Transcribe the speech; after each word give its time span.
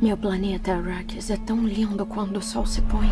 Meu 0.00 0.16
planeta 0.16 0.72
Arrakis 0.72 1.28
é 1.28 1.36
tão 1.36 1.66
lindo 1.66 2.06
quando 2.06 2.38
o 2.38 2.42
sol 2.42 2.64
se 2.64 2.80
põe. 2.80 3.10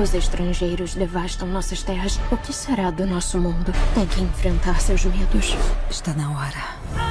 Os 0.00 0.14
estrangeiros 0.14 0.94
devastam 0.94 1.46
nossas 1.46 1.82
terras. 1.82 2.18
O 2.32 2.38
que 2.38 2.54
será 2.54 2.90
do 2.90 3.06
nosso 3.06 3.38
mundo? 3.38 3.70
Tem 3.94 4.06
que 4.06 4.22
enfrentar 4.22 4.80
seus 4.80 5.04
medos. 5.04 5.54
Está 5.90 6.14
na 6.14 6.30
hora. 6.30 7.09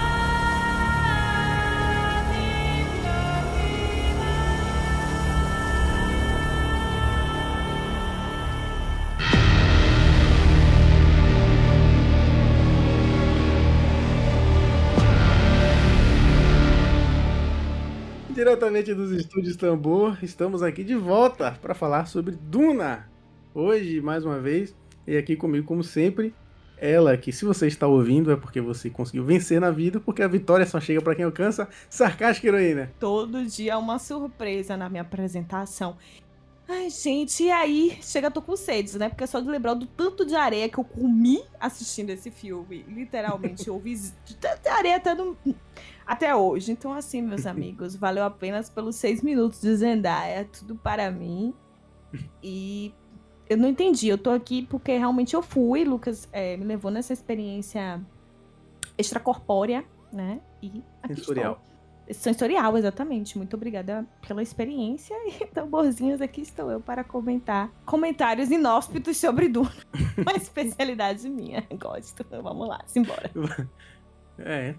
Diretamente 18.49 18.95
dos 18.95 19.11
estúdios 19.11 19.55
Tambor, 19.55 20.17
estamos 20.23 20.63
aqui 20.63 20.83
de 20.83 20.95
volta 20.95 21.51
para 21.61 21.75
falar 21.75 22.07
sobre 22.07 22.35
Duna. 22.35 23.07
Hoje, 23.53 24.01
mais 24.01 24.25
uma 24.25 24.39
vez, 24.39 24.75
e 25.05 25.15
aqui 25.15 25.35
comigo, 25.35 25.67
como 25.67 25.83
sempre, 25.83 26.33
ela 26.75 27.15
que, 27.15 27.31
se 27.31 27.45
você 27.45 27.67
está 27.67 27.85
ouvindo, 27.85 28.31
é 28.31 28.35
porque 28.35 28.59
você 28.59 28.89
conseguiu 28.89 29.23
vencer 29.23 29.61
na 29.61 29.69
vida, 29.69 29.99
porque 29.99 30.23
a 30.23 30.27
vitória 30.27 30.65
só 30.65 30.79
chega 30.79 30.99
para 30.99 31.13
quem 31.13 31.25
alcança. 31.25 31.69
Sarcástica 31.87 32.47
heroína. 32.47 32.91
Todo 32.99 33.45
dia 33.45 33.73
é 33.73 33.77
uma 33.77 33.99
surpresa 33.99 34.75
na 34.75 34.89
minha 34.89 35.03
apresentação. 35.03 35.95
Ai, 36.67 36.89
gente, 36.89 37.43
e 37.43 37.51
aí? 37.51 37.99
Chega, 38.01 38.31
tô 38.31 38.41
com 38.41 38.55
sede, 38.55 38.97
né? 38.97 39.09
Porque 39.09 39.27
só 39.27 39.39
de 39.39 39.47
lembrar 39.47 39.75
do 39.75 39.85
tanto 39.85 40.25
de 40.25 40.33
areia 40.33 40.67
que 40.67 40.79
eu 40.79 40.83
comi 40.83 41.43
assistindo 41.59 42.09
esse 42.09 42.31
filme. 42.31 42.83
Literalmente, 42.87 43.67
eu 43.67 43.77
vi 43.79 43.95
areia 44.65 44.95
até 44.95 45.13
no 45.13 45.37
até 46.09 46.35
hoje. 46.35 46.71
Então, 46.71 46.91
assim, 46.91 47.21
meus 47.21 47.45
amigos, 47.47 47.95
valeu 47.95 48.23
apenas 48.23 48.67
pelos 48.67 48.95
seis 48.95 49.21
minutos 49.21 49.61
de 49.61 49.75
Zendaya, 49.75 50.43
tudo 50.45 50.75
para 50.75 51.11
mim. 51.11 51.53
E 52.41 52.91
eu 53.47 53.55
não 53.55 53.69
entendi, 53.69 54.07
eu 54.07 54.17
tô 54.17 54.31
aqui 54.31 54.63
porque 54.63 54.97
realmente 54.97 55.35
eu 55.35 55.43
fui, 55.43 55.83
Lucas 55.83 56.27
é, 56.31 56.57
me 56.57 56.65
levou 56.65 56.89
nessa 56.89 57.13
experiência 57.13 58.01
extracorpórea, 58.97 59.85
né? 60.11 60.41
E 60.63 60.83
Sensorial. 61.07 61.53
estou. 61.53 61.69
Sensorial, 62.11 62.75
exatamente. 62.75 63.37
Muito 63.37 63.55
obrigada 63.55 64.03
pela 64.27 64.41
experiência 64.41 65.15
e 65.29 65.45
tamborzinhos, 65.45 66.21
aqui 66.21 66.41
estou 66.41 66.71
eu 66.71 66.81
para 66.81 67.03
comentar 67.03 67.71
comentários 67.85 68.49
inóspitos 68.49 69.15
sobre 69.15 69.47
Duna. 69.47 69.71
Uma 70.17 70.33
especialidade 70.33 71.29
minha. 71.29 71.67
Gosto. 71.79 72.25
Vamos 72.41 72.67
lá, 72.67 72.81
simbora. 72.87 73.29
É, 74.39 74.73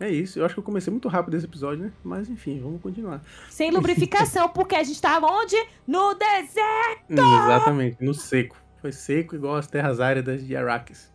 é 0.00 0.10
isso. 0.10 0.38
Eu 0.38 0.44
acho 0.44 0.54
que 0.54 0.60
eu 0.60 0.64
comecei 0.64 0.90
muito 0.90 1.08
rápido 1.08 1.36
esse 1.36 1.46
episódio, 1.46 1.84
né? 1.84 1.92
Mas 2.04 2.28
enfim, 2.28 2.60
vamos 2.60 2.80
continuar. 2.80 3.22
Sem 3.50 3.70
lubrificação, 3.70 4.48
porque 4.48 4.74
a 4.74 4.82
gente 4.82 5.00
tava 5.00 5.26
onde? 5.26 5.56
No 5.86 6.14
deserto! 6.14 7.12
Exatamente, 7.12 8.04
no 8.04 8.14
seco. 8.14 8.56
Foi 8.80 8.92
seco 8.92 9.34
igual 9.34 9.56
as 9.56 9.66
terras 9.66 10.00
áridas 10.00 10.46
de 10.46 10.56
Arrakis. 10.56 11.12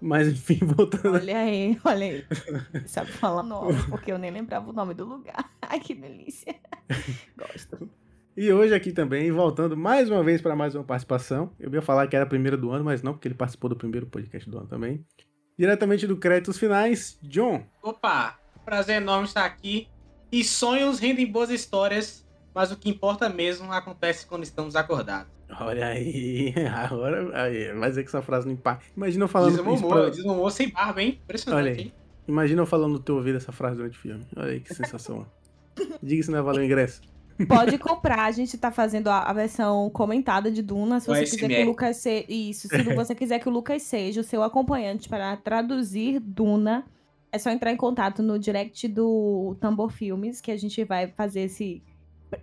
Mas 0.00 0.28
enfim, 0.28 0.58
voltando. 0.64 1.14
Olha 1.14 1.38
aí, 1.38 1.78
olha 1.84 2.06
aí. 2.06 2.24
Sabe 2.86 3.10
falar 3.12 3.42
nome, 3.42 3.82
porque 3.88 4.10
eu 4.10 4.18
nem 4.18 4.30
lembrava 4.30 4.70
o 4.70 4.72
nome 4.72 4.94
do 4.94 5.04
lugar. 5.04 5.50
Ai, 5.60 5.78
que 5.80 5.94
delícia. 5.94 6.54
Gosto. 7.36 7.90
E 8.36 8.50
hoje 8.52 8.72
aqui 8.72 8.92
também, 8.92 9.30
voltando 9.30 9.76
mais 9.76 10.08
uma 10.08 10.22
vez 10.22 10.40
para 10.40 10.56
mais 10.56 10.74
uma 10.74 10.84
participação. 10.84 11.52
Eu 11.58 11.72
ia 11.74 11.82
falar 11.82 12.06
que 12.06 12.16
era 12.16 12.24
a 12.24 12.28
primeira 12.28 12.56
do 12.56 12.70
ano, 12.70 12.84
mas 12.84 13.02
não, 13.02 13.12
porque 13.12 13.28
ele 13.28 13.34
participou 13.34 13.68
do 13.68 13.76
primeiro 13.76 14.06
podcast 14.06 14.48
do 14.48 14.56
ano 14.56 14.68
também. 14.68 15.04
Diretamente 15.64 16.06
do 16.06 16.16
Créditos 16.16 16.56
Finais, 16.56 17.18
John. 17.22 17.62
Opa, 17.82 18.38
prazer 18.64 18.96
enorme 18.96 19.26
estar 19.26 19.44
aqui. 19.44 19.88
E 20.32 20.42
sonhos 20.42 20.98
rendem 20.98 21.30
boas 21.30 21.50
histórias, 21.50 22.26
mas 22.54 22.72
o 22.72 22.76
que 22.78 22.88
importa 22.88 23.28
mesmo 23.28 23.70
acontece 23.70 24.24
quando 24.24 24.42
estamos 24.42 24.74
acordados. 24.74 25.30
Olha 25.60 25.88
aí, 25.88 26.54
agora 26.74 27.42
aí, 27.42 27.74
vai 27.74 27.90
dizer 27.90 28.04
que 28.04 28.08
essa 28.08 28.22
frase 28.22 28.46
não 28.46 28.54
impacta. 28.54 28.86
Imagina 28.96 29.24
eu 29.24 29.28
falando 29.28 29.60
um 29.62 29.74
humor, 29.74 30.00
pra- 30.00 30.08
diz 30.08 30.24
um 30.24 30.32
humor 30.32 30.50
sem 30.50 30.70
barba, 30.70 31.02
hein? 31.02 31.20
Impressionante, 31.24 31.62
Olha 31.62 31.78
aí. 31.78 31.92
Imagina 32.26 32.62
eu 32.62 32.66
falando 32.66 32.92
no 32.92 32.98
teu 32.98 33.16
ouvido 33.16 33.36
essa 33.36 33.52
frase 33.52 33.76
durante 33.76 33.98
o 33.98 34.00
filme. 34.00 34.26
Olha 34.34 34.52
aí 34.52 34.60
que 34.60 34.72
sensação. 34.72 35.26
Diga 36.02 36.22
se 36.22 36.30
não 36.30 36.38
é 36.38 36.42
valeu 36.42 36.62
o 36.62 36.64
ingresso. 36.64 37.02
Pode 37.46 37.78
comprar, 37.78 38.24
a 38.24 38.30
gente 38.30 38.56
tá 38.58 38.70
fazendo 38.70 39.08
a, 39.08 39.22
a 39.22 39.32
versão 39.32 39.88
comentada 39.90 40.50
de 40.50 40.62
Duna. 40.62 41.00
Se 41.00 41.06
você 41.06 41.24
quiser 41.24 41.48
que 41.48 41.62
o 41.62 41.66
Lucas 41.66 41.96
seja. 41.96 42.26
Isso, 42.28 42.68
se 42.68 42.82
você 42.94 43.14
quiser 43.14 43.38
que 43.38 43.48
o 43.48 43.52
Lucas 43.52 43.82
seja 43.82 44.20
o 44.20 44.24
seu 44.24 44.42
acompanhante 44.42 45.08
para 45.08 45.36
traduzir 45.36 46.20
Duna, 46.20 46.84
é 47.32 47.38
só 47.38 47.50
entrar 47.50 47.72
em 47.72 47.76
contato 47.76 48.22
no 48.22 48.38
direct 48.38 48.88
do 48.88 49.56
Tambor 49.60 49.90
Filmes, 49.90 50.40
que 50.40 50.50
a 50.50 50.56
gente 50.56 50.82
vai 50.84 51.08
fazer 51.08 51.42
esse, 51.42 51.82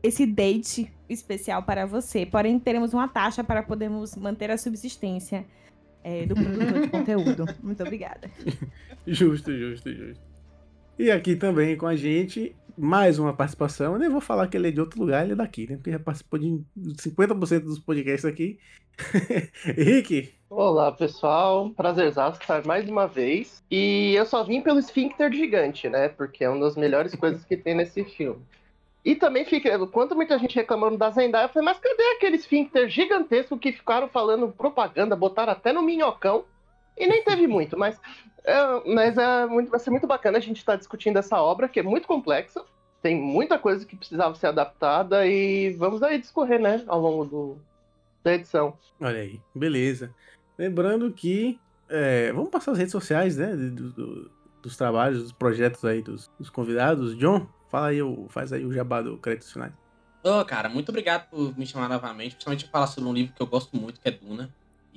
esse 0.02 0.25
date 0.25 0.91
especial 1.09 1.64
para 1.64 1.85
você. 1.85 2.25
Porém, 2.25 2.58
teremos 2.59 2.94
uma 2.94 3.08
taxa 3.08 3.44
para 3.44 3.62
podermos 3.62 4.16
manter 4.16 4.50
a 4.52 4.58
subsistência 4.58 5.46
é, 6.03 6.25
do 6.25 6.35
produtor 6.35 6.81
de 6.81 6.88
conteúdo. 6.90 7.46
Muito 7.62 7.84
obrigada. 7.84 8.31
Justo, 9.06 9.53
justo, 9.53 9.94
justo. 9.94 10.24
E 10.97 11.12
aqui 11.12 11.35
também 11.35 11.75
com 11.75 11.85
a 11.85 11.96
gente, 11.96 12.56
mais 12.78 13.18
uma 13.20 13.34
participação. 13.34 13.94
Eu 13.94 14.00
nem 14.00 14.10
vou 14.10 14.22
falar 14.22 14.48
que 14.48 14.56
ele 14.56 14.68
é 14.68 14.72
de 14.72 14.80
outro 14.80 15.00
lugar, 15.00 15.24
ele 15.24 15.34
é 15.34 15.36
daqui, 15.36 15.68
né? 15.70 15.78
Porque 15.78 15.92
já 15.92 16.00
participou 16.00 16.40
de 16.40 16.64
50% 16.78 17.60
dos 17.62 17.80
podcasts 17.80 18.26
aqui. 18.26 18.60
Rick, 19.76 20.34
Olá, 20.50 20.94
pessoal. 20.94 21.70
Prazerzaço 21.72 22.40
estar 22.40 22.66
mais 22.66 22.88
uma 22.88 23.06
vez. 23.06 23.62
E 23.70 24.14
eu 24.16 24.26
só 24.26 24.46
vim 24.46 24.62
pelo 24.62 24.80
esfíncter 24.80 25.30
gigante, 25.32 25.90
né? 25.90 26.08
Porque 26.08 26.44
é 26.44 26.50
uma 26.50 26.62
das 26.62 26.78
melhores 26.78 27.14
coisas 27.20 27.44
que 27.44 27.58
tem 27.58 27.76
nesse 27.76 28.06
filme. 28.06 28.42
E 29.04 29.14
também 29.16 29.44
fica, 29.44 29.86
quando 29.88 30.16
muita 30.16 30.38
gente 30.40 30.56
reclamando 30.56 30.98
da 30.98 31.09
Zendaya, 31.09 31.46
eu 31.46 31.50
falei, 31.50 31.66
mas 31.66 31.80
cadê 31.80 32.04
aquele 32.16 32.38
esfíncter 32.38 32.90
gigantesco 32.90 33.58
que 33.58 33.74
ficaram 33.74 34.08
falando 34.08 34.50
propaganda, 34.50 35.16
botaram 35.16 35.52
até 35.52 35.74
no 35.74 35.82
minhocão? 35.82 36.46
E 36.97 37.06
nem 37.08 37.24
teve 37.24 37.46
muito, 37.47 37.78
mas, 37.78 38.00
é, 38.44 38.94
mas 38.94 39.18
é 39.18 39.46
muito, 39.46 39.69
vai 39.69 39.80
ser 39.80 39.91
muito 39.91 40.08
bacana 40.08 40.38
a 40.38 40.41
gente 40.41 40.58
estar 40.58 40.75
discutindo 40.75 41.18
essa 41.18 41.40
obra, 41.41 41.69
que 41.69 41.80
é 41.80 41.84
muito 41.84 42.08
complexa. 42.08 42.63
Tem 43.02 43.16
muita 43.16 43.59
coisa 43.59 43.85
que 43.85 43.96
precisava 43.96 44.34
ser 44.35 44.47
adaptada 44.47 45.25
e 45.28 45.69
vamos 45.74 46.02
aí 46.02 46.19
discorrer, 46.19 46.59
né, 46.59 46.84
ao 46.88 47.00
longo 47.00 47.25
do, 47.25 47.58
da 48.24 48.34
edição. 48.34 48.78
olha 49.00 49.19
aí, 49.19 49.40
beleza. 49.53 50.13
Lembrando 50.58 51.12
que. 51.13 51.59
é, 51.90 52.31
vamos 52.34 52.50
passar 52.50 52.72
as 52.72 52.78
redes 52.80 52.91
sociais, 52.91 53.38
né? 53.38 53.56
do- 53.56 53.91
do- 53.91 54.31
dos 54.62 54.75
trabalhos, 54.75 55.22
dos 55.24 55.31
projetos 55.31 55.85
aí 55.85 56.02
dos, 56.02 56.29
dos 56.40 56.50
convidados. 56.50 57.16
John, 57.18 57.47
fala 57.69 57.88
aí, 57.90 58.02
o- 58.02 58.28
faz 58.29 58.52
aí 58.52 58.66
o 58.66 58.74
jabá 58.74 59.02
do 59.02 59.18
Créditos 59.19 59.53
Finais. 59.53 59.72
Ô, 60.24 60.44
cara, 60.44 60.68
muito 60.68 60.90
obrigado 60.90 61.29
por 61.29 61.58
me 61.58 61.66
chamar 61.66 61.88
novamente, 61.88 62.31
principalmente 62.31 62.68
falar 62.69 62.88
sobre 62.88 63.08
um 63.09 63.14
livro 63.14 63.34
que 63.34 63.41
eu 63.41 63.47
gosto 63.47 63.78
muito, 63.78 64.02
que 64.02 64.08
é 64.09 64.12
Duna. 64.12 64.50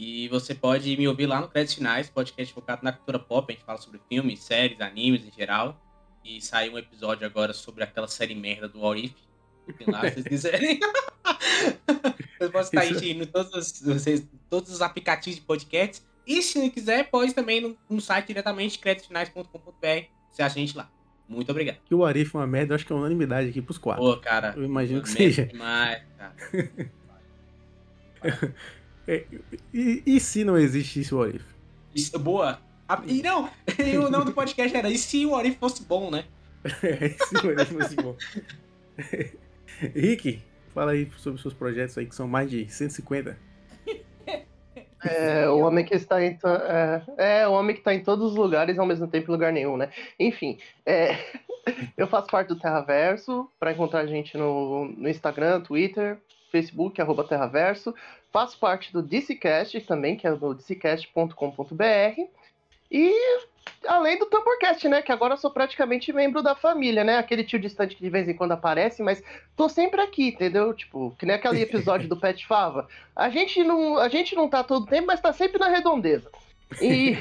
E 0.03 0.29
você 0.29 0.55
pode 0.55 0.97
me 0.97 1.07
ouvir 1.07 1.27
lá 1.27 1.43
no 1.43 1.49
Créditos 1.49 1.75
Finais, 1.75 2.09
podcast 2.09 2.55
focado 2.55 2.83
na 2.83 2.91
cultura 2.91 3.19
pop, 3.19 3.53
a 3.53 3.55
gente 3.55 3.67
fala 3.67 3.79
sobre 3.79 4.01
filmes, 4.09 4.41
séries, 4.41 4.81
animes 4.81 5.27
em 5.27 5.31
geral. 5.31 5.79
E 6.25 6.41
saiu 6.41 6.73
um 6.73 6.79
episódio 6.79 7.27
agora 7.27 7.53
sobre 7.53 7.85
aquela 7.85 8.09
série 8.09 8.35
merda 8.35 8.67
do 8.67 8.81
What 8.81 9.05
If. 9.05 9.13
Tem 9.77 9.87
lá, 9.91 10.01
se 10.09 10.13
vocês 10.15 10.27
quiserem. 10.27 10.81
Vocês 12.41 12.51
podem 12.51 12.61
estar 12.67 12.85
Isso. 12.87 13.05
aí 13.05 13.11
em 13.11 13.27
todos, 13.27 13.53
os- 13.53 13.83
vocês- 13.83 14.27
todos 14.49 14.71
os 14.73 14.81
aplicativos 14.81 15.39
de 15.39 15.45
podcast. 15.45 16.03
E 16.27 16.41
se 16.41 16.59
não 16.59 16.71
quiser, 16.71 17.11
pode 17.11 17.35
também 17.35 17.61
no, 17.61 17.77
no 17.91 18.01
site 18.01 18.29
diretamente, 18.29 18.79
creditfinais.com.br. 18.79 20.07
Você 20.31 20.43
acha 20.43 20.55
a 20.57 20.59
gente 20.61 20.75
lá. 20.75 20.91
Muito 21.29 21.51
obrigado. 21.51 21.77
Que 21.85 21.95
o 21.95 22.03
Arif 22.03 22.35
é 22.35 22.39
uma 22.39 22.47
merda, 22.47 22.73
eu 22.73 22.77
acho 22.77 22.87
que 22.87 22.93
é 22.95 22.97
unanimidade 22.97 23.51
aqui 23.51 23.61
pros 23.61 23.77
quatro. 23.77 24.03
Pô, 24.03 24.17
cara. 24.17 24.55
Eu 24.57 24.65
imagino 24.65 25.03
que 25.03 25.11
seja. 25.11 25.45
Demais, 25.45 26.03
cara. 26.17 26.35
E, 29.75 30.03
e 30.07 30.21
se 30.21 30.45
não 30.45 30.57
existisse 30.57 31.15
o 31.15 31.19
What 31.19 31.37
If? 31.37 31.43
Isso, 31.95 32.19
boa. 32.19 32.59
A- 32.89 33.03
E 33.07 33.23
não, 33.23 33.49
e 33.79 33.97
o 33.99 34.11
nome 34.11 34.27
do 34.27 34.33
podcast 34.33 34.77
era 34.77 34.89
E 34.91 34.99
se 34.99 35.25
o 35.27 35.33
Orif 35.33 35.59
fosse 35.59 35.85
bom, 35.85 36.11
né? 36.11 36.25
se 37.29 37.37
o 37.37 37.49
What 37.49 37.63
If 37.63 37.69
fosse 37.73 37.97
bom. 37.97 38.17
Rick, 39.95 40.43
fala 40.75 40.93
aí 40.93 41.09
sobre 41.17 41.37
os 41.37 41.43
seus 41.43 41.55
projetos 41.55 41.97
aí, 41.97 42.07
que 42.07 42.15
são 42.15 42.29
mais 42.29 42.51
de 42.51 42.71
150. 42.71 43.37
É, 45.03 45.49
o 45.49 45.61
homem 45.61 45.85
que 45.85 45.95
está 45.95 46.23
em. 46.23 46.39
É, 47.17 47.41
é, 47.41 47.49
o 47.49 47.53
homem 47.53 47.75
que 47.75 47.81
está 47.81 47.95
em 47.95 48.03
todos 48.03 48.33
os 48.33 48.37
lugares 48.37 48.79
ao 48.79 48.85
mesmo 48.87 49.09
tempo 49.09 49.31
em 49.31 49.33
lugar 49.33 49.51
nenhum, 49.53 49.77
né? 49.77 49.91
Enfim, 50.19 50.59
é, 50.85 51.17
eu 51.97 52.07
faço 52.07 52.29
parte 52.29 52.49
do 52.49 52.59
Terraverso. 52.59 53.49
Para 53.59 53.73
encontrar 53.73 54.01
a 54.01 54.07
gente 54.07 54.37
no, 54.37 54.85
no 54.85 55.09
Instagram, 55.09 55.63
Twitter, 55.63 56.19
Facebook, 56.51 57.01
arroba 57.01 57.25
Terraverso. 57.25 57.95
Faço 58.33 58.59
parte 58.59 58.93
do 58.93 59.03
DCCast 59.03 59.81
também, 59.83 60.17
que 60.17 60.27
é 60.27 60.35
do 60.35 60.55
dccast.com.br. 60.55 62.21
E 62.91 63.15
além 63.87 64.19
do 64.19 64.27
Tamborcast, 64.27 64.89
né? 64.89 65.03
Que 65.03 65.13
agora 65.13 65.35
eu 65.35 65.39
sou 65.39 65.51
praticamente 65.51 66.13
membro 66.13 66.43
da 66.43 66.55
família, 66.55 67.05
né? 67.05 67.19
Aquele 67.19 67.45
tio 67.45 67.59
distante 67.59 67.97
que 67.97 68.03
de 68.03 68.11
vez 68.11 68.29
em 68.29 68.35
quando 68.35 68.53
aparece, 68.53 69.03
mas 69.03 69.23
tô 69.57 69.69
sempre 69.69 70.01
aqui, 70.01 70.29
entendeu? 70.29 70.75
Tipo, 70.75 71.15
que 71.19 71.27
nem 71.27 71.37
aquele 71.37 71.61
episódio 71.63 72.09
do 72.09 72.17
Pet 72.17 72.47
Fava. 72.47 72.89
A 73.15 73.31
gente 73.31 73.63
não, 73.63 73.99
a 73.99 74.09
gente 74.09 74.35
não 74.35 74.49
tá 74.49 74.65
todo 74.65 74.87
tempo, 74.87 75.07
mas 75.07 75.21
tá 75.21 75.33
sempre 75.33 75.59
na 75.59 75.69
redondeza. 75.69 76.31
E, 76.81 77.17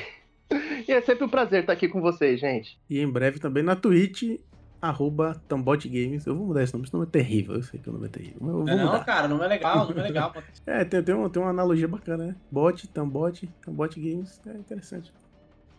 e 0.88 0.92
é 0.92 1.02
sempre 1.02 1.24
um 1.24 1.30
prazer 1.30 1.62
estar 1.62 1.74
aqui 1.74 1.88
com 1.88 2.02
vocês, 2.02 2.40
gente. 2.40 2.78
E 2.90 3.00
em 3.00 3.10
breve 3.10 3.40
também 3.40 3.64
na 3.64 3.76
Twitch 3.76 4.40
arroba 4.82 5.42
tambotgames. 5.48 6.26
Eu 6.26 6.36
vou 6.36 6.48
mudar 6.48 6.64
esse 6.64 6.74
nome, 6.74 6.86
esse 6.86 6.94
nome 6.94 7.06
é 7.06 7.10
terrível. 7.10 7.56
Eu 7.56 7.64
sei 7.64 7.80
que 7.80 7.90
o 7.90 7.94
nome 7.94 8.06
é 8.08 8.10
terrível. 8.10 8.38
Mas 8.42 8.50
eu 8.50 8.56
vou 8.56 8.66
Não, 8.66 8.86
mudar. 8.86 9.06
cara, 9.06 9.28
não 9.28 9.44
é 9.44 9.48
legal, 9.48 9.90
não 9.90 10.00
é 10.00 10.04
legal. 10.04 10.34
É, 10.66 10.86
tem, 10.86 11.04
tem, 11.04 11.16
uma, 11.16 11.30
tem 11.30 11.42
uma 11.42 11.50
analogia 11.50 11.88
bacana, 11.88 12.28
né? 12.28 12.36
Bot, 12.52 12.88
Tambot, 12.88 13.48
Tambot 13.64 14.00
Games. 14.00 14.40
É 14.46 14.52
interessante. 14.58 15.12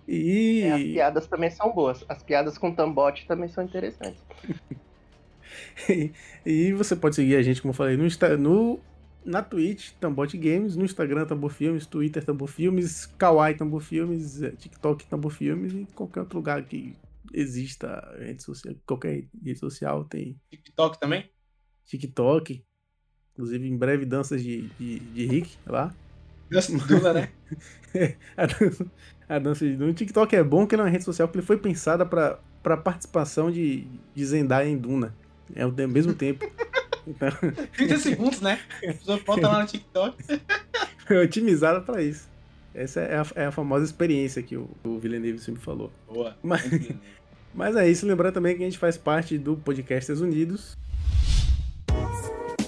E. 0.07 0.63
É, 0.63 0.73
as 0.73 0.83
piadas 0.83 1.27
também 1.27 1.51
são 1.51 1.73
boas. 1.73 2.05
As 2.09 2.23
piadas 2.23 2.59
com 2.59 2.75
tambote 2.75 3.27
também 3.27 3.49
são 3.49 3.63
interessantes. 3.65 4.21
e 6.45 6.73
você 6.73 6.97
pode 6.97 7.15
seguir 7.15 7.37
a 7.37 7.43
gente, 7.43 7.63
como 7.63 7.71
eu 7.71 7.77
falei, 7.77 7.97
no, 7.97 8.05
Insta- 8.07 8.37
no 8.37 8.81
na 9.25 9.43
Twitch, 9.43 9.93
Tambot 10.01 10.37
Games, 10.37 10.77
no 10.77 10.85
Instagram, 10.85 11.27
Tambor 11.27 11.51
Filmes, 11.51 11.87
Twitter, 11.87 12.25
Tambor 12.25 12.49
Filmes, 12.49 13.07
Kawaii, 13.07 13.55
Tambor 13.55 13.81
Filmes, 13.81 14.43
eh, 14.43 14.51
TikTok, 14.51 15.07
Tambor 15.07 15.31
Filmes 15.31 15.73
e 15.73 15.87
qualquer 15.95 16.21
outro 16.21 16.39
lugar 16.39 16.63
que 16.65 16.97
exista 17.33 18.15
rede 18.19 18.43
social, 18.43 18.75
qualquer 18.87 19.27
rede 19.43 19.59
social 19.59 20.05
tem 20.05 20.41
TikTok 20.51 20.99
também? 20.99 21.31
TikTok, 21.87 22.65
inclusive 23.33 23.69
em 23.69 23.77
breve 23.77 24.05
danças 24.05 24.43
de, 24.43 24.63
de, 24.79 25.01
de 25.01 25.27
Rick 25.27 25.57
lá. 25.67 25.95
Nossa, 26.51 26.77
Duna, 26.87 27.13
né? 27.13 27.33
a 28.37 28.47
dança, 28.47 28.87
a 29.29 29.39
dança 29.39 29.65
de 29.67 29.77
Duna. 29.77 29.91
O 29.91 29.95
TikTok 29.95 30.35
é 30.35 30.43
bom 30.43 30.67
que 30.67 30.75
ele 30.75 30.83
é 30.83 30.85
uma 30.85 30.91
rede 30.91 31.05
social 31.05 31.29
que 31.29 31.37
ele 31.37 31.47
foi 31.47 31.57
pensada 31.57 32.05
para 32.05 32.41
para 32.63 32.77
participação 32.77 33.51
de, 33.51 33.87
de 34.15 34.27
Zendaya 34.27 34.69
em 34.69 34.77
Duna. 34.77 35.15
É 35.55 35.63
ao 35.63 35.73
mesmo 35.73 36.15
tempo. 36.15 36.49
Então, 37.07 37.31
30 37.77 37.99
segundos, 37.99 38.41
né? 38.43 38.61
A 38.77 38.93
pessoa 38.93 39.19
bota 39.25 39.49
lá 39.49 39.61
no 39.63 39.67
TikTok. 39.67 40.17
foi 41.07 41.25
otimizada 41.25 41.81
para 41.81 42.03
isso. 42.03 42.29
Essa 42.75 43.01
é 43.01 43.19
a, 43.19 43.27
é 43.37 43.47
a 43.47 43.51
famosa 43.51 43.87
experiência 43.87 44.43
que 44.43 44.55
o, 44.55 44.69
o 44.85 44.99
Villeneuve 44.99 45.39
sempre 45.39 45.63
falou. 45.63 45.91
Boa. 46.07 46.37
Mas, 46.43 46.63
mas 47.55 47.77
é 47.77 47.89
isso. 47.89 48.07
Lembrando 48.07 48.35
também 48.35 48.57
que 48.57 48.63
a 48.63 48.67
gente 48.67 48.79
faz 48.79 48.97
parte 48.97 49.39
do 49.39 49.57
Podcasters 49.57 50.21
Unidos. 50.21 50.77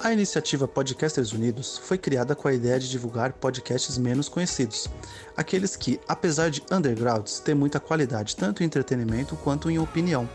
A 0.03 0.13
iniciativa 0.13 0.67
Podcasters 0.67 1.33
Unidos 1.33 1.79
foi 1.79 1.97
criada 1.97 2.35
com 2.35 2.49
a 2.49 2.53
ideia 2.53 2.77
de 2.81 2.91
divulgar 2.91 3.35
podcasts 3.35 3.97
menos 3.97 4.29
conhecidos, 4.29 4.89
aqueles 5.37 5.77
que, 5.77 6.01
apesar 6.09 6.51
de 6.51 6.61
undergrounds, 6.73 7.39
têm 7.39 7.55
muita 7.55 7.79
qualidade 7.79 8.35
tanto 8.35 8.63
em 8.65 8.67
entretenimento 8.67 9.37
quanto 9.37 9.71
em 9.71 9.79
opinião. 9.79 10.29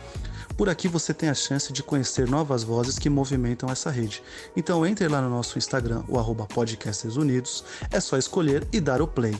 Por 0.55 0.69
aqui 0.69 0.87
você 0.87 1.13
tem 1.13 1.27
a 1.27 1.33
chance 1.33 1.73
de 1.73 1.83
conhecer 1.83 2.29
novas 2.29 2.63
vozes 2.63 2.97
que 2.97 3.09
movimentam 3.09 3.69
essa 3.69 3.91
rede. 3.91 4.23
Então 4.55 4.85
entre 4.85 5.05
lá 5.09 5.21
no 5.21 5.29
nosso 5.29 5.57
Instagram, 5.57 6.01
o 6.07 6.17
arroba 6.17 6.45
Podcasters 6.45 7.17
Unidos, 7.17 7.65
é 7.91 7.99
só 7.99 8.17
escolher 8.17 8.65
e 8.71 8.79
dar 8.79 9.01
o 9.01 9.07
play. 9.07 9.35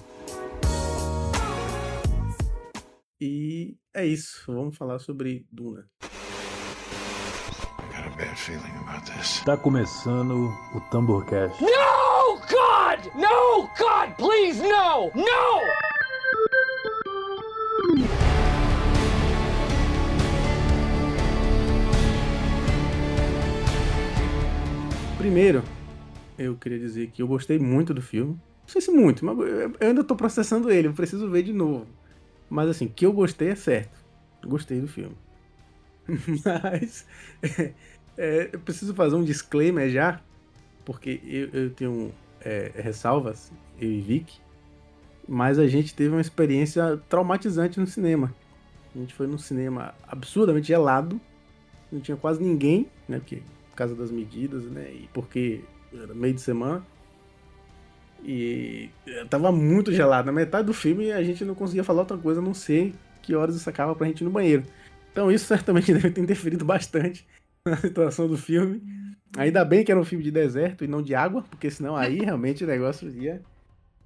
E 3.20 3.78
é 3.98 4.06
isso. 4.06 4.44
Vamos 4.46 4.78
falar 4.78 5.00
sobre 5.00 5.46
Duna. 5.52 5.90
Tá 9.44 9.58
começando 9.58 10.54
o 10.76 10.82
Tamborcast. 10.92 11.62
No, 11.62 12.38
God! 12.38 13.14
No, 13.16 13.68
God, 13.76 14.16
please, 14.16 14.62
no! 14.62 15.12
No! 15.16 15.88
Primeiro, 25.18 25.64
eu 26.38 26.56
queria 26.56 26.78
dizer 26.78 27.08
que 27.08 27.24
eu 27.24 27.28
gostei 27.28 27.58
muito 27.58 27.96
do 27.96 28.02
filme. 28.02 28.34
Não 28.34 28.68
sei 28.68 28.82
se 28.82 28.92
muito, 28.92 29.26
mas 29.26 29.38
eu 29.40 29.46
eu 29.80 29.88
ainda 29.88 30.04
tô 30.04 30.16
processando 30.16 30.70
ele, 30.70 30.88
eu 30.88 30.94
preciso 30.94 31.30
ver 31.30 31.42
de 31.42 31.54
novo. 31.54 31.97
Mas 32.50 32.70
assim, 32.70 32.88
que 32.88 33.06
eu 33.06 33.14
gostei 33.14 33.50
é 33.50 33.56
certo. 33.56 33.98
Gostei 34.46 34.80
do 34.80 34.88
filme. 34.88 35.16
Mas 36.46 37.06
é, 37.42 37.74
é, 38.18 38.50
eu 38.54 38.60
preciso 38.60 38.94
fazer 38.94 39.16
um 39.16 39.24
disclaimer 39.24 39.90
já, 39.90 40.22
porque 40.86 41.22
eu, 41.26 41.50
eu 41.50 41.70
tenho 41.72 42.12
é, 42.42 42.72
ressalvas, 42.76 43.52
eu 43.80 43.92
e 43.92 44.00
Vic, 44.00 44.40
mas 45.28 45.60
a 45.60 45.68
gente 45.68 45.94
teve 45.94 46.10
uma 46.10 46.22
experiência 46.22 46.98
traumatizante 47.10 47.80
no 47.80 47.86
cinema. 47.86 48.34
A 48.96 48.98
gente 48.98 49.14
foi 49.14 49.28
num 49.28 49.38
cinema 49.38 49.94
absurdamente 50.08 50.68
gelado, 50.68 51.20
não 51.92 52.00
tinha 52.00 52.16
quase 52.16 52.42
ninguém, 52.42 52.88
né? 53.08 53.20
Porque 53.20 53.42
por 53.70 53.76
causa 53.76 53.94
das 53.94 54.10
medidas, 54.10 54.64
né? 54.64 54.90
E 54.92 55.10
porque 55.14 55.62
era 55.94 56.14
meio 56.14 56.34
de 56.34 56.42
semana. 56.42 56.84
E 58.24 58.90
eh, 59.06 59.26
tava 59.26 59.52
muito 59.52 59.92
gelado. 59.92 60.26
Na 60.26 60.32
metade 60.32 60.66
do 60.66 60.74
filme 60.74 61.12
a 61.12 61.24
gente 61.24 61.46
não 61.46 61.56
conseguia 61.56 61.84
falar 61.84 62.02
outra 62.02 62.18
coisa, 62.18 62.40
a 62.40 62.44
não 62.44 62.54
sei 62.54 62.94
que 63.22 63.36
horas 63.36 63.56
isso 63.56 63.70
acaba 63.70 63.96
pra 63.96 64.08
gente 64.08 64.22
ir 64.22 64.26
no 64.26 64.32
banheiro. 64.32 64.64
Então 65.12 65.32
isso 65.32 65.46
certamente 65.48 65.94
deve 65.94 66.12
ter 66.12 66.22
interferido 66.22 66.66
bastante 66.66 67.26
na 67.66 67.78
situação 67.78 68.28
do 68.28 68.38
filme. 68.38 68.82
Ainda 69.38 69.64
bem 69.66 69.84
que 69.84 69.92
era 69.92 70.00
um 70.00 70.06
filme 70.06 70.24
de 70.24 70.32
deserto 70.32 70.84
e 70.84 70.88
não 70.88 71.02
de 71.02 71.14
água, 71.14 71.44
porque 71.44 71.70
senão 71.70 71.96
aí 71.96 72.20
realmente 72.24 72.64
o 72.64 72.68
negócio 72.68 73.10
ia, 73.10 73.42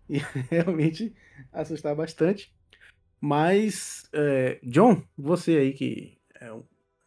ia 0.10 0.28
realmente 0.50 1.13
assustar 1.52 1.96
bastante. 1.96 2.54
Mas, 3.19 4.10
é, 4.13 4.60
John, 4.63 5.04
você 5.16 5.58
aí 5.58 5.74
que 5.74 6.18
é 6.40 6.52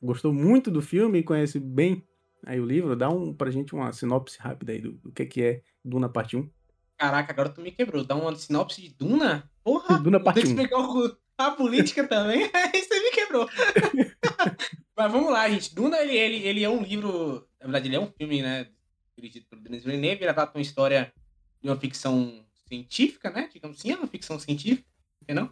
gostou 0.00 0.32
muito 0.32 0.70
do 0.70 0.82
filme 0.82 1.18
e 1.18 1.22
conhece 1.22 1.58
bem 1.58 2.06
aí 2.44 2.60
o 2.60 2.66
livro, 2.66 2.94
dá 2.94 3.08
um, 3.08 3.32
pra 3.32 3.50
gente 3.50 3.74
uma 3.74 3.90
sinopse 3.92 4.38
rápida 4.38 4.72
aí 4.72 4.80
do, 4.80 4.92
do 4.92 5.10
que, 5.10 5.24
que 5.24 5.42
é 5.42 5.62
Duna 5.82 6.08
Parte 6.08 6.36
1. 6.36 6.48
Caraca, 6.96 7.32
agora 7.32 7.48
tu 7.48 7.60
me 7.60 7.70
quebrou. 7.72 8.04
Dá 8.04 8.14
uma 8.14 8.34
sinopse 8.36 8.80
de 8.82 8.88
Duna? 8.90 9.50
Porra! 9.62 9.98
Duna 10.02 10.18
Tem 10.18 10.24
Parte 10.24 10.40
que 10.42 10.46
1. 10.46 10.50
explicar 10.50 10.78
o- 10.80 11.16
a 11.36 11.50
política 11.50 12.06
também. 12.06 12.48
Aí 12.54 12.82
você 12.82 13.00
me 13.00 13.10
quebrou. 13.10 13.48
Mas 14.96 15.10
vamos 15.12 15.30
lá, 15.32 15.48
gente. 15.50 15.74
Duna, 15.74 15.98
ele, 15.98 16.16
ele, 16.16 16.36
ele 16.46 16.62
é 16.64 16.68
um 16.68 16.82
livro. 16.82 17.46
Na 17.60 17.66
verdade, 17.66 17.88
ele 17.88 17.96
é 17.96 18.00
um 18.00 18.10
filme, 18.16 18.42
né? 18.42 18.68
Dirigido 19.16 19.46
pelo 19.46 19.62
Denis 19.62 19.82
Villeneuve. 19.84 20.22
Ele 20.24 20.32
trata 20.32 20.56
uma 20.56 20.62
história 20.62 21.12
de 21.60 21.68
uma 21.68 21.76
ficção 21.76 22.44
científica, 22.68 23.30
né? 23.30 23.48
Digamos 23.52 23.78
assim, 23.78 23.90
é 23.92 23.96
uma 23.96 24.06
ficção 24.06 24.38
científica, 24.38 24.88
entendeu? 25.22 25.50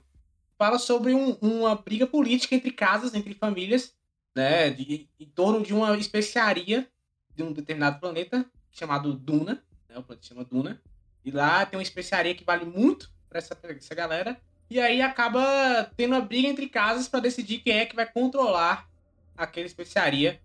Fala 0.56 0.78
sobre 0.78 1.12
um- 1.14 1.36
uma 1.40 1.74
briga 1.74 2.06
política 2.06 2.54
entre 2.54 2.70
casas, 2.70 3.14
entre 3.14 3.34
famílias, 3.34 3.92
né? 4.36 4.70
De, 4.70 5.08
em 5.18 5.26
torno 5.26 5.62
de 5.64 5.74
uma 5.74 5.96
especiaria 5.96 6.88
de 7.34 7.42
um 7.42 7.52
determinado 7.52 7.98
planeta 7.98 8.46
chamado 8.70 9.12
Duna. 9.12 9.62
Né? 9.88 9.98
O 9.98 10.02
planeta 10.04 10.22
se 10.22 10.28
chama 10.28 10.44
Duna. 10.44 10.80
E 11.24 11.30
lá 11.30 11.64
tem 11.64 11.78
uma 11.78 11.82
especiaria 11.82 12.34
que 12.34 12.44
vale 12.44 12.64
muito 12.64 13.10
pra 13.28 13.38
essa, 13.38 13.56
essa 13.62 13.94
galera. 13.94 14.40
E 14.68 14.80
aí 14.80 15.02
acaba 15.02 15.90
tendo 15.96 16.14
uma 16.14 16.20
briga 16.20 16.48
entre 16.48 16.68
casas 16.68 17.06
para 17.08 17.20
decidir 17.20 17.58
quem 17.58 17.78
é 17.78 17.86
que 17.86 17.94
vai 17.94 18.10
controlar 18.10 18.88
aquela 19.36 19.66
especiaria. 19.66 20.40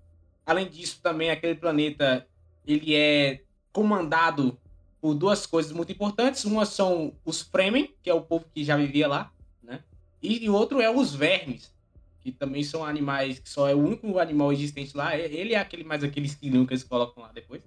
Além 0.45 0.68
disso, 0.68 0.99
também 1.01 1.30
aquele 1.30 1.56
planeta 1.56 2.28
ele 2.66 2.95
é 2.95 3.42
comandado 3.71 4.59
por 4.99 5.13
duas 5.13 5.45
coisas 5.45 5.71
muito 5.71 5.92
importantes. 5.92 6.45
Uma 6.45 6.66
são 6.66 7.13
os 7.23 7.42
Fremen, 7.42 7.94
que 8.01 8.09
é 8.09 8.13
o 8.13 8.21
povo 8.21 8.45
que 8.54 8.63
já 8.63 8.75
vivia 8.75 9.07
lá, 9.07 9.31
né? 9.63 9.83
E 10.21 10.49
o 10.49 10.54
outro 10.54 10.81
é 10.81 10.90
os 10.90 11.16
vermes, 11.16 11.73
que 12.21 12.31
também 12.31 12.63
são 12.63 12.83
animais 12.83 13.40
que 13.40 13.49
só 13.49 13.69
é 13.69 13.75
o 13.75 13.80
único 13.80 14.19
animal 14.19 14.51
existente 14.51 14.95
lá. 14.95 15.18
Ele 15.18 15.54
é 15.54 15.59
aquele 15.59 15.83
mais 15.83 16.04
aquele 16.04 16.25
esquilinho 16.25 16.68
que 16.68 16.73
eles 16.73 16.83
colocam 16.83 17.23
lá 17.23 17.31
depois. 17.31 17.61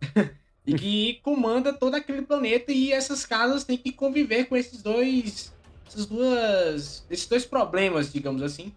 e 0.66 0.74
que 0.74 1.20
comanda 1.22 1.72
todo 1.72 1.94
aquele 1.94 2.22
planeta 2.22 2.70
e 2.72 2.92
essas 2.92 3.26
casas 3.26 3.64
têm 3.64 3.76
que 3.76 3.92
conviver 3.92 4.44
com 4.44 4.56
esses 4.56 4.82
dois 4.82 5.52
essas 5.86 6.06
duas 6.06 7.04
esses 7.10 7.26
dois 7.26 7.44
problemas, 7.44 8.12
digamos 8.12 8.42
assim. 8.42 8.72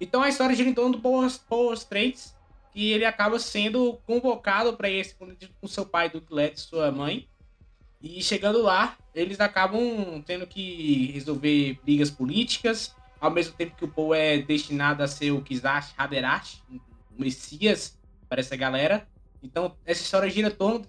Então 0.00 0.22
a 0.22 0.28
história 0.28 0.56
gira 0.56 0.68
em 0.68 0.74
torno 0.74 0.92
do 0.92 1.00
Paul, 1.00 1.26
Paul 1.48 1.72
Straits, 1.74 2.34
que 2.72 2.90
ele 2.90 3.04
acaba 3.04 3.38
sendo 3.38 3.98
convocado 4.06 4.76
para 4.76 4.90
esse 4.90 5.14
com 5.14 5.68
seu 5.68 5.86
pai 5.86 6.08
Duke 6.08 6.32
Leto 6.32 6.58
e 6.58 6.60
sua 6.60 6.90
mãe. 6.90 7.28
E 8.02 8.22
chegando 8.22 8.62
lá, 8.62 8.96
eles 9.14 9.40
acabam 9.40 10.22
tendo 10.24 10.46
que 10.46 11.10
resolver 11.12 11.78
brigas 11.84 12.10
políticas, 12.10 12.94
ao 13.20 13.30
mesmo 13.30 13.52
tempo 13.52 13.76
que 13.76 13.84
o 13.84 13.88
Paul 13.88 14.14
é 14.14 14.38
destinado 14.38 15.02
a 15.02 15.06
ser 15.06 15.32
o 15.32 15.42
Kizash 15.42 15.92
Haderash, 15.98 16.62
o 16.70 17.20
Messias 17.20 17.98
para 18.26 18.40
essa 18.40 18.56
galera. 18.56 19.06
Então, 19.42 19.76
essa 19.84 20.02
história 20.02 20.30
gira 20.30 20.48
em 20.48 20.54
torno 20.54 20.86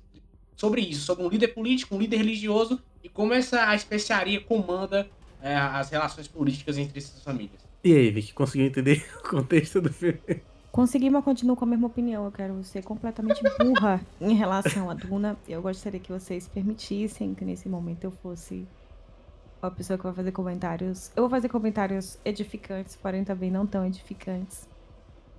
sobre 0.61 0.81
isso, 0.81 1.01
sobre 1.01 1.23
um 1.23 1.27
líder 1.27 1.47
político, 1.47 1.95
um 1.95 1.97
líder 1.97 2.17
religioso 2.17 2.79
e 3.03 3.09
como 3.09 3.33
essa 3.33 3.67
a 3.67 3.73
especiaria 3.73 4.39
comanda 4.39 5.09
é, 5.41 5.55
as 5.55 5.89
relações 5.89 6.27
políticas 6.27 6.77
entre 6.77 6.99
essas 6.99 7.23
famílias. 7.23 7.59
E 7.83 7.91
aí, 7.91 8.11
Vic, 8.11 8.31
conseguiu 8.31 8.67
entender 8.67 9.03
o 9.25 9.27
contexto 9.27 9.81
do 9.81 9.91
filme? 9.91 10.21
Consegui, 10.71 11.09
mas 11.09 11.23
continuo 11.23 11.55
com 11.55 11.65
a 11.65 11.67
mesma 11.67 11.87
opinião. 11.87 12.25
Eu 12.25 12.31
quero 12.31 12.63
ser 12.63 12.83
completamente 12.83 13.41
burra 13.57 13.99
em 14.21 14.35
relação 14.35 14.87
a 14.87 14.93
Duna. 14.93 15.35
Eu 15.49 15.63
gostaria 15.63 15.99
que 15.99 16.11
vocês 16.11 16.47
permitissem 16.47 17.33
que 17.33 17.43
nesse 17.43 17.67
momento 17.67 18.03
eu 18.03 18.11
fosse 18.11 18.67
a 19.63 19.71
pessoa 19.71 19.97
que 19.97 20.03
vai 20.03 20.13
fazer 20.13 20.31
comentários. 20.31 21.11
Eu 21.15 21.23
vou 21.23 21.29
fazer 21.31 21.49
comentários 21.49 22.19
edificantes, 22.23 22.95
porém 22.95 23.23
também 23.23 23.49
não 23.49 23.65
tão 23.65 23.83
edificantes. 23.83 24.69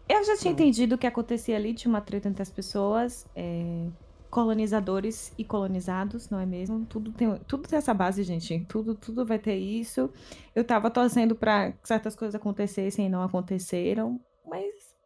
Eu 0.09 0.25
já 0.25 0.37
tinha 0.37 0.53
entendido 0.53 0.97
o 0.97 0.99
que 0.99 1.07
acontecia 1.07 1.55
ali, 1.55 1.73
tinha 1.75 1.89
uma 1.89 2.01
treta 2.01 2.29
entre 2.29 2.43
as 2.43 2.51
pessoas, 2.51 3.25
é, 3.37 3.87
colonizadores 4.33 5.31
e 5.37 5.45
colonizados, 5.45 6.31
não 6.31 6.41
é 6.41 6.47
mesmo? 6.47 6.87
Tudo 6.87 7.13
tem, 7.13 7.37
tudo 7.47 7.69
tem 7.69 7.77
essa 7.77 7.93
base, 7.93 8.23
gente. 8.23 8.65
Tudo, 8.67 8.95
tudo 8.95 9.27
vai 9.27 9.39
ter 9.39 9.57
isso. 9.57 10.09
Eu 10.55 10.65
tava 10.65 10.91
torcendo 10.91 11.35
que 11.35 11.45
certas 11.85 12.17
coisas 12.17 12.35
acontecessem 12.35 13.05
e 13.05 13.09
não 13.11 13.23
aconteceram, 13.23 14.19
mas 14.49 14.97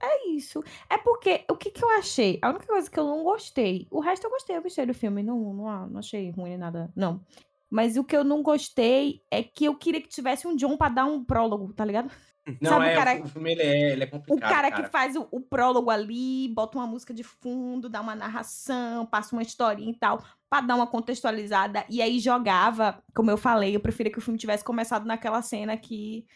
é 0.00 0.28
isso. 0.28 0.62
É 0.88 0.96
porque, 0.96 1.44
o 1.50 1.56
que 1.56 1.72
que 1.72 1.84
eu 1.84 1.90
achei? 1.90 2.38
A 2.40 2.50
única 2.50 2.68
coisa 2.68 2.88
que 2.88 3.00
eu 3.00 3.04
não 3.04 3.24
gostei, 3.24 3.88
o 3.90 3.98
resto 3.98 4.28
eu 4.28 4.30
gostei, 4.30 4.56
eu 4.56 4.62
gostei 4.62 4.86
do 4.86 4.94
filme, 4.94 5.24
não, 5.24 5.52
não, 5.52 5.88
não 5.88 5.98
achei 5.98 6.30
ruim 6.30 6.50
nem 6.50 6.58
nada, 6.58 6.88
não. 6.94 7.20
Mas 7.68 7.96
o 7.96 8.04
que 8.04 8.16
eu 8.16 8.22
não 8.22 8.44
gostei 8.44 9.22
é 9.28 9.42
que 9.42 9.64
eu 9.64 9.74
queria 9.74 10.00
que 10.00 10.08
tivesse 10.08 10.46
um 10.46 10.54
John 10.54 10.76
pra 10.76 10.88
dar 10.88 11.06
um 11.06 11.24
prólogo, 11.24 11.72
tá 11.72 11.84
ligado? 11.84 12.12
Não, 12.60 12.70
Sabe 12.70 12.84
o 12.86 12.88
é, 12.88 12.94
cara- 12.96 13.22
o 13.22 13.28
filme 13.28 13.52
ele 13.52 13.62
é, 13.62 13.92
ele 13.92 14.02
é 14.02 14.06
O 14.06 14.10
complicado, 14.10 14.50
cara, 14.50 14.70
cara. 14.70 14.82
que 14.82 14.88
faz 14.90 15.14
o, 15.14 15.28
o 15.30 15.40
prólogo 15.40 15.90
ali, 15.90 16.48
bota 16.48 16.76
uma 16.76 16.86
música 16.88 17.14
de 17.14 17.22
fundo, 17.22 17.88
dá 17.88 18.00
uma 18.00 18.16
narração, 18.16 19.06
passa 19.06 19.36
uma 19.36 19.42
historinha 19.42 19.90
e 19.92 19.94
tal, 19.94 20.20
pra 20.50 20.60
dar 20.60 20.74
uma 20.74 20.86
contextualizada. 20.88 21.84
E 21.88 22.02
aí 22.02 22.18
jogava, 22.18 23.00
como 23.14 23.30
eu 23.30 23.36
falei, 23.38 23.76
eu 23.76 23.80
preferia 23.80 24.10
que 24.10 24.18
o 24.18 24.22
filme 24.22 24.38
tivesse 24.38 24.64
começado 24.64 25.06
naquela 25.06 25.40
cena 25.40 25.76
que 25.76 26.26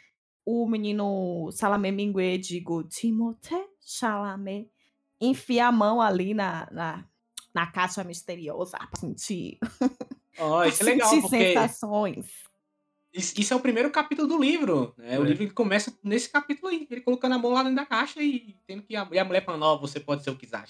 o 0.45 0.65
menino 0.69 1.51
Salamé 1.51 1.91
Mingue, 1.91 2.39
digo, 2.39 2.85
Timothée 2.85 3.67
Chalamet, 3.81 4.71
enfia 5.21 5.67
a 5.67 5.73
mão 5.73 6.01
ali 6.01 6.35
na, 6.35 6.69
na, 6.71 7.05
na 7.53 7.67
caixa 7.67 8.05
misteriosa 8.05 8.79
pra 8.79 9.01
sentir, 9.01 9.59
pra 10.37 10.69
isso 10.69 10.83
é 10.83 10.87
legal, 10.87 11.11
porque 11.21 11.29
sensações. 11.37 12.46
Isso, 13.17 13.53
é 13.53 13.57
o 13.57 13.61
primeiro 13.61 13.91
capítulo 13.91 14.29
do 14.29 14.39
livro. 14.39 14.95
Né? 14.99 15.19
O 15.19 15.25
É. 15.25 15.29
livro 15.29 15.45
ele 15.45 15.51
começa 15.53 15.93
nesse 16.05 16.29
capítulo 16.29 16.69
aí, 16.69 16.87
ele 16.91 17.01
colocando 17.01 17.35
a 17.35 17.39
mão 17.39 17.53
lá 17.53 17.63
dentro 17.63 17.77
da 17.77 17.87
caixa 17.87 18.23
e 18.23 18.57
tendo 18.67 18.83
que. 18.83 18.95
A, 18.97 19.09
e 19.11 19.19
a 19.19 19.25
mulher 19.25 19.45
falando, 19.45 19.63
ó, 19.65 19.77
você 19.79 19.99
pode 20.01 20.23
ser 20.23 20.31
o 20.31 20.35
que 20.37 20.47
quiser. 20.47 20.65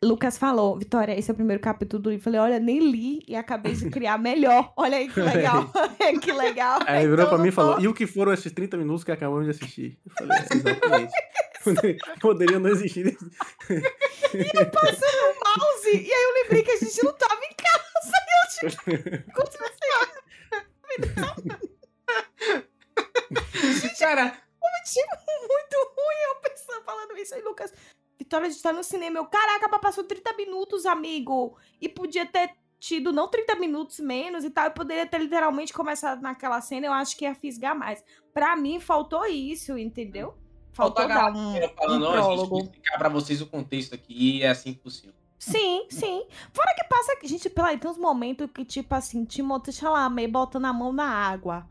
Lucas 0.00 0.38
falou, 0.38 0.78
Vitória, 0.78 1.18
esse 1.18 1.28
é 1.28 1.32
o 1.32 1.36
primeiro 1.36 1.60
capítulo 1.60 2.00
do 2.00 2.10
livro. 2.10 2.20
Eu 2.20 2.24
falei, 2.24 2.38
olha, 2.40 2.60
nem 2.60 2.78
li 2.78 3.20
e 3.26 3.34
acabei 3.34 3.72
de 3.74 3.90
criar 3.90 4.16
melhor. 4.16 4.72
Olha 4.78 4.96
aí 4.96 5.08
que 5.08 5.20
legal. 5.20 5.68
que 6.22 6.32
legal. 6.32 6.78
Aí 6.86 7.00
virou 7.00 7.16
Então, 7.24 7.28
pra 7.30 7.38
mim 7.38 7.48
e 7.48 7.52
falou, 7.52 7.80
e 7.80 7.88
o 7.88 7.92
que 7.94 8.06
foram 8.06 8.32
esses 8.32 8.52
30 8.52 8.76
minutos 8.76 9.02
que 9.02 9.10
acabamos 9.10 9.44
de 9.46 9.50
assistir? 9.50 9.98
Eu 10.06 10.12
falei, 10.14 10.38
é, 10.38 10.54
exatamente. 10.54 11.98
Poderia 12.20 12.60
não 12.60 12.70
existir. 12.70 13.16
Passando 14.72 15.20
o 15.24 15.58
mouse. 15.58 15.88
E 15.96 16.12
aí 16.12 16.22
eu 16.22 16.42
lembrei 16.42 16.62
que 16.62 16.70
a 16.70 16.76
gente 16.78 17.02
não 17.04 17.12
tava 17.14 17.40
em 17.44 17.54
casa. 17.56 18.12
E 18.62 18.66
eu, 18.66 18.70
tipo, 18.70 19.32
como 19.34 19.50
se 19.50 19.58
fosse 19.58 19.78
Cara, 23.98 24.36
tipo, 24.84 25.16
muito 25.40 25.76
ruim 25.96 26.16
eu 26.28 26.36
pensando, 26.40 26.84
falando 26.84 27.16
isso 27.16 27.34
aí, 27.34 27.42
Lucas. 27.42 27.72
Vitória, 28.18 28.46
a 28.46 28.50
gente 28.50 28.62
tá 28.62 28.72
no 28.72 28.82
cinema. 28.82 29.18
Eu, 29.18 29.26
caraca, 29.26 29.78
passou 29.78 30.04
30 30.04 30.34
minutos, 30.34 30.86
amigo. 30.86 31.56
E 31.80 31.88
podia 31.88 32.26
ter 32.26 32.50
tido 32.80 33.12
não 33.12 33.28
30 33.28 33.56
minutos 33.56 34.00
menos 34.00 34.44
e 34.44 34.50
tal. 34.50 34.66
Eu 34.66 34.72
poderia 34.72 35.06
ter 35.06 35.18
literalmente 35.18 35.72
começado 35.72 36.20
naquela 36.20 36.60
cena. 36.60 36.86
Eu 36.86 36.92
acho 36.92 37.16
que 37.16 37.24
ia 37.24 37.34
fisgar 37.34 37.76
mais. 37.76 38.02
Pra 38.32 38.56
mim, 38.56 38.80
faltou 38.80 39.24
isso, 39.26 39.78
entendeu? 39.78 40.34
faltou 40.72 41.02
Faltou 41.02 41.04
a 41.04 41.30
dar 41.30 41.36
um, 41.36 41.54
falando, 41.76 42.04
um 42.04 42.08
ó, 42.08 42.12
a 42.12 42.16
gente 42.16 42.24
prólogo. 42.24 42.58
explicar 42.60 42.98
pra 42.98 43.08
vocês 43.08 43.40
o 43.40 43.46
contexto 43.46 43.94
aqui 43.94 44.38
e 44.38 44.42
é 44.42 44.48
assim 44.48 44.72
possível. 44.72 45.14
Sim, 45.38 45.86
sim. 45.90 46.26
Fora 46.52 46.74
que 46.74 46.84
passa. 46.84 47.16
Gente, 47.24 47.50
pela 47.50 47.76
tem 47.76 47.90
uns 47.90 47.98
momentos 47.98 48.48
que, 48.52 48.64
tipo 48.64 48.94
assim, 48.94 49.24
Timothée 49.24 49.72
Chalamet 49.72 50.28
botando 50.30 50.64
a 50.66 50.72
mão 50.72 50.92
na 50.92 51.08
água. 51.08 51.68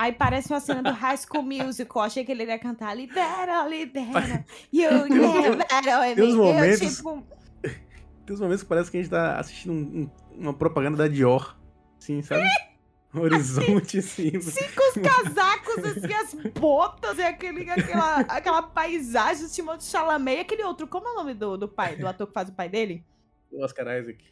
Aí 0.00 0.12
parece 0.12 0.50
uma 0.50 0.60
cena 0.60 0.82
do 0.82 0.92
High 0.92 1.18
School 1.18 1.42
Musical. 1.42 2.02
Achei 2.04 2.24
que 2.24 2.32
ele 2.32 2.44
ia 2.44 2.58
cantar 2.58 2.96
Libera, 2.96 3.66
libera. 3.68 4.46
You 4.72 5.04
libera. 5.06 6.14
Tem 6.14 6.24
uns 6.24 6.30
Eu, 6.34 6.36
momentos- 6.36 6.96
tipo, 6.96 7.22
Tem 8.24 8.34
uns 8.34 8.40
momentos 8.40 8.62
que 8.62 8.68
parece 8.70 8.90
que 8.90 8.96
a 8.96 9.00
gente 9.02 9.10
tá 9.10 9.38
assistindo 9.38 9.72
um- 9.74 10.02
um- 10.02 10.10
uma 10.44 10.54
propaganda 10.54 10.96
da 10.96 11.06
Dior. 11.06 11.54
Sim, 11.98 12.22
sabe? 12.22 12.42
Horizonte, 13.12 13.98
assim. 13.98 14.40
cinco 14.40 14.80
os 14.88 15.02
casacos, 15.02 15.84
assim, 15.84 16.14
as 16.14 16.34
botas 16.52 17.18
e 17.18 17.22
aquele, 17.22 17.68
aquela, 17.68 18.20
aquela 18.20 18.62
paisagem 18.62 19.44
do 19.44 19.50
Timothée 19.52 19.86
Chalamet. 19.90 20.38
E 20.38 20.40
aquele 20.40 20.62
outro, 20.62 20.86
como 20.86 21.08
é 21.08 21.10
o 21.10 21.14
nome 21.16 21.34
do, 21.34 21.58
do 21.58 21.68
pai, 21.68 21.96
do 21.96 22.06
ator 22.06 22.26
que 22.28 22.32
faz 22.32 22.48
o 22.48 22.52
pai 22.52 22.68
dele? 22.70 23.04
O 23.50 23.62
Oscar 23.64 23.84
Isaac. 23.98 24.24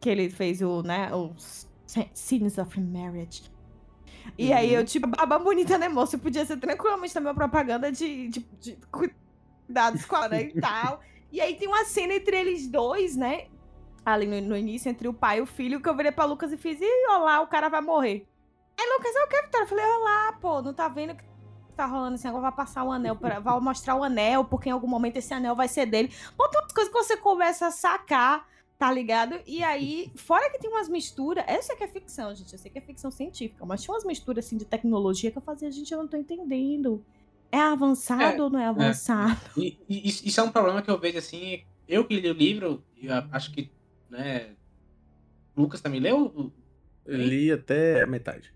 que 0.00 0.08
ele 0.08 0.30
fez 0.30 0.62
o, 0.62 0.82
né, 0.82 1.12
os 1.14 1.68
Scenes 2.14 2.56
of 2.58 2.80
Marriage. 2.80 3.42
E 4.38 4.52
aí 4.52 4.72
Uhum. 4.72 4.80
eu, 4.80 4.84
tipo, 4.84 5.06
baba 5.06 5.38
bonita, 5.38 5.78
né, 5.78 5.88
moço? 5.88 6.18
Podia 6.18 6.44
ser 6.44 6.56
tranquilamente 6.58 7.12
também 7.14 7.28
uma 7.30 7.34
propaganda 7.34 7.90
de, 7.92 8.28
de, 8.28 8.40
de 8.60 8.78
cuidados 8.90 10.04
com 10.04 10.16
a 10.16 10.28
né, 10.28 10.42
e 10.44 10.60
tal. 10.60 11.00
E 11.32 11.40
aí 11.40 11.54
tem 11.56 11.68
uma 11.68 11.84
cena 11.84 12.14
entre 12.14 12.36
eles 12.38 12.66
dois, 12.68 13.16
né? 13.16 13.46
Ali 14.04 14.26
no, 14.26 14.40
no 14.48 14.56
início, 14.56 14.88
entre 14.88 15.08
o 15.08 15.12
pai 15.12 15.38
e 15.38 15.40
o 15.42 15.46
filho, 15.46 15.80
que 15.80 15.88
eu 15.88 15.96
virei 15.96 16.12
pra 16.12 16.24
Lucas 16.24 16.52
e 16.52 16.56
fiz, 16.56 16.80
ih, 16.80 17.06
olá, 17.10 17.40
o 17.40 17.46
cara 17.46 17.68
vai 17.68 17.80
morrer. 17.80 18.26
Aí 18.78 18.86
Lucas, 18.96 19.14
eu 19.16 19.26
quero, 19.26 19.46
Vitória. 19.46 19.64
Eu 19.64 19.68
falei, 19.68 19.84
olá, 19.84 20.32
pô, 20.40 20.62
não 20.62 20.72
tá 20.74 20.86
vendo 20.88 21.14
que 21.16 21.24
tá 21.76 21.86
rolando 21.86 22.14
esse 22.14 22.24
negócio? 22.24 22.42
Vai 22.42 22.52
passar 22.52 22.84
o 22.84 22.92
anel, 22.92 23.16
pra, 23.16 23.40
vai 23.40 23.58
mostrar 23.60 23.96
o 23.96 24.04
anel, 24.04 24.44
porque 24.44 24.68
em 24.68 24.72
algum 24.72 24.86
momento 24.86 25.16
esse 25.16 25.34
anel 25.34 25.56
vai 25.56 25.66
ser 25.68 25.86
dele. 25.86 26.12
Pô, 26.36 26.48
tem 26.48 26.60
umas 26.60 26.72
coisas 26.72 26.92
que 26.92 26.98
você 26.98 27.16
começa 27.16 27.66
a 27.66 27.70
sacar 27.70 28.46
Tá 28.78 28.92
ligado? 28.92 29.40
E 29.46 29.62
aí, 29.62 30.12
fora 30.16 30.50
que 30.50 30.58
tem 30.58 30.70
umas 30.70 30.88
misturas. 30.88 31.44
Eu 31.48 31.62
sei 31.62 31.76
que 31.76 31.84
é 31.84 31.88
ficção, 31.88 32.34
gente. 32.34 32.52
Eu 32.52 32.58
sei 32.58 32.70
que 32.70 32.78
é 32.78 32.80
ficção 32.82 33.10
científica. 33.10 33.64
Mas 33.64 33.82
tinha 33.82 33.94
umas 33.94 34.04
misturas 34.04 34.44
assim 34.44 34.56
de 34.56 34.66
tecnologia 34.66 35.30
que 35.30 35.38
eu 35.38 35.42
fazia, 35.42 35.70
gente, 35.70 35.90
eu 35.92 35.98
não 35.98 36.08
tô 36.08 36.16
entendendo. 36.16 37.02
É 37.50 37.58
avançado 37.58 38.22
É, 38.22 38.42
ou 38.42 38.50
não 38.50 38.60
é 38.60 38.66
avançado? 38.66 39.40
E, 39.56 39.78
e 39.88 40.08
isso, 40.08 40.38
é 40.38 40.42
um 40.42 40.50
problema 40.52 40.82
que 40.82 40.90
eu 40.90 40.98
vejo 40.98 41.16
assim. 41.18 41.64
Eu 41.88 42.04
que 42.04 42.20
li 42.20 42.28
o 42.28 42.34
livro, 42.34 42.84
eu 43.00 43.14
acho 43.32 43.52
que. 43.52 43.70
Né, 44.10 44.54
Lucas 45.56 45.80
também 45.80 46.00
leu? 46.00 46.52
Eu 47.06 47.16
li 47.16 47.50
até 47.50 48.02
a 48.02 48.06
metade. 48.06 48.52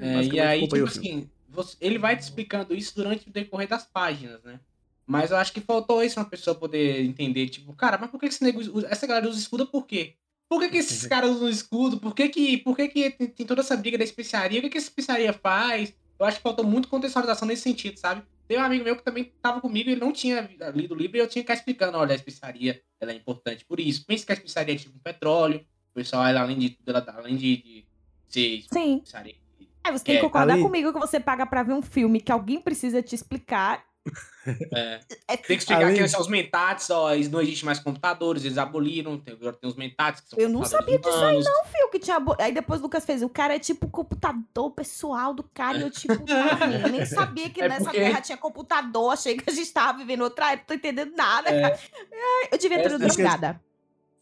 É, 0.00 0.24
e 0.24 0.40
aí, 0.40 0.66
tipo 0.66 0.86
assim, 0.86 1.30
você- 1.48 1.76
ele 1.80 1.98
vai 1.98 2.16
te 2.16 2.20
explicando 2.20 2.74
isso 2.74 2.94
durante 2.94 3.28
o 3.28 3.32
decorrer 3.32 3.68
das 3.68 3.84
páginas, 3.84 4.42
né? 4.44 4.60
Mas 5.08 5.30
eu 5.30 5.38
acho 5.38 5.52
que 5.54 5.60
faltou 5.60 6.02
isso 6.04 6.20
uma 6.20 6.28
pessoa 6.28 6.54
poder 6.54 7.02
entender, 7.02 7.48
tipo, 7.48 7.72
cara, 7.72 7.96
mas 7.98 8.10
por 8.10 8.20
que 8.20 8.26
esse 8.26 8.44
nego 8.44 8.60
usa- 8.60 8.88
essa 8.90 9.06
galera 9.06 9.26
usa 9.28 9.38
escudo 9.38 9.66
por 9.66 9.86
quê? 9.86 10.14
Por 10.50 10.60
que, 10.60 10.68
que 10.68 10.76
esses 10.76 11.06
caras 11.08 11.30
usam 11.30 11.48
escudo? 11.48 11.98
Por 11.98 12.14
que, 12.14 12.28
que, 12.28 12.58
por 12.58 12.76
que, 12.76 12.88
que 12.88 13.10
tem, 13.10 13.26
tem 13.28 13.46
toda 13.46 13.62
essa 13.62 13.74
briga 13.76 13.96
da 13.96 14.04
especiaria? 14.04 14.58
O 14.58 14.62
que, 14.62 14.68
que 14.68 14.76
essa 14.78 14.88
especiaria 14.88 15.32
faz? 15.32 15.94
Eu 16.20 16.26
acho 16.26 16.36
que 16.36 16.42
faltou 16.42 16.64
muito 16.64 16.88
contextualização 16.88 17.48
nesse 17.48 17.62
sentido, 17.62 17.96
sabe? 17.98 18.22
Tem 18.46 18.58
um 18.58 18.62
amigo 18.62 18.84
meu 18.84 18.96
que 18.96 19.02
também 19.02 19.32
tava 19.40 19.60
comigo 19.60 19.88
e 19.88 19.92
ele 19.92 20.00
não 20.00 20.12
tinha 20.12 20.40
lido 20.74 20.94
o 20.94 20.96
livro 20.96 21.16
e 21.16 21.20
eu 21.20 21.28
tinha 21.28 21.42
que 21.42 21.46
ficar 21.50 21.54
explicando, 21.54 21.96
olha, 21.96 22.12
a 22.12 22.16
especiaria 22.16 22.82
ela 23.00 23.12
é 23.12 23.14
importante 23.14 23.64
por 23.64 23.78
isso. 23.80 24.04
Pensa 24.04 24.26
que 24.26 24.32
a 24.32 24.34
especiaria 24.34 24.74
é 24.74 24.78
tipo 24.78 24.98
petróleo. 24.98 25.64
O 25.90 25.94
pessoal, 25.94 26.26
ela, 26.26 26.40
além 26.42 26.58
de 26.58 26.70
tudo, 26.70 26.90
ela, 26.90 27.04
além 27.16 27.36
de, 27.36 27.56
de 27.56 27.86
ser 28.26 28.62
Sim. 28.70 28.96
especiaria, 28.96 29.36
Aí 29.84 29.92
você 29.92 30.04
tem 30.04 30.14
que 30.16 30.20
É, 30.20 30.24
concordar 30.24 30.52
além- 30.54 30.62
comigo 30.64 30.92
que 30.92 30.98
você 30.98 31.18
paga 31.20 31.46
pra 31.46 31.62
ver 31.62 31.72
um 31.72 31.80
filme 31.82 32.20
que 32.20 32.30
alguém 32.32 32.60
precisa 32.60 33.02
te 33.02 33.14
explicar. 33.14 33.84
É. 34.74 35.00
É- 35.28 35.36
Tem 35.36 35.56
que 35.56 35.62
explicar 35.62 35.82
Além- 35.84 35.96
quem 35.96 36.08
são 36.08 36.20
os 36.20 36.28
mentats, 36.28 36.88
ó, 36.90 37.10
não 37.30 37.40
existe 37.42 37.64
mais 37.66 37.78
computadores, 37.78 38.44
eles 38.44 38.56
aboliram, 38.56 39.18
tem, 39.18 39.34
agora 39.34 39.52
tem 39.54 39.68
os 39.68 39.76
mentats 39.76 40.20
que 40.22 40.30
são 40.30 40.38
Eu 40.38 40.48
não 40.48 40.64
sabia 40.64 40.98
disso 40.98 41.16
aí, 41.24 41.38
não, 41.42 41.64
filho, 41.66 41.90
que 41.90 41.98
tinha. 41.98 42.18
bo- 42.18 42.36
Aí 42.38 42.52
depois 42.52 42.80
o 42.80 42.84
Lucas 42.84 43.04
fez, 43.04 43.22
o 43.22 43.28
cara 43.28 43.54
é 43.54 43.58
tipo 43.58 43.86
o 43.86 43.90
computador 43.90 44.70
pessoal 44.70 45.34
do 45.34 45.42
cara. 45.42 45.78
E 45.78 45.82
eu, 45.82 45.90
tipo, 45.90 46.14
eu 46.86 46.88
nem 46.90 47.04
sabia 47.04 47.50
que 47.50 47.60
É 47.60 47.68
nessa 47.68 47.84
porque- 47.84 47.98
terra 47.98 48.20
tinha 48.22 48.38
computador. 48.38 49.12
Achei 49.12 49.36
que 49.36 49.48
a 49.50 49.52
gente 49.52 49.70
tava 49.70 49.98
vivendo 49.98 50.22
outra 50.22 50.52
época, 50.52 50.68
tô 50.68 50.74
entendendo 50.74 51.14
nada. 51.14 51.50
É. 51.50 51.78
Eu 52.50 52.56
devia 52.58 52.78
ter 52.82 52.90
ido 52.90 52.98
drogada. 52.98 53.60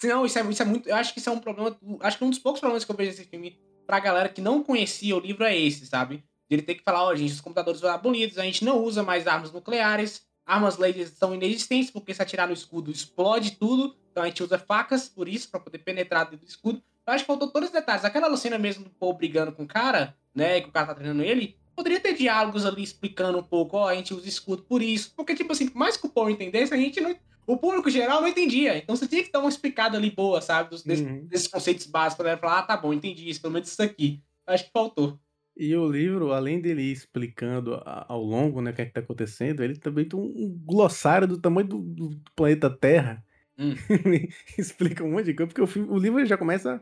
Não, 0.03 0.27
isso 0.27 0.39
é, 0.39 0.43
isso 0.51 0.63
é 0.63 0.65
muito. 0.65 0.89
Eu 0.89 0.97
acho 0.97 1.13
que 1.15 1.21
isso 1.21 1.29
é 1.31 1.33
um 1.33 1.39
problema. 1.39 1.77
Acho 2.01 2.19
que 2.19 2.25
um 2.25 2.31
dos 2.31 2.39
poucos 2.39 2.61
problemas 2.61 2.85
que 2.85 2.91
eu 2.91 2.97
vejo 2.97 3.11
nesse 3.11 3.25
filme 3.25 3.59
pra 3.87 4.01
galera 4.01 4.29
que 4.29 4.41
não 4.41 4.63
conhecia 4.63 5.17
o 5.17 5.21
livro 5.21 5.45
é 5.45 5.57
esse, 5.57 5.87
sabe? 5.87 6.25
Ele 6.49 6.63
ter 6.63 6.75
que 6.77 6.83
falar, 6.83 7.03
ó, 7.05 7.15
gente, 7.15 7.33
os 7.33 7.41
computadores 7.41 7.81
foram 7.81 7.95
abolidos, 7.95 8.39
a 8.39 8.43
gente 8.45 8.65
não 8.65 8.83
usa 8.83 9.03
mais 9.03 9.27
armas 9.27 9.51
nucleares, 9.53 10.23
armas 10.45 10.79
laser 10.79 11.09
são 11.09 11.35
inexistentes, 11.35 11.91
porque 11.91 12.15
se 12.15 12.23
atirar 12.23 12.47
no 12.47 12.55
escudo 12.55 12.91
explode 12.91 13.53
tudo, 13.53 13.97
então 14.13 14.23
a 14.23 14.27
gente 14.27 14.43
usa 14.43 14.59
facas 14.59 15.09
por 15.09 15.29
isso, 15.29 15.51
pra 15.51 15.59
poder 15.61 15.79
penetrar 15.79 16.25
dentro 16.25 16.47
do 16.47 16.49
escudo. 16.49 16.83
Eu 17.07 17.13
acho 17.13 17.25
que 17.25 17.29
faltou 17.29 17.49
todos 17.51 17.69
os 17.69 17.73
detalhes. 17.73 18.05
Aquela 18.05 18.35
cena 18.37 18.59
mesmo 18.59 18.85
do 18.85 18.91
Paul 18.91 19.15
brigando 19.15 19.53
com 19.53 19.65
o 19.65 19.67
cara, 19.67 20.17
né, 20.35 20.61
que 20.61 20.69
o 20.69 20.73
cara 20.73 20.87
tá 20.87 20.95
treinando 20.95 21.23
ele, 21.23 21.57
poderia 21.75 22.01
ter 22.01 22.15
diálogos 22.15 22.65
ali 22.65 22.83
explicando 22.83 23.39
um 23.39 23.43
pouco, 23.43 23.77
ó, 23.77 23.89
a 23.89 23.95
gente 23.95 24.15
usa 24.15 24.29
escudo 24.29 24.63
por 24.63 24.83
isso. 24.83 25.13
Porque, 25.17 25.35
tipo 25.35 25.53
assim, 25.53 25.69
por 25.69 25.79
mais 25.79 25.97
que 25.97 26.07
o 26.07 26.11
Paul 26.11 26.31
entendesse, 26.31 26.73
a 26.73 26.77
gente 26.77 27.01
não. 27.01 27.17
O 27.47 27.57
público 27.57 27.89
geral 27.89 28.21
não 28.21 28.27
entendia. 28.29 28.77
Então 28.77 28.97
você 28.97 29.07
tinha 29.07 29.23
que 29.23 29.31
dar 29.31 29.39
uma 29.39 29.49
explicada 29.49 29.97
ali 29.97 30.11
boa, 30.11 30.41
sabe? 30.41 30.71
Dos, 30.71 30.83
desses, 30.83 31.07
Uhum. 31.07 31.27
desses 31.27 31.47
conceitos 31.47 31.87
básicos 31.87 32.17
pra 32.23 32.31
ela 32.33 32.41
falar, 32.41 32.59
ah, 32.59 32.63
tá 32.63 32.77
bom, 32.77 32.93
entendi 32.93 33.29
isso, 33.29 33.41
pelo 33.41 33.53
menos 33.53 33.69
isso 33.71 33.81
aqui. 33.83 34.21
Eu 34.49 34.55
acho 34.55 34.65
que 34.65 34.71
faltou. 34.73 35.17
E 35.57 35.75
o 35.75 35.91
livro, 35.91 36.33
além 36.33 36.61
dele 36.61 36.83
ir 36.83 36.93
explicando 36.93 37.81
ao 37.85 38.23
longo 38.23 38.61
né, 38.61 38.73
o 38.73 38.75
que 38.75 38.83
é 38.83 38.87
que 38.87 38.93
tá 38.93 39.01
acontecendo, 39.01 39.63
ele 39.63 39.77
também 39.79 40.05
tem 40.05 40.19
um 40.21 40.51
glossário 40.65 41.27
do 41.27 41.39
tamanho 41.39 41.67
do, 41.67 41.79
do 41.79 42.21
planeta 42.37 42.69
Terra. 42.69 43.25
Hum. 43.59 43.75
Explica 44.59 45.03
um 45.03 45.13
monte 45.13 45.25
de 45.27 45.35
coisa, 45.35 45.49
porque 45.49 45.63
o, 45.63 45.67
filme- 45.67 45.89
o 45.91 45.97
livro 45.99 46.25
já 46.27 46.37
começa 46.37 46.81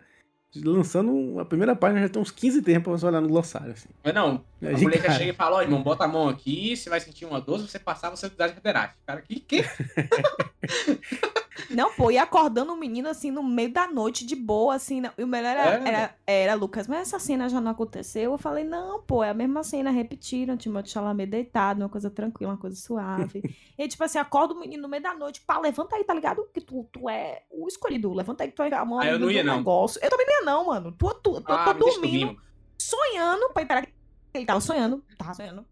lançando 0.57 1.39
a 1.39 1.45
primeira 1.45 1.75
página, 1.75 2.01
já 2.03 2.09
tem 2.09 2.21
uns 2.23 2.31
15 2.31 2.63
tempos 2.63 2.85
pra 2.85 2.93
você 2.99 3.07
olhar 3.07 3.21
no 3.21 3.29
glossário. 3.29 3.73
Assim. 3.73 3.89
Mas 4.05 4.15
não, 4.15 4.45
É 4.61 4.69
a 4.69 4.73
de 4.73 4.83
mulher 4.83 5.03
cara. 5.03 5.15
chega 5.15 5.31
e 5.31 5.35
fala, 5.35 5.57
ó, 5.57 5.63
irmão, 5.63 5.83
bota 5.83 6.05
a 6.05 6.09
mão 6.09 6.29
aqui, 6.29 6.77
você 6.77 6.91
vai 6.91 7.01
sentir 7.01 7.25
uma 7.25 7.41
dor, 7.41 7.61
se 7.61 7.69
você 7.69 7.79
passar, 7.79 8.11
você 8.11 8.29
vai 8.29 8.37
dar 8.37 8.55
de 8.55 8.61
Cara, 9.07 9.23
que, 9.23 9.41
que? 9.41 9.63
Não, 11.71 11.93
pô, 11.93 12.11
e 12.11 12.19
acordando 12.19 12.73
o 12.73 12.77
menino 12.77 13.09
assim 13.09 13.31
no 13.31 13.43
meio 13.43 13.73
da 13.73 13.87
noite, 13.87 14.27
de 14.27 14.35
boa, 14.35 14.75
assim. 14.75 15.01
Não. 15.01 15.11
E 15.17 15.23
o 15.23 15.27
melhor 15.27 15.57
era, 15.57 15.71
É. 15.77 15.89
era, 15.89 16.17
era, 16.27 16.55
Lucas, 16.55 16.89
mas 16.89 17.01
essa 17.03 17.19
cena 17.19 17.49
já 17.49 17.61
não 17.61 17.71
aconteceu. 17.71 18.33
Eu 18.33 18.39
falei, 18.39 18.65
não, 18.65 19.01
pô, 19.03 19.23
é 19.23 19.31
a 19.31 19.35
mesma 19.35 19.63
cena, 19.63 19.91
repetiram. 19.91 20.57
Timothée 20.57 20.91
Chalamet 20.91 21.31
deitado, 21.31 21.81
uma 21.83 21.89
coisa 21.89 22.11
tranquila, 22.11 22.53
uma 22.53 22.59
coisa 22.59 22.77
suave. 22.77 23.41
e 23.79 23.87
tipo 23.89 24.03
assim, 24.03 24.19
acorda 24.19 24.53
o 24.55 24.59
menino 24.59 24.83
no 24.83 24.89
meio 24.89 25.03
da 25.03 25.15
noite, 25.15 25.41
pá, 25.43 25.59
levanta 25.61 25.97
aí, 25.97 26.05
tá 26.05 26.13
ligado? 26.13 26.47
Que 26.53 26.61
tu, 26.61 26.89
tu 26.93 27.09
é 27.09 27.43
o 27.51 27.69
escolhido. 27.69 28.13
Levanta 28.13 28.43
aí 28.45 28.51
que 28.51 28.57
tu 28.57 28.63
é 28.63 28.75
a 28.75 28.85
mão 28.85 28.99
Ah, 29.01 29.07
eu 29.07 29.19
não 29.19 29.31
ia, 29.31 29.45
não. 29.45 29.59
negócio. 29.59 30.01
Eu 30.03 30.11
também 30.11 30.27
não 30.27 30.35
ia, 30.35 30.45
não, 30.45 30.67
mano. 30.67 30.93
Tu, 30.93 31.15
tu, 31.23 31.41
tu, 31.41 31.53
Ah, 31.53 31.73
tô 31.73 31.85
dormindo, 31.91 32.37
sonhando. 32.79 33.51
Pai, 33.51 33.65
pera, 33.65 33.87
ele 34.33 34.45
tava 34.45 34.61
sonhando, 34.61 35.05
tava 35.17 35.35
sonhando. 35.35 35.65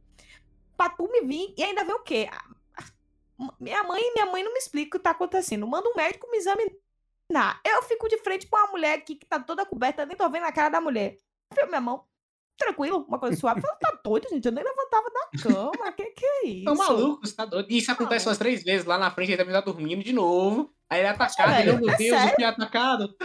Pra 0.76 0.88
tu 0.88 1.10
me 1.10 1.22
vir 1.22 1.54
e 1.56 1.62
ainda 1.62 1.84
ver 1.84 1.92
o 1.92 2.00
quê? 2.00 2.28
Minha 3.60 3.82
mãe, 3.82 4.02
minha 4.14 4.26
mãe 4.26 4.42
não 4.42 4.52
me 4.52 4.58
explica 4.58 4.96
o 4.96 5.00
que 5.00 5.04
tá 5.04 5.10
acontecendo. 5.10 5.66
Manda 5.66 5.88
um 5.88 5.94
médico 5.94 6.30
me 6.30 6.38
examinar. 6.38 7.60
Eu 7.64 7.82
fico 7.82 8.08
de 8.08 8.18
frente 8.18 8.46
pra 8.46 8.64
uma 8.64 8.72
mulher 8.72 8.98
aqui 8.98 9.14
que 9.14 9.26
tá 9.26 9.40
toda 9.40 9.64
coberta, 9.64 10.04
nem 10.04 10.16
tô 10.16 10.28
vendo 10.28 10.44
a 10.44 10.52
cara 10.52 10.68
da 10.68 10.80
mulher. 10.80 11.16
Fio 11.54 11.66
minha 11.66 11.80
mão, 11.80 12.04
tranquilo, 12.56 13.04
uma 13.08 13.18
coisa 13.18 13.36
suave. 13.36 13.60
Eu 13.60 13.62
falei, 13.62 13.78
tá 13.80 14.00
doido, 14.04 14.28
gente? 14.28 14.44
Eu 14.44 14.52
nem 14.52 14.64
levantava 14.64 15.06
da 15.10 15.42
cama. 15.42 15.92
Que 15.92 16.04
que 16.04 16.24
é 16.24 16.46
isso? 16.46 16.64
Tão 16.64 16.74
maluco, 16.74 17.26
você 17.26 17.34
tá 17.34 17.44
doido. 17.44 17.70
E 17.70 17.78
isso 17.78 17.90
acontece 17.90 18.28
umas 18.28 18.38
três 18.38 18.62
vezes 18.62 18.86
lá 18.86 18.98
na 18.98 19.10
frente, 19.10 19.30
ele 19.30 19.38
também 19.38 19.54
tá 19.54 19.60
dormindo 19.60 20.02
de 20.02 20.12
novo. 20.12 20.72
Aí 20.88 21.00
ele 21.00 21.08
é 21.08 21.10
atacado, 21.10 21.52
ele, 21.52 21.72
meu 21.72 21.90
é 21.90 21.96
Deus, 21.96 22.10
sério? 22.10 22.30
eu 22.30 22.34
fui 22.34 22.44
atacado. 22.44 23.16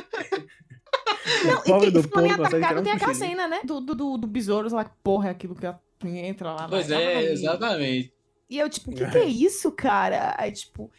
Não, 1.45 1.62
pobre 1.62 1.89
e 1.89 1.91
do 1.91 2.01
que 2.01 2.07
em 2.07 2.09
povo 2.09 2.38
consegue 2.38 2.63
atacado, 2.63 2.83
tem 2.83 2.93
aquela 2.93 3.13
cena, 3.13 3.47
né? 3.47 3.62
Do, 3.63 3.81
do, 3.81 3.93
do, 3.93 4.17
do 4.17 4.27
besouro, 4.27 4.69
sei 4.69 4.77
lá, 4.77 4.86
que 4.86 4.95
porra 5.03 5.27
é 5.27 5.31
aquilo 5.31 5.55
que 5.55 5.67
entra 6.07 6.53
lá. 6.53 6.67
Pois 6.69 6.89
é, 6.89 7.31
exatamente. 7.31 8.13
E 8.49 8.57
eu, 8.57 8.69
tipo, 8.69 8.91
o 8.91 8.95
que, 8.95 9.05
que 9.09 9.17
é 9.17 9.25
isso, 9.25 9.71
cara? 9.71 10.35
Aí, 10.37 10.51
tipo, 10.51 10.91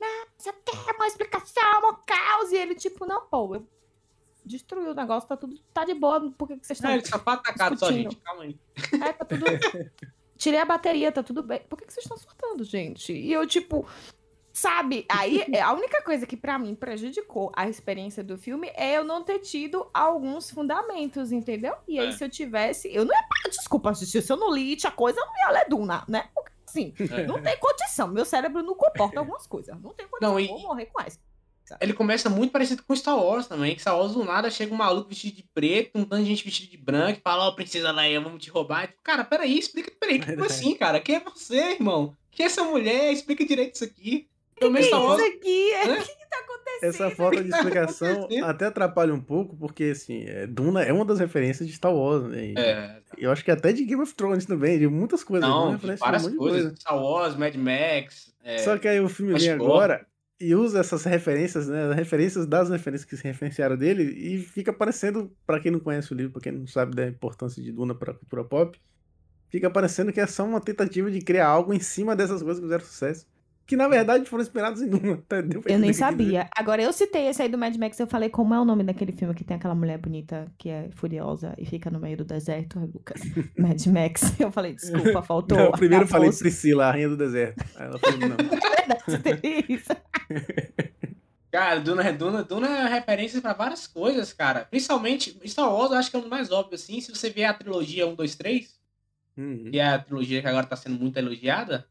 não, 0.00 0.26
você 0.36 0.52
quer 0.52 0.94
uma 0.94 1.06
explicação, 1.06 1.80
uma 1.80 1.94
causa. 2.04 2.54
E 2.54 2.58
ele, 2.58 2.74
tipo, 2.74 3.06
não, 3.06 3.22
pô, 3.26 3.54
eu 3.54 3.66
destruí 4.44 4.86
o 4.86 4.94
negócio, 4.94 5.28
tá 5.28 5.36
tudo, 5.36 5.58
tá 5.72 5.84
de 5.84 5.94
boa, 5.94 6.30
por 6.32 6.48
que, 6.48 6.56
que 6.58 6.66
vocês 6.66 6.78
estão 6.78 6.90
Não, 6.90 6.98
ele 6.98 7.06
só 7.06 7.18
foi 7.18 7.32
atacado 7.32 7.78
só, 7.78 7.90
gente. 7.92 8.16
Calma 8.16 8.42
aí. 8.44 8.58
É, 9.02 9.12
tá 9.12 9.24
tudo. 9.24 9.44
Tirei 10.36 10.58
a 10.60 10.64
bateria, 10.64 11.12
tá 11.12 11.22
tudo 11.22 11.42
bem. 11.42 11.60
Por 11.68 11.78
que, 11.78 11.84
que 11.84 11.92
vocês 11.92 12.04
estão 12.04 12.16
surtando, 12.16 12.64
gente? 12.64 13.12
E 13.12 13.30
eu, 13.30 13.46
tipo, 13.46 13.86
sabe? 14.54 15.04
Aí, 15.08 15.44
é, 15.52 15.60
a 15.60 15.72
única 15.72 16.02
coisa 16.02 16.26
que 16.26 16.36
pra 16.36 16.58
mim 16.58 16.74
prejudicou 16.74 17.52
a 17.54 17.68
experiência 17.68 18.24
do 18.24 18.38
filme 18.38 18.70
é 18.74 18.96
eu 18.96 19.04
não 19.04 19.22
ter 19.22 19.40
tido 19.40 19.88
alguns 19.92 20.50
fundamentos, 20.50 21.30
entendeu? 21.30 21.74
E 21.86 21.98
aí, 21.98 22.08
É. 22.08 22.12
se 22.12 22.24
eu 22.24 22.30
tivesse. 22.30 22.92
Eu 22.92 23.04
não 23.04 23.14
ia. 23.14 23.50
Desculpa, 23.50 23.94
se 23.94 24.32
eu 24.32 24.36
não 24.38 24.50
li 24.50 24.78
a 24.82 24.90
coisa, 24.90 25.20
eu 25.20 25.26
não 25.26 25.34
ia 25.36 25.50
ler 25.50 25.68
Duna, 25.68 26.04
né? 26.08 26.30
Porque, 26.34 26.50
assim, 26.70 26.94
É. 26.98 27.26
não 27.26 27.40
tem 27.42 27.56
condição. 27.58 28.08
Meu 28.08 28.24
cérebro 28.24 28.62
não 28.62 28.74
comporta 28.74 29.18
algumas 29.20 29.46
coisas. 29.46 29.74
Não 29.80 29.92
tem 29.92 30.06
condição. 30.08 30.30
Não, 30.32 30.40
e- 30.40 30.46
Vou 30.46 30.60
morrer 30.62 30.86
com 30.86 31.00
essa. 31.02 31.18
Ele 31.80 31.92
começa 31.92 32.28
muito 32.28 32.50
parecido 32.50 32.82
com 32.82 32.96
Star 32.96 33.16
Wars 33.16 33.46
também. 33.46 33.76
Que 33.76 33.80
Star 33.80 33.96
Wars 33.96 34.14
do 34.14 34.24
nada 34.24 34.50
chega 34.50 34.74
um 34.74 34.76
maluco 34.76 35.08
vestido 35.08 35.36
de 35.36 35.44
preto, 35.54 35.92
um 36.00 36.04
tanto 36.04 36.22
de 36.24 36.28
gente 36.28 36.44
vestido 36.44 36.68
de 36.68 36.76
branco, 36.76 37.20
e 37.20 37.22
fala, 37.22 37.46
ó, 37.46 37.52
princesa 37.52 37.92
Leia, 37.92 38.20
vamos 38.20 38.42
te 38.42 38.50
roubar. 38.50 38.88
Tipo, 38.88 38.98
cara, 39.04 39.22
peraí, 39.24 39.56
explica, 39.56 39.92
peraí, 40.00 40.18
como 40.18 40.26
Verdade. 40.34 40.50
assim, 40.52 40.74
cara? 40.74 40.98
Quem 40.98 41.14
é 41.16 41.20
você, 41.20 41.74
irmão? 41.74 42.16
Quem 42.32 42.44
é 42.44 42.46
essa 42.48 42.64
mulher? 42.64 43.12
Explica 43.12 43.44
direito 43.46 43.74
isso 43.76 43.84
aqui. 43.84 44.28
Pelo 44.60 44.74
Que 44.76 44.82
Star 44.84 45.02
Wars. 45.02 45.20
isso 45.22 45.32
aqui? 45.36 45.70
É? 45.72 45.84
O 45.92 45.96
que, 46.02 46.08
que 46.16 46.28
tá 46.30 46.38
acontecendo? 46.38 46.88
Essa 46.88 47.10
falta 47.10 47.42
de 47.42 47.50
tá 47.50 47.56
explicação 47.58 48.28
até 48.44 48.66
atrapalha 48.66 49.12
um 49.12 49.20
pouco, 49.20 49.56
porque 49.56 49.84
assim, 49.84 50.24
é, 50.26 50.46
Duna 50.46 50.82
é 50.82 50.92
uma 50.92 51.04
das 51.04 51.18
referências 51.18 51.66
de 51.68 51.74
Star 51.74 51.94
Wars, 51.94 52.24
né? 52.24 52.46
E 52.48 52.54
É, 52.58 53.00
Eu 53.18 53.30
acho 53.32 53.44
que 53.44 53.50
até 53.50 53.72
de 53.72 53.84
Game 53.84 54.02
of 54.02 54.14
Thrones 54.14 54.46
também, 54.46 54.78
de 54.78 54.86
muitas 54.86 55.24
coisas. 55.24 55.48
não, 55.48 55.76
Duna 55.76 55.94
de 55.94 56.00
várias 56.00 56.26
um 56.26 56.36
coisas. 56.36 56.62
coisa. 56.62 56.76
Star 56.76 56.96
Wars, 57.02 57.36
Mad 57.36 57.54
Max. 57.56 58.32
é, 58.44 58.58
Só 58.58 58.78
que 58.78 58.86
aí 58.86 59.00
o 59.00 59.08
filme 59.08 59.34
vem 59.38 59.50
agora 59.50 60.06
e 60.40 60.54
usa 60.54 60.80
essas 60.80 61.04
referências, 61.04 61.68
né? 61.68 61.90
As 61.90 61.96
referências 61.96 62.46
das 62.46 62.70
referências 62.70 63.08
que 63.08 63.14
se 63.16 63.24
referenciaram 63.24 63.76
dele 63.76 64.04
e 64.04 64.38
fica 64.38 64.72
parecendo, 64.72 65.30
pra 65.46 65.60
quem 65.60 65.70
não 65.70 65.80
conhece 65.80 66.12
o 66.12 66.16
livro, 66.16 66.32
pra 66.32 66.40
quem 66.40 66.52
não 66.52 66.66
sabe 66.66 66.94
da 66.96 67.06
importância 67.06 67.62
de 67.62 67.70
Duna 67.72 67.94
pra 67.94 68.14
cultura 68.14 68.42
pop, 68.42 68.80
fica 69.50 69.68
parecendo 69.68 70.10
que 70.12 70.20
é 70.20 70.26
só 70.26 70.44
uma 70.44 70.60
tentativa 70.60 71.10
de 71.10 71.20
criar 71.20 71.46
algo 71.48 71.74
em 71.74 71.80
cima 71.80 72.16
dessas 72.16 72.40
coisas 72.42 72.58
que 72.58 72.64
fizeram 72.64 72.84
sucesso. 72.84 73.26
Que 73.70 73.76
na 73.76 73.86
verdade 73.86 74.24
foram 74.28 74.42
inspiradas 74.42 74.82
em 74.82 74.90
tá? 75.28 75.36
Pra 75.62 75.72
Eu 75.72 75.78
nem 75.78 75.92
o 75.92 75.94
sabia. 75.94 76.50
Agora, 76.56 76.82
eu 76.82 76.92
citei 76.92 77.28
esse 77.28 77.40
aí 77.40 77.48
do 77.48 77.56
Mad 77.56 77.76
Max, 77.76 78.00
eu 78.00 78.06
falei 78.08 78.28
como 78.28 78.52
é 78.52 78.60
o 78.60 78.64
nome 78.64 78.82
daquele 78.82 79.12
filme 79.12 79.32
que 79.32 79.44
tem 79.44 79.56
aquela 79.56 79.76
mulher 79.76 79.96
bonita 79.96 80.50
que 80.58 80.68
é 80.68 80.90
furiosa 80.96 81.54
e 81.56 81.64
fica 81.64 81.88
no 81.88 82.00
meio 82.00 82.16
do 82.16 82.24
deserto, 82.24 82.80
Lucas. 82.80 83.20
Mad 83.56 83.80
Max. 83.86 84.40
Eu 84.40 84.50
falei, 84.50 84.74
desculpa, 84.74 85.22
faltou. 85.22 85.56
Não, 85.56 85.70
primeiro 85.70 86.02
eu 86.02 86.06
a 86.06 86.08
falei. 86.08 86.32
Priscila, 86.32 86.86
a 86.86 86.90
rainha 86.90 87.10
do 87.10 87.16
deserto. 87.16 87.64
Aí 87.76 87.86
ela 87.86 87.96
falou, 88.00 88.18
não. 88.18 88.36
É 88.36 89.16
verdade, 89.16 89.64
isso. 89.68 89.90
Cara, 91.52 91.78
Duna, 91.78 92.12
Duna, 92.12 92.42
Duna 92.42 92.66
é 92.66 92.88
referência 92.88 93.40
pra 93.40 93.52
várias 93.52 93.86
coisas, 93.86 94.32
cara. 94.32 94.64
Principalmente, 94.64 95.38
Star 95.46 95.72
Wars 95.72 95.92
eu 95.92 95.98
acho 95.98 96.10
que 96.10 96.16
é 96.16 96.18
um 96.18 96.22
dos 96.22 96.30
mais 96.30 96.50
óbvios, 96.50 96.82
assim. 96.82 97.00
Se 97.00 97.14
você 97.14 97.30
vê 97.30 97.44
a 97.44 97.54
trilogia 97.54 98.04
1, 98.04 98.16
2, 98.16 98.34
3, 98.34 98.80
Uhum. 99.36 99.70
que 99.70 99.78
é 99.78 99.86
a 99.86 99.98
trilogia 100.00 100.42
que 100.42 100.48
agora 100.48 100.66
tá 100.66 100.74
sendo 100.74 100.98
muito 100.98 101.16
elogiada, 101.16 101.86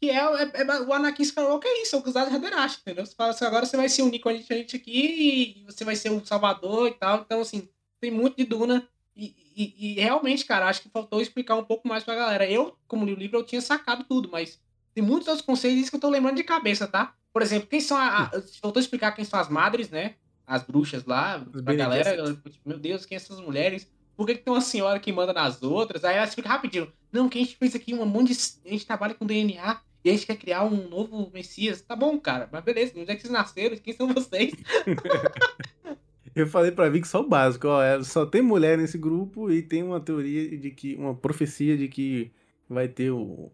que 0.00 0.08
é, 0.10 0.16
é- 0.16 0.62
é 0.62 0.80
o 0.80 0.92
Anakin 0.92 1.22
Skywalker 1.22 1.70
é 1.70 1.82
isso, 1.82 1.94
é 1.94 1.98
o 1.98 2.02
Cruzado 2.02 2.34
Haderach, 2.34 2.78
entendeu? 2.80 3.04
Você 3.04 3.14
fala 3.14 3.30
assim, 3.30 3.44
agora 3.44 3.66
você 3.66 3.76
vai 3.76 3.88
se 3.88 4.00
unir 4.00 4.18
com 4.20 4.30
a 4.30 4.34
gente, 4.34 4.74
aqui 4.76 5.60
e 5.60 5.64
você 5.70 5.84
vai 5.84 5.94
ser 5.94 6.10
o 6.10 6.24
salvador 6.24 6.88
e 6.88 6.92
tal. 6.92 7.18
Então, 7.20 7.40
assim, 7.40 7.68
tem 8.00 8.10
muito 8.10 8.36
de 8.36 8.44
Duna. 8.44 8.88
E, 9.14 9.34
e- 9.56 9.74
e 9.98 10.00
realmente, 10.00 10.44
cara, 10.46 10.66
acho 10.68 10.80
que 10.82 10.88
faltou 10.88 11.20
explicar 11.20 11.54
um 11.56 11.64
pouco 11.64 11.86
mais 11.86 12.02
pra 12.02 12.14
galera. 12.14 12.48
Eu, 12.50 12.74
como 12.88 13.04
li 13.04 13.12
o 13.12 13.16
livro, 13.16 13.38
eu 13.38 13.44
tinha 13.44 13.60
sacado 13.60 14.04
tudo, 14.04 14.30
mas 14.32 14.58
tem 14.94 15.04
muitos 15.04 15.28
outros 15.28 15.44
conceitos 15.44 15.90
que 15.90 15.96
eu 15.96 16.00
tô 16.00 16.08
lembrando 16.08 16.36
de 16.36 16.44
cabeça, 16.44 16.86
tá? 16.88 17.14
Por 17.32 17.42
exemplo, 17.42 17.68
quem 17.68 17.80
são 17.80 17.96
a. 17.96 18.24
a 18.24 18.42
faltou 18.62 18.80
explicar 18.80 19.12
quem 19.12 19.24
são 19.24 19.38
as 19.38 19.48
madres, 19.50 19.90
né? 19.90 20.14
As 20.46 20.62
bruxas 20.62 21.04
lá, 21.04 21.38
pra 21.62 21.74
galera. 21.74 22.14
Eu, 22.16 22.36
tipo, 22.36 22.50
meu 22.64 22.78
Deus, 22.78 23.04
quem 23.04 23.18
são 23.18 23.36
essas 23.36 23.44
mulheres? 23.46 23.86
Por 24.16 24.26
que, 24.26 24.34
que 24.34 24.42
tem 24.44 24.52
uma 24.52 24.60
senhora 24.60 24.98
que 24.98 25.12
manda 25.12 25.32
nas 25.32 25.62
outras? 25.62 26.04
Aí 26.04 26.16
ela 26.16 26.26
explica 26.26 26.48
rapidinho. 26.48 26.92
Não, 27.12 27.28
que 27.28 27.38
a 27.38 27.42
gente 27.42 27.56
fez 27.56 27.74
aqui 27.74 27.94
um 27.94 28.04
monte 28.06 28.34
de. 28.34 28.38
A 28.66 28.68
gente 28.70 28.86
trabalha 28.86 29.14
com 29.14 29.24
DNA 29.26 29.80
e 30.04 30.10
a 30.10 30.12
gente 30.12 30.26
quer 30.26 30.36
criar 30.36 30.64
um 30.64 30.88
novo 30.88 31.30
Messias. 31.32 31.80
Tá 31.82 31.94
bom, 31.94 32.18
cara, 32.18 32.48
mas 32.52 32.64
beleza, 32.64 32.92
onde 32.96 33.10
é 33.10 33.14
que 33.14 33.20
vocês 33.22 33.32
nasceram? 33.32 33.76
Quem 33.76 33.92
são 33.94 34.08
vocês? 34.12 34.52
Eu 36.34 36.46
falei 36.46 36.70
pra 36.70 36.88
Vic 36.88 37.06
só 37.08 37.20
o 37.20 37.28
básico, 37.28 37.66
ó, 37.66 37.82
é, 37.82 38.02
só 38.04 38.24
tem 38.24 38.40
mulher 38.40 38.78
nesse 38.78 38.96
grupo 38.96 39.50
e 39.50 39.62
tem 39.62 39.82
uma 39.82 40.00
teoria 40.00 40.56
de 40.56 40.70
que, 40.70 40.94
uma 40.94 41.14
profecia 41.14 41.76
de 41.76 41.88
que 41.88 42.30
vai 42.68 42.86
ter 42.86 43.10
o, 43.10 43.50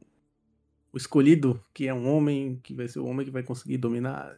o 0.92 0.96
escolhido, 0.96 1.62
que 1.72 1.88
é 1.88 1.94
um 1.94 2.06
homem, 2.06 2.61
que 2.62 2.74
vai 2.74 2.87
ser 2.87 2.98
o 2.98 3.06
homem 3.06 3.24
que 3.24 3.32
vai 3.32 3.42
conseguir 3.42 3.78
dominar. 3.78 4.37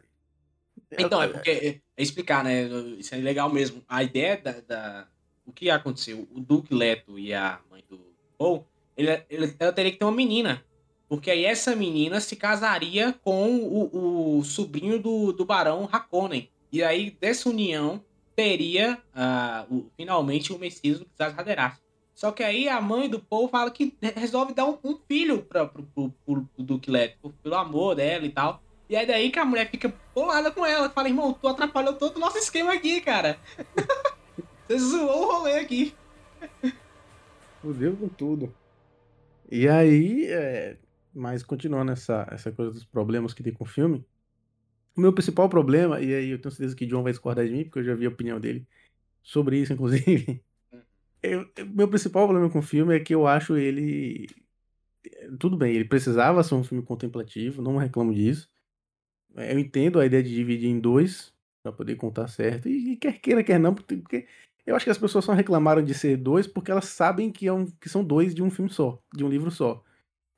Então, 0.92 1.20
é 1.20 1.26
porque 1.28 1.50
é, 1.50 1.68
é 1.96 2.02
explicar, 2.02 2.44
né? 2.44 2.62
Isso 2.96 3.12
é 3.12 3.18
legal 3.18 3.52
mesmo. 3.52 3.82
A 3.88 4.04
ideia 4.04 4.36
da, 4.40 4.52
da- 4.60 5.08
O 5.44 5.52
que 5.52 5.68
aconteceu? 5.68 6.26
O 6.30 6.38
Duque 6.40 6.72
Leto 6.72 7.18
e 7.18 7.34
a 7.34 7.60
mãe 7.68 7.82
do 7.90 7.98
Paul, 8.38 8.64
ele, 8.96 9.10
ele- 9.28 9.54
ela 9.58 9.72
teria 9.72 9.90
que 9.90 9.98
ter 9.98 10.04
uma 10.04 10.12
menina. 10.12 10.64
Porque 11.08 11.30
aí 11.30 11.44
essa 11.44 11.74
menina 11.74 12.20
se 12.20 12.36
casaria 12.36 13.14
com 13.24 13.56
o, 13.56 14.38
o 14.38 14.44
sobrinho 14.44 14.98
do, 15.00 15.32
do 15.32 15.44
Barão 15.44 15.88
Harkonnen. 15.90 16.50
E 16.70 16.82
aí, 16.82 17.16
dessa 17.18 17.48
união, 17.48 18.02
teria 18.36 18.98
ah, 19.14 19.64
o- 19.70 19.86
finalmente 19.96 20.52
o 20.52 20.58
Messias 20.58 20.98
do 20.98 21.06
Kizaz. 21.06 21.34
Só 22.14 22.30
que 22.30 22.42
aí 22.42 22.68
a 22.68 22.80
mãe 22.80 23.08
do 23.08 23.20
Paul 23.20 23.48
fala 23.48 23.70
que 23.70 23.96
resolve 24.16 24.52
dar 24.52 24.66
um, 24.66 24.76
um 24.84 24.98
filho 25.08 25.42
pra, 25.42 25.66
pro, 25.66 25.82
pro, 25.84 26.12
pro, 26.26 26.48
Duque 26.58 26.90
Leto, 26.90 27.32
pelo 27.42 27.54
amor 27.54 27.94
dela 27.94 28.26
e 28.26 28.30
tal. 28.30 28.62
E 28.88 28.96
aí 28.96 29.06
daí 29.06 29.30
que 29.30 29.38
a 29.38 29.44
mulher 29.44 29.70
fica 29.70 29.94
bolada 30.14 30.50
com 30.50 30.66
ela. 30.66 30.90
Fala, 30.90 31.08
irmão, 31.08 31.32
tu 31.32 31.48
atrapalhou 31.48 31.94
todo 31.94 32.16
o 32.16 32.20
nosso 32.20 32.38
esquema 32.38 32.72
aqui, 32.74 33.00
cara. 33.00 33.38
Você 34.66 34.78
zoou 34.78 35.22
o 35.22 35.32
rolê 35.32 35.54
aqui. 35.60 35.94
Fudeu 37.62 37.96
com 37.96 38.08
tudo. 38.08 38.54
E 39.50 39.68
aí, 39.68 40.26
é, 40.26 40.76
mas 41.14 41.42
continuando 41.42 41.92
essa, 41.92 42.26
essa 42.30 42.52
coisa 42.52 42.72
dos 42.72 42.84
problemas 42.84 43.34
que 43.34 43.42
tem 43.42 43.52
com 43.52 43.64
o 43.64 43.66
filme, 43.66 44.04
o 44.96 45.00
meu 45.00 45.12
principal 45.12 45.48
problema, 45.48 46.00
e 46.00 46.14
aí 46.14 46.30
eu 46.30 46.40
tenho 46.40 46.52
certeza 46.52 46.76
que 46.76 46.84
o 46.84 46.88
John 46.88 47.02
vai 47.02 47.12
discordar 47.12 47.46
de 47.46 47.52
mim, 47.52 47.64
porque 47.64 47.80
eu 47.80 47.84
já 47.84 47.94
vi 47.94 48.06
a 48.06 48.08
opinião 48.10 48.40
dele 48.40 48.66
sobre 49.22 49.58
isso, 49.60 49.72
inclusive. 49.74 50.42
Eu- 51.22 51.50
eu- 51.56 51.66
meu 51.66 51.88
principal 51.88 52.26
problema 52.26 52.50
com 52.50 52.60
o 52.60 52.62
filme 52.62 52.96
é 52.96 53.00
que 53.00 53.14
eu 53.14 53.26
acho 53.26 53.56
ele. 53.56 54.28
Tudo 55.38 55.56
bem, 55.56 55.74
ele 55.74 55.84
precisava 55.84 56.42
ser 56.42 56.54
um 56.54 56.64
filme 56.64 56.84
contemplativo, 56.84 57.62
não 57.62 57.76
reclamo 57.76 58.12
disso. 58.14 58.48
É, 59.36 59.52
Eu 59.54 59.58
entendo 59.58 60.00
a 60.00 60.06
ideia 60.06 60.22
de 60.22 60.34
dividir 60.34 60.68
em 60.70 60.80
dois, 60.80 61.34
pra 61.62 61.72
poder 61.72 61.96
contar 61.96 62.28
certo, 62.28 62.68
e, 62.68 62.92
e 62.92 62.96
quer 62.96 63.20
queira, 63.20 63.44
quer 63.44 63.58
não, 63.60 63.74
porque 63.74 64.26
eu 64.66 64.76
acho 64.76 64.84
que 64.84 64.90
as 64.90 64.98
pessoas 64.98 65.24
só 65.24 65.32
reclamaram 65.32 65.82
de 65.84 65.94
ser 65.94 66.16
dois 66.16 66.46
porque 66.46 66.70
elas 66.70 66.86
sabem 66.86 67.30
que, 67.32 67.46
é 67.46 67.52
um, 67.52 67.66
que 67.66 67.88
são 67.88 68.04
dois 68.04 68.34
de 68.34 68.42
um 68.42 68.50
filme 68.50 68.70
só, 68.70 69.02
de 69.14 69.24
um 69.24 69.28
livro 69.28 69.50
só. 69.50 69.82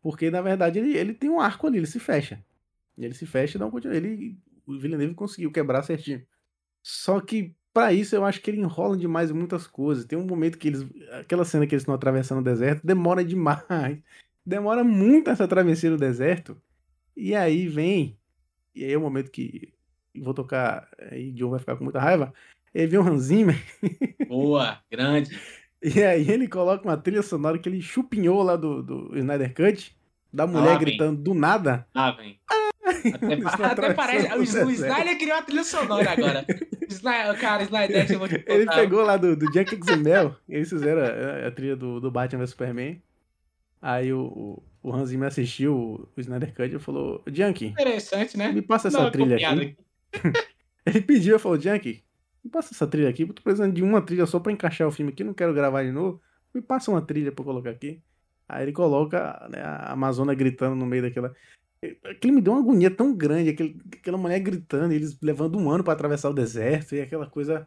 Porque, 0.03 0.31
na 0.31 0.41
verdade, 0.41 0.79
ele, 0.79 0.97
ele 0.97 1.15
tem 1.15 1.29
um 1.29 1.41
arco 1.41 1.67
ali, 1.67 1.79
ele 1.79 1.87
se 1.87 2.01
fecha. 2.01 2.43
Ele 2.97 3.15
se 3.15 3.27
fecha 3.27 3.57
e 3.57 3.59
dá 3.59 3.67
um 3.67 3.71
continu- 3.71 3.95
Ele, 3.95 4.37
o 4.67 4.79
Villeneuve 4.79 5.15
conseguiu 5.15 5.51
quebrar 5.51 5.83
certinho. 5.83 6.23
Só 6.83 7.21
que, 7.21 7.55
pra 7.73 7.93
isso, 7.93 8.15
eu 8.15 8.25
acho 8.25 8.41
que 8.41 8.51
ele 8.51 8.61
enrola 8.61 8.97
demais 8.97 9.31
em 9.31 9.35
muitas 9.35 9.67
coisas. 9.67 10.05
Tem 10.05 10.19
um 10.19 10.27
momento 10.27 10.59
que 10.59 10.69
eles. 10.69 10.87
Aquela 11.21 11.45
cena 11.45 11.67
que 11.67 11.75
eles 11.75 11.83
estão 11.83 11.95
atravessando 11.95 12.41
o 12.41 12.45
deserto 12.45 12.87
demora 12.87 13.25
demais. 13.25 13.63
Demora 14.45 14.83
muito 14.83 15.31
essa 15.31 15.47
travessia 15.47 15.91
no 15.91 15.97
deserto. 15.99 16.61
E 17.17 17.35
aí 17.35 17.69
vem. 17.69 18.17
E 18.75 18.85
aí 18.85 18.93
é 18.93 18.97
o 18.97 19.01
momento 19.01 19.31
que 19.31 19.73
vou 20.19 20.35
tocar, 20.35 20.89
aí 21.11 21.31
o 21.31 21.35
John 21.35 21.51
vai 21.51 21.59
ficar 21.59 21.77
com 21.77 21.85
muita 21.85 22.01
raiva. 22.01 22.33
Ele 22.75 22.87
vê 22.87 22.99
um 22.99 23.07
Hans 23.07 23.25
Zimmer. 23.25 23.61
Boa, 24.29 24.81
grande. 24.91 25.39
E 25.97 26.03
aí 26.03 26.31
ele 26.31 26.47
coloca 26.47 26.85
uma 26.87 26.97
trilha 26.97 27.23
sonora 27.23 27.59
que 27.59 27.67
ele 27.69 27.81
chupinhou 27.81 28.43
lá 28.43 28.55
do, 28.55 28.83
do 28.83 29.17
Snyder 29.19 29.55
Cut, 29.55 29.97
da 30.33 30.47
mulher 30.47 30.75
Ah, 30.75 30.79
gritando 30.79 31.23
do 31.23 31.33
nada. 31.33 31.87
Ah, 31.95 32.11
vem. 32.13 32.39
Até, 33.15 33.37
pa- 33.41 33.49
até 33.51 33.65
atravessou 33.65 33.95
parece. 33.95 34.59
o 34.59 34.67
O. 34.67 34.71
Snyder 34.71 35.19
criou 35.19 35.37
a 35.39 35.43
trilha 35.43 35.65
sonora 35.65 36.11
agora. 36.11 36.45
Snyder, 36.89 37.41
cara, 37.41 37.63
Snyder, 37.63 38.13
eu 38.13 38.19
vou 38.19 38.29
te 38.29 38.39
contar. 38.45 38.53
Ele 38.55 38.67
pegou 38.67 39.03
lá 39.03 39.17
do, 39.17 39.35
do 39.35 39.51
Jack 39.51 39.79
Ximel, 39.83 40.37
eles 40.47 40.69
fizeram 40.69 41.01
a, 41.01 41.47
a 41.47 41.51
trilha 41.51 41.77
do, 41.77 41.99
do 41.99 42.11
Batman 42.11 42.41
vs 42.41 42.51
Superman. 42.51 43.03
Aí 43.81 44.13
o, 44.13 44.21
o, 44.27 44.63
o 44.83 44.93
Hans 44.95 45.09
Zimmer 45.09 45.29
assistiu 45.29 45.75
o, 45.75 46.21
Snyder 46.21 46.53
Cut 46.55 46.75
e 46.75 46.79
falou: 46.79 47.23
Junkie, 47.27 47.69
Interessante, 47.69 48.37
né? 48.37 48.53
me 48.53 48.61
passa 48.61 48.89
essa 48.89 49.01
Não, 49.05 49.11
trilha 49.11 49.37
copiado 49.37 49.63
aqui. 49.63 49.77
Ele 50.85 51.01
pediu, 51.01 51.39
falou: 51.39 51.59
Junkie, 51.59 52.03
me 52.45 52.51
passa 52.51 52.75
essa 52.75 52.87
trilha 52.87 53.09
aqui, 53.09 53.23
eu 53.23 53.33
tô 53.33 53.43
precisando 53.43 53.73
de 53.73 53.83
uma 53.83 54.01
trilha 54.01 54.27
só 54.27 54.41
pra 54.41 54.53
encaixar 54.53 54.89
o 54.89 54.91
filme 54.91 55.13
aqui, 55.13 55.23
não 55.23 55.35
quero 55.35 55.53
gravar 55.55 55.83
de 55.85 55.93
novo. 55.93 56.21
Me 56.55 56.61
passa 56.61 56.91
uma 56.91 57.01
trilha 57.01 57.33
eu 57.37 57.45
colocar 57.45 57.71
aqui. 57.71 58.03
Aí 58.49 58.65
ele 58.65 58.73
coloca 58.73 59.47
né, 59.51 59.61
a 59.63 59.93
Amazônia 59.93 60.35
gritando 60.35 60.75
no 60.75 60.85
meio 60.85 61.03
daquela. 61.03 61.35
Aquilo 62.05 62.35
me 62.35 62.41
deu 62.41 62.53
uma 62.53 62.61
agonia 62.61 62.91
tão 62.91 63.15
grande, 63.15 63.51
aquele, 63.51 63.81
aquela 63.95 64.19
mulher 64.19 64.41
gritando, 64.41 64.93
eles 64.93 65.17
levando 65.23 65.57
um 65.57 65.71
ano 65.71 65.85
pra 65.85 65.93
atravessar 65.93 66.29
o 66.29 66.35
deserto, 66.35 66.95
e 66.95 67.01
aquela 67.01 67.27
coisa. 67.27 67.67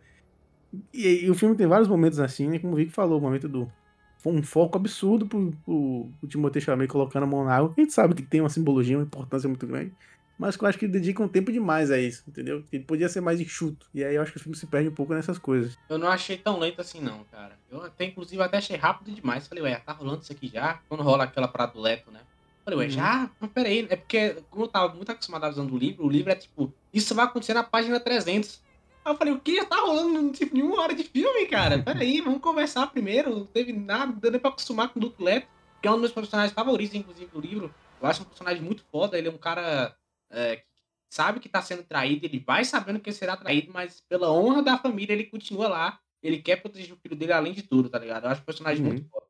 E, 0.93 1.25
e 1.25 1.29
o 1.29 1.35
filme 1.35 1.55
tem 1.55 1.65
vários 1.65 1.87
momentos 1.87 2.19
assim, 2.19 2.47
né? 2.49 2.59
Como 2.59 2.73
o 2.73 2.75
Vic 2.75 2.91
falou, 2.91 3.19
o 3.19 3.21
momento 3.21 3.47
do. 3.47 3.71
Foi 4.17 4.33
um 4.33 4.43
foco 4.43 4.77
absurdo 4.77 5.25
pro, 5.25 5.51
pro, 5.65 6.09
pro 6.19 6.29
Timothée 6.29 6.61
Chalamet 6.61 6.89
colocando 6.89 7.23
a 7.23 7.27
mão 7.27 7.43
na 7.43 7.55
água. 7.55 7.73
A 7.75 7.81
gente 7.81 7.93
sabe 7.93 8.13
que 8.13 8.21
tem 8.21 8.41
uma 8.41 8.49
simbologia, 8.49 8.97
uma 8.97 9.03
importância 9.03 9.47
muito 9.49 9.65
grande. 9.65 9.91
Mas 10.37 10.57
que 10.57 10.63
eu 10.63 10.67
acho 10.67 10.77
que 10.79 10.85
ele 10.85 10.93
dedica 10.93 11.21
um 11.21 11.27
tempo 11.27 11.51
demais 11.51 11.91
a 11.91 11.97
isso, 11.99 12.23
entendeu? 12.27 12.63
Ele 12.71 12.83
podia 12.83 13.07
ser 13.07 13.21
mais 13.21 13.39
enxuto. 13.39 13.87
E 13.93 14.03
aí 14.03 14.15
eu 14.15 14.21
acho 14.21 14.31
que 14.31 14.37
o 14.37 14.41
filme 14.41 14.57
se 14.57 14.65
perde 14.65 14.89
um 14.89 14.93
pouco 14.93 15.13
nessas 15.13 15.37
coisas. 15.37 15.77
Eu 15.87 15.97
não 15.97 16.07
achei 16.07 16.37
tão 16.37 16.57
lento 16.59 16.81
assim, 16.81 16.99
não, 16.99 17.23
cara. 17.25 17.57
Eu 17.69 17.83
até, 17.83 18.05
inclusive, 18.05 18.41
até 18.41 18.57
achei 18.57 18.75
rápido 18.75 19.11
demais. 19.13 19.47
Falei, 19.47 19.63
ué, 19.63 19.75
tá 19.75 19.93
rolando 19.93 20.23
isso 20.23 20.31
aqui 20.31 20.47
já? 20.47 20.79
Quando 20.89 21.03
rola 21.03 21.25
aquela 21.25 21.47
parada 21.47 21.73
do 21.73 21.79
Leto, 21.81 22.11
né? 22.11 22.21
Falei, 22.65 22.79
ué, 22.79 22.85
Uhum. 22.85 22.91
já? 22.91 23.29
Mas 23.39 23.51
peraí. 23.51 23.87
É 23.89 23.95
porque, 23.95 24.37
como 24.49 24.63
eu 24.65 24.67
tava 24.67 24.93
muito 24.93 25.11
acostumado 25.11 25.43
à 25.45 25.49
visão 25.49 25.65
do 25.67 25.77
livro, 25.77 26.05
o 26.05 26.09
livro 26.09 26.31
é 26.31 26.35
tipo, 26.35 26.73
isso 26.93 27.13
vai 27.13 27.25
acontecer 27.25 27.53
na 27.53 27.63
página 27.63 27.99
300. 27.99 28.61
Aí 29.05 29.13
eu 29.13 29.17
falei, 29.17 29.33
o 29.33 29.39
que? 29.39 29.55
Já 29.57 29.65
tá 29.65 29.75
rolando 29.81 30.31
tipo, 30.31 30.55
nenhuma 30.55 30.81
hora 30.81 30.95
de 30.95 31.03
filme, 31.03 31.45
cara? 31.45 31.77
Peraí, 31.83 32.21
vamos 32.21 32.41
conversar 32.41 32.87
primeiro. 32.87 33.29
Não 33.29 33.45
teve 33.45 33.71
nada, 33.71 34.07
não 34.07 34.13
deu 34.19 34.31
nem 34.31 34.39
pra 34.39 34.49
acostumar 34.49 34.89
com 34.89 34.97
o 34.97 35.01
Duque 35.01 35.21
Leto, 35.23 35.47
que 35.81 35.87
é 35.87 35.91
um 35.91 35.93
dos 35.95 36.01
meus 36.01 36.13
personagens 36.13 36.53
favoritos, 36.53 36.95
inclusive, 36.95 37.29
do 37.31 37.39
livro. 37.39 37.73
Eu 38.01 38.07
acho 38.07 38.21
um 38.23 38.25
personagem 38.25 38.63
muito 38.63 38.83
foda. 38.91 39.17
Ele 39.17 39.27
é 39.27 39.31
um 39.31 39.37
cara 39.37 39.95
é, 40.33 40.63
sabe 41.09 41.39
que 41.39 41.47
tá 41.47 41.61
sendo 41.61 41.83
traído, 41.83 42.25
ele 42.25 42.39
vai 42.39 42.65
sabendo 42.65 42.99
que 42.99 43.09
ele 43.09 43.15
será 43.15 43.37
traído, 43.37 43.71
mas 43.71 44.01
pela 44.09 44.31
honra 44.31 44.61
da 44.63 44.77
família 44.77 45.13
ele 45.13 45.25
continua 45.25 45.67
lá. 45.67 45.99
Ele 46.21 46.41
quer 46.41 46.57
proteger 46.61 46.93
o 46.93 46.97
filho 46.97 47.15
dele 47.15 47.33
além 47.33 47.53
de 47.53 47.63
tudo, 47.63 47.89
tá 47.89 47.99
ligado? 47.99 48.25
Eu 48.25 48.29
acho 48.31 48.41
o 48.41 48.45
personagem 48.45 48.83
Uhum. 48.83 48.91
muito 48.93 49.09
foda. 49.09 49.25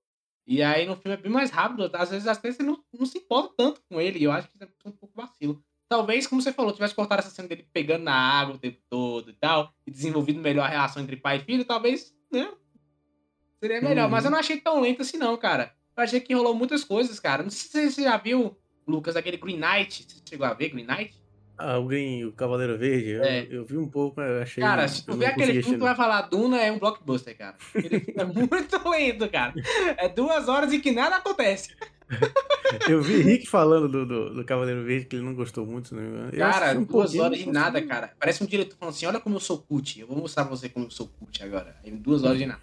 E 0.46 0.62
aí 0.62 0.86
no 0.86 0.96
filme 0.96 1.18
é 1.18 1.22
bem 1.22 1.32
mais 1.32 1.50
rápido, 1.50 1.90
às 1.94 2.10
vezes 2.10 2.28
até 2.28 2.52
você 2.52 2.62
não, 2.62 2.84
não 2.98 3.06
se 3.06 3.18
importa 3.18 3.54
tanto 3.58 3.82
com 3.90 4.00
ele, 4.00 4.24
eu 4.24 4.32
acho 4.32 4.48
que 4.50 4.56
isso 4.56 4.64
é 4.64 4.90
um 4.90 4.92
pouco 4.92 5.14
vacilo. 5.16 5.64
Talvez, 5.90 6.26
como 6.28 6.42
você 6.42 6.52
falou, 6.52 6.74
tivesse 6.74 6.96
cortado 6.96 7.22
essa 7.22 7.30
cena 7.30 7.48
dele 7.48 7.68
pegando 7.72 8.04
na 8.04 8.16
água 8.16 8.56
o 8.56 8.58
tempo 8.60 8.80
todo 8.90 9.30
e 9.30 9.34
tal, 9.34 9.74
e 9.86 9.92
desenvolvido 9.92 10.40
melhor 10.40 10.66
a 10.66 10.70
relação 10.70 11.02
entre 11.02 11.16
pai 11.18 11.38
e 11.38 11.40
filho, 11.42 11.66
talvez, 11.66 12.14
né? 12.32 12.52
Seria 13.60 13.82
melhor. 13.82 14.06
Uhum. 14.06 14.12
Mas 14.12 14.26
eu 14.26 14.32
não 14.32 14.38
achei 14.40 14.60
tão 14.60 14.80
lento 14.82 15.02
assim, 15.02 15.18
não, 15.18 15.38
cara. 15.38 15.74
Eu 15.96 16.04
achei 16.04 16.20
que 16.20 16.34
rolou 16.34 16.56
muitas 16.56 16.84
coisas, 16.84 17.20
cara. 17.20 17.44
Não 17.44 17.50
sei 17.50 17.90
se 17.90 17.96
você 17.96 18.04
já 18.04 18.18
viu, 18.18 18.58
Lucas, 18.88 19.16
aquele 19.16 19.38
Green 19.38 19.58
Knight. 19.60 20.06
Você 20.08 20.22
chegou 20.28 20.46
a 20.46 20.54
ver 20.54 20.70
Green 20.70 20.86
Knight? 20.86 21.14
Ah, 21.58 21.78
o 21.78 21.86
Green, 21.86 22.26
o 22.26 22.32
Cavaleiro 22.32 22.78
Verde, 22.78 23.10
eu, 23.12 23.24
É. 23.24 23.48
eu 23.50 23.64
vi 23.64 23.78
um 23.78 23.88
pouco, 23.88 24.20
mas 24.20 24.30
eu 24.30 24.42
achei. 24.42 24.64
Cara, 24.64 24.88
se 24.88 25.02
eu 25.08 25.14
tu 25.14 25.20
ver 25.20 25.28
aquele 25.28 25.62
filme, 25.62 25.78
tu 25.78 25.84
vai 25.84 25.96
falar, 25.96 26.24
Duna 26.24 26.60
é 26.60 26.72
um 26.72 26.80
blockbuster, 26.80 27.38
cara. 27.38 27.56
Ele 27.76 28.04
é 28.18 28.24
muito 28.26 28.90
lento, 28.90 29.30
cara. 29.30 29.54
É 29.98 30.10
duas 30.10 30.50
horas 30.50 30.74
e 30.74 30.80
que 30.80 30.92
nada 30.92 31.18
acontece. 31.18 31.70
Eu 32.90 33.02
vi 33.02 33.22
Rick 33.22 33.48
falando 33.48 33.88
do, 33.88 34.06
do, 34.06 34.34
do 34.34 34.46
Cavaleiro 34.46 34.84
Verde, 34.84 35.06
que 35.06 35.16
ele 35.16 35.26
não 35.26 35.36
gostou 35.36 35.66
muito, 35.66 35.94
engano. 35.94 36.30
Eu 36.32 36.40
Cara, 36.40 36.78
um 36.78 36.84
duas 36.84 37.16
horas 37.16 37.38
de 37.38 37.50
nada, 37.50 37.82
cara. 37.82 38.14
Parece 38.20 38.44
um 38.44 38.48
diretor 38.48 38.76
falando 38.78 38.96
assim, 38.96 39.06
olha 39.06 39.20
como 39.20 39.36
eu 39.36 39.40
sou 39.40 39.60
cult. 39.60 40.00
Eu 40.00 40.08
vou 40.08 40.18
mostrar 40.18 40.46
pra 40.46 40.56
você 40.56 40.70
como 40.70 40.88
eu 40.88 40.92
sou 40.92 41.08
cult 41.08 41.44
agora. 41.44 41.76
Em 41.84 41.96
duas 41.96 42.24
horas 42.24 42.38
de 42.38 42.46
nada. 42.48 42.62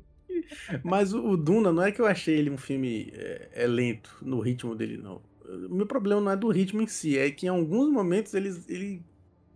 Mas 0.82 1.12
o, 1.12 1.30
o 1.30 1.36
Duna, 1.36 1.72
não 1.72 1.82
é 1.82 1.92
que 1.92 2.00
eu 2.00 2.06
achei 2.06 2.36
ele 2.36 2.50
um 2.50 2.56
filme 2.58 3.10
é, 3.14 3.48
é 3.54 3.66
lento 3.66 4.16
no 4.22 4.40
ritmo 4.40 4.74
dele, 4.74 4.96
não. 4.96 5.20
O 5.48 5.74
meu 5.74 5.86
problema 5.86 6.20
não 6.20 6.32
é 6.32 6.36
do 6.36 6.48
ritmo 6.48 6.82
em 6.82 6.86
si, 6.86 7.16
é 7.16 7.30
que 7.30 7.46
em 7.46 7.48
alguns 7.48 7.90
momentos 7.90 8.34
ele, 8.34 8.50
ele 8.68 9.02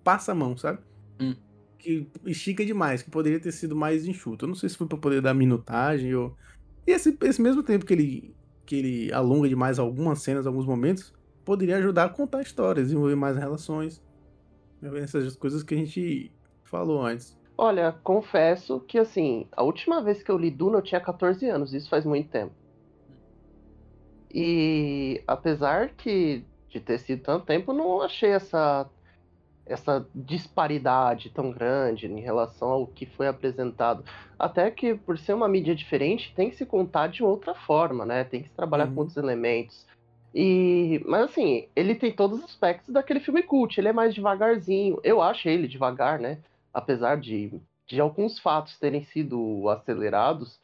passa 0.02 0.32
a 0.32 0.34
mão, 0.34 0.56
sabe? 0.56 0.78
Hum. 1.20 1.34
Que 1.78 2.06
estica 2.24 2.64
demais, 2.64 3.02
que 3.02 3.10
poderia 3.10 3.38
ter 3.38 3.52
sido 3.52 3.76
mais 3.76 4.06
enxuto. 4.06 4.44
Eu 4.44 4.48
não 4.48 4.54
sei 4.54 4.68
se 4.68 4.76
foi 4.76 4.86
pra 4.86 4.96
poder 4.96 5.20
dar 5.20 5.34
minutagem 5.34 6.14
ou. 6.14 6.34
E 6.86 6.92
esse, 6.92 7.16
esse 7.22 7.42
mesmo 7.42 7.62
tempo 7.62 7.84
que 7.84 7.92
ele, 7.92 8.34
que 8.64 8.76
ele 8.76 9.12
alonga 9.12 9.48
demais 9.48 9.78
algumas 9.78 10.22
cenas, 10.22 10.46
alguns 10.46 10.64
momentos, 10.64 11.12
poderia 11.44 11.76
ajudar 11.76 12.04
a 12.04 12.08
contar 12.08 12.40
histórias, 12.40 12.86
desenvolver 12.86 13.16
mais 13.16 13.36
relações. 13.36 14.02
Essas 14.82 15.36
coisas 15.36 15.62
que 15.62 15.74
a 15.74 15.76
gente 15.76 16.32
falou 16.64 17.04
antes. 17.04 17.38
Olha, 17.56 17.92
confesso 18.02 18.80
que 18.80 18.98
assim, 18.98 19.46
a 19.52 19.62
última 19.62 20.02
vez 20.02 20.22
que 20.22 20.30
eu 20.30 20.38
li 20.38 20.50
Duna 20.50 20.78
eu 20.78 20.82
tinha 20.82 21.00
14 21.00 21.46
anos, 21.48 21.74
isso 21.74 21.88
faz 21.88 22.04
muito 22.04 22.30
tempo. 22.30 22.52
E 24.32 25.22
apesar 25.26 25.90
que 25.94 26.46
de 26.68 26.80
ter 26.80 26.98
sido 26.98 27.22
tanto 27.22 27.46
tempo, 27.46 27.72
não 27.72 28.00
achei 28.02 28.30
essa 28.30 28.90
essa 29.64 30.08
disparidade 30.14 31.30
tão 31.30 31.50
grande 31.52 32.06
em 32.06 32.20
relação 32.20 32.68
ao 32.70 32.86
que 32.86 33.06
foi 33.06 33.28
apresentado. 33.28 34.04
Até 34.38 34.70
que 34.70 34.94
por 34.94 35.16
ser 35.18 35.34
uma 35.34 35.48
mídia 35.48 35.74
diferente, 35.74 36.34
tem 36.34 36.50
que 36.50 36.56
se 36.56 36.66
contar 36.66 37.08
de 37.08 37.22
outra 37.22 37.54
forma, 37.54 38.04
né? 38.04 38.24
Tem 38.24 38.42
que 38.42 38.48
se 38.48 38.54
trabalhar 38.54 38.88
Uhum. 38.88 38.94
com 38.94 39.00
outros 39.00 39.16
elementos. 39.16 39.86
E, 40.34 41.00
mas 41.06 41.24
assim, 41.30 41.68
ele 41.76 41.94
tem 41.94 42.12
todos 42.12 42.38
os 42.40 42.44
aspectos 42.46 42.92
daquele 42.92 43.20
filme 43.20 43.42
cult. 43.42 43.78
Ele 43.78 43.88
é 43.88 43.92
mais 43.92 44.14
devagarzinho. 44.14 44.98
Eu 45.04 45.22
acho 45.22 45.48
ele 45.48 45.68
devagar, 45.68 46.18
né? 46.18 46.42
Apesar 46.72 47.16
de, 47.18 47.60
de 47.86 48.00
alguns 48.00 48.38
fatos 48.38 48.78
terem 48.78 49.04
sido 49.04 49.68
acelerados, 49.68 50.60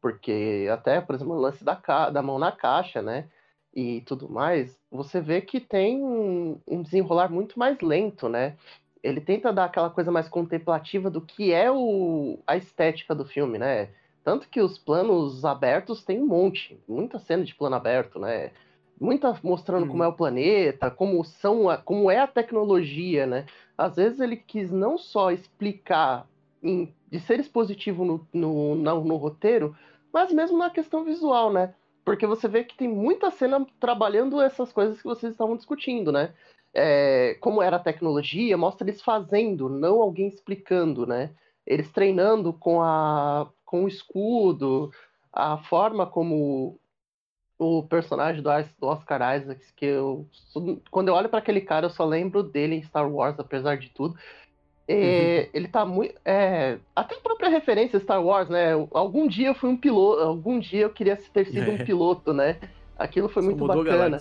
porque 0.00 0.68
até, 0.72 1.00
por 1.00 1.14
exemplo, 1.14 1.34
o 1.34 1.40
lance 1.40 1.64
da, 1.64 1.74
da 2.10 2.22
mão 2.22 2.38
na 2.38 2.52
caixa, 2.52 3.02
né? 3.02 3.28
E 3.74 4.00
tudo 4.02 4.28
mais, 4.28 4.78
você 4.90 5.20
vê 5.20 5.40
que 5.40 5.60
tem 5.60 6.02
um, 6.02 6.60
um 6.66 6.82
desenrolar 6.82 7.30
muito 7.30 7.58
mais 7.58 7.80
lento, 7.80 8.28
né? 8.28 8.56
Ele 9.02 9.20
tenta 9.20 9.52
dar 9.52 9.66
aquela 9.66 9.90
coisa 9.90 10.10
mais 10.10 10.28
contemplativa 10.28 11.08
do 11.10 11.20
que 11.20 11.52
é 11.52 11.70
o, 11.70 12.38
a 12.46 12.56
estética 12.56 13.14
do 13.14 13.24
filme, 13.24 13.58
né? 13.58 13.90
Tanto 14.24 14.48
que 14.48 14.60
os 14.60 14.76
planos 14.76 15.44
abertos 15.44 16.04
tem 16.04 16.20
um 16.20 16.26
monte, 16.26 16.82
muita 16.86 17.18
cena 17.18 17.44
de 17.44 17.54
plano 17.54 17.76
aberto, 17.76 18.18
né? 18.18 18.52
Muita 19.00 19.34
mostrando 19.42 19.86
como 19.86 20.02
é 20.04 20.08
o 20.08 20.12
planeta, 20.12 20.90
como 20.90 21.24
são, 21.24 21.70
a- 21.70 21.78
como 21.78 22.10
é 22.10 22.18
a 22.18 22.26
tecnologia, 22.26 23.26
né? 23.26 23.46
Às 23.78 23.96
vezes 23.96 24.20
ele 24.20 24.36
quis 24.36 24.70
não 24.70 24.98
só 24.98 25.30
explicar 25.30 26.28
em- 26.62 26.94
de 27.10 27.20
ser 27.20 27.40
expositivo 27.40 28.04
no, 28.04 28.26
no, 28.32 28.74
na- 28.76 28.94
no 28.94 29.16
roteiro, 29.16 29.76
mas 30.12 30.32
mesmo 30.32 30.58
na 30.58 30.70
questão 30.70 31.04
visual, 31.04 31.52
né? 31.52 31.74
Porque 32.04 32.26
você 32.26 32.48
vê 32.48 32.64
que 32.64 32.76
tem 32.76 32.88
muita 32.88 33.30
cena 33.30 33.64
trabalhando 33.78 34.40
essas 34.40 34.72
coisas 34.72 34.98
que 34.98 35.04
vocês 35.04 35.32
estavam 35.32 35.56
discutindo, 35.56 36.10
né? 36.10 36.34
É, 36.72 37.36
como 37.40 37.62
era 37.62 37.76
a 37.76 37.80
tecnologia, 37.80 38.56
mostra 38.56 38.88
eles 38.88 39.02
fazendo, 39.02 39.68
não 39.68 40.00
alguém 40.00 40.28
explicando, 40.28 41.06
né? 41.06 41.30
Eles 41.66 41.90
treinando 41.92 42.52
com, 42.52 42.82
a, 42.82 43.48
com 43.64 43.84
o 43.84 43.88
escudo, 43.88 44.90
a 45.32 45.58
forma 45.58 46.06
como 46.06 46.78
o 47.58 47.82
personagem 47.82 48.42
do, 48.42 48.48
Oscar 48.86 49.36
Isaac, 49.36 49.60
que 49.74 49.84
eu. 49.84 50.26
Quando 50.90 51.08
eu 51.08 51.14
olho 51.14 51.28
para 51.28 51.38
aquele 51.40 51.60
cara, 51.60 51.86
eu 51.86 51.90
só 51.90 52.04
lembro 52.06 52.42
dele 52.42 52.76
em 52.76 52.82
Star 52.82 53.08
Wars, 53.10 53.38
apesar 53.38 53.76
de 53.76 53.90
tudo. 53.90 54.18
É, 54.92 55.48
Ele 55.54 55.68
tá 55.68 55.86
muito. 55.86 56.14
É, 56.24 56.78
até 56.96 57.14
a 57.14 57.20
própria 57.20 57.48
referência 57.48 58.00
Star 58.00 58.24
Wars, 58.24 58.48
né? 58.48 58.72
Algum 58.92 59.28
dia 59.28 59.48
eu 59.48 59.54
fui 59.54 59.70
um 59.70 59.76
piloto, 59.76 60.20
algum 60.22 60.58
dia 60.58 60.82
eu 60.82 60.90
queria 60.90 61.16
ter 61.16 61.46
sido 61.46 61.70
um 61.70 61.74
É. 61.74 61.84
piloto, 61.84 62.32
né? 62.32 62.58
Aquilo 62.98 63.28
foi 63.28 63.42
Só 63.42 63.48
muito 63.48 63.66
bacana. 63.66 64.20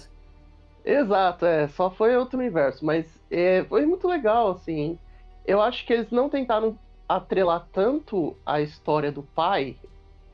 Exato, 0.86 1.46
é, 1.46 1.68
só 1.70 1.90
foi 1.90 2.16
outro 2.16 2.38
universo, 2.38 2.86
mas 2.86 3.20
é, 3.30 3.66
foi 3.68 3.86
muito 3.86 4.08
legal, 4.08 4.52
assim. 4.52 4.98
Eu 5.46 5.62
acho 5.62 5.86
que 5.86 5.92
eles 5.92 6.12
não 6.12 6.30
tentaram 6.30 6.78
atrelar 7.08 7.68
tanto 7.74 8.36
a 8.46 8.62
história 8.62 9.12
do 9.12 9.24
pai, 9.24 9.76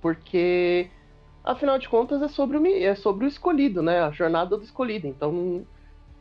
porque 0.01 0.89
afinal 1.43 1.79
de 1.79 1.87
contas 1.87 2.21
é 2.21 2.27
sobre 2.27 2.57
o, 2.57 2.67
é 2.67 2.93
sobre 2.95 3.25
o 3.25 3.27
escolhido, 3.27 3.81
né? 3.81 4.01
A 4.01 4.11
jornada 4.11 4.57
do 4.57 4.63
escolhido. 4.63 5.07
Então, 5.07 5.65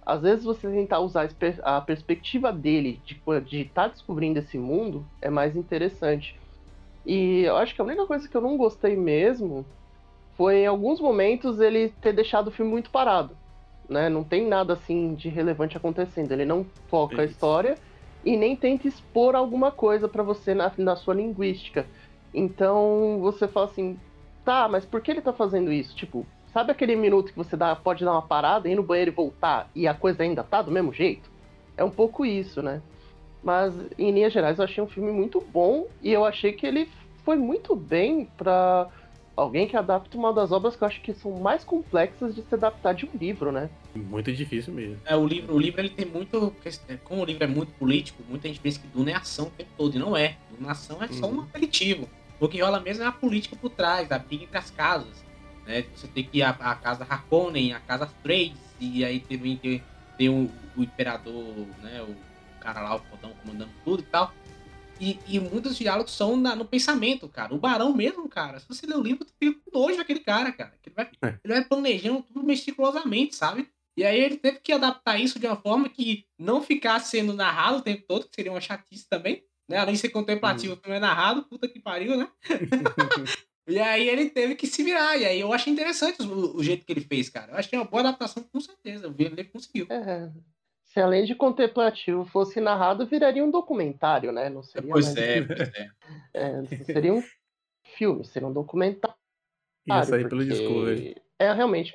às 0.05 0.23
vezes 0.23 0.45
você 0.45 0.69
tentar 0.69 1.01
usar 1.01 1.29
a 1.63 1.81
perspectiva 1.81 2.53
dele 2.53 3.01
de 3.05 3.21
de 3.47 3.61
estar 3.63 3.89
descobrindo 3.89 4.39
esse 4.39 4.59
mundo 4.59 5.05
é 5.21 5.31
mais 5.31 5.57
interessante. 5.57 6.39
E 7.07 7.43
eu 7.43 7.57
acho 7.57 7.75
que 7.75 7.81
a 7.81 7.85
única 7.85 8.07
coisa 8.07 8.29
que 8.29 8.37
eu 8.37 8.41
não 8.41 8.57
gostei 8.57 8.97
mesmo 8.97 9.65
foi 10.37 10.61
em 10.61 10.67
alguns 10.67 11.01
momentos 11.01 11.61
ele 11.61 11.91
ter 12.01 12.13
deixado 12.13 12.49
o 12.49 12.51
filme 12.51 12.71
muito 12.71 12.91
parado 12.91 13.37
né? 13.89 14.09
Não 14.09 14.25
tem 14.25 14.47
nada 14.47 14.73
assim 14.73 15.15
de 15.15 15.29
relevante 15.29 15.77
acontecendo. 15.77 16.33
Ele 16.33 16.45
não 16.45 16.65
foca 16.89 17.23
a 17.23 17.25
história 17.25 17.77
e 18.25 18.37
nem 18.37 18.57
tenta 18.57 18.89
expor 18.89 19.35
alguma 19.35 19.71
coisa 19.71 20.09
para 20.09 20.23
você 20.23 20.55
na, 20.55 20.73
na 20.79 20.97
sua 20.97 21.15
linguística. 21.15 21.87
Então 22.33 23.19
você 23.21 23.47
fala 23.47 23.67
assim, 23.67 23.99
tá, 24.45 24.69
mas 24.69 24.85
por 24.85 25.01
que 25.01 25.11
ele 25.11 25.21
tá 25.21 25.33
fazendo 25.33 25.73
isso? 25.73 25.95
Tipo, 25.95 26.27
sabe 26.55 26.71
aquele 26.71 26.95
minuto 26.95 27.33
que 27.33 27.37
você 27.37 27.57
dá, 27.57 27.75
pode 27.75 28.05
dar 28.05 28.13
uma 28.13 28.23
parada, 28.23 28.69
ir 28.69 28.77
no 28.77 28.83
banheiro 28.83 29.11
e 29.11 29.15
voltar 29.15 29.69
e 29.75 29.89
a 29.89 29.93
coisa 29.93 30.23
ainda 30.23 30.45
tá 30.45 30.63
do 30.63 30.71
mesmo 30.71 30.93
jeito? 30.93 31.29
É 31.77 31.83
um 31.83 31.91
pouco 31.91 32.25
isso, 32.25 32.63
né? 32.63 32.81
Mas 33.43 33.75
em 33.99 34.13
linhas 34.13 34.33
gerais 34.33 34.59
eu 34.59 34.65
achei 34.65 34.83
um 34.83 34.87
filme 34.87 35.11
muito 35.11 35.41
bom 35.41 35.89
e 36.01 36.13
eu 36.13 36.25
achei 36.25 36.53
que 36.53 36.65
ele 36.65 36.89
foi 37.25 37.37
muito 37.37 37.75
bem 37.75 38.29
para 38.39 38.89
alguém 39.37 39.67
que 39.67 39.77
adapta 39.77 40.17
uma 40.17 40.33
das 40.33 40.53
obras 40.53 40.77
que 40.77 40.85
eu 40.85 40.87
acho 40.87 41.01
que 41.01 41.13
são 41.13 41.33
mais 41.41 41.65
complexas 41.65 42.33
de 42.37 42.43
se 42.43 42.55
adaptar 42.55 42.95
de 42.95 43.05
um 43.05 43.11
livro, 43.21 43.51
né? 43.51 43.69
Muito 43.93 44.33
difícil 44.33 44.73
mesmo. 44.73 44.99
É, 45.05 45.17
o 45.17 45.27
livro, 45.27 45.57
o 45.57 45.59
livro 45.59 45.81
ele 45.81 45.91
tem 45.91 46.07
muito. 46.07 46.55
Como 47.03 47.23
o 47.23 47.25
livro 47.25 47.43
é 47.43 47.49
muito 47.49 47.73
político, 47.73 48.23
muita 48.29 48.47
gente 48.47 48.61
pensa 48.61 48.79
que 48.79 48.87
Duna 48.87 49.11
é 49.11 49.15
ação 49.15 49.47
o 49.47 49.51
tempo 49.51 49.71
todo, 49.77 49.97
e 49.97 49.99
não 49.99 50.17
é. 50.17 50.37
Duna 50.57 50.71
ação 50.71 51.03
é 51.03 51.09
só 51.09 51.27
um 51.27 51.41
aperitivo. 51.41 52.09
O 52.39 52.49
que 52.49 52.61
rola 52.61 52.79
mesmo 52.79 53.03
é 53.03 53.07
a 53.07 53.13
política 53.13 53.57
por 53.57 53.71
trás, 53.71 54.13
a 54.13 54.19
briga 54.19 54.45
entre 54.45 54.59
as 54.59 54.71
casas. 54.71 55.24
Né? 55.67 55.85
Você 55.95 56.07
tem 56.09 56.25
que 56.25 56.39
ir 56.39 56.43
à, 56.43 56.51
à 56.51 56.75
casa 56.75 57.07
Harkonnen, 57.09 57.73
a 57.73 57.81
casa 57.81 58.11
Trades, 58.23 58.59
e 58.81 59.05
aí 59.05 59.21
também 59.21 59.57
tem, 59.57 59.83
tem 60.17 60.29
o, 60.29 60.51
o, 60.77 60.83
imperador, 60.83 61.67
né? 61.83 62.03
O 62.03 62.15
cara 62.61 62.81
lá, 62.83 62.97
o 62.97 63.01
fodão 63.01 63.33
comandando 63.43 63.73
tudo 63.85 64.03
e 64.03 64.07
tal. 64.07 64.33
E, 65.01 65.19
e 65.27 65.41
muitos 65.41 65.77
diálogos 65.77 66.13
são 66.13 66.37
na, 66.37 66.55
no 66.55 66.65
pensamento, 66.65 67.29
cara. 67.29 67.55
O 67.55 67.59
Barão 67.59 67.93
mesmo, 67.93 68.29
cara. 68.29 68.61
Se 68.61 68.69
você 68.69 68.87
ler 68.87 68.97
o 68.97 69.03
livro, 69.03 69.25
tu 69.25 69.33
fica 69.39 69.59
com 69.65 69.79
nojo 69.79 69.97
daquele 69.97 70.21
cara, 70.21 70.53
cara. 70.53 70.73
Ele 70.85 70.95
vai, 70.95 71.11
é. 71.23 71.39
ele 71.43 71.55
vai 71.55 71.65
planejando 71.65 72.23
tudo 72.23 72.45
meticulosamente, 72.45 73.35
sabe? 73.35 73.69
E 73.97 74.05
aí 74.05 74.21
ele 74.21 74.37
teve 74.37 74.59
que 74.59 74.73
adaptar 74.73 75.19
isso 75.21 75.39
de 75.39 75.47
uma 75.47 75.57
forma 75.57 75.89
que 75.89 76.27
não 76.39 76.63
ficasse 76.63 77.11
sendo 77.11 77.33
narrado 77.33 77.79
o 77.79 77.83
tempo 77.83 78.05
todo, 78.07 78.29
que 78.29 78.35
seria 78.35 78.53
uma 78.53 78.61
chatice 78.61 79.09
também. 79.09 79.45
Né? 79.69 79.79
Além 79.79 79.95
de 79.95 80.01
ser 80.01 80.11
contemplativo, 80.11 80.77
também 80.77 80.99
é 80.99 81.01
narrado, 81.01 81.45
puta 81.45 81.69
que 81.69 81.81
pariu, 81.81 82.17
né? 82.17 82.29
e 83.67 83.79
aí 83.79 84.09
ele 84.09 84.31
teve 84.31 84.55
que 84.55 84.67
se 84.67 84.83
virar. 84.83 85.17
E 85.17 85.25
aí 85.25 85.41
eu 85.41 85.53
achei 85.53 85.73
interessante 85.73 86.23
o, 86.23 86.57
o, 86.57 86.63
jeito 86.63 86.85
que 86.85 86.93
ele 86.93 87.01
fez, 87.01 87.29
cara. 87.29 87.53
Eu 87.53 87.57
achei 87.57 87.79
uma 87.79 87.85
boa 87.85 88.01
adaptação, 88.01 88.43
com 88.43 88.61
certeza. 88.61 89.09
O 89.09 89.13
Villeneuve 89.13 89.51
conseguiu. 89.51 89.87
É, 89.91 90.31
se 90.85 91.01
além 91.01 91.25
de 91.25 91.35
contemplativo 91.35 92.25
fosse 92.25 92.61
narrado, 92.61 93.07
viraria 93.07 93.45
um 93.45 93.51
documentário, 93.51 94.31
né? 94.31 94.49
Não 94.49 94.63
seria 94.63 94.93
pois 94.93 95.07
mais... 95.07 95.17
é, 95.17 95.43
pois 95.43 95.61
é. 95.61 95.91
é. 96.35 96.85
Seria 96.85 97.13
um 97.13 97.23
filme, 97.83 98.25
seria 98.25 98.47
um 98.47 98.53
documentário. 98.53 99.17
Ia 99.87 100.05
sair 100.05 100.29
pelo 100.29 100.45
Discovery. 100.45 101.17
É 101.39 101.53
realmente. 101.53 101.93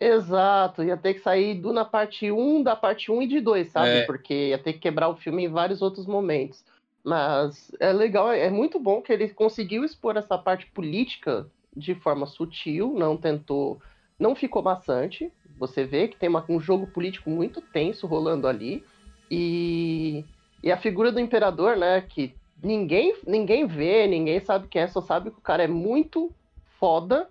Exato, 0.00 0.84
ia 0.84 0.96
ter 0.96 1.14
que 1.14 1.20
sair 1.20 1.54
do 1.54 1.72
na 1.72 1.84
parte 1.84 2.30
1, 2.30 2.62
da 2.62 2.76
parte 2.76 3.10
1 3.10 3.22
e 3.22 3.26
de 3.26 3.40
2, 3.40 3.68
sabe? 3.68 3.88
É. 3.88 4.06
Porque 4.06 4.48
ia 4.48 4.58
ter 4.58 4.74
que 4.74 4.78
quebrar 4.78 5.08
o 5.08 5.16
filme 5.16 5.44
em 5.44 5.48
vários 5.48 5.82
outros 5.82 6.06
momentos. 6.06 6.64
Mas 7.04 7.70
é 7.80 7.92
legal, 7.92 8.32
é 8.32 8.50
muito 8.50 8.78
bom 8.78 9.00
que 9.00 9.12
ele 9.12 9.28
conseguiu 9.28 9.84
expor 9.84 10.16
essa 10.16 10.36
parte 10.36 10.66
política 10.66 11.46
de 11.76 11.94
forma 11.94 12.26
sutil, 12.26 12.94
não 12.94 13.16
tentou, 13.16 13.80
não 14.18 14.34
ficou 14.34 14.62
maçante, 14.62 15.32
você 15.58 15.84
vê 15.84 16.08
que 16.08 16.16
tem 16.16 16.28
uma, 16.28 16.44
um 16.48 16.60
jogo 16.60 16.86
político 16.86 17.28
muito 17.28 17.60
tenso 17.60 18.06
rolando 18.06 18.46
ali. 18.46 18.84
E, 19.30 20.24
e 20.62 20.70
a 20.70 20.76
figura 20.76 21.10
do 21.10 21.20
imperador, 21.20 21.76
né? 21.76 22.00
Que 22.00 22.34
ninguém, 22.62 23.14
ninguém 23.26 23.66
vê, 23.66 24.06
ninguém 24.06 24.40
sabe 24.40 24.68
quem 24.68 24.82
é, 24.82 24.86
só 24.86 25.00
sabe 25.00 25.30
que 25.30 25.38
o 25.38 25.42
cara 25.42 25.64
é 25.64 25.68
muito 25.68 26.32
foda. 26.78 27.28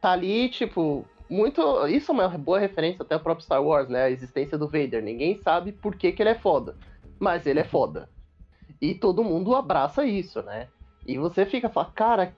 Tá 0.00 0.12
ali, 0.12 0.48
tipo, 0.50 1.06
muito. 1.28 1.86
Isso 1.88 2.12
é 2.12 2.14
uma 2.14 2.28
boa 2.28 2.58
referência 2.58 3.02
até 3.02 3.14
ao 3.14 3.20
próprio 3.20 3.44
Star 3.44 3.64
Wars, 3.64 3.88
né? 3.88 4.04
A 4.04 4.10
existência 4.10 4.58
do 4.58 4.68
Vader. 4.68 5.02
Ninguém 5.02 5.38
sabe 5.38 5.72
por 5.72 5.96
que, 5.96 6.12
que 6.12 6.22
ele 6.22 6.30
é 6.30 6.34
foda. 6.34 6.76
Mas 7.18 7.46
ele 7.46 7.60
é 7.60 7.64
foda. 7.64 8.08
E 8.80 8.94
todo 8.94 9.24
mundo 9.24 9.54
abraça 9.54 10.04
isso, 10.04 10.42
né? 10.42 10.68
E 11.06 11.18
você 11.18 11.46
fica 11.46 11.68
fala, 11.68 11.90
cara, 11.94 12.36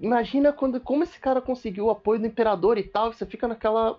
imagina 0.00 0.52
quando, 0.52 0.80
como 0.80 1.02
esse 1.02 1.20
cara 1.20 1.40
conseguiu 1.40 1.86
o 1.86 1.90
apoio 1.90 2.20
do 2.20 2.26
imperador 2.26 2.78
e 2.78 2.82
tal. 2.82 3.12
Você 3.12 3.26
fica 3.26 3.46
naquela 3.46 3.98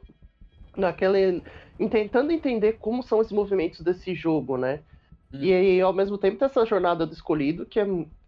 naquela 0.76 1.18
tentando 1.90 2.32
entender 2.32 2.74
como 2.74 3.02
são 3.04 3.20
os 3.20 3.32
movimentos 3.32 3.82
desse 3.82 4.14
jogo, 4.14 4.58
né? 4.58 4.82
Hum. 5.34 5.40
E 5.42 5.54
aí, 5.54 5.82
ao 5.82 5.94
mesmo 5.94 6.18
tempo, 6.18 6.38
tem 6.38 6.46
essa 6.46 6.66
jornada 6.66 7.06
do 7.06 7.14
escolhido, 7.14 7.66
que 7.66 7.80
é, 7.80 7.86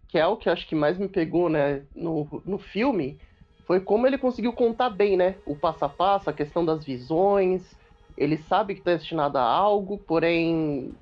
que 0.08 0.18
é 0.18 0.26
o 0.26 0.36
que 0.36 0.48
acho 0.48 0.66
que 0.66 0.74
mais 0.74 0.98
me 0.98 1.08
pegou, 1.08 1.48
né, 1.48 1.84
no, 1.94 2.42
no 2.44 2.58
filme, 2.58 3.18
foi 3.66 3.80
como 3.80 4.06
ele 4.06 4.18
conseguiu 4.18 4.52
contar 4.52 4.90
bem, 4.90 5.16
né? 5.16 5.36
O 5.46 5.56
passo 5.56 5.84
a 5.84 5.88
passo, 5.88 6.28
a 6.28 6.32
questão 6.32 6.64
das 6.64 6.84
visões. 6.84 7.78
Ele 8.16 8.36
sabe 8.36 8.74
que 8.74 8.80
está 8.80 8.92
destinado 8.94 9.38
a 9.38 9.42
algo, 9.42 9.96
porém 9.98 10.92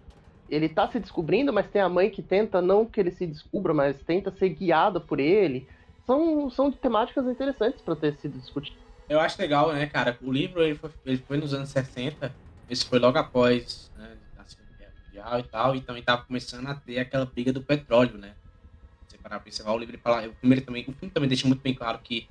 ele 0.49 0.67
está 0.67 0.89
se 0.89 0.99
descobrindo, 0.99 1.53
mas 1.53 1.69
tem 1.69 1.83
a 1.83 1.89
mãe 1.89 2.11
que 2.11 2.23
tenta, 2.23 2.63
não 2.63 2.85
que 2.85 3.01
ele 3.01 3.11
se 3.11 3.27
descubra, 3.27 3.75
mas 3.75 4.01
tenta 4.03 4.31
ser 4.33 4.51
guiada 4.51 5.01
por 5.01 5.21
ele. 5.21 5.67
São, 6.07 6.51
são 6.51 6.71
temáticas 6.73 7.27
interessantes 7.27 7.81
para 7.83 7.97
ter 7.97 8.17
sido 8.17 8.39
discutidas 8.39 8.89
eu 9.09 9.19
acho 9.19 9.41
legal, 9.41 9.73
né, 9.73 9.87
cara? 9.87 10.19
O 10.23 10.31
livro 10.31 10.63
ele 10.63 10.75
foi, 10.75 10.91
ele 11.07 11.19
foi 11.27 11.39
nos 11.39 11.55
anos 11.55 11.71
60, 11.71 12.35
esse 12.69 12.85
foi 12.85 12.99
logo 12.99 13.17
após 13.17 13.91
né, 13.97 14.17
a 14.37 14.45
Segunda 14.45 14.71
Guerra 14.79 14.93
Mundial 15.07 15.39
e 15.39 15.43
tal, 15.45 15.77
e 15.77 15.81
também 15.81 16.03
tava 16.03 16.25
começando 16.25 16.67
a 16.67 16.75
ter 16.75 16.99
aquela 16.99 17.25
briga 17.25 17.53
do 17.53 17.63
petróleo, 17.63 18.19
né? 18.19 18.35
Você 19.09 19.17
parar 19.17 19.41
pra 19.41 19.49
observar 19.49 19.73
o 19.73 19.79
livro 19.79 19.97
e 19.97 19.99
falar. 19.99 20.29
O, 20.29 20.35
primeiro 20.35 20.65
também, 20.65 20.83
o 20.83 20.93
filme 20.93 21.11
também 21.11 21.29
deixa 21.29 21.47
muito 21.47 21.63
bem 21.63 21.73
claro 21.73 21.99
que 22.01 22.29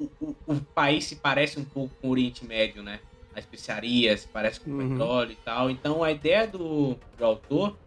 o, 0.00 0.04
o, 0.20 0.36
o, 0.46 0.60
país 0.60 1.04
se 1.04 1.16
parece 1.16 1.58
um 1.58 1.64
pouco 1.64 1.94
com 2.00 2.08
o 2.08 2.10
Oriente 2.12 2.46
Médio, 2.46 2.82
né? 2.82 3.00
A 3.36 3.38
especiaria 3.38 4.16
se 4.16 4.26
parece 4.26 4.60
com 4.60 4.70
uhum. 4.70 4.88
petróleo 4.88 5.32
e 5.32 5.36
tal. 5.36 5.70
Então 5.70 6.02
a 6.02 6.10
ideia 6.10 6.46
do, 6.46 6.98
do 7.18 7.24
autor 7.24 7.78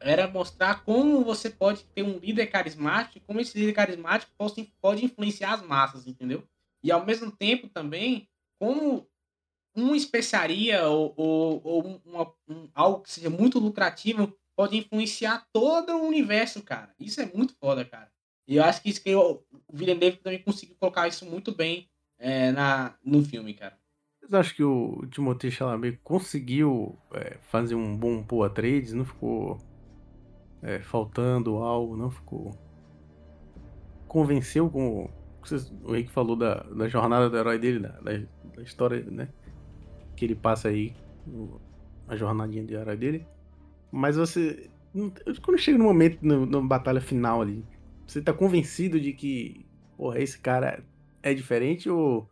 era 0.00 0.28
mostrar 0.28 0.84
como 0.84 1.24
você 1.24 1.50
pode 1.50 1.82
ter 1.94 2.04
um 2.04 2.18
líder 2.18 2.46
carismático, 2.46 3.26
como 3.26 3.40
esse 3.40 3.58
líder 3.58 3.72
carismático 3.72 4.30
pode, 4.38 4.72
pode 4.80 5.04
influenciar 5.04 5.54
as 5.54 5.62
massas, 5.62 6.06
entendeu? 6.06 6.44
E 6.84 6.92
ao 6.92 7.04
mesmo 7.04 7.32
tempo 7.32 7.68
também, 7.68 8.28
como 8.60 9.08
uma 9.74 9.96
especiaria 9.96 10.86
ou, 10.88 11.12
ou, 11.16 11.60
ou 11.64 12.00
uma, 12.04 12.32
um, 12.48 12.68
algo 12.72 13.00
que 13.00 13.10
seja 13.10 13.28
muito 13.28 13.58
lucrativo 13.58 14.32
pode 14.54 14.76
influenciar 14.76 15.46
todo 15.52 15.92
o 15.96 16.06
universo, 16.06 16.62
cara. 16.62 16.94
Isso 16.98 17.20
é 17.20 17.26
muito 17.26 17.54
foda, 17.60 17.84
cara. 17.84 18.10
E 18.46 18.56
eu 18.56 18.64
acho 18.64 18.80
que 18.80 18.88
isso 18.88 19.02
que 19.02 19.10
eu, 19.10 19.44
o 19.66 19.76
Villeneuve 19.76 20.18
também 20.18 20.40
conseguiu 20.40 20.76
colocar 20.78 21.08
isso 21.08 21.26
muito 21.26 21.52
bem 21.52 21.90
é, 22.18 22.52
na, 22.52 22.94
no 23.04 23.22
filme, 23.24 23.52
cara. 23.52 23.76
Vocês 24.26 24.34
acham 24.34 24.56
que 24.56 24.64
o 24.64 25.06
Timothée 25.08 25.52
Chalamet 25.52 26.00
conseguiu 26.02 26.98
é, 27.14 27.36
fazer 27.42 27.76
um 27.76 27.96
bom 27.96 28.24
Poa 28.24 28.50
Trades? 28.50 28.92
Não 28.92 29.04
ficou 29.04 29.56
é, 30.62 30.80
faltando 30.80 31.56
algo? 31.58 31.96
Não 31.96 32.10
ficou... 32.10 32.50
Convenceu 34.08 34.68
com 34.68 35.08
o 35.84 35.92
Rick 35.92 36.10
falou 36.10 36.34
da, 36.34 36.64
da 36.64 36.88
jornada 36.88 37.30
do 37.30 37.36
herói 37.36 37.56
dele, 37.56 37.78
da, 37.78 37.90
da, 38.00 38.62
história, 38.62 39.04
né? 39.04 39.28
Que 40.16 40.24
ele 40.24 40.34
passa 40.34 40.68
aí, 40.68 40.92
a 42.08 42.16
jornadinha 42.16 42.64
de 42.64 42.74
herói 42.74 42.96
dele. 42.96 43.26
Mas 43.92 44.16
você. 44.16 44.68
Quando 45.44 45.58
chega 45.58 45.78
no 45.78 45.84
momento, 45.84 46.18
na 46.22 46.60
batalha 46.60 47.00
final 47.00 47.42
ali, 47.42 47.64
você 48.04 48.20
tá 48.20 48.32
convencido 48.32 48.98
de 48.98 49.12
que, 49.12 49.64
porra, 49.96 50.18
esse 50.18 50.36
cara 50.36 50.82
é 51.22 51.32
diferente 51.32 51.88
ou. 51.88 52.28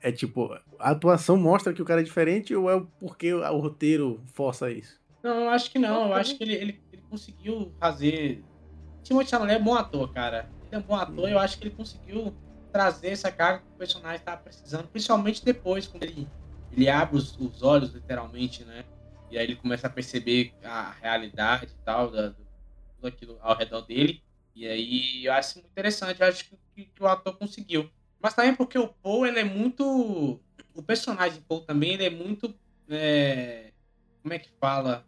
É 0.00 0.12
tipo, 0.12 0.52
a 0.78 0.90
atuação 0.90 1.36
mostra 1.36 1.72
que 1.72 1.82
o 1.82 1.84
cara 1.84 2.00
é 2.00 2.04
diferente 2.04 2.54
ou 2.54 2.70
é 2.70 2.82
porque 3.00 3.32
o 3.32 3.58
roteiro 3.58 4.20
força 4.32 4.70
isso? 4.70 4.98
Não, 5.22 5.44
eu 5.44 5.50
acho 5.50 5.70
que 5.70 5.78
não. 5.78 6.08
Eu 6.08 6.14
acho 6.14 6.36
que 6.36 6.44
ele, 6.44 6.54
ele, 6.54 6.80
ele 6.92 7.02
conseguiu 7.10 7.72
fazer. 7.80 8.42
Timothée 9.02 9.30
Chalamet 9.30 9.56
é 9.56 9.62
bom 9.62 9.74
ator, 9.74 10.12
cara 10.12 10.48
ele 10.68 10.76
é 10.76 10.78
um 10.78 10.82
bom 10.82 10.94
ator, 10.94 11.28
eu 11.28 11.38
acho 11.38 11.58
que 11.58 11.64
ele 11.64 11.74
conseguiu 11.74 12.34
trazer 12.70 13.08
essa 13.08 13.32
carga 13.32 13.60
que 13.60 13.74
o 13.74 13.78
personagem 13.78 14.18
estava 14.18 14.40
precisando, 14.40 14.86
principalmente 14.88 15.44
depois, 15.44 15.86
quando 15.86 16.02
ele, 16.02 16.28
ele 16.70 16.88
abre 16.88 17.16
os, 17.16 17.36
os, 17.38 17.62
olhos, 17.62 17.92
literalmente, 17.92 18.64
né? 18.64 18.84
E 19.30 19.38
aí 19.38 19.44
ele 19.44 19.56
começa 19.56 19.86
a 19.86 19.90
perceber 19.90 20.54
a 20.62 20.92
realidade 20.92 21.72
e 21.72 21.84
tal, 21.84 22.10
da, 22.10 22.30
tudo 22.30 23.06
aquilo 23.06 23.38
ao 23.40 23.56
redor 23.56 23.82
dele. 23.82 24.22
E 24.54 24.66
aí 24.66 25.24
eu 25.24 25.32
acho 25.32 25.56
muito 25.56 25.70
interessante, 25.70 26.20
eu 26.20 26.26
acho 26.26 26.44
que, 26.44 26.58
que, 26.74 26.84
que 26.84 27.02
o 27.02 27.06
ator 27.06 27.36
conseguiu. 27.36 27.90
Mas 28.20 28.34
também 28.34 28.54
porque 28.54 28.78
o 28.78 28.88
Paul, 28.88 29.26
ele 29.26 29.40
é 29.40 29.44
muito. 29.44 30.40
O 30.74 30.82
personagem 30.82 31.42
Paul 31.48 31.60
também, 31.60 31.94
ele 31.94 32.04
é 32.04 32.10
muito. 32.10 32.54
É... 32.88 33.72
Como 34.22 34.34
é 34.34 34.38
que 34.38 34.50
fala? 34.60 35.06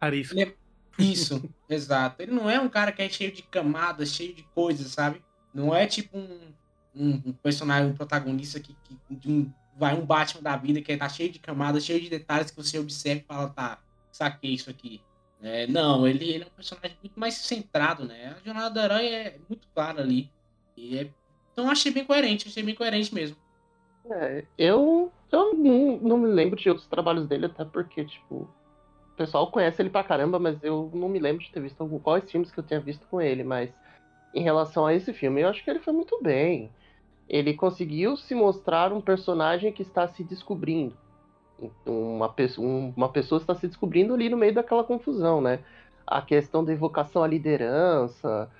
Arisco. 0.00 0.38
É, 0.38 0.54
isso, 0.98 1.42
exato. 1.68 2.22
Ele 2.22 2.32
não 2.32 2.48
é 2.48 2.60
um 2.60 2.68
cara 2.68 2.92
que 2.92 3.02
é 3.02 3.08
cheio 3.08 3.32
de 3.32 3.42
camadas, 3.42 4.10
cheio 4.10 4.34
de 4.34 4.42
coisas, 4.42 4.88
sabe? 4.92 5.22
Não 5.52 5.74
é 5.74 5.86
tipo 5.86 6.18
um, 6.18 6.52
um, 6.94 7.22
um 7.26 7.32
personagem, 7.32 7.90
um 7.90 7.94
protagonista 7.94 8.58
que, 8.58 8.76
que 9.20 9.28
um, 9.28 9.52
vai 9.76 9.94
um 9.94 10.04
Batman 10.04 10.42
da 10.42 10.56
vida 10.56 10.80
que 10.80 10.96
tá 10.96 11.08
cheio 11.08 11.30
de 11.30 11.38
camadas, 11.38 11.84
cheio 11.84 12.00
de 12.00 12.08
detalhes 12.08 12.50
que 12.50 12.56
você 12.56 12.78
observa 12.78 13.20
e 13.20 13.24
fala, 13.24 13.48
tá, 13.50 13.78
saquei 14.10 14.54
isso 14.54 14.70
aqui. 14.70 15.02
É, 15.42 15.66
não, 15.66 16.06
ele, 16.06 16.30
ele, 16.30 16.44
é 16.44 16.46
um 16.46 16.50
personagem 16.50 16.96
muito 17.02 17.18
mais 17.18 17.34
centrado, 17.34 18.04
né? 18.04 18.36
A 18.36 18.44
jornada 18.44 18.70
do 18.70 18.80
herói 18.80 19.06
é 19.08 19.38
muito 19.48 19.66
clara 19.74 20.00
ali. 20.00 20.30
E 20.76 20.98
é... 20.98 21.10
Então 21.52 21.70
achei 21.70 21.92
bem 21.92 22.04
coerente, 22.04 22.48
achei 22.48 22.62
bem 22.62 22.74
coerente 22.74 23.14
mesmo. 23.14 23.36
É, 24.10 24.44
eu, 24.58 25.12
eu 25.30 25.54
não, 25.54 25.98
não 25.98 26.18
me 26.18 26.28
lembro 26.28 26.58
de 26.58 26.68
outros 26.68 26.88
trabalhos 26.88 27.26
dele, 27.26 27.46
até 27.46 27.64
porque, 27.64 28.04
tipo, 28.04 28.48
pessoal 29.22 29.50
conhece 29.50 29.80
ele 29.80 29.90
pra 29.90 30.02
caramba, 30.02 30.38
mas 30.38 30.62
eu 30.62 30.90
não 30.92 31.08
me 31.08 31.18
lembro 31.18 31.42
de 31.42 31.50
ter 31.50 31.60
visto 31.60 31.80
algum, 31.80 31.98
quais 31.98 32.28
filmes 32.30 32.50
que 32.50 32.58
eu 32.58 32.64
tinha 32.64 32.80
visto 32.80 33.06
com 33.06 33.20
ele, 33.20 33.44
mas 33.44 33.70
em 34.34 34.42
relação 34.42 34.86
a 34.86 34.94
esse 34.94 35.12
filme, 35.12 35.42
eu 35.42 35.48
acho 35.48 35.62
que 35.62 35.70
ele 35.70 35.78
foi 35.78 35.92
muito 35.92 36.20
bem. 36.22 36.70
Ele 37.28 37.54
conseguiu 37.54 38.16
se 38.16 38.34
mostrar 38.34 38.92
um 38.92 39.00
personagem 39.00 39.72
que 39.72 39.82
está 39.82 40.08
se 40.08 40.24
descobrindo. 40.24 40.96
Uma 41.86 42.28
pessoa, 42.28 42.92
uma 42.96 43.08
pessoa 43.08 43.40
está 43.40 43.54
se 43.54 43.68
descobrindo 43.68 44.14
ali 44.14 44.28
no 44.28 44.36
meio 44.36 44.54
daquela 44.54 44.82
confusão, 44.82 45.40
né? 45.40 45.60
A 46.04 46.20
questão 46.20 46.64
da 46.64 46.72
evocação 46.72 47.22
à 47.22 47.28
liderança, 47.28 48.50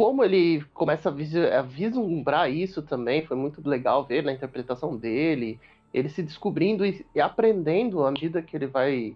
como 0.00 0.24
ele 0.24 0.64
começa 0.72 1.10
a 1.10 1.60
vislumbrar 1.60 2.50
isso 2.50 2.80
também, 2.80 3.26
foi 3.26 3.36
muito 3.36 3.60
legal 3.68 4.02
ver 4.02 4.24
na 4.24 4.32
interpretação 4.32 4.96
dele, 4.96 5.60
ele 5.92 6.08
se 6.08 6.22
descobrindo 6.22 6.86
e 6.86 7.04
aprendendo 7.20 8.06
à 8.06 8.10
medida 8.10 8.40
que 8.40 8.56
ele 8.56 8.66
vai 8.66 9.14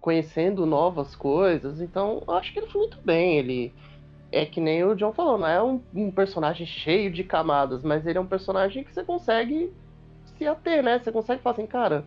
conhecendo 0.00 0.64
novas 0.64 1.16
coisas. 1.16 1.80
Então, 1.80 2.22
acho 2.28 2.52
que 2.52 2.60
ele 2.60 2.68
foi 2.68 2.82
muito 2.82 3.00
bem. 3.04 3.36
Ele 3.36 3.74
é 4.30 4.46
que 4.46 4.60
nem 4.60 4.84
o 4.84 4.94
John 4.94 5.12
falou, 5.12 5.38
não 5.38 5.48
é 5.48 5.60
um, 5.60 5.82
um, 5.92 6.12
personagem 6.12 6.68
cheio 6.68 7.10
de 7.10 7.24
camadas, 7.24 7.82
mas 7.82 8.06
ele 8.06 8.16
é 8.16 8.20
um 8.20 8.28
personagem 8.28 8.84
que 8.84 8.94
você 8.94 9.02
consegue 9.02 9.72
se 10.38 10.46
ater, 10.46 10.84
né? 10.84 11.00
Você 11.00 11.10
consegue 11.10 11.42
falar 11.42 11.54
assim, 11.54 11.66
cara, 11.66 12.04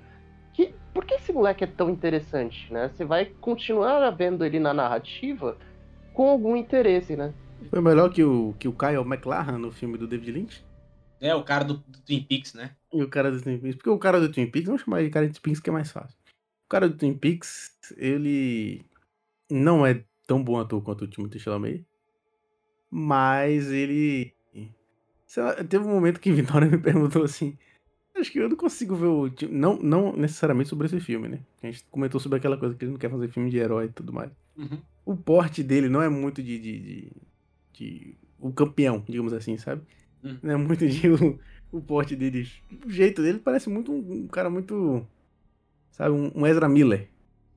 que, 0.54 0.74
por 0.94 1.04
que 1.04 1.16
esse 1.16 1.34
moleque 1.34 1.66
é 1.66 1.68
tão 1.68 1.90
interessante, 1.90 2.72
né? 2.72 2.88
Você 2.88 3.04
vai 3.04 3.26
continuar 3.26 4.10
vendo 4.12 4.46
ele 4.46 4.58
na 4.58 4.74
narrativa 4.74 5.58
com 6.14 6.30
algum 6.30 6.56
interesse, 6.56 7.18
né? 7.18 7.34
Foi 7.70 7.82
melhor 7.82 8.10
que 8.10 8.24
o, 8.24 8.56
que 8.60 8.68
o 8.68 8.74
Kyle 8.74 9.02
McLaren 9.02 9.58
no 9.58 9.72
filme 9.72 9.98
do 9.98 10.08
David 10.08 10.32
Lynch? 10.32 10.66
É, 11.22 11.36
o 11.36 11.44
cara 11.44 11.64
do, 11.66 11.76
do, 11.76 12.00
Twin 12.00 12.24
Peaks, 12.24 12.54
né? 12.54 12.72
E 12.94 13.04
o 13.04 13.10
cara 13.10 13.30
do 13.30 13.42
Twin 13.42 13.58
Peaks. 13.58 13.76
Porque 13.76 13.90
o 13.90 14.00
cara 14.00 14.20
do 14.20 14.32
Twin 14.32 14.48
Peaks, 14.48 14.68
vamos 14.68 14.82
chamar 14.84 15.04
de 15.04 15.10
cara 15.10 15.28
de 15.28 15.34
Twin 15.34 15.42
Peaks 15.42 15.60
que 15.60 15.70
é 15.70 15.74
mais 15.74 15.92
fácil. 15.92 16.18
O 16.66 16.70
cara 16.70 16.88
do 16.88 16.96
Twin 16.96 17.14
Peaks, 17.14 17.76
ele 17.98 18.86
não 19.50 19.86
é 19.86 20.04
tão 20.26 20.44
bom 20.44 20.60
ator 20.60 20.82
quanto 20.82 21.04
o 21.04 21.08
Timothée 21.08 21.40
Chalamet. 21.40 21.86
Mas 22.90 23.72
ele. 23.72 24.34
Lá, 25.38 25.64
teve 25.64 25.86
um 25.86 25.90
momento 25.90 26.20
que 26.20 26.32
Vitória 26.34 26.68
me 26.68 26.78
perguntou 26.78 27.24
assim. 27.24 27.58
Acho 28.16 28.32
que 28.32 28.40
eu 28.40 28.50
não 28.50 28.56
consigo 28.56 28.96
ver 28.96 29.08
o. 29.08 29.32
Não, 29.50 29.78
não 29.78 30.14
necessariamente 30.16 30.70
sobre 30.70 30.88
esse 30.88 31.00
filme, 31.00 31.28
né? 31.28 31.40
A 31.62 31.68
gente 31.68 31.84
comentou 31.92 32.20
sobre 32.20 32.38
aquela 32.38 32.58
coisa 32.58 32.76
que 32.76 32.84
ele 32.84 32.92
não 32.92 33.00
quer 33.00 33.10
fazer 33.10 33.30
filme 33.30 33.50
de 33.50 33.58
herói 33.58 33.86
e 33.86 33.90
tudo 33.90 34.12
mais. 34.12 34.32
Uhum. 34.58 34.80
O 35.06 35.16
porte 35.16 35.64
dele 35.64 35.90
não 35.90 36.02
é 36.02 36.10
muito 36.10 36.44
de, 36.44 36.60
de, 36.60 36.80
de, 36.80 37.12
de. 37.80 38.16
o 38.40 38.52
campeão, 38.52 39.04
digamos 39.08 39.34
assim, 39.34 39.58
sabe? 39.58 39.82
Uhum. 40.24 40.38
Não 40.44 40.54
é 40.54 40.58
muito 40.58 40.88
de 40.88 41.10
o, 41.10 41.40
o 41.72 41.82
porte 41.82 42.16
dele. 42.16 42.48
O 42.86 42.90
jeito 42.90 43.22
dele 43.22 43.40
parece 43.40 43.70
muito 43.70 43.92
um, 43.92 44.24
um 44.24 44.28
cara 44.28 44.50
muito. 44.50 45.06
Sabe? 45.92 46.12
Um, 46.12 46.32
um 46.36 46.46
Ezra 46.46 46.68
Miller. 46.68 47.08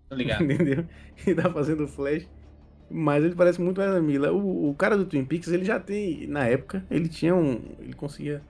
Tô 0.08 0.14
ligado. 0.14 0.42
Entendeu? 0.44 0.87
Ele 1.26 1.35
tá 1.40 1.50
fazendo 1.50 1.88
Flash. 1.88 2.28
Mas 2.90 3.24
ele 3.24 3.35
parece 3.35 3.61
muito 3.61 3.80
mais 3.80 3.90
a 3.90 4.00
Mila. 4.00 4.32
O, 4.32 4.70
o, 4.70 4.74
cara 4.74 4.96
do 4.96 5.06
Twin 5.06 5.24
Peaks, 5.24 5.48
ele 5.48 5.64
já 5.64 5.80
tem. 5.80 6.26
Na 6.26 6.46
época, 6.46 6.85
ele 6.90 7.08
tinha 7.08 7.35
um. 7.35 7.61
Ele 7.80 7.94
conseguia 7.94 8.42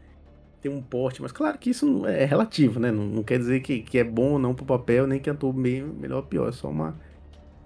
ter 0.61 0.69
um 0.69 0.81
porte, 0.81 1.21
mas 1.21 1.33
claro 1.33 1.59
que 1.59 1.71
isso 1.71 2.07
é 2.07 2.25
relativo, 2.25 2.79
né? 2.79 2.91
Não, 2.91 3.05
não 3.05 3.23
quer 3.23 3.39
dizer 3.39 3.61
que, 3.61 3.83
que 3.83 3.99
é 3.99 4.05
bom 4.05 4.33
ou 4.33 4.39
não 4.39 4.55
pro 4.55 4.65
papel, 4.65 5.07
nem 5.07 5.19
que 5.19 5.29
ator 5.29 5.53
bem, 5.53 5.83
melhor 5.83 6.19
ou 6.19 6.23
pior. 6.23 6.49
É 6.49 6.53
só 6.53 6.69
uma, 6.71 6.99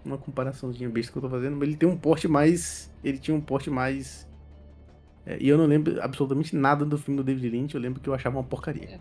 uma 0.07 0.19
comparaçãozinha 0.19 0.89
besta 0.89 1.13
que 1.13 1.19
eu 1.19 1.23
tô 1.23 1.29
fazendo. 1.29 1.57
Mas 1.57 1.69
ele 1.69 1.77
tem 1.77 1.89
um 1.89 1.97
porte 1.97 2.29
mais. 2.29 2.93
Ele 3.03 3.19
tinha 3.19 3.37
um 3.37 3.41
porte 3.41 3.71
mais. 3.71 4.27
É, 5.27 5.37
e 5.41 5.49
eu 5.49 5.59
não 5.59 5.67
lembro 5.67 6.01
absolutamente 6.01 6.55
nada 6.55 6.85
do 6.85 6.97
filme 6.97 7.19
do 7.19 7.25
David 7.25 7.49
Lynch, 7.49 7.75
eu 7.75 7.81
lembro 7.81 8.01
que 8.01 8.09
eu 8.09 8.15
achava 8.15 8.37
uma 8.37 8.45
porcaria. 8.45 9.01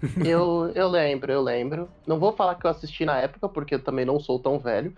eu, 0.24 0.72
eu 0.74 0.88
lembro, 0.88 1.30
eu 1.30 1.42
lembro. 1.42 1.88
Não 2.06 2.18
vou 2.18 2.32
falar 2.32 2.54
que 2.54 2.66
eu 2.66 2.70
assisti 2.70 3.04
na 3.04 3.18
época, 3.18 3.48
porque 3.48 3.74
eu 3.74 3.82
também 3.82 4.04
não 4.04 4.18
sou 4.18 4.38
tão 4.38 4.58
velho. 4.58 4.94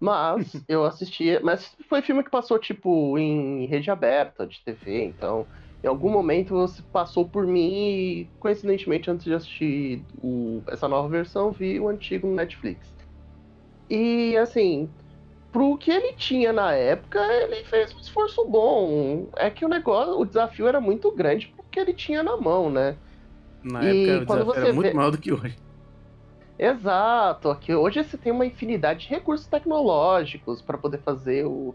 Mas 0.00 0.52
eu 0.66 0.84
assistia. 0.84 1.40
Mas 1.42 1.76
foi 1.88 2.00
filme 2.00 2.24
que 2.24 2.30
passou, 2.30 2.58
tipo, 2.58 3.18
em 3.18 3.66
rede 3.66 3.90
aberta 3.90 4.46
de 4.46 4.60
TV, 4.64 5.04
então. 5.04 5.46
Em 5.82 5.86
algum 5.86 6.10
momento 6.10 6.54
você 6.54 6.82
passou 6.92 7.28
por 7.28 7.46
mim 7.46 7.70
e, 7.70 8.28
coincidentemente, 8.40 9.08
antes 9.08 9.24
de 9.24 9.34
assistir 9.34 10.02
o, 10.20 10.60
essa 10.66 10.88
nova 10.88 11.08
versão, 11.08 11.52
vi 11.52 11.78
o 11.78 11.88
antigo 11.88 12.26
no 12.26 12.34
Netflix. 12.34 12.97
E, 13.90 14.36
assim, 14.36 14.88
pro 15.52 15.76
que 15.78 15.90
ele 15.90 16.12
tinha 16.14 16.52
na 16.52 16.72
época, 16.72 17.20
ele 17.20 17.64
fez 17.64 17.94
um 17.94 17.98
esforço 17.98 18.44
bom. 18.44 19.28
É 19.36 19.50
que 19.50 19.64
o 19.64 19.68
negócio, 19.68 20.18
o 20.18 20.24
desafio 20.24 20.66
era 20.66 20.80
muito 20.80 21.10
grande 21.10 21.52
porque 21.56 21.80
ele 21.80 21.92
tinha 21.92 22.22
na 22.22 22.36
mão, 22.36 22.70
né? 22.70 22.96
Na 23.62 23.84
e 23.84 24.10
época, 24.10 24.34
o 24.34 24.38
desafio 24.38 24.64
era 24.64 24.72
muito 24.72 24.88
vê... 24.88 24.94
maior 24.94 25.10
do 25.10 25.18
que 25.18 25.32
hoje. 25.32 25.56
Exato, 26.58 27.50
aqui 27.50 27.72
hoje 27.72 28.02
você 28.02 28.18
tem 28.18 28.32
uma 28.32 28.44
infinidade 28.44 29.06
de 29.06 29.08
recursos 29.10 29.46
tecnológicos 29.46 30.60
para 30.60 30.76
poder 30.76 30.98
fazer 30.98 31.46
o 31.46 31.72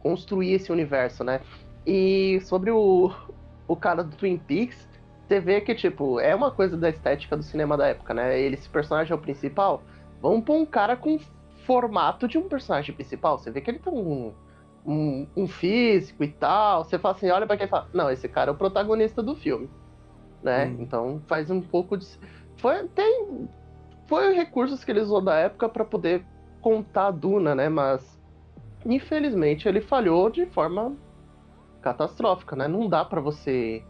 construir 0.00 0.52
esse 0.52 0.70
universo, 0.70 1.24
né? 1.24 1.40
E 1.84 2.38
sobre 2.42 2.70
o, 2.70 3.12
o 3.66 3.74
cara 3.74 4.04
do 4.04 4.14
Twin 4.14 4.38
Peaks, 4.38 4.86
você 5.26 5.40
vê 5.40 5.60
que 5.60 5.74
tipo, 5.74 6.20
é 6.20 6.32
uma 6.32 6.50
coisa 6.52 6.76
da 6.76 6.88
estética 6.88 7.36
do 7.36 7.42
cinema 7.42 7.76
da 7.76 7.88
época, 7.88 8.14
né? 8.14 8.38
Ele 8.38 8.54
esse 8.54 8.68
personagem 8.68 9.12
é 9.12 9.16
o 9.16 9.18
principal, 9.18 9.82
vamos 10.24 10.44
pôr 10.44 10.56
um 10.56 10.66
cara 10.66 10.96
com 10.96 11.18
formato 11.66 12.26
de 12.26 12.38
um 12.38 12.48
personagem 12.48 12.94
principal. 12.94 13.38
Você 13.38 13.50
vê 13.50 13.60
que 13.60 13.70
ele 13.70 13.78
tem 13.78 13.92
um, 13.92 14.32
um, 14.86 15.26
um 15.36 15.46
físico 15.46 16.24
e 16.24 16.28
tal. 16.28 16.84
Você 16.84 16.98
fala 16.98 17.14
assim, 17.14 17.30
olha 17.30 17.46
para 17.46 17.56
quem 17.56 17.68
fala, 17.68 17.88
não, 17.92 18.10
esse 18.10 18.28
cara 18.28 18.50
é 18.50 18.54
o 18.54 18.56
protagonista 18.56 19.22
do 19.22 19.34
filme, 19.34 19.68
né? 20.42 20.66
Hum. 20.66 20.76
Então 20.80 21.22
faz 21.26 21.50
um 21.50 21.60
pouco 21.60 21.96
de 21.96 22.06
foi 22.56 22.88
tem 22.88 23.48
foi 24.06 24.34
recursos 24.34 24.84
que 24.84 24.90
ele 24.90 25.00
usou 25.00 25.20
da 25.20 25.34
época 25.36 25.68
para 25.68 25.84
poder 25.84 26.24
contar 26.60 27.08
a 27.08 27.10
Duna, 27.10 27.54
né? 27.54 27.68
Mas 27.68 28.18
infelizmente 28.84 29.68
ele 29.68 29.80
falhou 29.80 30.30
de 30.30 30.46
forma 30.46 30.96
catastrófica, 31.82 32.56
né? 32.56 32.66
Não 32.66 32.88
dá 32.88 33.04
para 33.04 33.20
você 33.20 33.84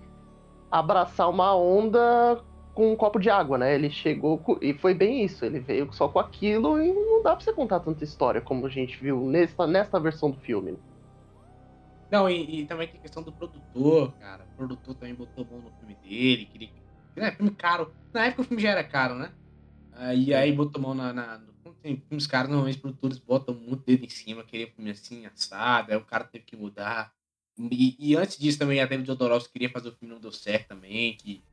abraçar 0.70 1.30
uma 1.30 1.54
onda 1.54 2.42
com 2.74 2.92
um 2.92 2.96
copo 2.96 3.18
de 3.18 3.30
água, 3.30 3.56
né? 3.56 3.74
Ele 3.74 3.88
chegou 3.88 4.38
com... 4.38 4.58
e 4.60 4.74
foi 4.74 4.92
bem 4.92 5.24
isso. 5.24 5.44
Ele 5.44 5.60
veio 5.60 5.92
só 5.92 6.08
com 6.08 6.18
aquilo 6.18 6.80
e 6.82 6.92
não 6.92 7.22
dá 7.22 7.36
para 7.36 7.44
você 7.44 7.52
contar 7.52 7.80
tanta 7.80 8.02
história 8.02 8.40
como 8.40 8.66
a 8.66 8.68
gente 8.68 9.00
viu 9.00 9.20
nesta, 9.20 9.66
nesta 9.66 10.00
versão 10.00 10.30
do 10.30 10.38
filme. 10.40 10.76
Não, 12.10 12.28
e, 12.28 12.60
e 12.60 12.66
também 12.66 12.88
tem 12.88 12.98
a 12.98 13.02
questão 13.02 13.22
do 13.22 13.32
produtor, 13.32 14.12
cara. 14.20 14.44
O 14.52 14.56
produtor 14.56 14.94
também 14.94 15.14
botou 15.14 15.46
mão 15.50 15.60
no 15.60 15.70
filme 15.78 15.96
dele, 16.02 16.46
queria. 16.46 16.68
É, 17.16 17.30
filme 17.30 17.52
caro. 17.52 17.92
Na 18.12 18.26
época 18.26 18.42
o 18.42 18.44
filme 18.44 18.62
já 18.62 18.70
era 18.70 18.84
caro, 18.84 19.14
né? 19.14 19.32
e 20.16 20.34
aí 20.34 20.52
botou 20.52 20.82
mão 20.82 20.92
na. 20.92 21.12
na 21.12 21.40
tem 21.80 22.02
uns 22.10 22.26
caras, 22.26 22.48
normalmente, 22.48 22.78
produtores 22.78 23.18
botam 23.18 23.54
muito 23.54 23.84
dedo 23.84 24.04
em 24.04 24.08
cima, 24.08 24.42
queria 24.42 24.70
filme 24.70 24.90
assim, 24.90 25.26
assado, 25.26 25.92
aí 25.92 25.98
o 25.98 26.04
cara 26.04 26.24
teve 26.24 26.44
que 26.44 26.56
mudar. 26.56 27.12
E, 27.58 27.96
e 27.98 28.16
antes 28.16 28.38
disso 28.38 28.58
também 28.58 28.80
a 28.80 28.86
David 28.86 29.06
Jodorowsky 29.06 29.52
queria 29.52 29.70
fazer 29.70 29.90
o 29.90 29.92
filme 29.92 30.14
não 30.14 30.20
deu 30.20 30.32
certo 30.32 30.68
também, 30.68 31.16
que 31.16 31.44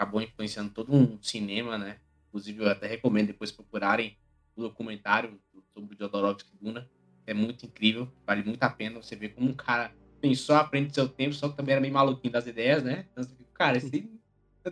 acabou 0.00 0.22
influenciando 0.22 0.70
todo 0.70 0.94
um 0.94 1.18
cinema, 1.20 1.76
né? 1.76 1.98
Inclusive 2.28 2.62
eu 2.62 2.70
até 2.70 2.86
recomendo 2.86 3.26
depois 3.26 3.52
procurarem 3.52 4.16
o 4.56 4.62
documentário 4.62 5.38
sobre 5.74 5.94
o 5.94 5.98
Jodorowsky 5.98 6.50
Duna, 6.60 6.88
é 7.26 7.34
muito 7.34 7.66
incrível, 7.66 8.08
vale 8.26 8.42
muito 8.42 8.62
a 8.62 8.70
pena 8.70 9.00
você 9.00 9.14
ver 9.14 9.30
como 9.30 9.50
um 9.50 9.52
cara 9.52 9.92
pensou 10.20 10.56
à 10.56 10.66
frente 10.66 10.88
do 10.88 10.94
seu 10.94 11.08
tempo, 11.08 11.34
só 11.34 11.48
que 11.48 11.56
também 11.56 11.72
era 11.72 11.80
meio 11.80 11.92
maluquinho 11.92 12.32
das 12.32 12.46
ideias, 12.46 12.82
né? 12.82 13.06
Então, 13.12 13.26
cara, 13.54 13.76
esse 13.76 13.90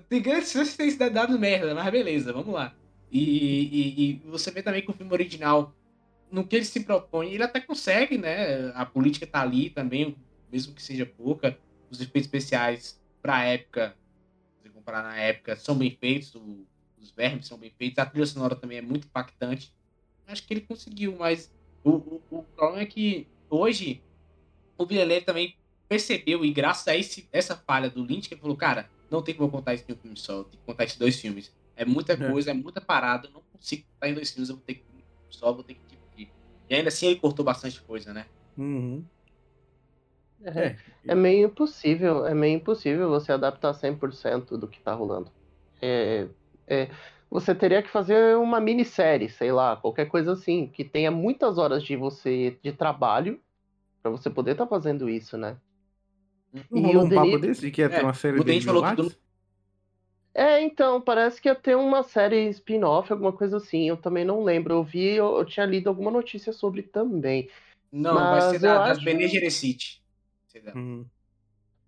tem 0.09 0.23
grande 0.23 0.47
chance 0.47 0.77
de 0.77 0.97
ter 0.97 1.11
dado 1.11 1.39
merda, 1.39 1.75
mas 1.75 1.91
beleza, 1.91 2.33
vamos 2.33 2.53
lá. 2.53 2.75
E, 3.11 3.21
e, 3.21 4.11
e, 4.11 4.23
você 4.29 4.51
vê 4.51 4.63
também 4.63 4.83
que 4.83 4.91
o 4.91 4.95
filme 4.95 5.13
original, 5.13 5.75
no 6.31 6.47
que 6.47 6.57
ele 6.57 6.65
se 6.65 6.81
propõe, 6.81 7.33
ele 7.33 7.43
até 7.43 7.61
consegue, 7.61 8.19
né? 8.19 8.71
A 8.75 8.85
política 8.85 9.27
tá 9.27 9.41
ali 9.41 9.71
também, 9.71 10.17
mesmo 10.51 10.75
que 10.75 10.83
seja 10.83 11.07
pouca. 11.07 11.59
Os 11.91 12.03
efeitos 12.03 12.27
especiais, 12.27 13.01
pra 13.23 13.45
época, 13.45 13.97
comparar 14.89 15.03
na 15.03 15.17
época, 15.17 15.55
são 15.57 15.77
bem 15.77 15.91
feitos, 15.91 16.35
o, 16.35 16.67
os 16.99 17.11
vermes 17.11 17.47
são 17.47 17.59
bem 17.59 17.71
feitos, 17.77 17.99
a 17.99 18.07
trilha 18.07 18.25
sonora 18.25 18.57
também 18.57 18.79
é 18.79 18.83
muito 18.83 19.07
impactante. 19.07 19.71
Acho 20.27 20.47
que 20.47 20.55
ele 20.55 20.63
conseguiu, 20.63 21.15
mas 21.19 21.53
o, 21.85 21.91
o, 21.91 22.23
o 22.31 22.43
problema 22.43 22.83
é 22.83 22.87
que 22.87 23.27
hoje 23.51 24.03
o 24.79 24.87
Villeneuve 24.87 25.27
também 25.27 25.57
percebeu, 25.89 26.45
e 26.45 26.53
graças 26.53 26.89
a 26.89 26.97
esse, 26.97 27.29
essa 27.31 27.55
falha 27.55 27.91
do 27.91 28.03
Lynch, 28.03 28.29
que 28.29 28.35
ele 28.35 28.41
falou, 28.41 28.57
cara, 28.57 28.89
não 29.11 29.23
tem 29.23 29.35
como 29.35 29.51
contar 29.51 29.75
isso 29.75 29.85
em 29.89 29.93
um 29.93 29.97
filme 29.97 30.17
só, 30.17 30.45
tem 30.45 30.59
que 30.59 30.67
contar 30.67 30.85
esses 30.85 30.99
dois 30.99 31.21
filmes. 31.21 31.55
É 31.77 31.85
muita 31.85 32.15
é. 32.15 32.17
coisa, 32.17 32.51
é, 32.51 32.53
é 32.53 32.55
muita 32.55 32.81
parada. 32.81 33.29
Eu 33.29 33.33
não 33.33 33.43
consigo 33.53 33.85
estar 33.95 34.09
em 34.09 34.15
dois 34.15 34.31
filmes, 34.31 34.49
eu 34.49 34.57
vou 34.57 34.65
ter 34.65 34.75
que 34.75 34.85
só 35.31 35.53
vou 35.53 35.63
ter 35.63 35.75
que 35.75 35.81
dividir. 35.87 36.33
E 36.69 36.75
ainda 36.75 36.89
assim 36.89 37.07
ele 37.07 37.17
cortou 37.17 37.45
bastante 37.45 37.81
coisa, 37.83 38.13
né? 38.13 38.27
Uhum. 38.57 39.05
É, 40.45 40.61
é, 40.61 40.77
é 41.09 41.15
meio 41.15 41.49
impossível, 41.49 42.27
é 42.27 42.35
meio 42.35 42.57
impossível 42.57 43.09
você 43.09 43.33
adaptar 43.33 43.75
100% 43.75 44.57
do 44.57 44.69
que 44.69 44.81
tá 44.81 44.93
rolando. 44.93 45.31
É, 45.83 46.29
é, 46.67 46.89
você 47.31 47.55
teria 47.55 47.83
que 47.83 47.91
fazer 47.91 48.37
uma 48.37 48.61
minissérie, 48.61 49.29
sei 49.29 49.53
lá, 49.53 49.77
qualquer 49.77 50.07
coisa 50.07 50.33
assim, 50.33 50.67
que 50.67 50.85
tenha 50.85 51.11
muitas 51.11 51.59
horas 51.59 51.83
de 51.83 51.97
você 51.97 52.57
de 52.63 52.73
trabalho 52.73 53.41
para 54.03 54.11
você 54.11 54.31
poder 54.31 54.53
estar 54.53 54.65
tá 54.65 54.71
fazendo 54.71 55.09
isso, 55.09 55.37
né? 55.37 55.57
Não 56.71 56.79
e 56.79 56.83
rolou 56.83 57.05
um 57.05 57.09
Denis... 57.09 57.31
papo 57.31 57.39
desse 57.39 57.71
que 57.71 57.81
ia 57.83 57.91
ter 57.91 57.97
é, 57.97 58.03
uma 58.03 58.15
série 58.15 58.43
de 58.43 58.61
falou 58.63 58.83
que 58.83 59.19
É, 60.35 60.61
então, 60.61 61.01
parece 61.01 61.41
que 61.41 61.49
ia 61.49 61.55
ter 61.55 61.77
uma 61.77 62.03
série 62.03 62.49
spin-off, 62.51 63.13
alguma 63.13 63.33
coisa 63.33 63.57
assim. 63.57 63.89
Eu 63.89 63.97
também 63.97 64.25
não 64.25 64.43
lembro. 64.43 64.75
Eu 64.75 64.85
vi, 64.85 65.15
eu, 65.17 65.39
eu 65.39 65.45
tinha 65.45 65.67
lido 65.67 65.89
alguma 65.89 66.11
notícia 66.11 66.53
sobre 66.53 66.83
também. 66.83 67.51
Não, 67.93 68.15
Mas 68.15 68.31
vai 68.31 68.41
ser 68.55 68.59
da, 68.61 68.79
das 68.79 68.97
acho- 68.99 69.05
Bene 69.05 69.27
Gesserit. 69.27 70.01
Uhum. 70.75 71.07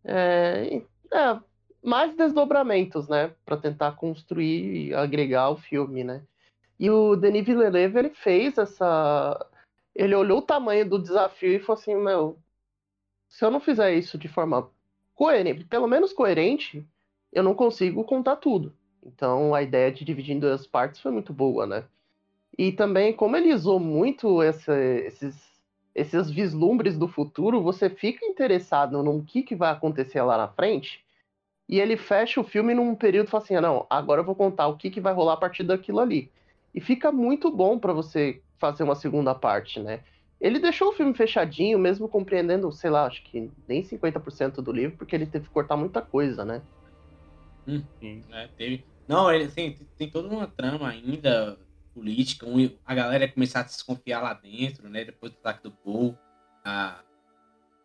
É, 0.05 0.83
é, 1.13 1.41
mais 1.83 2.15
desdobramentos, 2.17 3.09
né? 3.09 3.35
Pra 3.45 3.57
tentar 3.57 3.93
construir 3.93 4.89
e 4.89 4.95
agregar 4.95 5.51
o 5.51 5.57
filme, 5.57 6.05
né? 6.05 6.23
E 6.81 6.91
o 6.91 7.17
Denis 7.17 7.47
Villeneuve, 7.47 7.99
ele 7.99 8.11
fez 8.11 8.59
essa. 8.59 9.47
Ele 9.95 10.15
olhou 10.15 10.39
o 10.41 10.43
tamanho 10.43 10.89
do 10.89 10.99
desafio 11.01 11.53
e 11.55 11.61
falou 11.61 11.81
assim: 11.81 11.97
Meu, 11.97 12.39
se 13.29 13.45
eu 13.45 13.51
não 13.51 13.61
fizer 13.61 13.95
isso 13.95 14.19
de 14.19 14.29
forma 14.29 14.71
coerente, 15.15 15.65
pelo 15.65 15.87
menos 15.89 16.13
coerente, 16.13 16.87
eu 17.33 17.43
não 17.43 17.55
consigo 17.55 18.05
contar 18.05 18.37
tudo. 18.37 18.75
Então 19.05 19.55
a 19.55 19.63
ideia 19.63 19.91
de 19.93 20.05
dividir 20.05 20.37
em 20.37 20.41
duas 20.41 20.67
partes 20.67 21.01
foi 21.01 21.11
muito 21.13 21.33
boa, 21.33 21.67
né? 21.67 21.85
E 22.59 22.73
também, 22.73 23.13
como 23.15 23.37
ele 23.37 23.53
usou 23.55 23.81
muito 23.81 24.43
essa- 24.43 24.79
esses, 24.79 25.37
esses 25.95 26.31
vislumbres 26.31 26.97
do 26.97 27.09
futuro, 27.09 27.63
você 27.63 27.91
fica 27.91 28.25
interessado 28.25 29.03
no 29.03 29.23
que, 29.23 29.43
que 29.43 29.57
vai 29.57 29.71
acontecer 29.71 30.23
lá 30.23 30.37
na 30.37 30.49
frente. 30.49 31.05
E 31.69 31.79
ele 31.79 31.97
fecha 31.97 32.41
o 32.41 32.45
filme 32.45 32.75
num 32.75 32.95
período 32.95 33.29
e 33.29 33.31
fala 33.31 33.45
assim: 33.45 33.55
ah, 33.55 33.61
não, 33.61 33.87
agora 33.89 34.21
eu 34.21 34.25
vou 34.25 34.35
contar 34.35 34.67
o 34.67 34.77
que, 34.77 34.91
que 34.91 35.01
vai 35.01 35.13
rolar 35.13 35.35
a 35.35 35.39
partir 35.39 35.63
daquilo 35.63 36.01
ali. 36.01 36.31
E 36.75 36.81
fica 36.81 37.11
muito 37.11 37.51
bom 37.51 37.79
pra 37.79 37.93
você 37.93 38.41
fazer 38.59 38.83
uma 38.83 38.95
segunda 38.95 39.35
parte, 39.35 39.81
né? 39.81 40.01
Ele 40.41 40.59
deixou 40.59 40.89
o 40.89 40.93
filme 40.93 41.13
fechadinho, 41.15 41.79
mesmo 41.79 42.09
compreendendo, 42.09 42.73
sei 42.73 42.91
lá, 42.91 43.05
acho 43.07 43.23
que 43.25 43.51
nem 43.69 43.83
50% 43.83 44.63
do 44.63 44.73
livro, 44.73 44.97
porque 44.97 45.15
ele 45.15 45.27
teve 45.27 45.47
que 45.47 45.53
cortar 45.53 45.77
muita 45.77 46.01
coisa, 46.01 46.45
né? 46.45 46.63
Sim. 47.67 48.25
né? 48.29 48.49
Teve... 48.57 48.85
Não, 49.07 49.31
ele 49.31 49.49
tem, 49.49 49.79
tem 49.99 50.09
toda 50.09 50.29
uma 50.29 50.47
trama 50.47 50.89
ainda 50.89 51.59
política. 51.95 52.47
um- 52.47 52.71
a 52.85 52.95
galera 52.95 53.25
ia 53.25 53.33
começar 53.33 53.61
a 53.61 53.65
desconfiar 53.65 54.21
lá 54.21 54.35
dentro, 54.35 54.89
né? 54.89 55.05
Depois 55.05 55.33
do 55.33 55.39
ataque 55.39 55.63
do 55.63 55.71
Paul, 55.71 56.17
a, 56.65 57.01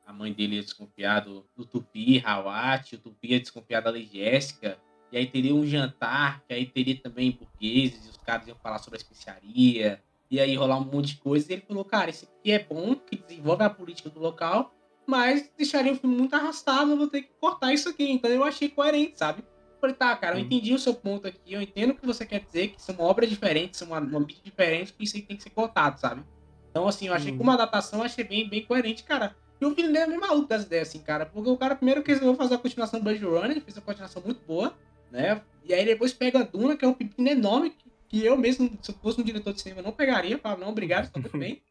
a 0.06 0.14
mãe 0.14 0.32
dele 0.34 0.56
ia 0.56 0.64
desconfiar 0.64 1.22
do, 1.22 1.46
do 1.56 1.66
Tupi, 1.66 2.22
Hawat, 2.26 2.96
o 2.96 3.00
Tupi 3.00 3.32
ia 3.32 3.40
desconfiar 3.40 3.82
da 3.82 3.90
Lei 3.90 4.06
Jéssica. 4.06 4.78
E 5.12 5.18
aí 5.18 5.28
teria 5.28 5.54
um 5.56 5.66
jantar, 5.66 6.44
que 6.48 6.54
aí 6.54 6.66
teria 6.66 6.98
também 6.98 7.32
burgueses, 7.32 8.06
e 8.06 8.10
os 8.10 8.18
caras 8.18 8.48
iam 8.48 8.58
falar 8.58 8.80
sobre 8.80 8.98
a 8.98 9.02
especiaria. 9.02 10.02
E 10.30 10.40
aí 10.40 10.56
rolar 10.56 10.78
um 10.78 10.86
monte 10.86 11.16
de 11.16 11.18
coisa. 11.18 11.50
E 11.50 11.54
ele 11.54 11.62
falou, 11.62 11.86
cara, 11.86 12.10
isso 12.10 12.26
aqui 12.26 12.52
é 12.52 12.60
bom, 12.64 12.96
que 12.96 13.16
desenvolve 13.16 13.64
a 13.64 13.70
política 13.70 14.10
do 14.10 14.20
local, 14.20 14.74
mas 15.06 15.50
deixaria 15.56 15.94
o 15.94 15.96
filme 15.96 16.16
muito 16.16 16.36
arrastado, 16.36 16.92
eu 16.92 16.98
vou 16.98 17.08
ter 17.08 17.22
que 17.22 17.30
cortar 17.40 17.72
isso 17.72 17.90
aqui. 17.90 18.10
Então 18.12 18.30
eu 18.30 18.44
achei 18.44 18.70
coerente, 18.70 19.18
sabe? 19.18 19.44
Falei, 19.80 19.96
tá, 19.96 20.16
cara, 20.16 20.36
eu 20.38 20.40
entendi 20.42 20.74
o 20.74 20.80
seu 20.80 20.94
ponto 20.94 21.28
aqui, 21.28 21.54
eu 21.54 21.62
entendo 21.62 21.92
o 21.92 21.96
que 21.96 22.06
você 22.06 22.26
quer 22.26 22.40
dizer, 22.40 22.70
que 22.70 22.80
isso 22.80 22.92
é 22.92 22.94
uma 22.94 23.04
obra 23.04 23.28
diferente, 23.28 23.74
isso 23.76 23.84
é 23.84 23.88
uma, 23.88 24.00
uma 24.00 24.20
mídia 24.20 24.42
diferente, 24.44 24.94
que 24.94 25.04
isso 25.04 25.16
aí 25.16 25.22
tem 25.22 25.38
que 25.38 25.44
ser 25.44 25.50
cortado, 25.52 26.00
sabe? 26.00 26.24
Então, 26.72 26.88
assim, 26.88 27.08
eu 27.08 27.14
achei 27.14 27.32
que 27.32 27.42
uma 27.42 27.54
adaptação 27.54 28.00
eu 28.00 28.06
achei 28.06 28.24
bem, 28.24 28.50
bem 28.50 28.66
coerente, 28.66 29.04
cara. 29.04 29.36
E 29.62 29.66
o 29.66 29.74
Villeneuve 29.74 30.04
é 30.04 30.08
meio 30.08 30.22
maluco 30.22 30.48
das 30.48 30.64
ideias, 30.64 30.90
assim, 30.90 31.00
cara, 31.00 31.26
porque 31.26 31.50
o 31.50 31.56
cara 31.58 31.76
primeiro 31.76 32.04
que 32.04 32.12
resolveu 32.12 32.36
fazer 32.36 32.56
a 32.56 32.58
continuação 32.58 33.00
do 33.00 33.04
Blade 33.04 33.24
Runner, 33.24 33.62
fez 33.62 33.78
uma 33.78 33.84
continuação 33.84 34.22
muito 34.26 34.42
boa, 34.46 34.74
né? 35.12 35.42
E 35.64 35.74
aí 35.74 35.86
depois 35.86 36.14
pega 36.14 36.40
a 36.40 36.44
Duna, 36.44 36.76
que 36.76 36.84
é 36.84 36.88
um 36.88 36.94
pepino 36.94 37.30
enorme, 37.30 37.70
que, 37.70 37.90
que 38.10 38.26
eu 38.26 38.36
mesmo, 38.36 38.78
se 38.82 38.92
eu 38.92 38.96
fosse 38.96 39.22
um 39.22 39.24
diretor 39.24 39.54
de 39.54 39.62
cinema, 39.62 39.82
não 39.82 39.92
pegaria, 39.92 40.38
falava, 40.38 40.62
não, 40.62 40.70
obrigado, 40.70 41.06
estou 41.06 41.22
muito 41.22 41.38
bem. 41.40 41.62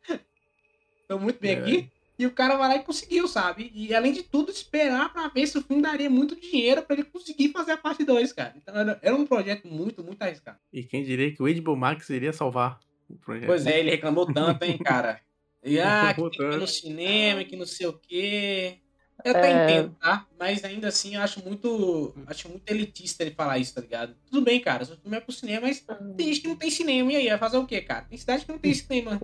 Estou 1.02 1.20
muito 1.20 1.38
bem 1.38 1.52
É. 1.56 1.58
aqui. 1.60 1.90
E 2.18 2.26
o 2.26 2.30
cara 2.30 2.56
vai 2.56 2.68
lá 2.68 2.76
e 2.76 2.84
conseguiu, 2.84 3.26
sabe? 3.26 3.72
E 3.74 3.92
além 3.94 4.12
de 4.12 4.22
tudo, 4.22 4.50
esperar 4.50 5.12
pra 5.12 5.28
ver 5.28 5.46
se 5.48 5.58
o 5.58 5.62
filme 5.62 5.82
daria 5.82 6.08
muito 6.08 6.36
dinheiro 6.40 6.82
pra 6.82 6.94
ele 6.94 7.04
conseguir 7.04 7.48
fazer 7.50 7.72
a 7.72 7.76
parte 7.76 8.04
2, 8.04 8.32
cara. 8.32 8.54
Então 8.56 8.74
era, 8.76 8.98
era 9.02 9.14
um 9.16 9.26
projeto 9.26 9.66
muito, 9.66 10.02
muito 10.04 10.22
arriscado. 10.22 10.58
E 10.72 10.84
quem 10.84 11.02
diria 11.02 11.32
que 11.34 11.42
o 11.42 11.62
HBO 11.62 11.76
Max 11.76 12.08
iria 12.10 12.32
salvar 12.32 12.78
o 13.10 13.16
projeto? 13.16 13.46
Pois 13.46 13.66
é, 13.66 13.80
ele 13.80 13.90
reclamou 13.90 14.32
tanto, 14.32 14.62
hein, 14.64 14.78
cara. 14.78 15.20
E 15.66 15.80
ah, 15.80 16.12
que 16.14 16.20
tem 16.20 16.30
que 16.30 16.42
ir 16.42 16.58
no 16.58 16.66
cinema, 16.66 17.42
que 17.42 17.56
não 17.56 17.64
sei 17.64 17.86
o 17.86 17.94
quê. 17.94 18.76
Eu 19.24 19.30
até 19.30 19.50
É. 19.50 19.64
entendo, 19.64 19.96
tá? 19.98 20.26
Mas 20.38 20.62
ainda 20.62 20.88
assim 20.88 21.14
eu 21.14 21.22
acho 21.22 21.42
muito. 21.42 22.14
Acho 22.26 22.50
muito 22.50 22.68
elitista 22.70 23.22
ele 23.22 23.30
falar 23.34 23.56
isso, 23.56 23.74
tá 23.74 23.80
ligado? 23.80 24.14
Tudo 24.30 24.42
bem, 24.44 24.60
cara. 24.60 24.84
Seu 24.84 24.98
filme 24.98 25.16
é 25.16 25.20
pro 25.20 25.32
cinema, 25.32 25.62
mas 25.66 25.82
tem 26.18 26.26
gente 26.26 26.42
que 26.42 26.48
não 26.48 26.56
tem 26.56 26.70
cinema. 26.70 27.10
E 27.12 27.16
aí, 27.16 27.28
vai 27.30 27.38
fazer 27.38 27.56
o 27.56 27.66
quê, 27.66 27.80
cara? 27.80 28.04
Tem 28.04 28.18
cidade 28.18 28.44
que 28.44 28.52
não 28.52 28.58
tem 28.58 28.74
cinema. 28.74 29.18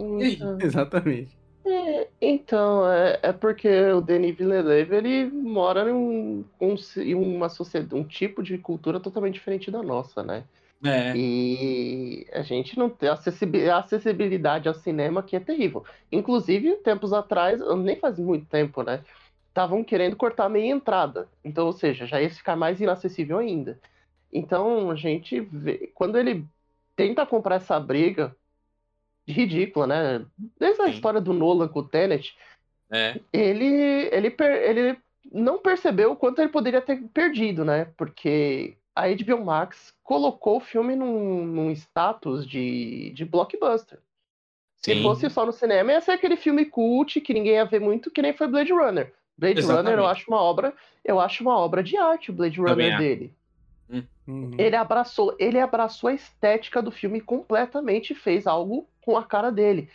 Exatamente. 0.62 1.36
É, 1.64 2.08
então, 2.20 2.90
é, 2.90 3.18
é 3.22 3.32
porque 3.32 3.68
o 3.92 4.00
Denis 4.00 4.36
Villeneuve, 4.36 4.94
ele 4.94 5.26
mora 5.26 5.88
em 5.88 5.92
um, 5.92 6.44
um, 6.60 6.74
em 6.96 7.14
uma 7.14 7.48
sociedade, 7.48 7.94
um 7.94 8.04
tipo 8.04 8.42
de 8.42 8.56
cultura 8.56 8.98
totalmente 8.98 9.34
diferente 9.34 9.70
da 9.70 9.82
nossa, 9.82 10.22
né? 10.22 10.44
É. 10.82 11.14
E 11.14 12.26
a 12.32 12.40
gente 12.40 12.78
não 12.78 12.88
tem 12.88 13.10
acessibilidade 13.10 14.66
ao 14.66 14.74
cinema 14.74 15.22
que 15.22 15.36
é 15.36 15.40
terrível. 15.40 15.84
Inclusive, 16.10 16.76
tempos 16.76 17.12
atrás, 17.12 17.60
nem 17.78 17.96
faz 17.96 18.18
muito 18.18 18.46
tempo, 18.46 18.82
né? 18.82 19.04
Estavam 19.48 19.84
querendo 19.84 20.16
cortar 20.16 20.46
a 20.46 20.48
meia 20.48 20.72
entrada. 20.72 21.28
Então, 21.44 21.66
ou 21.66 21.72
seja, 21.72 22.06
já 22.06 22.22
ia 22.22 22.30
ficar 22.30 22.56
mais 22.56 22.80
inacessível 22.80 23.38
ainda. 23.38 23.78
Então, 24.32 24.90
a 24.90 24.96
gente 24.96 25.40
vê. 25.40 25.90
Quando 25.94 26.16
ele 26.16 26.46
tenta 26.96 27.26
comprar 27.26 27.56
essa 27.56 27.78
briga 27.78 28.34
ridícula, 29.32 29.86
né? 29.86 30.26
Desde 30.58 30.82
a 30.82 30.86
Sim. 30.86 30.90
história 30.90 31.20
do 31.20 31.32
Nolan 31.32 31.68
com 31.68 31.80
o 31.80 31.88
Tenet, 31.88 32.36
É. 32.90 33.20
ele, 33.32 33.64
ele, 34.12 34.30
per- 34.30 34.62
ele 34.68 34.98
não 35.32 35.58
percebeu 35.58 36.12
o 36.12 36.16
quanto 36.16 36.40
ele 36.40 36.50
poderia 36.50 36.80
ter 36.80 37.00
perdido, 37.14 37.64
né? 37.64 37.86
Porque 37.96 38.76
a 38.94 39.08
HBO 39.08 39.44
Max 39.44 39.94
colocou 40.02 40.56
o 40.56 40.60
filme 40.60 40.96
num, 40.96 41.44
num 41.46 41.70
status 41.70 42.46
de, 42.46 43.10
de 43.10 43.24
blockbuster. 43.24 43.98
Se 44.76 44.94
Sim. 44.94 45.02
fosse 45.02 45.28
só 45.30 45.44
no 45.44 45.52
cinema, 45.52 45.92
ia 45.92 46.00
ser 46.00 46.12
aquele 46.12 46.36
filme 46.36 46.64
cult 46.64 47.20
que 47.20 47.34
ninguém 47.34 47.54
ia 47.54 47.64
ver 47.64 47.80
muito, 47.80 48.10
que 48.10 48.22
nem 48.22 48.32
foi 48.32 48.48
Blade 48.48 48.72
Runner. 48.72 49.12
Blade 49.36 49.60
Runner, 49.60 49.78
eu 49.78 49.82
Exatamente. 49.82 50.06
acho 50.10 50.30
uma 50.30 50.42
obra, 50.42 50.74
eu 51.04 51.20
acho 51.20 51.42
uma 51.42 51.56
obra 51.58 51.82
de 51.82 51.96
arte, 51.96 52.30
o 52.30 52.34
Blade 52.34 52.58
Runner 52.60 52.98
dele. 52.98 53.32
Uhum. 54.26 54.52
Ele 54.58 54.76
abraçou, 54.76 55.34
ele 55.38 55.58
abraçou 55.58 56.08
a 56.08 56.14
estética 56.14 56.80
do 56.80 56.90
filme 56.90 57.20
completamente 57.20 58.12
e 58.12 58.16
fez 58.16 58.46
algo 58.46 58.86
com 59.04 59.16
a 59.16 59.24
cara 59.24 59.50
dele. 59.50 59.88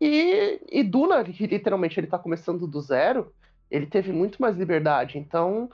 E, 0.00 0.60
e 0.70 0.82
Duna, 0.82 1.22
que 1.24 1.46
literalmente 1.46 1.98
ele 2.00 2.06
tá 2.06 2.18
começando 2.18 2.66
do 2.66 2.80
zero, 2.80 3.32
ele 3.70 3.86
teve 3.86 4.12
muito 4.12 4.40
mais 4.40 4.56
liberdade. 4.56 5.18
Então, 5.18 5.68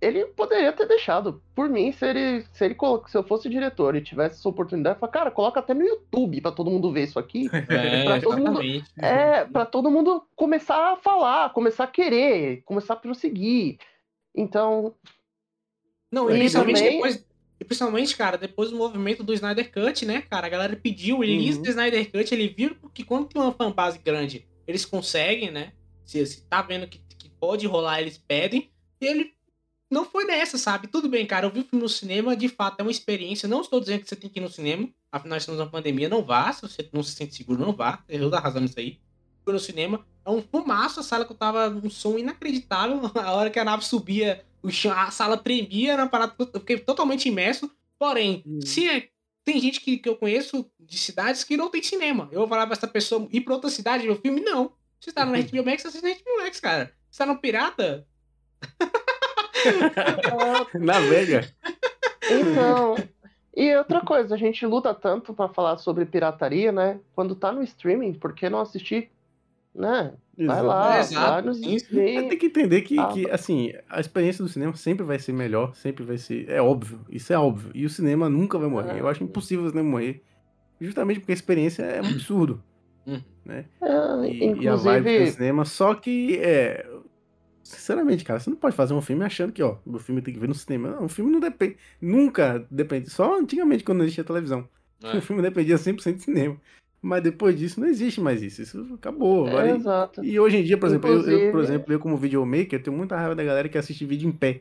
ele 0.00 0.26
poderia 0.26 0.72
ter 0.72 0.86
deixado. 0.86 1.42
Por 1.56 1.68
mim, 1.68 1.90
se 1.90 2.06
ele, 2.06 2.44
se 2.52 2.64
ele 2.64 2.76
se 3.08 3.16
eu 3.18 3.24
fosse 3.24 3.48
diretor 3.48 3.96
e 3.96 4.00
tivesse 4.00 4.36
essa 4.38 4.48
oportunidade, 4.48 4.94
eu 4.96 5.00
falar, 5.00 5.12
cara, 5.12 5.30
coloca 5.32 5.58
até 5.58 5.74
no 5.74 5.82
YouTube 5.84 6.40
pra 6.40 6.52
todo 6.52 6.70
mundo 6.70 6.92
ver 6.92 7.02
isso 7.04 7.18
aqui. 7.18 7.48
É, 7.68 8.04
Pra 8.04 8.20
todo 8.20 8.38
mundo-. 8.38 8.60
É, 8.96 9.44
pra 9.44 9.66
todo 9.66 9.90
mundo 9.90 10.24
começar 10.36 10.92
a 10.92 10.96
falar, 10.96 11.52
começar 11.52 11.84
a 11.84 11.88
querer, 11.88 12.62
começar 12.64 12.94
a 12.94 12.96
prosseguir. 12.98 13.78
Então, 14.34 14.94
Não, 16.12 16.30
e 16.30 16.38
principalmente 16.38 16.76
também- 16.78 16.92
depois. 16.94 17.27
Principalmente, 17.68 18.16
cara, 18.16 18.36
depois 18.38 18.70
do 18.70 18.76
movimento 18.76 19.22
do 19.22 19.32
Snyder 19.34 19.70
Cut, 19.70 20.04
né, 20.06 20.22
cara? 20.22 20.46
A 20.46 20.50
galera 20.50 20.74
pediu 20.74 21.18
o 21.18 21.20
release 21.20 21.58
Uhum. 21.58 21.62
do 21.64 21.68
Snyder 21.68 22.10
Cut, 22.10 22.34
ele 22.34 22.48
viu 22.48 22.74
que 22.92 23.04
quando 23.04 23.26
tem 23.28 23.40
uma 23.40 23.52
fanbase 23.52 23.98
grande, 23.98 24.48
eles 24.66 24.84
conseguem, 24.84 25.50
né? 25.50 25.72
Se, 26.04 26.24
se 26.26 26.40
tá 26.42 26.62
vendo 26.62 26.86
que, 26.88 26.98
que 27.18 27.28
pode 27.38 27.66
rolar, 27.66 28.00
eles 28.00 28.16
pedem. 28.18 28.70
E 29.00 29.06
ele 29.06 29.34
não 29.90 30.04
foi 30.04 30.24
nessa, 30.24 30.56
sabe? 30.58 30.86
Tudo 30.88 31.08
bem, 31.08 31.26
cara. 31.26 31.46
Eu 31.46 31.50
vi 31.50 31.60
o 31.60 31.64
filme 31.64 31.82
no 31.82 31.88
cinema, 31.88 32.34
de 32.36 32.48
fato, 32.48 32.80
é 32.80 32.82
uma 32.82 32.90
experiência. 32.90 33.46
Não 33.48 33.60
estou 33.60 33.78
dizendo 33.80 34.00
que 34.02 34.08
você 34.08 34.16
tem 34.16 34.28
que 34.30 34.38
ir 34.38 34.42
no 34.42 34.50
cinema. 34.50 34.88
Afinal, 35.12 35.38
estamos 35.38 35.58
numa 35.60 35.70
pandemia, 35.70 36.08
não 36.08 36.22
vá. 36.24 36.50
Se 36.52 36.62
você 36.62 36.88
não 36.92 37.02
se 37.02 37.12
sente 37.12 37.34
seguro, 37.34 37.60
não 37.60 37.72
vá. 37.72 38.02
Eu 38.08 38.28
da 38.30 38.40
razão 38.40 38.60
nisso 38.62 38.78
aí. 38.78 38.98
Fui 39.44 39.52
no 39.52 39.58
cinema. 39.60 40.04
É 40.24 40.30
um 40.30 40.42
fumaço 40.42 41.00
a 41.00 41.02
sala 41.02 41.24
que 41.24 41.32
eu 41.32 41.36
tava. 41.36 41.68
Um 41.68 41.88
som 41.88 42.18
inacreditável. 42.18 43.00
A 43.16 43.32
hora 43.32 43.48
que 43.50 43.58
a 43.58 43.64
nave 43.64 43.84
subia, 43.84 44.44
a 44.94 45.10
sala 45.10 45.36
tremia 45.36 45.96
na 45.96 46.08
parada. 46.08 46.34
Eu 46.38 46.60
fiquei 46.60 46.78
totalmente 46.78 47.28
imerso. 47.28 47.70
Porém, 47.98 48.42
Hum. 48.46 48.60
se 48.64 48.88
é- 48.88 49.08
tem 49.44 49.58
gente 49.60 49.80
que, 49.80 49.96
que 49.98 50.08
eu 50.08 50.16
conheço 50.16 50.70
de 50.78 50.98
cidades 50.98 51.42
que 51.42 51.56
não 51.56 51.70
tem 51.70 51.82
cinema. 51.82 52.28
Eu 52.30 52.40
vou 52.40 52.48
falar 52.48 52.66
pra 52.66 52.76
essa 52.76 52.86
pessoa 52.86 53.26
ir 53.32 53.40
pra 53.40 53.54
outra 53.54 53.70
cidade 53.70 54.06
ver 54.06 54.12
o 54.12 54.20
filme? 54.20 54.40
Não. 54.40 54.72
Você 55.00 55.12
tá 55.12 55.24
no 55.24 55.32
HBO 55.32 55.64
Max, 55.64 55.82
você 55.82 55.88
assiste 55.88 56.02
na 56.04 56.10
HBO 56.10 56.42
Max, 56.42 56.60
cara. 56.60 56.92
Você 57.10 57.18
tá 57.18 57.26
no 57.26 57.38
Pirata? 57.38 58.06
Navega. 60.74 61.50
Então, 62.30 62.96
e 63.56 63.74
outra 63.76 64.00
coisa, 64.02 64.34
a 64.34 64.38
gente 64.38 64.66
luta 64.66 64.92
tanto 64.94 65.32
pra 65.32 65.48
falar 65.48 65.78
sobre 65.78 66.04
pirataria, 66.04 66.70
né? 66.72 67.00
Quando 67.14 67.34
tá 67.34 67.50
no 67.52 67.62
streaming, 67.62 68.12
por 68.14 68.34
que 68.34 68.48
não 68.50 68.60
assistir? 68.60 69.10
Né? 69.78 70.12
Vai 70.46 70.62
lá, 70.62 70.98
Exato. 71.00 71.30
vai 71.30 71.42
nos. 71.42 71.60
Tem 71.60 72.38
que 72.38 72.46
entender 72.46 72.82
que, 72.82 72.98
Ah, 72.98 73.06
que, 73.08 73.30
assim, 73.30 73.72
a 73.88 74.00
experiência 74.00 74.42
do 74.44 74.48
cinema 74.50 74.74
sempre 74.74 75.04
vai 75.04 75.18
ser 75.18 75.32
melhor, 75.32 75.74
sempre 75.74 76.04
vai 76.04 76.18
ser. 76.18 76.48
É 76.48 76.60
óbvio, 76.60 77.00
isso 77.08 77.32
é 77.32 77.38
óbvio. 77.38 77.70
E 77.74 77.84
o 77.84 77.90
cinema 77.90 78.28
nunca 78.28 78.58
vai 78.58 78.68
morrer. 78.68 78.96
É. 78.96 79.00
Eu 79.00 79.08
acho 79.08 79.22
impossível 79.22 79.64
o 79.64 79.70
cinema 79.70 79.88
morrer. 79.88 80.22
Justamente 80.80 81.20
porque 81.20 81.32
a 81.32 81.34
experiência 81.34 81.82
é 81.82 82.02
um 82.02 82.06
absurdo. 82.06 82.62
Uhum. 83.06 83.22
É, 83.48 83.64
E, 84.30 84.62
e 84.62 84.68
a 84.68 84.76
vibe 84.76 85.04
do 85.04 85.10
inclusive, 85.10 85.30
cinema. 85.32 85.64
Só 85.64 85.94
que 85.94 86.38
é, 86.38 86.86
Sinceramente, 87.68 88.24
cara, 88.24 88.40
você 88.40 88.48
não 88.48 88.56
pode 88.56 88.74
fazer 88.74 88.94
um 88.94 89.02
filme 89.02 89.22
achando 89.26 89.52
que, 89.52 89.62
ó, 89.62 89.76
o 89.84 89.98
filme 89.98 90.22
tem 90.22 90.32
que 90.32 90.40
ver 90.40 90.48
no 90.48 90.54
cinema. 90.54 90.88
Não, 90.88 91.04
o 91.04 91.08
filme 91.08 91.30
não 91.30 91.38
depende. 91.38 91.76
Nunca 92.00 92.66
depende. 92.70 93.10
Só 93.10 93.38
antigamente, 93.38 93.84
quando 93.84 94.02
existia 94.02 94.24
televisão. 94.24 94.66
É. 95.02 95.18
O 95.18 95.20
filme 95.20 95.42
dependia 95.42 95.76
100% 95.76 96.16
de 96.16 96.22
cinema. 96.22 96.56
Mas 97.08 97.22
depois 97.22 97.58
disso, 97.58 97.80
não 97.80 97.88
existe 97.88 98.20
mais 98.20 98.42
isso. 98.42 98.60
Isso 98.62 98.94
acabou. 98.94 99.46
Agora, 99.46 99.68
É, 99.68 99.74
exato. 99.76 100.22
e 100.24 100.38
hoje 100.38 100.58
em 100.58 100.64
dia, 100.64 100.76
por 100.76 100.88
exemplo, 100.88 101.08
eu, 101.10 101.22
eu, 101.28 101.50
por 101.52 101.60
exemplo, 101.62 101.92
eu 101.92 101.98
como 101.98 102.16
videomaker, 102.16 102.78
eu 102.78 102.82
tenho 102.82 102.96
muita 102.96 103.16
raiva 103.16 103.34
da 103.34 103.42
galera 103.42 103.68
que 103.68 103.78
assiste 103.78 104.04
vídeo 104.04 104.28
em 104.28 104.32
pé. 104.32 104.60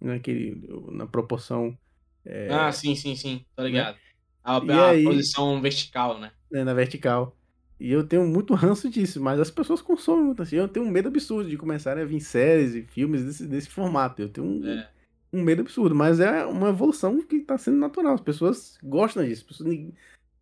Naquele, 0.00 0.62
na 0.92 1.06
proporção 1.06 1.76
é, 2.24 2.48
Ah, 2.52 2.70
sim, 2.70 2.94
sim, 2.94 3.16
sim. 3.16 3.44
Tô 3.56 3.64
ligado. 3.64 3.96
A, 4.44 4.58
E 4.64 4.70
a 4.70 4.88
aí- 4.90 5.02
posição 5.04 5.60
vertical, 5.60 6.18
né? 6.20 6.30
né, 6.50 6.62
na 6.62 6.72
vertical. 6.72 7.34
E 7.80 7.90
eu 7.92 8.04
tenho 8.04 8.26
muito 8.26 8.54
ranço 8.54 8.88
disso, 8.88 9.20
mas 9.20 9.38
as 9.40 9.50
pessoas 9.50 9.82
consomem 9.82 10.24
muito 10.26 10.42
assim. 10.42 10.56
Eu 10.56 10.68
tenho 10.68 10.86
um 10.86 10.90
medo 10.90 11.08
absurdo 11.08 11.48
de 11.50 11.56
começarem 11.56 12.02
a 12.02 12.06
vir 12.06 12.20
séries 12.20 12.74
e 12.74 12.82
filmes 12.82 13.24
desse, 13.24 13.46
desse 13.46 13.68
formato. 13.70 14.22
Eu 14.22 14.28
tenho 14.28 14.46
um, 14.46 14.66
É. 14.66 14.88
um 15.32 15.42
medo 15.42 15.62
absurdo, 15.62 15.94
mas 15.96 16.20
é 16.20 16.44
uma 16.46 16.68
evolução 16.70 17.20
que 17.22 17.40
tá 17.40 17.58
sendo 17.58 17.76
natural. 17.78 18.14
As 18.14 18.20
pessoas 18.20 18.78
gostam 18.82 19.24
disso. 19.24 19.42
As 19.42 19.48
pessoas, 19.48 19.76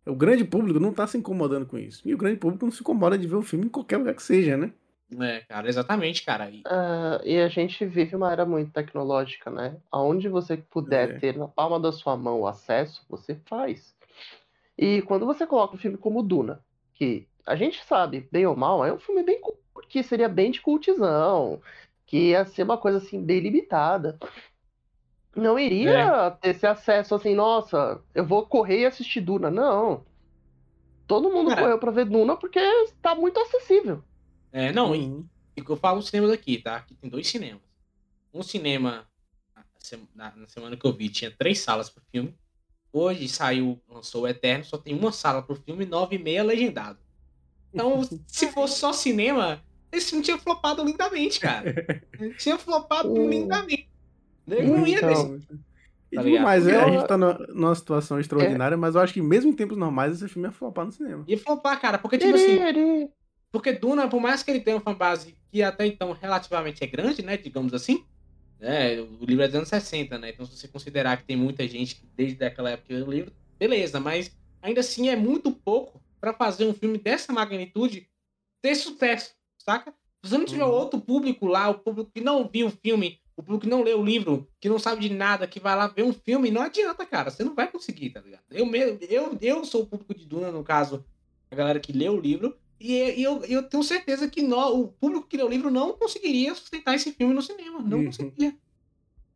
o 0.09 0.15
grande 0.15 0.43
público 0.45 0.79
não 0.79 0.93
tá 0.93 1.05
se 1.07 1.17
incomodando 1.17 1.65
com 1.65 1.77
isso. 1.77 2.01
E 2.07 2.13
o 2.13 2.17
grande 2.17 2.37
público 2.37 2.65
não 2.65 2.71
se 2.71 2.81
incomoda 2.81 3.17
de 3.17 3.27
ver 3.27 3.35
o 3.35 3.41
filme 3.41 3.65
em 3.65 3.69
qualquer 3.69 3.97
lugar 3.97 4.15
que 4.15 4.23
seja, 4.23 4.57
né? 4.57 4.71
É, 5.19 5.39
cara, 5.41 5.69
exatamente, 5.69 6.23
cara. 6.23 6.49
E- 6.49 6.61
Ah, 6.65 7.21
e 7.23 7.37
a 7.39 7.47
gente 7.47 7.85
vive 7.85 8.15
uma 8.15 8.31
era 8.31 8.45
muito 8.45 8.71
tecnológica, 8.71 9.49
né? 9.49 9.77
Aonde 9.91 10.27
você 10.27 10.57
puder 10.57 11.11
É. 11.11 11.19
ter 11.19 11.37
na 11.37 11.47
palma 11.47 11.79
da 11.79 11.91
sua 11.91 12.17
mão 12.17 12.41
o 12.41 12.47
acesso, 12.47 13.05
você 13.09 13.35
faz. 13.45 13.95
E 14.77 15.01
quando 15.03 15.25
você 15.25 15.47
coloca 15.47 15.75
um 15.75 15.79
filme 15.79 15.97
como 15.97 16.21
Duna, 16.21 16.61
que 16.93 17.27
a 17.45 17.55
gente 17.55 17.83
sabe, 17.85 18.27
bem 18.31 18.45
ou 18.45 18.55
mal, 18.55 18.85
é 18.85 18.91
um 18.93 18.99
filme 18.99 19.23
bem 19.23 19.39
que 19.89 20.03
seria 20.03 20.27
bem 20.27 20.51
de 20.51 20.61
cultizão, 20.61 21.61
que 22.05 22.29
ia 22.31 22.45
ser 22.45 22.63
uma 22.63 22.77
coisa 22.77 22.97
assim 22.97 23.23
bem 23.23 23.39
limitada. 23.39 24.19
Não 25.37 25.59
iria 25.59 26.31
ter 26.41 26.49
esse 26.49 26.65
acesso 26.65 27.13
assim, 27.13 27.35
nossa, 27.35 28.01
eu 28.15 28.25
vou 28.25 28.45
correr 28.47 28.79
e 28.81 28.85
assistir 28.87 29.21
Duna. 29.21 29.51
Não. 29.51 30.03
Todo 31.05 31.29
mundo 31.31 31.49
Cara. 31.49 31.61
correu 31.61 31.79
pra 31.79 31.91
ver 31.91 32.05
Duna 32.05 32.35
porque 32.35 32.59
está 32.59 33.13
muito 33.13 33.39
acessível. 33.39 34.03
É, 34.51 34.71
não, 34.73 34.95
e- 34.95 35.23
eu 35.55 35.75
falo 35.77 35.99
os 35.99 36.07
cinemas 36.07 36.31
aqui, 36.31 36.57
tá? 36.57 36.77
Aqui 36.77 36.95
tem 36.95 37.09
dois 37.09 37.27
cinemas. 37.27 37.61
Um 38.33 38.41
cinema, 38.41 39.07
na 39.55 39.63
na, 40.15 40.35
na 40.35 40.47
semana 40.47 40.75
que 40.75 40.85
eu 40.85 40.91
vi, 40.93 41.07
tinha 41.07 41.31
três 41.31 41.59
salas 41.59 41.89
pro 41.89 42.03
filme. 42.11 42.35
Hoje 42.91 43.27
saiu, 43.29 43.79
lançou 43.87 44.23
o 44.23 44.27
Eterno, 44.27 44.65
só 44.65 44.77
tem 44.77 44.97
uma 44.97 45.11
sala 45.11 45.41
pro 45.43 45.55
filme, 45.55 45.85
nove 45.85 46.15
e 46.15 46.19
meia 46.19 46.43
legendado. 46.43 46.97
Então, 47.71 48.01
se 48.27 48.51
fosse 48.51 48.79
só 48.79 48.91
cinema, 48.91 49.63
esse 49.91 50.09
filme 50.09 50.23
tinha 50.25 50.37
flopado 50.37 50.83
lindamente, 50.83 51.39
cara. 51.39 51.73
tinha 52.39 52.57
flopado 52.57 53.13
lindamente. 53.15 53.86
Eu 54.47 54.63
não 54.67 54.87
ia 54.87 54.97
Então, 54.97 55.37
desse. 55.37 55.49
E 56.11 56.15
Tá 56.15 56.21
digo 56.21 56.31
ligado? 56.31 56.43
mais, 56.45 56.67
é, 56.67 56.75
a 56.81 56.89
gente 56.89 57.07
tá 57.07 57.17
numa, 57.17 57.33
numa 57.49 57.75
situação 57.75 58.19
extraordinária, 58.19 58.77
mas 58.77 58.95
eu 58.95 59.01
acho 59.01 59.13
que 59.13 59.21
mesmo 59.21 59.51
em 59.51 59.55
tempos 59.55 59.77
normais 59.77 60.13
esse 60.15 60.27
filme 60.29 60.47
ia 60.47 60.51
flopar 60.53 60.85
no 60.85 60.91
cinema. 60.91 61.23
Ia 61.27 61.37
flopar, 61.37 61.79
cara, 61.81 61.97
porque, 61.97 62.17
tipo 62.17 62.33
assim. 62.35 62.57
Porque 63.51 63.73
Duna, 63.73 64.07
por 64.07 64.21
mais 64.21 64.43
que 64.43 64.51
ele 64.51 64.59
tenha 64.61 64.77
uma 64.77 64.83
fanbase 64.83 65.35
que 65.51 65.61
até 65.63 65.85
então 65.85 66.11
relativamente 66.13 66.83
é 66.83 66.87
grande, 66.87 67.21
né? 67.23 67.35
Digamos 67.37 67.73
assim. 67.73 68.05
Né, 68.59 68.99
o 69.01 69.23
livro 69.23 69.43
é 69.43 69.47
dos 69.47 69.55
anos 69.57 69.69
60, 69.69 70.17
né? 70.17 70.29
Então, 70.31 70.45
se 70.45 70.57
você 70.57 70.67
considerar 70.67 71.17
que 71.17 71.25
tem 71.25 71.35
muita 71.35 71.67
gente 71.67 71.95
que 71.95 72.07
desde 72.15 72.43
aquela 72.43 72.71
época 72.71 72.91
o 72.93 73.11
livro, 73.11 73.31
beleza, 73.59 73.99
mas 73.99 74.35
ainda 74.61 74.79
assim 74.79 75.09
é 75.09 75.15
muito 75.15 75.51
pouco 75.51 76.01
pra 76.19 76.33
fazer 76.33 76.65
um 76.65 76.73
filme 76.73 76.97
dessa 76.97 77.31
magnitude 77.31 78.09
ter 78.61 78.73
sucesso, 78.75 79.35
saca? 79.59 79.91
Se 80.23 80.31
você 80.31 80.37
não 80.39 80.45
tiver 80.45 80.63
Uhum. 80.63 80.71
outro 80.71 80.99
público 80.99 81.45
lá, 81.45 81.69
o 81.69 81.75
público 81.75 82.09
que 82.13 82.19
não 82.21 82.47
viu 82.51 82.67
o 82.67 82.71
filme, 82.71 83.19
o 83.37 83.43
público 83.43 83.63
que 83.65 83.69
não 83.69 83.83
leu 83.83 84.01
o 84.01 84.05
livro, 84.05 84.47
que 84.59 84.67
não 84.67 84.79
sabe 84.79 85.07
de 85.07 85.13
nada, 85.13 85.45
que 85.47 85.59
vai 85.59 85.75
lá 85.75 85.87
ver 85.87 86.03
um 86.03 86.11
filme, 86.11 86.49
não 86.51 86.61
adianta, 86.63 87.05
cara. 87.05 87.29
Você 87.29 87.43
não 87.43 87.53
vai 87.55 87.71
conseguir, 87.71 88.09
tá 88.09 88.19
ligado? 88.19 88.41
Eu, 88.51 88.65
mesmo, 88.65 88.97
eu, 89.09 89.37
eu 89.39 89.63
sou 89.63 89.83
o 89.83 89.85
público 89.85 90.13
de 90.15 90.25
Duna, 90.25 90.51
no 90.51 90.63
caso, 90.63 91.05
a 91.51 91.55
galera 91.55 91.79
que 91.79 91.93
leu 91.93 92.13
o 92.15 92.19
livro, 92.19 92.57
e, 92.81 92.93
eu, 93.21 93.43
eu 93.45 93.63
tenho 93.63 93.83
certeza 93.83 94.27
que 94.29 94.41
nó- 94.41 94.71
o 94.73 94.87
público 94.87 95.27
que 95.27 95.37
leu 95.37 95.45
o 95.45 95.49
livro 95.49 95.69
não 95.71 95.93
conseguiria 95.93 96.53
sustentar 96.55 96.95
esse 96.95 97.11
filme 97.13 97.33
no 97.33 97.41
cinema. 97.41 97.79
Não 97.79 97.99
Uhum. 97.99 98.05
conseguiria. 98.05 98.53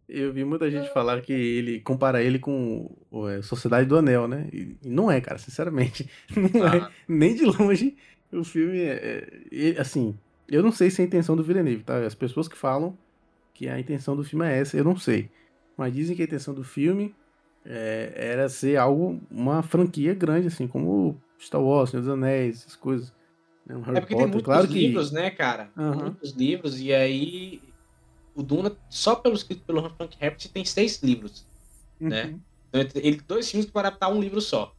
Eu 0.10 0.34
vi 0.34 0.44
muita 0.44 0.70
gente 0.70 0.92
falar 0.92 1.22
que 1.22 1.32
ele 1.32 1.80
compara 1.80 2.22
ele 2.22 2.38
com 2.38 2.90
é, 3.30 3.42
Sociedade 3.42 3.88
do 3.88 3.98
Anel, 3.98 4.28
né? 4.28 4.50
E, 4.52 4.76
não 4.84 5.10
é, 5.10 5.22
cara, 5.22 5.38
sinceramente. 5.38 6.10
Não 6.36 6.68
é. 6.68 6.80
Ah, 6.80 6.92
Nem 7.08 7.34
de 7.34 7.46
longe 7.46 7.96
o 8.34 8.44
filme 8.44 8.80
é, 8.80 9.28
é- 9.52 9.80
assim, 9.80 10.18
eu 10.50 10.62
não 10.64 10.72
sei 10.72 10.90
se 10.90 11.02
é 11.02 11.06
a 11.06 11.08
intenção 11.08 11.36
do 11.36 11.44
Villeneuve, 11.44 11.84
tá? 11.84 11.98
As 12.06 12.14
pessoas 12.16 12.48
que 12.48 12.58
falam 12.58 12.98
que 13.62 13.70
a 13.70 13.80
intenção 13.80 14.16
do 14.16 14.24
filme 14.24 14.44
é 14.44 14.58
essa, 14.58 14.76
eu 14.76 14.84
não 14.84 14.98
sei. 14.98 15.30
Mas 15.78 15.94
dizem 15.94 16.16
que 16.16 16.24
a 16.24 16.26
intenção 16.26 16.52
do 16.52 16.64
filme 16.64 17.14
é, 17.64 18.12
era 18.16 18.50
ser 18.50 18.76
algo, 18.78 19.22
uma 19.30 19.62
franquia 19.62 20.16
grande, 20.16 20.48
assim, 20.48 20.68
como 20.68 21.22
Star 21.40 21.62
Wars, 21.62 21.92
Senhor 21.92 22.02
dos 22.02 22.12
Anéis, 22.12 22.62
essas 22.62 22.76
coisas. 22.76 23.14
né? 23.68 23.76
Um 23.76 23.82
é 23.82 24.00
porque 24.00 24.16
tem 24.16 24.26
Potter. 24.26 24.28
muitos 24.30 24.44
claro 24.46 24.68
que 24.68 24.74
livros, 24.74 25.12
né, 25.12 25.30
cara? 25.30 25.66
Tem 25.76 25.84
Aham. 25.86 26.02
Muitos 26.06 26.32
livros, 26.32 26.80
e 26.82 26.92
aí 26.92 27.62
o 28.34 28.42
Duna, 28.42 28.76
só 28.90 29.14
pelo 29.16 29.36
escrito 29.36 29.64
pelo 29.64 29.88
Frank 29.96 30.18
Herbert, 30.20 30.50
tem 30.52 30.66
seis 30.66 31.00
livros. 31.04 31.46
né? 32.00 32.24
Uhum. 32.26 32.40
Então, 32.74 33.02
ele- 33.04 33.22
dois 33.28 33.52
filmes 33.52 33.68
que 33.68 33.74
vai 33.74 33.86
adaptar 33.86 34.10
um 34.10 34.20
livro 34.20 34.42
só. 34.42 34.74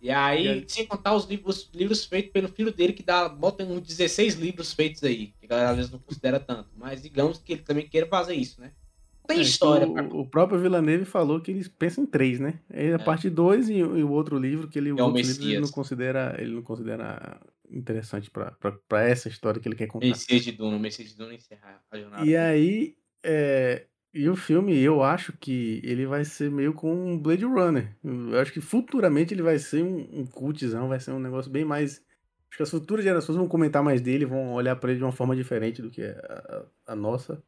E 0.00 0.10
aí, 0.10 0.64
E 0.64 0.68
sem 0.68 0.86
contar 0.86 1.14
os 1.14 1.24
livros, 1.26 1.70
livros 1.74 2.04
feitos 2.04 2.30
pelo 2.32 2.48
filho 2.48 2.72
dele, 2.72 2.92
que 2.92 3.02
dá, 3.02 3.28
bota 3.28 3.64
uns 3.64 3.80
16 3.80 4.34
livros 4.34 4.72
feitos 4.72 5.02
aí, 5.02 5.28
que 5.38 5.46
a 5.46 5.48
galera 5.48 5.70
às 5.70 5.76
vezes 5.76 5.90
não 5.90 5.98
considera 5.98 6.38
tanto. 6.38 6.68
Mas 6.76 7.02
digamos 7.02 7.38
que 7.38 7.52
ele 7.54 7.62
também 7.62 7.88
queira 7.88 8.06
fazer 8.06 8.34
isso, 8.34 8.60
né? 8.60 8.72
Não 9.20 9.26
tem 9.34 9.38
É, 9.38 9.42
história 9.42 9.84
então, 9.86 10.08
pra 10.08 10.16
o, 10.16 10.20
o 10.20 10.26
próprio 10.30 10.60
Villeneuve 10.60 11.04
falou 11.04 11.40
que 11.40 11.50
eles 11.50 11.66
pensam 11.66 12.04
em 12.04 12.06
três, 12.06 12.38
né? 12.38 12.60
Aí 12.70 12.92
a 12.92 12.94
É. 12.94 12.98
parte 12.98 13.28
2 13.28 13.68
e, 13.68 13.74
e 13.78 13.82
o 13.82 14.10
outro 14.12 14.38
livro 14.38 14.68
que 14.68 14.78
ele, 14.78 14.90
É 14.90 14.92
o 14.94 15.06
outros 15.06 15.26
livros 15.26 15.38
ele 15.38 15.46
Messias. 15.46 15.62
não 15.70 15.74
considera, 15.74 16.36
ele 16.38 16.54
não 16.54 16.62
considera 16.62 17.40
interessante 17.68 18.30
pra 18.30 18.56
essa 19.02 19.28
história 19.28 19.60
que 19.60 19.66
ele 19.66 19.74
quer 19.74 19.88
contar. 19.88 20.06
Messias 20.06 20.44
de 20.44 20.52
Duna, 20.52 20.76
o 20.76 20.78
Messias 20.80 21.08
de 21.08 21.16
Duna 21.16 21.34
encerrar 21.34 21.82
a 21.90 21.98
jornada. 21.98 22.24
E 22.24 22.36
aí, 22.36 22.96
é, 23.24 23.86
e 24.16 24.28
o 24.28 24.36
filme, 24.36 24.76
eu 24.78 25.02
acho 25.02 25.32
que 25.34 25.80
ele 25.84 26.06
vai 26.06 26.24
ser 26.24 26.50
meio 26.50 26.72
com 26.72 26.92
um 26.92 27.18
Blade 27.18 27.44
Runner. 27.44 27.94
Eu 28.04 28.38
acho 28.40 28.52
que 28.52 28.60
futuramente 28.60 29.34
ele 29.34 29.42
vai 29.42 29.58
ser 29.58 29.82
um, 29.82 30.20
um 30.20 30.26
cultzão, 30.26 30.88
vai 30.88 30.98
ser 31.00 31.12
um 31.12 31.18
negócio 31.20 31.50
bem 31.50 31.64
mais. 31.64 32.02
Acho 32.48 32.56
que 32.58 32.62
as 32.62 32.70
futuras 32.70 33.04
gerações 33.04 33.36
vão 33.36 33.46
comentar 33.48 33.82
mais 33.82 34.00
dele, 34.00 34.24
vão 34.24 34.52
olhar 34.54 34.76
pra 34.76 34.90
ele 34.90 34.98
de 34.98 35.04
uma 35.04 35.12
forma 35.12 35.34
diferente 35.36 35.82
do 35.82 35.90
que 35.90 36.02
a, 36.02 36.64
a- 36.86 36.92
a 36.92 36.96
nossa. 36.96 37.42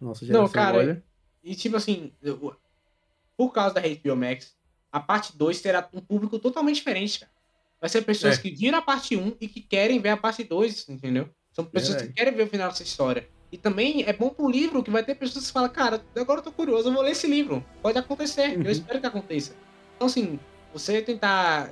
Nossa 0.00 0.24
geração 0.26 0.42
Não, 0.44 0.50
cara, 0.52 0.76
olha. 0.78 1.04
E 1.42 1.54
tipo 1.54 1.76
assim, 1.76 2.12
por 3.36 3.52
causa 3.52 3.74
da 3.74 3.80
HBO 3.82 4.16
Max, 4.16 4.56
a 4.92 5.00
parte 5.00 5.36
2 5.36 5.60
terá 5.60 5.88
um 5.92 6.00
público 6.00 6.38
totalmente 6.38 6.76
diferente, 6.76 7.20
cara. 7.20 7.32
Vai 7.80 7.88
ser 7.90 8.02
pessoas 8.02 8.38
É. 8.38 8.40
que 8.42 8.50
viram 8.50 8.78
a 8.78 8.82
parte 8.82 9.16
1 9.16 9.36
e 9.40 9.48
que 9.48 9.60
querem 9.60 10.00
ver 10.00 10.10
a 10.10 10.16
parte 10.16 10.42
2, 10.44 10.88
entendeu? 10.88 11.28
São 11.52 11.64
pessoas 11.64 11.94
Verdade. 11.96 12.12
que 12.12 12.18
querem 12.18 12.34
ver 12.34 12.42
o 12.44 12.46
final 12.48 12.68
dessa 12.68 12.82
história. 12.82 13.28
E 13.54 13.56
também 13.56 14.02
é 14.04 14.12
bom 14.12 14.30
pro 14.30 14.50
livro 14.50 14.82
que 14.82 14.90
vai 14.90 15.04
ter 15.04 15.14
pessoas 15.14 15.46
que 15.46 15.52
falam, 15.52 15.68
cara, 15.68 16.02
agora 16.16 16.40
eu 16.40 16.42
tô 16.42 16.50
curioso, 16.50 16.88
eu 16.88 16.92
vou 16.92 17.02
ler 17.04 17.12
esse 17.12 17.28
livro. 17.28 17.64
Pode 17.80 17.96
acontecer, 17.96 18.56
Uhum. 18.58 18.64
eu 18.64 18.70
espero 18.72 18.98
que 19.00 19.06
aconteça. 19.06 19.54
Então, 19.94 20.08
assim, 20.08 20.40
você 20.72 21.00
tentar 21.00 21.70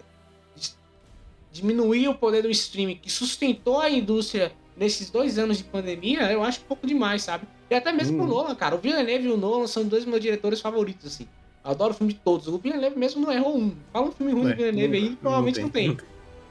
diminuir 1.51 2.07
o 2.09 2.14
poder 2.14 2.43
do 2.43 2.51
streaming 2.51 2.95
que 2.97 3.11
sustentou 3.11 3.80
a 3.80 3.91
indústria 3.91 4.53
nesses 4.76 5.11
dois 5.11 5.39
anos 5.41 5.59
de 5.59 5.64
pandemia, 5.64 6.30
eu 6.33 6.45
acho 6.45 6.61
um 6.61 6.64
pouco 6.68 6.87
demais, 6.87 7.22
sabe? 7.24 7.49
E 7.68 7.74
até 7.74 7.91
mesmo 7.91 8.16
pro 8.16 8.26
Hum. 8.26 8.28
Nolan, 8.28 8.55
cara. 8.55 8.76
O 8.76 8.78
Villeneuve 8.78 9.24
e 9.26 9.30
o 9.30 9.37
Nolan 9.37 9.66
são 9.66 9.85
dois 9.85 10.05
meus 10.05 10.20
diretores 10.20 10.61
favoritos, 10.61 11.05
assim. 11.07 11.26
Eu 11.64 11.72
adoro 11.72 11.93
o 11.93 11.97
filme 11.97 12.12
de 12.12 12.20
todos. 12.20 12.47
O 12.47 12.59
Villeneuve 12.59 12.97
mesmo 12.97 13.20
não 13.26 13.33
errou 13.33 13.59
um. 13.59 13.74
Fala 13.93 14.07
um 14.09 14.12
filme 14.12 14.33
ruim 14.33 14.47
É, 14.47 14.51
do 14.51 14.57
Villeneuve 14.57 14.97
aí, 14.97 15.09
não- 15.11 15.16
provavelmente 15.16 15.61
não 15.61 15.68
tem. 15.68 15.89
não 15.89 15.97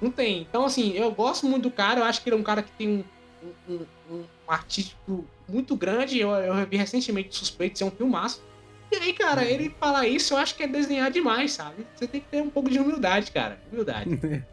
Não 0.02 0.12
tem. 0.12 0.42
Então, 0.42 0.66
assim, 0.66 0.92
eu 0.92 1.10
gosto 1.12 1.46
muito 1.46 1.64
do 1.64 1.72
cara. 1.72 2.02
Eu 2.02 2.04
acho 2.04 2.22
que 2.22 2.28
ele 2.30 2.36
é 2.36 2.40
um 2.40 2.44
cara 2.44 2.62
que 2.62 2.72
tem 2.74 2.88
um, 2.90 3.04
um, 3.44 3.74
um- 3.74 3.86
um 4.18 4.24
artístico 4.48 5.26
muito 5.48 5.76
grande. 5.76 6.20
Eu, 6.20 6.30
eu 6.32 6.54
vi 6.68 6.78
recentemente 6.78 7.36
Suspeito 7.36 7.74
de 7.74 7.80
ser 7.80 7.84
um 7.86 7.92
filmaço. 7.92 8.42
E 8.92 8.96
aí, 8.98 9.14
cara, 9.14 9.46
ele 9.46 9.70
falar 9.80 10.06
isso, 10.08 10.34
eu 10.34 10.38
acho 10.38 10.56
que 10.56 10.64
é 10.64 10.68
desenhar 10.68 11.10
demais, 11.10 11.54
sabe? 11.54 11.88
Você 11.96 12.06
tem 12.08 12.20
que 12.22 12.28
ter 12.28 12.42
um 12.42 12.50
pouco 12.50 12.70
de 12.70 12.78
humildade, 12.80 13.32
cara. 13.32 13.58
Humildade. 13.72 14.18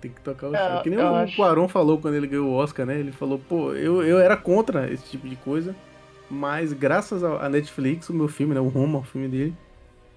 Tem 0.00 0.12
que 0.12 0.20
tocar 0.20 0.46
o 0.48 0.54
É, 0.54 0.58
chão. 0.58 0.82
Que 0.84 0.90
nem 0.90 0.98
o 1.00 1.14
acho- 1.16 1.34
Quaron 1.34 1.66
falou 1.66 1.98
quando 1.98 2.14
ele 2.14 2.28
ganhou 2.28 2.46
o 2.50 2.54
Oscar, 2.54 2.86
né? 2.86 3.00
Ele 3.00 3.10
falou, 3.10 3.36
pô, 3.36 3.72
eu, 3.74 4.00
eu 4.04 4.20
era 4.20 4.36
contra 4.36 4.88
esse 4.88 5.02
tipo 5.10 5.28
de 5.28 5.34
coisa, 5.34 5.74
mas 6.30 6.72
graças 6.72 7.24
à 7.24 7.44
à 7.46 7.48
Netflix, 7.48 8.08
o 8.08 8.14
meu 8.14 8.28
filme, 8.28 8.54
né? 8.54 8.60
O 8.60 8.68
Roma, 8.68 9.00
o 9.00 9.02
filme 9.02 9.26
dele, 9.26 9.54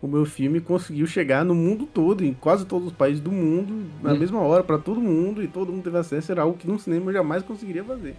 o 0.01 0.07
meu 0.07 0.25
filme 0.25 0.59
conseguiu 0.59 1.05
chegar 1.05 1.45
no 1.45 1.53
mundo 1.53 1.85
todo, 1.85 2.25
em 2.25 2.33
quase 2.33 2.65
todos 2.65 2.87
os 2.87 2.93
países 2.93 3.21
do 3.21 3.31
mundo, 3.31 3.85
na 4.01 4.13
Hum. 4.13 4.17
mesma 4.17 4.39
hora, 4.41 4.63
pra 4.63 4.77
todo 4.77 4.99
mundo, 4.99 5.43
e 5.43 5.47
todo 5.47 5.71
mundo 5.71 5.83
teve 5.83 5.97
acesso, 5.97 6.31
era 6.31 6.41
algo 6.41 6.57
que 6.57 6.67
no 6.67 6.79
cinema 6.79 7.09
eu 7.11 7.13
jamais 7.13 7.43
conseguiria 7.43 7.83
fazer. 7.83 8.15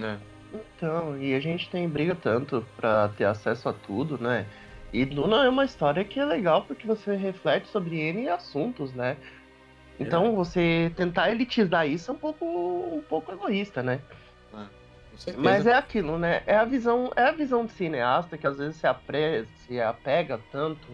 É. 0.00 0.16
Então, 0.76 1.16
e 1.20 1.34
a 1.34 1.40
gente 1.40 1.68
tem 1.68 1.88
briga 1.88 2.14
tanto 2.14 2.64
pra 2.76 3.08
ter 3.08 3.24
acesso 3.24 3.68
a 3.68 3.72
tudo, 3.72 4.18
né? 4.18 4.46
E 4.92 5.04
Duna 5.04 5.44
é 5.44 5.48
uma 5.48 5.64
história 5.64 6.04
que 6.04 6.18
é 6.18 6.24
legal 6.24 6.62
porque 6.62 6.86
você 6.86 7.14
reflete 7.14 7.68
sobre 7.68 7.96
N 8.00 8.28
assuntos, 8.28 8.92
né? 8.92 9.16
Então 9.98 10.34
você 10.34 10.90
tentar 10.96 11.30
elitizar 11.30 11.86
isso 11.86 12.10
é 12.10 12.14
um 12.14 12.16
pouco, 12.16 12.44
um 12.44 13.02
pouco 13.08 13.30
egoísta, 13.30 13.82
né? 13.82 14.00
Certeza. 15.20 15.42
Mas 15.42 15.66
é 15.66 15.74
aquilo, 15.74 16.18
né? 16.18 16.42
É 16.46 16.56
a 16.56 16.64
visão, 16.64 17.10
é 17.14 17.24
a 17.24 17.32
visão 17.32 17.66
de 17.66 17.72
cineasta 17.72 18.38
que 18.38 18.46
às 18.46 18.56
vezes 18.56 18.76
se, 18.76 18.86
apre, 18.86 19.46
se 19.66 19.78
apega 19.80 20.40
tanto 20.50 20.88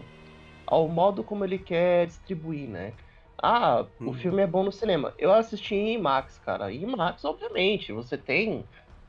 ao 0.65 0.87
modo 0.89 1.23
como 1.23 1.45
ele 1.45 1.57
quer 1.57 2.07
distribuir, 2.07 2.67
né? 2.69 2.93
Ah, 3.41 3.85
o 4.01 4.05
Uhum. 4.07 4.13
filme 4.13 4.41
é 4.41 4.47
bom 4.47 4.63
no 4.63 4.71
cinema. 4.71 5.13
Eu 5.17 5.31
assisti 5.31 5.75
em 5.75 5.93
IMAX, 5.93 6.39
cara. 6.39 6.71
Em 6.73 6.83
IMAX, 6.83 7.23
obviamente, 7.23 7.93
você 7.93 8.17
tem 8.17 8.65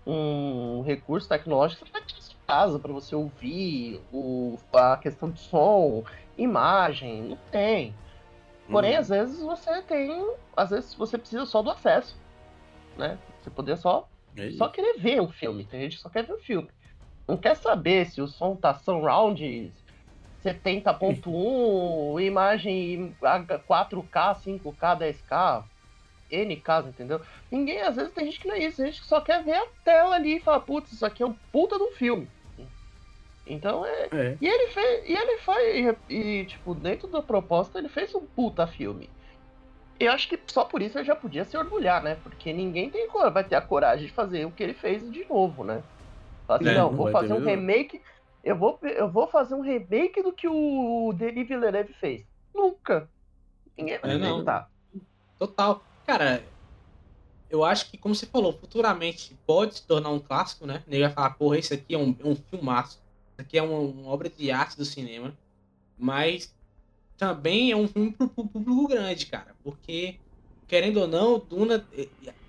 um 0.06 0.82
recurso 0.82 1.28
tecnológico 1.28 1.84
que 1.84 1.90
você 1.92 2.20
sua 2.20 2.36
casa 2.46 2.78
para 2.78 2.92
você 2.92 3.14
ouvir 3.14 4.00
o, 4.12 4.56
a 4.72 4.96
questão 4.98 5.30
de 5.30 5.40
som, 5.40 6.04
imagem, 6.36 7.22
não 7.24 7.38
tem. 7.50 7.92
Porém, 8.70 8.94
Uhum. 8.94 9.00
às 9.00 9.08
vezes 9.08 9.40
você 9.40 9.82
tem, 9.82 10.32
às 10.56 10.70
vezes 10.70 10.94
você 10.94 11.18
precisa 11.18 11.44
só 11.44 11.60
do 11.60 11.70
acesso, 11.70 12.16
né? 12.96 13.18
Você 13.40 13.50
poder 13.50 13.76
só 13.78 14.06
Só 14.56 14.68
querer 14.68 14.98
ver 14.98 15.20
o 15.20 15.28
filme. 15.28 15.64
Tem 15.64 15.82
gente 15.82 15.96
que 15.96 16.02
só 16.02 16.08
quer 16.08 16.24
ver 16.24 16.34
o 16.34 16.38
filme. 16.38 16.68
Não 17.26 17.36
quer 17.36 17.56
saber 17.56 18.06
se 18.06 18.20
o 18.20 18.26
som 18.26 18.56
tá 18.56 18.74
surround 18.74 19.72
70.1, 20.44 22.22
imagem 22.22 23.14
4K, 23.20 24.36
5K, 24.40 24.98
10K, 24.98 25.64
NK, 26.30 26.88
entendeu? 26.88 27.20
Ninguém, 27.50 27.82
às 27.82 27.96
vezes 27.96 28.12
tem 28.12 28.26
gente 28.26 28.40
que 28.40 28.48
não 28.48 28.54
é 28.54 28.64
isso, 28.64 28.78
tem 28.78 28.86
gente 28.86 29.00
que 29.00 29.06
só 29.06 29.20
quer 29.20 29.42
ver 29.42 29.56
a 29.56 29.66
tela 29.84 30.16
ali 30.16 30.36
e 30.36 30.40
fala, 30.40 30.60
putz, 30.60 30.92
isso 30.92 31.04
aqui 31.04 31.22
é 31.22 31.26
um 31.26 31.34
puta 31.52 31.76
de 31.76 31.82
um 31.82 31.92
filme. 31.92 32.28
Então 33.48 33.84
é. 33.84 34.08
É. 34.12 34.36
E 34.40 34.46
ele 34.46 34.68
fez. 34.68 35.08
E 35.08 35.12
ele 35.12 35.38
foi. 35.38 35.96
E, 36.10 36.14
e, 36.14 36.44
tipo, 36.44 36.74
dentro 36.74 37.08
da 37.08 37.22
proposta, 37.22 37.78
ele 37.78 37.88
fez 37.88 38.14
um 38.14 38.20
puta 38.20 38.66
filme. 38.66 39.08
Eu 40.00 40.12
acho 40.12 40.28
que 40.28 40.40
só 40.48 40.64
por 40.64 40.80
isso 40.82 40.98
ele 40.98 41.04
já 41.06 41.16
podia 41.16 41.44
se 41.44 41.56
orgulhar, 41.56 42.02
né? 42.02 42.16
Porque 42.16 42.52
ninguém 42.52 42.90
tem, 42.90 43.08
vai 43.32 43.44
ter 43.44 43.56
a 43.56 43.60
coragem 43.62 44.06
de 44.06 44.12
fazer 44.12 44.44
o 44.46 44.52
que 44.52 44.62
ele 44.62 44.74
fez 44.74 45.10
de 45.10 45.24
novo, 45.28 45.64
né? 45.64 45.82
Fala 46.46 46.60
assim, 46.60 46.70
É, 46.70 46.74
não, 46.74 46.90
não 46.90 46.96
vou 46.96 47.08
fazer 47.08 47.32
um 47.34 47.40
mesmo. 47.40 47.50
remake. 47.50 48.02
Eu 48.42 48.56
vou, 48.56 48.78
eu 48.82 49.10
vou 49.10 49.28
fazer 49.28 49.54
um 49.54 49.60
remake 49.62 50.22
do 50.22 50.32
que 50.32 50.48
o 50.48 51.12
Denis 51.16 51.48
Villeneuve 51.48 51.92
fez. 51.94 52.26
Nunca. 52.54 53.10
Ninguém 53.76 53.98
vai 53.98 54.10
É, 54.10 54.14
acreditar. 54.14 54.70
Total. 55.38 55.82
Cara, 56.06 56.42
eu 57.50 57.64
acho 57.64 57.90
que, 57.90 57.96
como 57.98 58.14
você 58.14 58.26
falou, 58.26 58.52
futuramente 58.52 59.34
pode 59.46 59.76
se 59.76 59.86
tornar 59.86 60.10
um 60.10 60.20
clássico, 60.20 60.66
né? 60.66 60.82
Ninguém 60.86 61.02
vai 61.02 61.12
falar, 61.12 61.30
porra, 61.30 61.58
esse 61.58 61.72
aqui 61.74 61.94
é 61.94 61.98
um, 61.98 62.14
é 62.20 62.26
um 62.26 62.36
filmaço. 62.36 62.98
Isso 63.32 63.40
aqui 63.40 63.58
é 63.58 63.62
uma, 63.62 63.78
uma 63.78 64.08
obra 64.10 64.28
de 64.28 64.50
arte 64.50 64.76
do 64.76 64.84
cinema. 64.84 65.36
Mas 65.96 66.54
também 67.18 67.72
é 67.72 67.76
um 67.76 67.88
filme 67.88 68.12
pro, 68.12 68.28
público 68.28 68.88
grande, 68.88 69.26
cara. 69.26 69.54
Porque, 69.62 70.14
querendo 70.68 71.00
ou 71.00 71.08
não, 71.08 71.38
Duna 71.38 71.84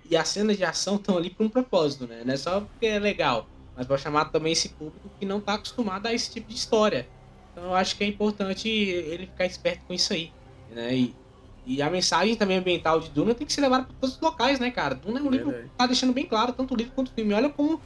e, 0.08 0.16
as 0.16 0.28
cenas 0.28 0.56
de 0.56 0.64
ação 0.64 0.96
estão 0.96 1.18
ali 1.18 1.30
por 1.30 1.44
um 1.44 1.48
propósito, 1.48 2.06
né? 2.06 2.22
Não 2.24 2.32
é 2.32 2.36
só 2.36 2.60
porque 2.60 2.86
é 2.86 2.98
legal. 2.98 3.48
Mas 3.76 3.86
vai 3.86 3.98
chamar 3.98 4.26
também 4.26 4.52
esse 4.52 4.70
público 4.70 5.10
que 5.18 5.26
não 5.26 5.40
tá 5.40 5.54
acostumado 5.54 6.06
a 6.06 6.14
esse 6.14 6.30
tipo 6.30 6.48
de 6.48 6.54
história. 6.54 7.08
Então 7.52 7.64
eu 7.64 7.74
acho 7.74 7.96
que 7.96 8.04
é 8.04 8.06
importante 8.06 8.68
ele 8.68 9.26
ficar 9.26 9.46
esperto 9.46 9.84
com 9.86 9.94
isso 9.94 10.12
aí. 10.12 10.32
Né? 10.70 10.94
E, 10.94 11.16
e 11.66 11.82
a 11.82 11.90
mensagem 11.90 12.36
também 12.36 12.58
ambiental 12.58 13.00
de 13.00 13.10
Duna 13.10 13.34
tem 13.34 13.46
que 13.46 13.52
ser 13.52 13.60
levada 13.60 13.84
para 13.84 13.94
todos 14.00 14.16
os 14.16 14.20
locais, 14.20 14.58
né, 14.58 14.70
cara? 14.70 14.94
Duna 14.94 15.20
é 15.20 15.22
um 15.22 15.30
livro 15.30 15.52
que 15.52 15.68
tá 15.76 15.86
deixando 15.86 16.12
bem 16.12 16.26
claro, 16.26 16.52
tanto 16.52 16.74
o 16.74 16.76
livro 16.76 16.92
quanto 16.94 17.08
o 17.08 17.14
filme. 17.14 17.32
Olha 17.32 17.48
como 17.48 17.80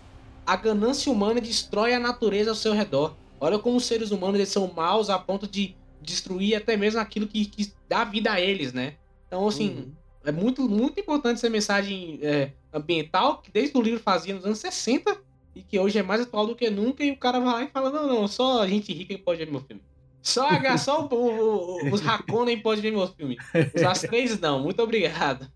a 0.46 0.56
ganância 0.56 1.10
humana 1.10 1.40
destrói 1.40 1.94
a 1.94 1.98
natureza 1.98 2.50
ao 2.50 2.56
seu 2.56 2.72
redor. 2.72 3.14
Olha 3.40 3.58
como 3.58 3.76
os 3.76 3.84
seres 3.84 4.10
humanos 4.10 4.36
eles 4.36 4.48
são 4.48 4.70
maus 4.74 5.10
a 5.10 5.18
ponto 5.18 5.46
de 5.46 5.74
destruir 6.04 6.54
até 6.56 6.76
mesmo 6.76 7.00
aquilo 7.00 7.26
que, 7.26 7.44
que 7.46 7.72
dá 7.88 8.04
vida 8.04 8.32
a 8.32 8.40
eles, 8.40 8.72
né? 8.72 8.94
Então, 9.26 9.46
assim, 9.48 9.68
Uhum. 9.70 9.92
é 10.24 10.32
muito, 10.32 10.68
muito 10.68 11.00
importante 11.00 11.38
essa 11.38 11.50
mensagem 11.50 12.18
é, 12.22 12.52
ambiental 12.72 13.38
que 13.42 13.50
desde 13.50 13.76
o 13.76 13.82
livro 13.82 14.00
fazia 14.00 14.34
nos 14.34 14.44
anos 14.44 14.58
60 14.58 15.16
e 15.54 15.62
que 15.62 15.78
hoje 15.78 15.98
é 15.98 16.02
mais 16.02 16.20
atual 16.20 16.46
do 16.46 16.54
que 16.56 16.68
nunca. 16.70 17.02
E 17.04 17.10
o 17.10 17.16
cara 17.16 17.38
vai 17.40 17.52
lá 17.54 17.62
e 17.64 17.68
fala: 17.68 17.90
Não, 17.90 18.06
não, 18.06 18.28
só 18.28 18.66
gente 18.66 18.92
rica 18.92 19.14
que 19.16 19.22
pode 19.22 19.44
ver 19.44 19.50
meu 19.50 19.60
filme. 19.60 19.82
Só, 20.22 20.48
a- 20.48 20.78
só 20.78 21.06
o- 21.06 21.14
o- 21.14 21.86
o- 21.88 21.92
os 21.92 22.00
Raconen 22.00 22.58
pode 22.60 22.80
ver 22.80 22.90
meu 22.92 23.06
filme. 23.08 23.36
Os 23.74 23.82
As-Três 23.82 24.38
não, 24.40 24.60
muito 24.62 24.82
obrigado. 24.82 25.46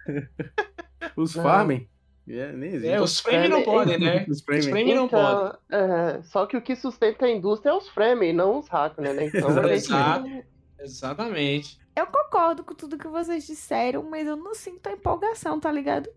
Os. 1.16 1.32
Farmen. 1.32 1.88
É, 2.28 2.52
nem 2.52 2.70
existe. 2.70 2.88
É, 2.88 3.00
os 3.00 3.20
Frame 3.20 3.46
É, 3.46 3.48
não 3.48 3.58
é- 3.58 3.64
podem, 3.64 3.98
né? 3.98 4.24
Os 4.28 4.38
Os 4.38 4.42
Fremen. 4.44 4.68
Frame 4.70 4.94
não 4.94 5.08
podem. 5.08 5.52
Então, 5.66 5.78
é, 5.78 6.22
só 6.22 6.46
que 6.46 6.56
o 6.56 6.62
que 6.62 6.76
sustenta 6.76 7.26
a 7.26 7.30
indústria 7.30 7.70
é 7.70 7.74
os 7.74 7.88
frames, 7.88 8.34
não 8.34 8.58
os 8.58 8.68
hackers, 8.68 9.14
né? 9.16 9.26
Então, 9.26 9.48
gente- 9.62 9.70
Exato. 9.72 10.28
Exatamente. 10.80 11.78
Eu 11.96 12.06
concordo 12.06 12.62
com 12.62 12.74
tudo 12.74 12.96
que 12.98 13.08
vocês 13.08 13.46
disseram, 13.46 14.02
mas 14.08 14.26
eu 14.26 14.36
não 14.36 14.54
sinto 14.54 14.86
a 14.88 14.92
empolgação, 14.92 15.58
tá 15.58 15.70
ligado? 15.72 16.08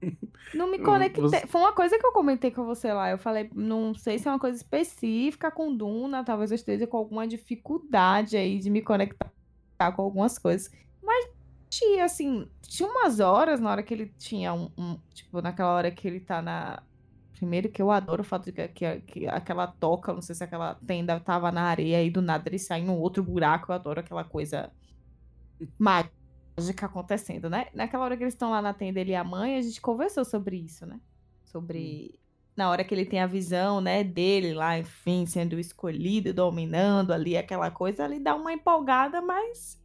Não 0.54 0.70
me 0.70 0.78
conectei. 0.78 1.22
Você- 1.22 1.46
Foi 1.46 1.60
uma 1.62 1.72
coisa 1.72 1.98
que 1.98 2.06
eu 2.06 2.12
comentei 2.12 2.50
com 2.50 2.64
você 2.64 2.92
lá. 2.92 3.10
Eu 3.10 3.16
falei, 3.18 3.50
não 3.54 3.94
sei 3.94 4.18
se 4.18 4.28
é 4.28 4.30
uma 4.30 4.38
coisa 4.38 4.56
específica 4.56 5.50
com 5.50 5.74
Duna, 5.74 6.22
talvez 6.22 6.50
eu 6.50 6.54
esteja 6.54 6.86
com 6.86 6.96
alguma 6.98 7.26
dificuldade 7.26 8.36
aí 8.36 8.58
de 8.60 8.68
me 8.70 8.82
conectar 8.82 9.30
com 9.96 10.02
algumas 10.02 10.38
coisas. 10.38 10.70
Mas 11.02 11.26
tinha, 11.78 12.04
assim, 12.04 12.48
tinha 12.62 12.88
umas 12.88 13.20
horas 13.20 13.60
na 13.60 13.70
hora 13.70 13.82
que 13.82 13.94
ele 13.94 14.06
tinha 14.18 14.52
um, 14.54 14.70
um- 14.78 14.98
Tipo, 15.14 15.40
naquela 15.42 15.72
hora 15.74 15.90
que 15.90 16.06
ele 16.08 16.20
tá 16.20 16.42
na. 16.42 16.82
Primeiro 17.32 17.70
que 17.70 17.82
eu 17.82 17.90
adoro 17.90 18.22
o 18.22 18.24
fato 18.24 18.44
de 18.46 18.52
que, 18.52 18.68
que- 18.68 19.00
que 19.02 19.26
aquela 19.28 19.66
toca, 19.66 20.12
não 20.12 20.22
sei 20.22 20.34
se 20.34 20.44
aquela 20.44 20.74
tenda 20.76 21.18
tava 21.20 21.50
na 21.52 21.62
areia 21.64 22.02
e 22.04 22.10
do 22.10 22.22
nada 22.22 22.48
ele 22.48 22.58
sai 22.58 22.82
num 22.82 22.98
outro 22.98 23.22
buraco. 23.22 23.72
Eu 23.72 23.76
adoro 23.76 24.00
aquela 24.00 24.24
coisa 24.24 24.72
mágica 25.78 26.86
acontecendo, 26.86 27.48
né? 27.50 27.66
Naquela 27.74 28.04
hora 28.04 28.16
que 28.16 28.22
eles 28.22 28.34
estão 28.34 28.50
lá 28.50 28.62
na 28.62 28.72
tenda, 28.74 29.00
ele 29.00 29.12
e 29.12 29.14
a 29.16 29.24
mãe, 29.24 29.56
a 29.56 29.62
gente 29.62 29.80
conversou 29.80 30.24
sobre 30.24 30.56
isso, 30.56 30.86
né? 30.86 31.00
Sobre. 31.44 32.18
Na 32.56 32.70
hora 32.70 32.84
que 32.84 32.94
ele 32.94 33.04
tem 33.04 33.20
a 33.20 33.26
visão, 33.26 33.80
né, 33.80 34.04
dele 34.04 34.54
lá, 34.54 34.78
enfim, 34.78 35.26
sendo 35.26 35.58
escolhido, 35.58 36.32
dominando 36.32 37.12
ali 37.12 37.36
aquela 37.36 37.68
coisa, 37.70 38.04
ali 38.04 38.20
dá 38.20 38.34
uma 38.36 38.52
empolgada, 38.52 39.20
mas. 39.20 39.82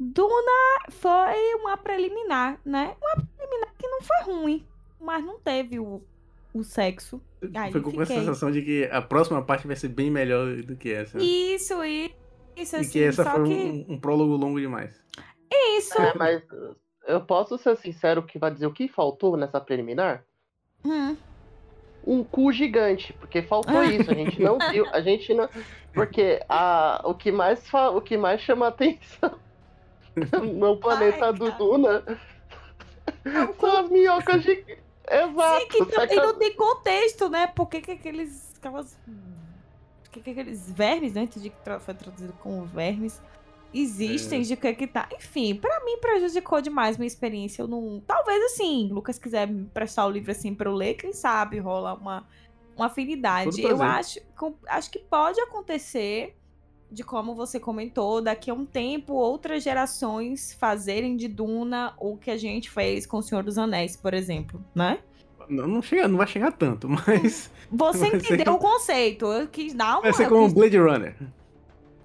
Duna 0.00 0.90
foi 0.90 1.54
uma 1.60 1.76
preliminar, 1.76 2.60
né? 2.64 2.94
Uma 3.00 3.24
preliminar 3.36 3.74
que 3.76 3.86
não 3.88 4.00
foi 4.00 4.32
ruim, 4.34 4.66
mas 5.00 5.24
não 5.24 5.38
teve 5.40 5.78
o, 5.80 6.02
o 6.54 6.62
sexo. 6.62 7.20
Aí 7.54 7.72
Foi 7.72 7.80
com 7.80 8.00
a 8.00 8.06
sensação 8.06 8.50
de 8.50 8.62
que 8.62 8.84
a 8.92 9.02
próxima 9.02 9.42
parte 9.42 9.66
vai 9.66 9.76
ser 9.76 9.88
bem 9.88 10.10
melhor 10.10 10.56
do 10.62 10.76
que 10.76 10.92
essa. 10.92 11.18
Isso, 11.20 11.82
e- 11.84 12.14
isso, 12.56 12.76
E 12.76 12.80
assim, 12.80 12.90
que 12.90 13.02
essa 13.02 13.24
só 13.24 13.30
foi 13.32 13.44
que. 13.44 13.54
um, 13.88 13.94
um 13.94 13.98
prólogo 14.00 14.36
longo 14.36 14.60
demais. 14.60 15.00
Isso. 15.76 16.00
É, 16.00 16.14
mas 16.16 16.42
eu 17.06 17.20
posso 17.20 17.56
ser 17.58 17.76
sincero 17.76 18.22
que 18.22 18.38
vai 18.38 18.50
dizer 18.52 18.66
o 18.66 18.72
que 18.72 18.86
faltou 18.88 19.36
nessa 19.36 19.60
preliminar? 19.60 20.24
Hum. 20.84 21.16
Um 22.06 22.22
cu 22.24 22.52
gigante, 22.52 23.12
porque 23.14 23.42
faltou 23.42 23.82
isso, 23.84 24.10
a 24.10 24.14
gente 24.14 24.40
não 24.40 24.58
viu, 24.70 24.86
a 24.92 25.00
gente 25.00 25.34
não, 25.34 25.48
porque 25.92 26.40
a, 26.48 27.02
o 27.04 27.14
que 27.14 27.30
mais 27.32 27.68
fa- 27.68 27.90
o 27.90 28.00
que 28.00 28.16
mais 28.16 28.40
chama 28.40 28.68
atenção 28.68 29.38
no 30.54 30.76
planeta 30.76 31.26
Ai, 31.26 31.32
do 31.32 31.46
cara. 31.46 31.58
Duna 31.58 32.04
são 33.58 33.76
as 33.78 33.90
minhocas 33.90 34.42
gigantes. 34.42 34.78
Exato. 35.10 35.60
Sim, 35.60 35.68
que 35.68 35.78
só 35.78 35.84
também 35.86 36.08
que- 36.08 36.16
não 36.16 36.34
tem 36.38 36.54
contexto, 36.54 37.28
né? 37.28 37.46
Por 37.46 37.66
que, 37.68 37.80
que 37.80 37.92
aqueles. 37.92 38.54
Aquelas. 38.58 38.98
Por 40.04 40.10
que, 40.10 40.20
que 40.20 40.30
aqueles 40.30 40.70
vermes, 40.70 41.14
né? 41.14 41.22
Antes 41.22 41.42
de 41.42 41.50
que 41.50 41.56
foi 41.80 41.94
traduzido 41.94 42.32
como 42.42 42.66
vermes, 42.66 43.22
existem, 43.72 44.40
É. 44.40 44.44
de 44.44 44.56
que 44.56 44.74
que 44.74 44.86
tá. 44.86 45.08
Enfim, 45.16 45.54
pra 45.54 45.82
mim 45.84 45.98
prejudicou 45.98 46.60
demais 46.60 46.98
minha 46.98 47.06
experiência. 47.06 47.62
Eu 47.62 47.68
não. 47.68 48.02
Talvez 48.06 48.42
assim, 48.52 48.88
Lucas 48.92 49.18
quiser 49.18 49.46
me 49.48 49.64
prestar 49.64 50.06
o 50.06 50.10
livro 50.10 50.30
assim 50.30 50.54
pra 50.54 50.68
eu 50.68 50.74
ler, 50.74 50.94
quem 50.94 51.12
sabe 51.12 51.58
rola 51.58 51.94
uma, 51.94 52.26
uma 52.76 52.86
afinidade. 52.86 53.62
Eu 53.62 53.80
acho, 53.82 54.20
acho 54.66 54.90
que 54.90 54.98
pode 54.98 55.40
acontecer. 55.40 56.36
De 56.90 57.04
como 57.04 57.34
você 57.34 57.60
comentou, 57.60 58.22
daqui 58.22 58.50
a 58.50 58.54
um 58.54 58.64
tempo 58.64 59.12
outras 59.12 59.62
gerações 59.62 60.54
fazerem 60.54 61.16
de 61.16 61.28
Duna 61.28 61.92
o 61.98 62.16
que 62.16 62.30
a 62.30 62.36
gente 62.36 62.70
fez 62.70 63.04
com 63.06 63.18
o 63.18 63.22
Senhor 63.22 63.44
dos 63.44 63.58
Anéis, 63.58 63.94
por 63.96 64.14
exemplo, 64.14 64.64
né? 64.74 64.98
Não, 65.50 65.66
não, 65.66 65.82
chega, 65.82 66.08
não 66.08 66.16
vai 66.18 66.26
chegar 66.26 66.50
tanto, 66.52 66.88
mas 67.06 67.50
Você 67.70 67.98
ser 68.10 68.16
entendeu 68.16 68.54
o 68.54 68.58
conceito. 68.58 69.26
Eu 69.26 69.46
quis 69.48 69.74
dar 69.74 69.94
uma. 69.94 70.02
vai 70.02 70.12
ser 70.14 70.28
como 70.28 70.44
quis- 70.44 70.54
Blade 70.54 70.78
Runner. 70.78 71.14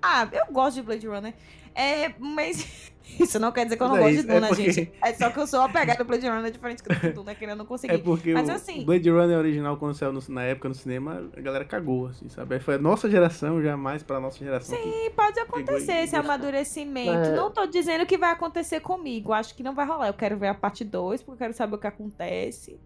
Ah, 0.01 0.27
eu 0.31 0.53
gosto 0.53 0.75
de 0.75 0.81
Blade 0.81 1.07
Runner. 1.07 1.33
É, 1.75 2.13
mas 2.19 2.91
isso 3.19 3.39
não 3.39 3.51
quer 3.51 3.63
dizer 3.65 3.77
que 3.77 3.83
eu 3.83 3.87
não 3.89 3.97
é 3.97 3.99
gosto 4.01 4.13
de 4.13 4.19
é 4.19 4.33
Duna, 4.33 4.47
porque- 4.47 4.71
gente. 4.71 4.91
É 5.01 5.13
só 5.13 5.29
que 5.29 5.39
eu 5.39 5.47
sou 5.47 5.61
apegada 5.61 6.01
ao 6.01 6.05
Blade 6.05 6.27
Runner, 6.27 6.51
diferente 6.51 6.83
do 6.83 7.13
Duna, 7.13 7.33
que 7.35 7.43
eu 7.45 7.55
não 7.55 7.65
consegui. 7.65 7.93
É 7.95 7.97
porque 7.97 8.33
Mas 8.33 8.47
o 8.47 8.51
assim- 8.51 8.85
Blade 8.85 9.09
Runner 9.09 9.37
original, 9.37 9.77
quando 9.77 9.93
saiu 9.95 10.13
no- 10.13 10.21
na 10.29 10.43
época 10.43 10.69
no 10.69 10.75
cinema, 10.75 11.29
a 11.35 11.41
galera 11.41 11.65
cagou, 11.65 12.07
assim, 12.07 12.29
sabe? 12.29 12.59
Foi 12.59 12.75
a 12.75 12.77
nossa 12.77 13.09
geração, 13.09 13.61
jamais 13.61 14.03
pra 14.03 14.19
nossa 14.19 14.37
geração. 14.37 14.77
que- 14.77 14.87
E 14.87 15.09
pode 15.11 15.39
acontecer 15.39 15.93
esse 16.03 16.15
gostou. 16.15 16.19
amadurecimento. 16.19 17.29
É. 17.29 17.35
Não 17.35 17.51
tô 17.51 17.65
dizendo 17.65 18.05
que 18.05 18.17
vai 18.17 18.31
acontecer 18.31 18.79
comigo. 18.79 19.33
Acho 19.33 19.55
que 19.55 19.63
não 19.63 19.73
vai 19.73 19.85
rolar. 19.85 20.07
Eu 20.07 20.13
quero 20.13 20.37
ver 20.37 20.47
a 20.47 20.53
parte 20.53 20.83
2, 20.83 21.21
porque 21.21 21.33
eu 21.43 21.47
quero 21.47 21.53
saber 21.53 21.75
o 21.75 21.79
que 21.79 21.87
acontece. 21.87 22.79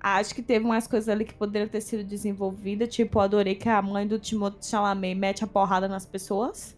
Acho 0.00 0.32
que 0.32 0.42
teve 0.42 0.64
umas 0.64 0.86
coisas 0.86 1.08
ali 1.08 1.24
que 1.24 1.34
poderiam 1.34 1.68
ter 1.68 1.80
sido 1.80 2.04
desenvolvidas. 2.04 2.88
Tipo, 2.94 3.18
eu 3.18 3.22
adorei 3.22 3.56
que 3.56 3.68
a 3.68 3.82
mãe 3.82 4.06
do 4.06 4.16
Timothée 4.16 4.62
Chalamet 4.70 5.14
mete 5.16 5.42
a 5.42 5.46
porrada 5.46 5.88
nas 5.88 6.06
pessoas. 6.06 6.77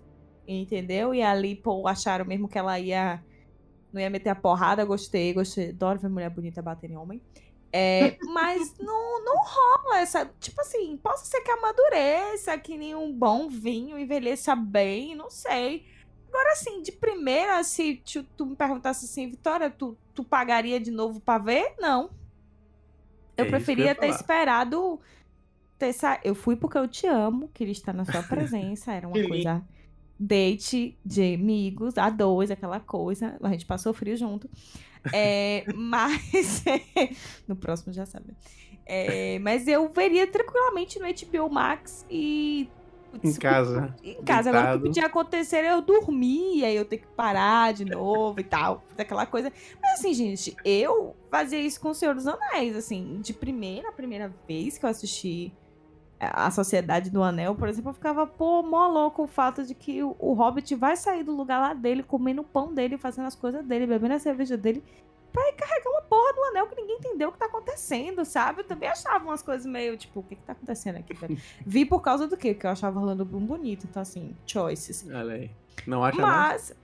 Entendeu? 0.59 1.15
E 1.15 1.23
ali, 1.23 1.55
pô, 1.55 1.87
acharam 1.87 2.25
mesmo 2.25 2.49
que 2.49 2.59
ela 2.59 2.79
ia. 2.79 3.23
Não 3.93 4.01
ia 4.01 4.11
meter 4.11 4.31
a 4.31 4.35
porrada. 4.35 4.85
Gostei, 4.85 5.33
gostei. 5.33 5.71
Adoro 5.71 6.01
ver 6.01 6.09
mulher 6.09 6.31
bonita 6.31 6.61
bater 6.61 6.91
em 6.91 6.97
homem. 6.97 7.23
É, 7.73 8.17
mas 8.35 8.77
não, 8.79 9.25
não 9.25 9.37
rola 9.45 10.01
essa. 10.01 10.29
Tipo 10.41 10.61
assim, 10.61 10.97
possa 10.97 11.25
ser 11.25 11.41
que 11.43 11.51
amadureça, 11.53 12.59
que 12.59 12.77
nem 12.77 12.95
um 12.95 13.13
bom 13.13 13.49
vinho 13.49 13.99
envelheça 13.99 14.57
bem, 14.57 15.15
não 15.15 15.31
sei. 15.31 15.87
Agora, 16.29 16.53
assim, 16.53 16.83
de 16.83 16.93
primeira, 16.93 17.63
se 17.65 17.97
tu, 18.05 18.25
tu 18.37 18.47
me 18.47 18.57
perguntasse 18.57 19.05
assim, 19.05 19.29
Vitória, 19.29 19.71
tu, 19.71 19.97
tu 20.15 20.25
pagaria 20.25 20.81
de 20.81 20.91
novo 20.91 21.21
pra 21.21 21.39
ver? 21.39 21.75
Não. 21.79 22.11
Eu 23.37 23.45
É 23.45 23.49
que 23.49 23.55
eu 23.55 23.61
preferia 23.61 23.95
ter 23.95 24.09
falar. 24.09 24.21
esperado. 24.21 25.01
Ter 25.79 25.93
sa... 25.93 26.21
Eu 26.25 26.35
fui 26.35 26.57
porque 26.57 26.79
eu 26.79 26.87
te 26.89 27.07
amo, 27.07 27.49
queria 27.55 27.73
estar 27.73 27.93
na 27.93 28.05
sua 28.05 28.23
presença. 28.25 28.93
Era 28.93 29.09
uma 29.09 29.21
coisa. 29.21 29.65
Date 30.23 30.99
de 31.03 31.35
amigos, 31.35 31.97
a 31.97 32.11
dois, 32.11 32.51
aquela 32.51 32.79
coisa. 32.79 33.39
A 33.43 33.49
gente 33.49 33.65
passou 33.65 33.95
frio 33.95 34.15
junto. 34.19 34.51
É, 35.13 35.65
mas. 35.75 36.63
no 37.49 37.57
próximo 37.57 37.91
já 37.91 38.05
sabe. 38.05 38.35
É, 38.85 39.39
mas 39.39 39.67
eu 39.67 39.89
veria 39.89 40.27
tranquilamente 40.27 40.99
no 40.99 41.07
HBO 41.07 41.49
Max 41.51 42.05
e. 42.11 42.69
Em 43.25 43.33
casa. 43.33 43.95
Em 44.05 44.23
casa, 44.23 44.51
agora 44.51 44.63
o 44.63 44.67
que 44.67 44.71
deitado. 44.73 44.83
podia 44.83 45.07
acontecer 45.07 45.65
é 45.65 45.73
eu 45.73 45.83
dormir, 45.83 46.59
e 46.59 46.65
aí 46.65 46.77
eu 46.77 46.85
ter 46.85 46.99
que 46.99 47.07
parar 47.09 47.73
de 47.73 47.85
novo 47.85 48.39
e 48.39 48.45
tal, 48.45 48.85
aquela 48.97 49.27
coisa. 49.27 49.51
Mas 49.83 49.99
assim, 49.99 50.15
gente, 50.15 50.55
eu 50.65 51.17
fazia 51.29 51.59
isso 51.59 51.81
com 51.81 51.89
o 51.91 51.95
Senhor 51.95 52.15
dos 52.15 52.29
Anéis, 52.29 52.77
assim, 52.77 53.21
de 53.21 53.33
primeira, 53.33 53.89
a 53.89 53.93
primeira 53.93 54.33
vez 54.47 54.79
que 54.79 54.85
eu 54.85 54.91
assisti 54.91 55.53
a 56.21 56.51
Sociedade 56.51 57.09
do 57.09 57.23
Anel, 57.23 57.55
por 57.55 57.67
exemplo, 57.67 57.91
eu 57.91 57.95
ficava, 57.95 58.27
pô, 58.27 58.63
mó 58.63 58.87
louco 58.87 59.23
o 59.23 59.27
fato 59.27 59.65
de 59.65 59.75
que 59.75 60.03
o, 60.03 60.15
o 60.19 60.35
Hobbit 60.35 60.75
vai 60.75 60.95
sair 60.97 61.25
do 61.25 61.35
lugar 61.35 61.59
lá 61.59 61.73
dele, 61.73 62.03
comendo 62.03 62.43
o 62.43 62.45
pão 62.45 62.75
dele, 62.75 62.99
fazendo 62.99 63.27
as 63.27 63.35
coisas 63.35 63.65
dele, 63.65 63.87
bebendo 63.87 64.15
a 64.15 64.19
cerveja 64.19 64.57
dele, 64.57 64.85
pra 65.33 65.43
ir 65.49 65.55
carregar 65.55 65.91
uma 65.91 66.03
porra 66.03 66.33
do 66.35 66.45
anel 66.45 66.67
que 66.67 66.75
ninguém 66.75 66.97
entendeu 66.97 67.31
o 67.31 67.33
que 67.33 67.39
tá 67.39 67.47
acontecendo, 67.47 68.25
sabe? 68.25 68.61
Eu 68.61 68.65
também 68.65 68.89
achava 68.89 69.25
umas 69.25 69.43
coisas 69.43 69.65
meio, 69.65 69.97
tipo, 69.97 70.21
o 70.21 70.23
que 70.23 70.37
que 70.37 70.43
tá 70.43 70.53
acontecendo 70.53 70.97
aqui? 70.97 71.15
velho? 71.15 71.39
Vi 71.65 71.87
por 71.87 72.01
causa 72.01 72.29
do 72.29 72.37
quê? 72.37 72.53
Porque 72.53 72.67
eu 72.67 72.71
achava 72.71 73.01
Orlando 73.01 73.25
Bloom 73.25 73.47
bonito, 73.47 73.87
então 73.89 74.03
assim, 74.03 74.37
choices. 74.47 75.07
Olha 75.09 75.35
aí. 75.35 75.51
Não 75.87 76.05
acha 76.05 76.21
nada? 76.21 76.33
Mas, 76.33 76.75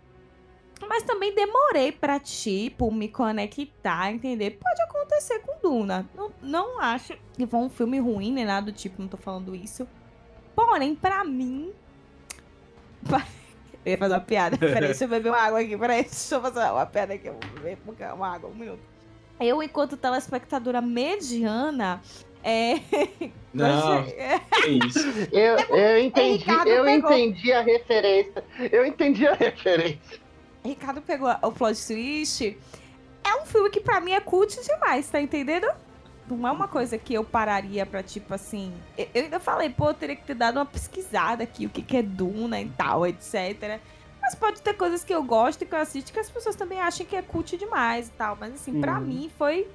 mas 0.88 1.02
também 1.02 1.34
demorei 1.34 1.92
pra, 1.92 2.18
tipo, 2.20 2.90
me 2.92 3.08
conectar, 3.08 4.10
entender. 4.12 4.58
Pode 4.62 4.82
acontecer 4.82 5.40
com 5.40 5.58
Duna. 5.62 6.08
Não, 6.14 6.32
não 6.42 6.80
acho 6.80 7.16
que 7.34 7.46
foi 7.46 7.60
um 7.60 7.70
filme 7.70 7.98
ruim, 7.98 8.32
nem 8.32 8.44
nada 8.44 8.70
do 8.70 8.72
tipo, 8.72 9.00
não 9.00 9.08
tô 9.08 9.16
falando 9.16 9.54
isso. 9.54 9.88
Porém, 10.54 10.94
pra 10.94 11.24
mim. 11.24 11.72
Eu 13.84 13.92
ia 13.92 13.98
fazer 13.98 14.14
uma 14.14 14.20
piada. 14.20 14.58
Peraí, 14.58 14.80
deixa 14.80 15.04
eu 15.04 15.08
beber 15.08 15.28
uma 15.28 15.38
água 15.38 15.60
aqui. 15.60 15.78
Peraí, 15.78 16.02
deixa 16.02 16.34
eu 16.34 16.40
fazer 16.40 16.58
uma 16.58 16.86
piada 16.86 17.14
aqui. 17.14 17.28
Eu 17.28 17.34
vou 17.34 17.94
beber 17.94 18.12
uma 18.12 18.34
água, 18.34 18.50
um 18.50 18.54
minuto. 18.54 18.80
Eu, 19.38 19.62
enquanto 19.62 19.96
telespectadora 19.96 20.80
mediana, 20.80 22.00
é. 22.42 22.80
Não, 23.54 23.98
é, 23.98 24.40
que 24.62 24.70
isso. 24.86 24.98
Eu, 25.32 25.56
eu 25.76 25.98
entendi, 26.00 26.50
eu 26.50 26.84
pegou. 26.84 26.88
entendi 26.88 27.52
a 27.52 27.60
referência. 27.60 28.44
Eu 28.72 28.84
entendi 28.84 29.26
a 29.26 29.34
referência. 29.34 30.25
Ricardo 30.66 31.00
pegou 31.02 31.28
o 31.42 31.52
plot 31.52 31.86
twist. 31.86 32.56
É 33.24 33.42
um 33.42 33.46
filme 33.46 33.70
que 33.70 33.80
pra 33.80 34.00
mim 34.00 34.12
é 34.12 34.20
cult 34.20 34.56
demais, 34.64 35.08
tá 35.08 35.20
entendendo? 35.20 35.66
Não 36.28 36.46
é 36.46 36.50
uma 36.50 36.66
coisa 36.68 36.98
que 36.98 37.14
eu 37.14 37.24
pararia 37.24 37.86
pra, 37.86 38.02
tipo 38.02 38.34
assim. 38.34 38.72
Eu 39.14 39.24
ainda 39.24 39.38
falei, 39.40 39.70
pô, 39.70 39.88
eu 39.90 39.94
teria 39.94 40.16
que 40.16 40.24
ter 40.24 40.34
dado 40.34 40.56
uma 40.58 40.66
pesquisada 40.66 41.44
aqui, 41.44 41.66
o 41.66 41.70
que, 41.70 41.82
que 41.82 41.96
é 41.96 42.02
Duna 42.02 42.60
e 42.60 42.68
tal, 42.70 43.06
etc. 43.06 43.80
Mas 44.20 44.34
pode 44.34 44.60
ter 44.60 44.74
coisas 44.74 45.04
que 45.04 45.14
eu 45.14 45.22
gosto 45.22 45.62
e 45.62 45.66
que 45.66 45.74
eu 45.74 45.78
assisto 45.78 46.12
que 46.12 46.18
as 46.18 46.28
pessoas 46.28 46.56
também 46.56 46.80
acham 46.80 47.06
que 47.06 47.14
é 47.14 47.22
cult 47.22 47.56
demais 47.56 48.08
e 48.08 48.10
tal. 48.12 48.36
Mas 48.40 48.54
assim, 48.54 48.80
pra 48.80 48.94
Uhum. 48.98 49.00
mim 49.06 49.30
foi. 49.38 49.68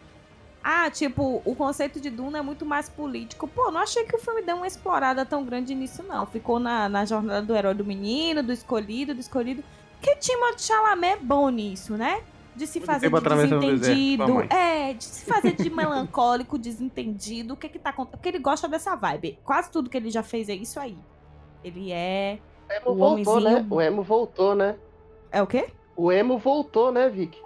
Ah, 0.64 0.92
tipo, 0.92 1.42
o 1.44 1.56
conceito 1.56 2.00
de 2.00 2.10
Duna 2.10 2.38
é 2.38 2.42
muito 2.42 2.66
mais 2.66 2.88
político. 2.88 3.48
Pô, 3.48 3.72
não 3.72 3.82
achei 3.82 4.04
que 4.04 4.16
o 4.16 4.20
filme 4.20 4.44
deu 4.44 4.58
uma 4.58 4.68
explorada 4.68 5.26
tão 5.26 5.44
grande 5.44 5.74
nisso, 5.74 6.04
não. 6.04 6.26
Ficou 6.28 6.60
na, 6.60 6.88
na 6.88 7.04
jornada 7.06 7.42
do 7.42 7.56
herói 7.56 7.74
do 7.74 7.84
menino, 7.86 8.44
do 8.44 8.52
escolhido, 8.54 9.14
do 9.16 9.20
escolhido. 9.20 9.64
Que 10.02 10.16
Timothée 10.16 10.60
Chalamet 10.60 11.14
é 11.14 11.18
bom 11.18 11.50
nisso, 11.50 11.96
né? 11.96 12.24
De 12.56 12.68
se 12.68 12.80
Muito 12.80 12.92
fazer 12.92 13.10
de 13.10 13.20
desentendido. 13.22 14.42
É, 14.54 14.94
de 14.94 15.04
se 15.04 15.26
fazer 15.26 15.54
de 15.54 15.70
melancólico, 15.70 16.58
desentendido. 16.60 17.54
O 17.54 17.58
que 17.58 17.70
que 17.70 17.80
tá 17.80 17.92
acontecendo? 17.92 18.18
Porque 18.18 18.30
ele 18.30 18.40
gosta 18.40 18.68
dessa 18.68 18.96
vibe. 18.96 19.40
Quase 19.44 19.72
tudo 19.72 19.90
que 19.90 19.96
ele 19.96 20.10
já 20.10 20.24
fez 20.24 20.50
é 20.50 20.56
isso 20.56 20.80
aí. 20.80 20.98
Ele 21.64 21.92
é. 21.92 22.40
O 22.68 22.74
emo 22.74 22.90
O 22.90 22.96
voltou, 22.96 23.40
né? 23.40 23.68
O 23.70 23.82
emo 23.82 24.04
voltou, 24.04 24.56
né? 24.56 24.78
É 25.32 25.42
o 25.42 25.48
quê? 25.48 25.70
O 25.96 26.12
emo 26.12 26.38
voltou, 26.38 26.92
né, 26.92 27.10
Vic? 27.10 27.40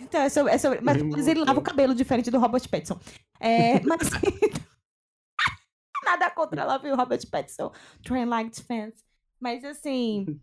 Então, 0.00 0.20
é 0.22 0.28
sobre. 0.28 0.52
É 0.52 0.58
sobre 0.58 0.80
mas, 0.82 1.28
Ele 1.28 1.44
lava 1.44 1.60
o 1.60 1.62
cabelo 1.62 1.94
diferente 1.94 2.30
do 2.30 2.38
Robert 2.40 2.68
Pattinson. 2.68 2.98
É, 3.38 3.80
mas. 3.86 4.10
Nada 6.04 6.28
contra 6.30 6.62
ela, 6.62 6.78
viu, 6.78 6.96
Robert 6.96 7.20
Pattinson. 7.30 7.70
Train 8.02 8.24
Light 8.24 8.60
Fans. 8.62 8.94
Mas 9.40 9.64
assim. 9.64 10.40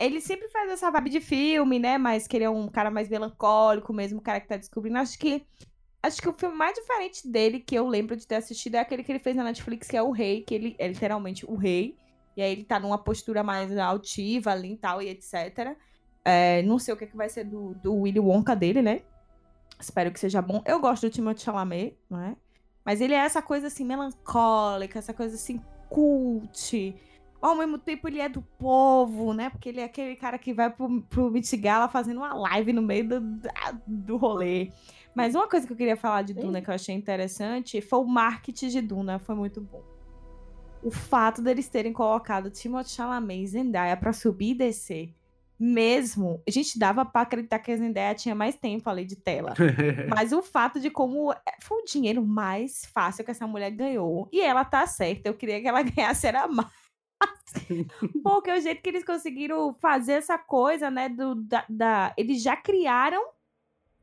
Ele 0.00 0.20
sempre 0.20 0.48
faz 0.48 0.70
essa 0.70 0.90
vibe 0.90 1.10
de 1.10 1.20
filme, 1.20 1.78
né? 1.78 1.98
Mas 1.98 2.26
que 2.26 2.36
ele 2.36 2.44
é 2.44 2.50
um 2.50 2.66
cara 2.68 2.90
mais 2.90 3.08
melancólico 3.08 3.92
mesmo, 3.92 4.18
o 4.18 4.22
cara 4.22 4.40
que 4.40 4.48
tá 4.48 4.56
descobrindo. 4.56 4.98
Acho 4.98 5.18
que. 5.18 5.46
Acho 6.02 6.22
que 6.22 6.28
o 6.30 6.32
filme 6.32 6.56
mais 6.56 6.74
diferente 6.74 7.28
dele 7.28 7.60
que 7.60 7.74
eu 7.74 7.86
lembro 7.86 8.16
de 8.16 8.26
ter 8.26 8.36
assistido 8.36 8.76
é 8.76 8.78
aquele 8.78 9.04
que 9.04 9.12
ele 9.12 9.18
fez 9.18 9.36
na 9.36 9.44
Netflix, 9.44 9.86
que 9.86 9.96
é 9.98 10.02
O 10.02 10.10
Rei, 10.10 10.42
que 10.42 10.54
ele 10.54 10.74
é 10.78 10.88
literalmente 10.88 11.44
o 11.44 11.54
rei. 11.54 11.94
E 12.34 12.40
aí 12.40 12.52
ele 12.52 12.64
tá 12.64 12.80
numa 12.80 12.96
postura 12.96 13.42
mais 13.42 13.76
altiva 13.76 14.52
ali 14.52 14.72
e 14.72 14.76
tal, 14.78 15.02
e 15.02 15.10
etc. 15.10 15.76
É, 16.24 16.62
não 16.62 16.78
sei 16.78 16.94
o 16.94 16.96
que, 16.96 17.06
que 17.06 17.16
vai 17.16 17.28
ser 17.28 17.44
do, 17.44 17.74
do 17.74 17.94
Willy 17.94 18.18
Wonka 18.18 18.56
dele, 18.56 18.80
né? 18.80 19.02
Espero 19.78 20.10
que 20.10 20.18
seja 20.18 20.40
bom. 20.40 20.62
Eu 20.64 20.80
gosto 20.80 21.06
do 21.06 21.10
Timothée 21.10 21.44
Chalamet, 21.44 21.98
não 22.08 22.22
é? 22.22 22.36
Mas 22.84 23.02
ele 23.02 23.12
é 23.12 23.18
essa 23.18 23.42
coisa 23.42 23.66
assim, 23.66 23.84
melancólica, 23.84 24.98
essa 24.98 25.12
coisa 25.12 25.34
assim, 25.34 25.60
cult. 25.90 26.96
Ao 27.40 27.56
mesmo 27.56 27.78
tempo, 27.78 28.06
ele 28.06 28.20
é 28.20 28.28
do 28.28 28.42
povo, 28.58 29.32
né? 29.32 29.48
Porque 29.48 29.70
ele 29.70 29.80
é 29.80 29.84
aquele 29.84 30.14
cara 30.14 30.38
que 30.38 30.52
vai 30.52 30.68
pro, 30.68 31.00
pro 31.02 31.30
Met 31.30 31.56
Gala 31.56 31.88
fazendo 31.88 32.18
uma 32.18 32.34
live 32.34 32.72
no 32.72 32.82
meio 32.82 33.08
do, 33.08 33.20
do 33.86 34.16
rolê. 34.16 34.70
Mas 35.14 35.34
uma 35.34 35.48
coisa 35.48 35.66
que 35.66 35.72
eu 35.72 35.76
queria 35.76 35.96
falar 35.96 36.22
de 36.22 36.34
Duna 36.34 36.60
que 36.60 36.68
eu 36.68 36.74
achei 36.74 36.94
interessante 36.94 37.80
foi 37.80 37.98
o 37.98 38.04
marketing 38.04 38.68
de 38.68 38.80
Duna. 38.80 39.18
Foi 39.18 39.34
muito 39.34 39.60
bom. 39.60 39.82
O 40.82 40.90
fato 40.90 41.42
deles 41.42 41.68
terem 41.68 41.92
colocado 41.92 42.50
Timothée 42.50 42.92
Chalamet 42.92 43.42
e 43.42 43.46
Zendaya 43.46 43.96
pra 43.96 44.12
subir 44.12 44.50
e 44.50 44.54
descer. 44.54 45.14
Mesmo, 45.58 46.42
a 46.48 46.50
gente 46.50 46.78
dava 46.78 47.04
pra 47.04 47.20
acreditar 47.20 47.58
que 47.58 47.70
a 47.70 47.76
Zendaya 47.76 48.14
tinha 48.14 48.34
mais 48.34 48.54
tempo 48.54 48.88
ali 48.88 49.04
de 49.04 49.14
tela. 49.14 49.52
Mas 50.08 50.32
o 50.32 50.40
fato 50.40 50.80
de 50.80 50.88
como 50.88 51.34
foi 51.60 51.82
o 51.82 51.84
dinheiro 51.84 52.24
mais 52.24 52.86
fácil 52.86 53.24
que 53.24 53.30
essa 53.30 53.46
mulher 53.46 53.70
ganhou. 53.70 54.26
E 54.32 54.40
ela 54.40 54.64
tá 54.64 54.86
certa. 54.86 55.28
Eu 55.28 55.34
queria 55.34 55.60
que 55.60 55.68
ela 55.68 55.82
ganhasse 55.84 56.26
era 56.26 56.48
mais. 56.48 56.68
Porque 58.22 58.50
o 58.50 58.60
jeito 58.60 58.82
que 58.82 58.88
eles 58.88 59.04
conseguiram 59.04 59.74
fazer 59.74 60.12
essa 60.14 60.38
coisa, 60.38 60.90
né? 60.90 61.08
Do, 61.08 61.34
da, 61.34 61.64
da- 61.68 62.14
eles 62.16 62.42
já 62.42 62.56
criaram 62.56 63.22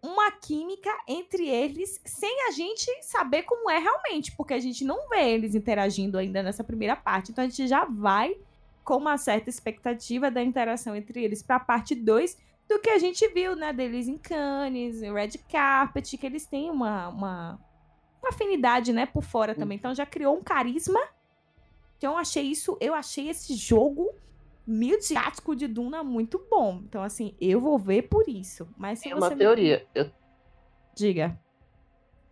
uma 0.01 0.31
química 0.31 0.89
entre 1.07 1.47
eles 1.49 1.99
sem 2.05 2.47
a 2.47 2.51
gente 2.51 2.85
saber 3.03 3.43
como 3.43 3.69
é 3.69 3.77
realmente. 3.79 4.31
Porque 4.35 4.53
a 4.53 4.59
gente 4.59 4.83
não 4.85 5.09
vê 5.09 5.31
eles 5.31 5.55
interagindo 5.55 6.17
ainda 6.17 6.43
nessa 6.43 6.63
primeira 6.63 6.95
parte. 6.95 7.31
Então 7.31 7.43
a 7.43 7.47
gente 7.47 7.67
já 7.67 7.85
vai 7.85 8.35
com 8.83 8.97
uma 8.97 9.17
certa 9.17 9.49
expectativa 9.49 10.31
da 10.31 10.41
interação 10.41 10.95
entre 10.95 11.23
eles 11.23 11.43
pra 11.43 11.59
parte 11.59 11.93
2 11.93 12.37
do 12.69 12.79
que 12.79 12.89
a 12.89 12.97
gente 12.97 13.25
viu, 13.29 13.55
né, 13.55 13.71
deles 13.73 14.07
em 14.07 14.17
Cannes, 14.17 15.01
em 15.01 15.13
Red 15.13 15.37
Carpet, 15.49 16.17
que 16.17 16.25
eles 16.25 16.45
têm 16.45 16.69
uma, 16.69 17.07
uma, 17.09 17.59
uma 18.21 18.29
afinidade, 18.29 18.91
né, 18.93 19.05
por 19.05 19.23
fora 19.23 19.55
também. 19.55 19.77
Então 19.77 19.95
já 19.95 20.05
criou 20.05 20.37
um 20.37 20.43
carisma. 20.43 20.99
Então 21.97 22.13
eu 22.13 22.17
achei 22.17 22.43
isso, 22.43 22.77
eu 22.79 22.93
achei 22.93 23.29
esse 23.29 23.55
jogo 23.55 24.13
midiático 24.65 25.55
de 25.55 25.67
Duna 25.67 26.03
muito 26.03 26.45
bom. 26.49 26.81
Então 26.87 27.01
assim, 27.03 27.33
eu 27.39 27.59
vou 27.59 27.77
ver 27.79 28.03
por 28.03 28.27
isso. 28.27 28.67
Mas 28.77 28.99
se 28.99 29.05
Tem 29.05 29.13
uma 29.13 29.29
me- 29.29 29.35
teoria. 29.35 29.85
Eu, 29.95 30.09
Diga. 30.95 31.39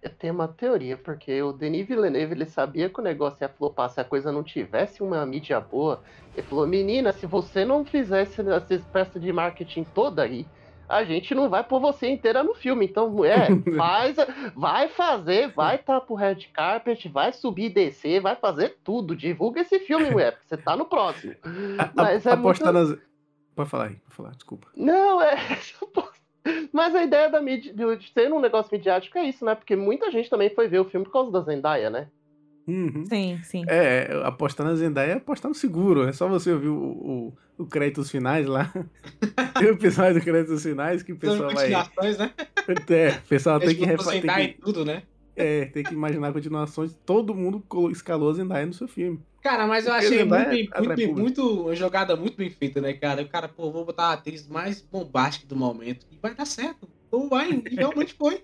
eu 0.01 0.09
tenho 0.09 0.33
uma 0.33 0.47
teoria, 0.47 0.97
porque 0.97 1.41
o 1.41 1.51
Denis 1.53 1.87
Villeneuve 1.87 2.33
ele 2.33 2.45
sabia 2.45 2.89
que 2.89 2.99
o 2.99 3.03
negócio 3.03 3.37
ia 3.43 3.49
flopar 3.49 3.89
se 3.89 3.99
a 3.99 4.03
coisa 4.03 4.31
não 4.31 4.43
tivesse 4.43 5.01
uma 5.01 5.25
mídia 5.25 5.59
boa. 5.59 6.03
Ele 6.35 6.45
falou, 6.45 6.67
menina, 6.67 7.11
se 7.13 7.25
você 7.25 7.63
não 7.65 7.85
fizesse 7.85 8.41
essa 8.41 8.73
espécie 8.75 9.19
de 9.19 9.31
marketing 9.31 9.83
toda 9.83 10.23
aí, 10.23 10.45
a 10.87 11.03
gente 11.03 11.33
não 11.35 11.49
vai 11.49 11.63
pôr 11.63 11.79
você 11.79 12.07
inteira 12.09 12.43
no 12.43 12.53
filme. 12.55 12.85
Então, 12.85 13.09
mulher, 13.09 13.47
faz, 13.77 14.15
vai 14.55 14.87
fazer, 14.89 15.51
vai 15.53 15.75
estar 15.75 16.01
pro 16.01 16.15
red 16.15 16.35
carpet, 16.53 17.07
vai 17.09 17.31
subir 17.33 17.65
e 17.65 17.69
descer, 17.69 18.21
vai 18.21 18.35
fazer 18.35 18.77
tudo. 18.83 19.15
Divulga 19.15 19.61
esse 19.61 19.79
filme, 19.79 20.09
mulher, 20.11 20.33
porque 20.33 20.47
você 20.47 20.57
tá 20.57 20.75
no 20.75 20.85
próximo. 20.85 21.33
A- 21.77 21.91
Mas 21.95 22.25
é 22.25 22.31
apostar 22.31 22.73
muito- 22.73 22.89
nas. 22.91 22.99
Pode 23.55 23.69
falar 23.69 23.85
aí, 23.85 23.95
pode 23.95 24.15
falar, 24.15 24.31
desculpa. 24.31 24.67
Não, 24.75 25.21
é. 25.21 25.35
Mas 26.71 26.93
a 26.93 27.03
ideia 27.03 27.29
da 27.29 27.41
mídia, 27.41 27.73
de 27.73 28.09
ser 28.13 28.31
um 28.31 28.39
negócio 28.39 28.69
midiático 28.71 29.17
é 29.17 29.23
isso, 29.23 29.43
né? 29.43 29.55
Porque 29.55 29.75
muita 29.75 30.11
gente 30.11 30.29
também 30.29 30.49
foi 30.53 30.67
ver 30.67 30.79
o 30.79 30.85
filme 30.85 31.05
por 31.05 31.11
causa 31.13 31.31
da 31.31 31.39
Zendaya, 31.41 31.89
né? 31.89 32.07
Uhum. 32.67 33.05
Sim, 33.07 33.39
sim. 33.43 33.63
É, 33.67 34.09
apostar 34.23 34.65
na 34.65 34.75
Zendaya 34.75 35.13
é 35.13 35.15
apostar 35.17 35.49
no 35.49 35.55
seguro. 35.55 36.07
É 36.07 36.11
só 36.11 36.27
você 36.27 36.51
ouvir 36.51 36.67
o, 36.67 36.75
o, 36.77 37.33
o 37.59 37.65
créditos 37.65 38.11
finais 38.11 38.45
lá. 38.45 38.71
Tem 39.59 39.67
o 39.67 39.73
episódio 39.73 40.19
do 40.19 40.21
créditos 40.21 40.63
finais 40.63 41.01
que 41.03 41.13
o 41.13 41.17
pessoal 41.17 41.51
vai. 41.53 41.71
continuações, 41.71 42.17
né? 42.17 42.33
É, 42.89 43.09
o 43.11 43.21
pessoal 43.27 43.59
tem 43.59 43.75
que, 43.75 43.87
porcentagem 43.95 44.53
que 44.53 44.61
tudo, 44.61 44.83
né? 44.85 45.03
É, 45.35 45.65
tem 45.65 45.83
que 45.83 45.93
imaginar 45.93 46.31
continuações. 46.33 46.93
Todo 47.05 47.33
mundo 47.35 47.63
escalou 47.91 48.29
a 48.29 48.33
Zendaya 48.33 48.65
no 48.65 48.73
seu 48.73 48.87
filme. 48.87 49.19
Cara, 49.41 49.67
mas 49.67 49.85
eu 49.85 49.91
Porque 49.93 50.05
achei 50.07 50.23
muito, 50.25 50.49
bem, 50.49 50.69
é 50.73 50.81
muito, 50.81 50.95
bem- 50.95 51.13
muito- 51.13 51.61
uma 51.63 51.75
jogada 51.75 52.15
muito 52.15 52.35
bem 52.35 52.49
feita, 52.49 52.81
né, 52.81 52.93
cara? 52.93 53.21
O 53.21 53.27
cara, 53.29 53.47
pô, 53.47 53.71
vou 53.71 53.85
botar 53.85 54.05
a 54.07 54.13
atriz 54.13 54.47
mais 54.47 54.81
bombástica 54.81 55.45
do 55.47 55.55
momento 55.55 56.05
e 56.11 56.17
vai 56.17 56.33
dar 56.33 56.45
certo. 56.45 56.87
Ou 57.11 57.29
vai, 57.29 57.51
e 57.69 57.75
realmente 57.75 58.13
foi. 58.13 58.43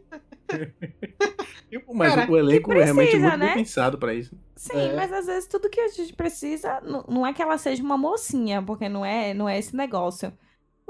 Mas 1.94 2.14
Cara, 2.16 2.32
o 2.32 2.38
elenco 2.38 2.70
que 2.72 2.78
é 2.78 2.84
realmente 2.84 3.08
precisa, 3.12 3.28
muito 3.30 3.40
né? 3.40 3.46
bem 3.48 3.64
pensado 3.64 3.98
pra 3.98 4.14
isso. 4.14 4.36
Sim, 4.56 4.78
É. 4.78 4.94
mas 4.96 5.12
às 5.12 5.26
vezes 5.26 5.48
tudo 5.48 5.70
que 5.70 5.80
a 5.80 5.88
gente 5.88 6.14
precisa 6.14 6.82
não, 6.82 7.04
não 7.08 7.26
é 7.26 7.34
que 7.34 7.42
ela 7.42 7.58
seja 7.58 7.82
uma 7.82 7.98
mocinha, 7.98 8.62
porque 8.62 8.88
não 8.90 9.06
é, 9.06 9.34
não 9.34 9.48
é 9.48 9.58
esse 9.58 9.76
negócio. 9.76 10.32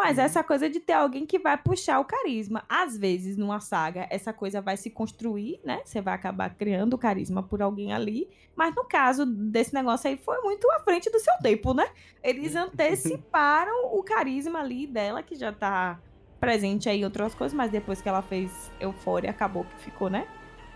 Mas 0.04 0.18
Uhum. 0.18 0.24
essa 0.24 0.44
coisa 0.44 0.68
de 0.68 0.80
ter 0.80 0.94
alguém 0.94 1.28
que 1.28 1.38
vai 1.38 1.56
puxar 1.56 2.00
o 2.00 2.06
carisma. 2.06 2.64
Às 2.68 2.98
vezes, 2.98 3.38
numa 3.38 3.60
saga, 3.60 4.08
essa 4.10 4.34
coisa 4.34 4.60
vai 4.60 4.76
se 4.76 4.90
construir, 4.90 5.60
né? 5.64 5.82
Você 5.86 6.02
vai 6.02 6.16
acabar 6.16 6.50
criando 6.56 6.98
carisma 6.98 7.44
por 7.44 7.62
alguém 7.62 7.94
ali. 7.94 8.28
Mas 8.56 8.74
no 8.74 8.84
caso 8.84 9.28
desse 9.28 9.76
negócio 9.76 10.10
aí, 10.10 10.18
foi 10.18 10.42
muito 10.42 10.70
à 10.72 10.80
frente 10.80 11.08
do 11.12 11.20
seu 11.20 11.38
tempo, 11.38 11.76
né? 11.76 11.88
Eles 12.24 12.56
anteciparam 12.56 13.94
o 13.94 14.02
carisma 14.02 14.60
ali 14.60 14.88
dela, 14.88 15.22
que 15.22 15.36
já 15.36 15.52
tá 15.52 16.00
presente 16.40 16.90
aí 16.90 17.02
em 17.02 17.06
outras 17.06 17.36
coisas, 17.36 17.56
mas 17.56 17.70
depois 17.72 18.02
que 18.02 18.10
ela 18.10 18.24
fez 18.24 18.72
Eufória, 18.80 19.30
acabou 19.30 19.66
que 19.66 19.84
ficou, 19.84 20.10
né? 20.10 20.28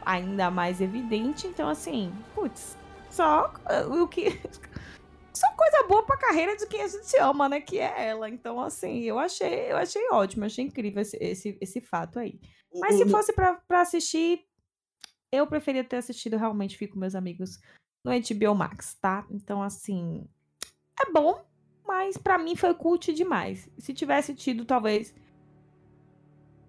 Ainda 0.05 0.51
mais 0.51 0.81
evidente. 0.81 1.47
Então, 1.47 1.67
assim, 1.67 2.13
putz, 2.35 2.77
só 3.09 3.51
uh, 3.87 4.03
o 4.03 4.07
que. 4.07 4.39
Só 5.35 5.51
coisa 5.53 5.87
boa 5.87 6.03
pra 6.03 6.17
carreira 6.17 6.55
de 6.55 6.65
quem 6.65 6.81
a 6.81 6.87
gente 6.87 7.17
ama, 7.17 7.49
né? 7.49 7.59
Que 7.59 7.79
é 7.79 8.07
ela. 8.07 8.29
Então, 8.29 8.59
assim, 8.59 9.01
eu 9.01 9.19
achei, 9.19 9.71
eu 9.71 9.77
achei 9.77 10.07
ótimo, 10.09 10.45
achei 10.45 10.63
incrível 10.63 11.01
esse, 11.01 11.17
esse, 11.19 11.57
esse 11.59 11.81
fato 11.81 12.19
aí. 12.19 12.39
Mas 12.79 12.95
se 12.95 13.05
fosse 13.09 13.33
pra, 13.33 13.55
pra 13.67 13.81
assistir, 13.81 14.45
eu 15.31 15.47
preferia 15.47 15.83
ter 15.83 15.97
assistido 15.97 16.37
realmente 16.37 16.77
Fico 16.77 16.97
Meus 16.97 17.15
Amigos 17.15 17.59
no 18.03 18.11
HBO 18.11 18.55
Max, 18.55 18.95
tá? 18.95 19.25
Então, 19.31 19.61
assim, 19.61 20.27
é 20.99 21.11
bom, 21.11 21.43
mas 21.85 22.17
pra 22.17 22.37
mim 22.37 22.55
foi 22.55 22.73
cult 22.73 23.11
demais. 23.13 23.69
Se 23.77 23.93
tivesse 23.93 24.33
tido, 24.33 24.65
talvez. 24.65 25.13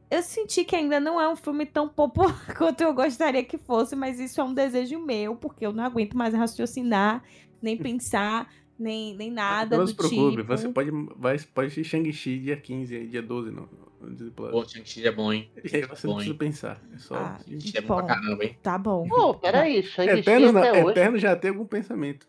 Eu 0.08 0.22
senti 0.22 0.64
que 0.64 0.76
ainda 0.76 1.00
não 1.00 1.20
é 1.20 1.28
um 1.28 1.34
filme 1.34 1.66
tão 1.66 1.88
popular 1.88 2.46
quanto 2.56 2.80
eu 2.80 2.94
gostaria 2.94 3.44
que 3.44 3.58
fosse, 3.58 3.96
mas 3.96 4.20
isso 4.20 4.40
é 4.40 4.44
um 4.44 4.54
desejo 4.54 5.00
meu, 5.00 5.34
porque 5.34 5.66
eu 5.66 5.72
não 5.72 5.84
aguento 5.84 6.16
mais 6.16 6.32
raciocinar, 6.32 7.24
nem 7.66 7.76
pensar, 7.76 8.48
nem, 8.78 9.14
nem 9.16 9.30
nada 9.30 9.76
Não 9.76 9.84
do 9.84 9.90
se 9.90 9.96
preocupe, 9.96 10.36
tipo. 10.38 10.44
você 10.44 10.68
pode, 10.68 10.90
vai, 11.16 11.38
pode 11.38 11.66
assistir 11.68 11.84
Shang-Chi 11.84 12.38
dia 12.38 12.56
15, 12.56 12.94
aí, 12.96 13.06
dia 13.08 13.22
12 13.22 13.50
no, 13.50 13.68
no 14.00 14.10
Disney 14.10 14.30
Plus. 14.30 14.50
Pô, 14.52 14.64
Shang-Chi 14.68 15.06
é 15.06 15.10
bom, 15.12 15.32
hein? 15.32 15.50
E 15.64 15.76
aí 15.76 15.82
você 15.82 16.06
bom, 16.06 16.12
não 16.12 16.16
precisa 16.16 16.32
hein? 16.32 16.38
pensar. 16.38 16.82
É 16.94 16.98
só. 16.98 17.14
Ah, 17.16 17.38
Shang-Chi 17.46 17.76
é 17.76 17.80
bom 17.80 17.96
pra 17.96 18.06
caramba, 18.06 18.44
hein? 18.44 18.56
Tá 18.62 18.78
bom. 18.78 19.08
Pô, 19.08 19.34
peraí, 19.34 19.82
Shang-Chi 19.82 20.18
Eterno, 20.20 20.60
hoje. 20.60 20.90
Eterno 20.90 21.18
já 21.18 21.34
tem 21.36 21.50
algum 21.50 21.66
pensamento. 21.66 22.28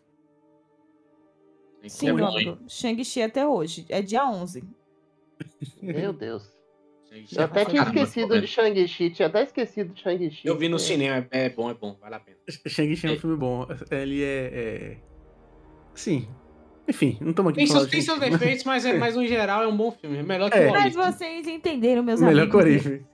Sim, 1.86 2.08
é. 2.08 2.68
Shang-Chi 2.68 3.22
até 3.22 3.46
hoje. 3.46 3.86
É 3.88 4.02
dia 4.02 4.28
11. 4.28 4.64
Meu 5.80 6.12
Deus. 6.12 6.52
Eu 7.32 7.40
é 7.40 7.44
até 7.44 7.64
tinha 7.64 7.82
caramba, 7.84 8.02
esquecido 8.02 8.34
tô 8.34 8.40
de 8.40 8.46
Shang-Chi, 8.46 9.10
tinha 9.10 9.28
até 9.28 9.42
esquecido 9.42 9.94
de 9.94 10.00
Shang-Chi. 10.02 10.46
Eu 10.46 10.58
vi 10.58 10.68
no 10.68 10.76
É. 10.76 10.78
cinema, 10.78 11.26
é 11.30 11.46
é 11.46 11.48
bom, 11.48 11.70
é 11.70 11.74
bom, 11.74 11.96
vale 12.00 12.14
a 12.16 12.20
pena. 12.20 12.36
Shang-Chi 12.66 13.06
é 13.06 13.10
um 13.10 13.14
É. 13.14 13.16
filme 13.16 13.36
bom. 13.36 13.66
Ele 13.90 14.22
é. 14.22 14.98
Sim. 15.98 16.28
Enfim, 16.86 17.18
não 17.20 17.30
estamos 17.30 17.50
aqui 17.50 17.58
Tem 17.58 17.66
seus, 17.66 17.86
tem 17.88 18.00
seus 18.00 18.18
defeitos, 18.20 18.64
mas, 18.64 18.84
é, 18.86 18.96
mas 18.96 19.16
no 19.16 19.26
geral 19.26 19.62
é 19.62 19.66
um 19.66 19.76
bom 19.76 19.90
filme. 19.90 20.18
É 20.18 20.22
melhor 20.22 20.50
que 20.50 20.56
É. 20.58 20.68
o 20.68 20.70
Mas 20.72 20.94
vocês 20.94 21.46
entenderam, 21.46 22.02
meus 22.02 22.20
Melhor 22.20 22.42
amigos. 22.44 22.82
que 22.82 22.88
o. 22.88 23.04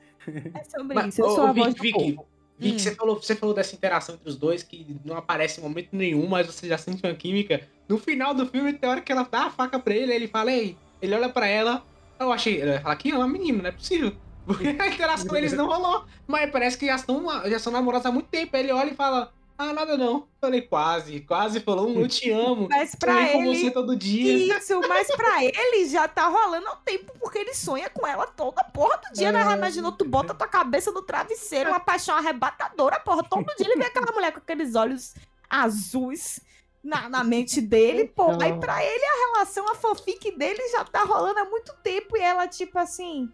É 0.54 0.64
sobre 0.64 0.94
Mas, 0.94 1.08
isso. 1.08 1.22
Eu 1.22 1.26
ô, 1.26 1.30
sou 1.30 1.44
ô, 1.44 1.46
a 1.48 1.52
Vicky, 1.52 1.60
voz 1.64 1.74
do 1.74 1.82
Vicky, 1.82 1.92
povo. 2.12 2.26
Vicky, 2.58 2.74
Hum. 2.76 2.78
você, 2.78 2.94
falou, 2.94 3.16
você 3.16 3.34
falou 3.34 3.54
dessa 3.54 3.74
interação 3.74 4.14
entre 4.14 4.28
os 4.28 4.36
dois 4.36 4.62
que 4.62 4.86
não 5.04 5.16
aparece 5.16 5.60
em 5.60 5.62
momento 5.64 5.88
nenhum, 5.92 6.26
mas 6.28 6.46
você 6.46 6.68
já 6.68 6.78
sente 6.78 7.04
uma 7.04 7.14
química. 7.14 7.66
No 7.88 7.98
final 7.98 8.32
do 8.32 8.46
filme, 8.46 8.72
tem 8.74 8.88
hora 8.88 9.00
que 9.00 9.10
ela 9.10 9.26
dá 9.30 9.46
a 9.46 9.50
faca 9.50 9.78
pra 9.78 9.94
ele, 9.94 10.12
ele 10.14 10.28
fala, 10.28 10.52
ei, 10.52 10.76
ele 11.02 11.14
olha 11.14 11.28
pra 11.28 11.46
ela, 11.48 11.82
eu 12.20 12.32
achei, 12.32 12.60
ele 12.60 12.70
vai 12.70 12.80
falar 12.80 12.96
que 12.96 13.10
é 13.10 13.16
uma 13.16 13.26
menina, 13.26 13.58
não 13.62 13.68
é 13.68 13.72
possível. 13.72 14.12
Porque 14.46 14.68
a 14.78 14.86
interação 14.86 15.32
deles 15.32 15.52
não 15.52 15.66
rolou. 15.66 16.04
Mas 16.28 16.48
parece 16.50 16.78
que 16.78 16.86
já 16.86 16.94
estão, 16.94 17.24
já 17.50 17.58
são 17.58 17.72
namorados 17.72 18.06
há 18.06 18.12
muito 18.12 18.26
tempo. 18.28 18.54
Aí 18.56 18.62
ele 18.62 18.72
olha 18.72 18.90
e 18.90 18.94
fala, 18.94 19.32
ah, 19.56 19.72
nada 19.72 19.96
não. 19.96 20.26
Falei, 20.40 20.62
quase, 20.62 21.20
quase 21.20 21.60
falou 21.60 21.88
um 21.88 22.00
eu 22.00 22.08
te 22.08 22.30
amo. 22.30 22.66
Mas 22.70 22.94
pra 22.94 23.14
Sonhei 23.14 23.32
com 23.32 23.42
ele- 23.44 23.56
você 23.58 23.70
todo 23.70 23.96
dia. 23.96 24.56
Isso, 24.58 24.80
mas 24.88 25.06
pra 25.16 25.44
ele 25.44 25.88
já 25.88 26.06
tá 26.08 26.26
rolando 26.28 26.68
há 26.68 26.76
tempo, 26.76 27.12
porque 27.20 27.38
ele 27.38 27.54
sonha 27.54 27.88
com 27.88 28.06
ela 28.06 28.26
toda 28.26 28.62
porra 28.64 28.96
do 28.98 29.12
dia, 29.14 29.30
né? 29.32 29.40
É. 29.40 29.56
Imaginou, 29.56 29.92
tu 29.92 30.04
bota 30.04 30.34
tua 30.34 30.48
cabeça 30.48 30.90
no 30.90 31.02
travesseiro, 31.02 31.70
uma 31.70 31.80
paixão 31.80 32.16
arrebatadora, 32.16 32.98
porra. 33.00 33.22
Todo 33.22 33.46
dia 33.56 33.66
ele 33.66 33.76
vê 33.76 33.84
aquela 33.86 34.12
mulher 34.12 34.32
com 34.32 34.38
aqueles 34.38 34.74
olhos 34.74 35.14
azuis 35.48 36.40
na, 36.82 37.08
na 37.08 37.24
mente 37.24 37.60
dele, 37.60 38.04
pô. 38.14 38.32
Então. 38.32 38.46
Aí 38.46 38.58
pra 38.58 38.84
ele 38.84 39.04
a 39.04 39.26
relação, 39.32 39.68
a 39.70 39.74
fanfic 39.74 40.30
dele 40.36 40.68
já 40.70 40.84
tá 40.84 41.04
rolando 41.04 41.38
há 41.40 41.44
muito 41.44 41.72
tempo 41.82 42.16
e 42.16 42.20
ela, 42.20 42.46
tipo 42.48 42.78
assim. 42.78 43.30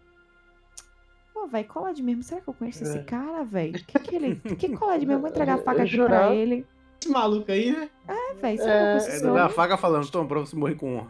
Pô, 1.33 1.47
velho, 1.47 1.67
cola 1.67 1.93
de 1.93 2.03
mesmo. 2.03 2.23
Será 2.23 2.41
que 2.41 2.47
eu 2.47 2.53
conheço 2.53 2.83
esse 2.83 2.97
É. 2.97 3.03
cara, 3.03 3.43
velho? 3.43 3.73
Que 3.85 3.99
que 3.99 4.15
ele. 4.15 4.35
Que 4.35 4.75
cola 4.75 4.97
de 4.99 5.05
mesmo? 5.07 5.21
Vou 5.21 5.29
entregar 5.29 5.55
a 5.55 5.57
Eu- 5.57 5.63
faca 5.63 5.79
eu 5.81 5.85
aqui 5.85 5.97
pra 5.97 6.33
ele. 6.33 6.65
Esse 7.01 7.09
maluco 7.11 7.51
aí, 7.51 7.71
né? 7.71 7.89
É, 8.07 8.33
velho, 8.35 8.57
será 8.57 8.57
que 8.57 8.61
eu 8.61 8.67
É, 8.69 8.87
conheço 8.89 9.09
É, 9.09 9.15
esse 9.15 9.23
dá 9.23 9.45
a 9.45 9.49
faca 9.49 9.77
falando, 9.77 10.09
toma, 10.11 10.27
pra 10.27 10.39
você 10.39 10.55
morrer 10.55 10.75
com 10.75 10.97
honra. 10.97 11.07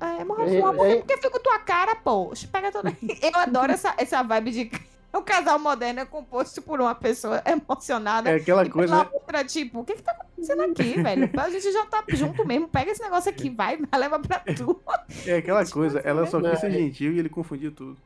É, 0.00 0.24
morreu 0.24 0.46
É, 0.48 0.58
uma 0.60 0.72
morrer 0.72 0.92
é. 0.92 0.96
porque 0.98 1.16
fica 1.16 1.30
com 1.30 1.38
tua 1.40 1.58
cara, 1.60 1.94
pô. 1.96 2.32
Pega 2.50 2.70
toda... 2.72 2.90
Eu 3.22 3.38
adoro 3.40 3.72
essa, 3.72 3.94
essa 3.98 4.22
vibe 4.22 4.50
de. 4.50 4.70
O 5.12 5.20
casal 5.22 5.58
moderno 5.58 6.00
é 6.00 6.04
composto 6.04 6.60
por 6.62 6.80
uma 6.80 6.94
pessoa 6.94 7.42
emocionada. 7.46 8.30
É 8.30 8.36
aquela 8.36 8.64
e 8.64 8.70
coisa, 8.70 8.92
pela 8.94 9.04
né? 9.04 9.10
outra, 9.12 9.44
tipo, 9.44 9.80
o 9.80 9.84
que 9.84 9.94
que 9.94 10.02
tá 10.02 10.12
acontecendo 10.12 10.62
aqui, 10.62 11.02
velho? 11.02 11.30
A 11.40 11.50
gente 11.50 11.70
já 11.72 11.84
tá 11.86 12.02
junto 12.10 12.46
mesmo. 12.46 12.66
Pega 12.68 12.90
esse 12.92 13.02
negócio 13.02 13.30
aqui, 13.30 13.50
vai, 13.50 13.78
leva 13.96 14.18
pra 14.18 14.40
tu. 14.40 14.80
É 15.26 15.36
aquela 15.36 15.64
coisa, 15.66 15.98
ela 16.00 16.26
só 16.26 16.40
quis 16.40 16.58
ser 16.60 16.68
É. 16.68 16.70
gentil 16.70 17.12
e 17.12 17.18
ele 17.18 17.28
confundiu 17.28 17.72
tudo. 17.72 17.96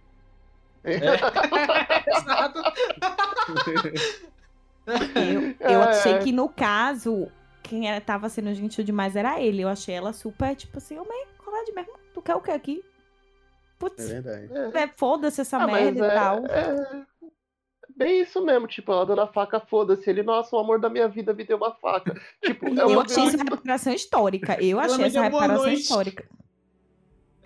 Exato. 2.07 2.62
Eu, 4.87 5.55
eu 5.70 5.82
É. 5.82 5.89
achei 5.89 6.18
que, 6.20 6.32
no 6.32 6.49
caso, 6.49 7.28
quem 7.62 7.89
era, 7.89 8.01
tava 8.01 8.28
sendo 8.28 8.55
gentil 8.55 8.84
demais 8.84 9.16
era 9.16 9.41
ele. 9.41 9.62
Eu 9.62 9.68
achei 9.68 9.95
ela 9.95 10.12
super, 10.12 10.55
tipo 10.55 10.78
assim, 10.78 10.99
ô, 10.99 11.05
mãe, 11.05 11.26
colar 11.45 11.64
de 11.64 11.72
mesmo. 11.72 11.93
Tu 12.14 12.22
quer 12.22 12.34
o 12.34 12.41
que 12.41 12.51
aqui? 12.51 12.84
Putz, 13.78 14.09
verdade. 14.09 14.49
é, 14.74 14.89
foda-se 14.97 15.41
essa 15.43 15.59
Ah, 15.59 15.66
merda 15.66 16.07
e 16.07 16.09
é, 16.09 16.14
tal. 16.14 16.47
é 16.47 17.05
bem 17.95 18.22
isso 18.22 18.43
mesmo, 18.45 18.66
tipo, 18.66 18.91
ela 18.91 19.05
dando 19.05 19.20
a 19.20 19.26
faca, 19.26 19.61
foda-se. 19.61 20.09
Ele, 20.09 20.22
nossa, 20.22 20.55
o 20.57 20.59
amor 20.59 20.78
da 20.80 20.89
minha 20.89 21.09
vida 21.09 21.34
me 21.34 21.45
deu 21.45 21.59
uma 21.59 21.74
faca. 21.74 22.18
Tipo, 22.43 22.68
é 22.68 22.70
Eu 22.80 22.89
uma 22.89 23.03
achei 23.03 23.24
essa 23.26 23.37
reparação 23.37 23.93
histórica. 23.93 24.62
Eu 24.64 24.80
achei 24.80 25.05
essa 25.05 25.20
reparação 25.22 25.68
histórica. 25.68 26.26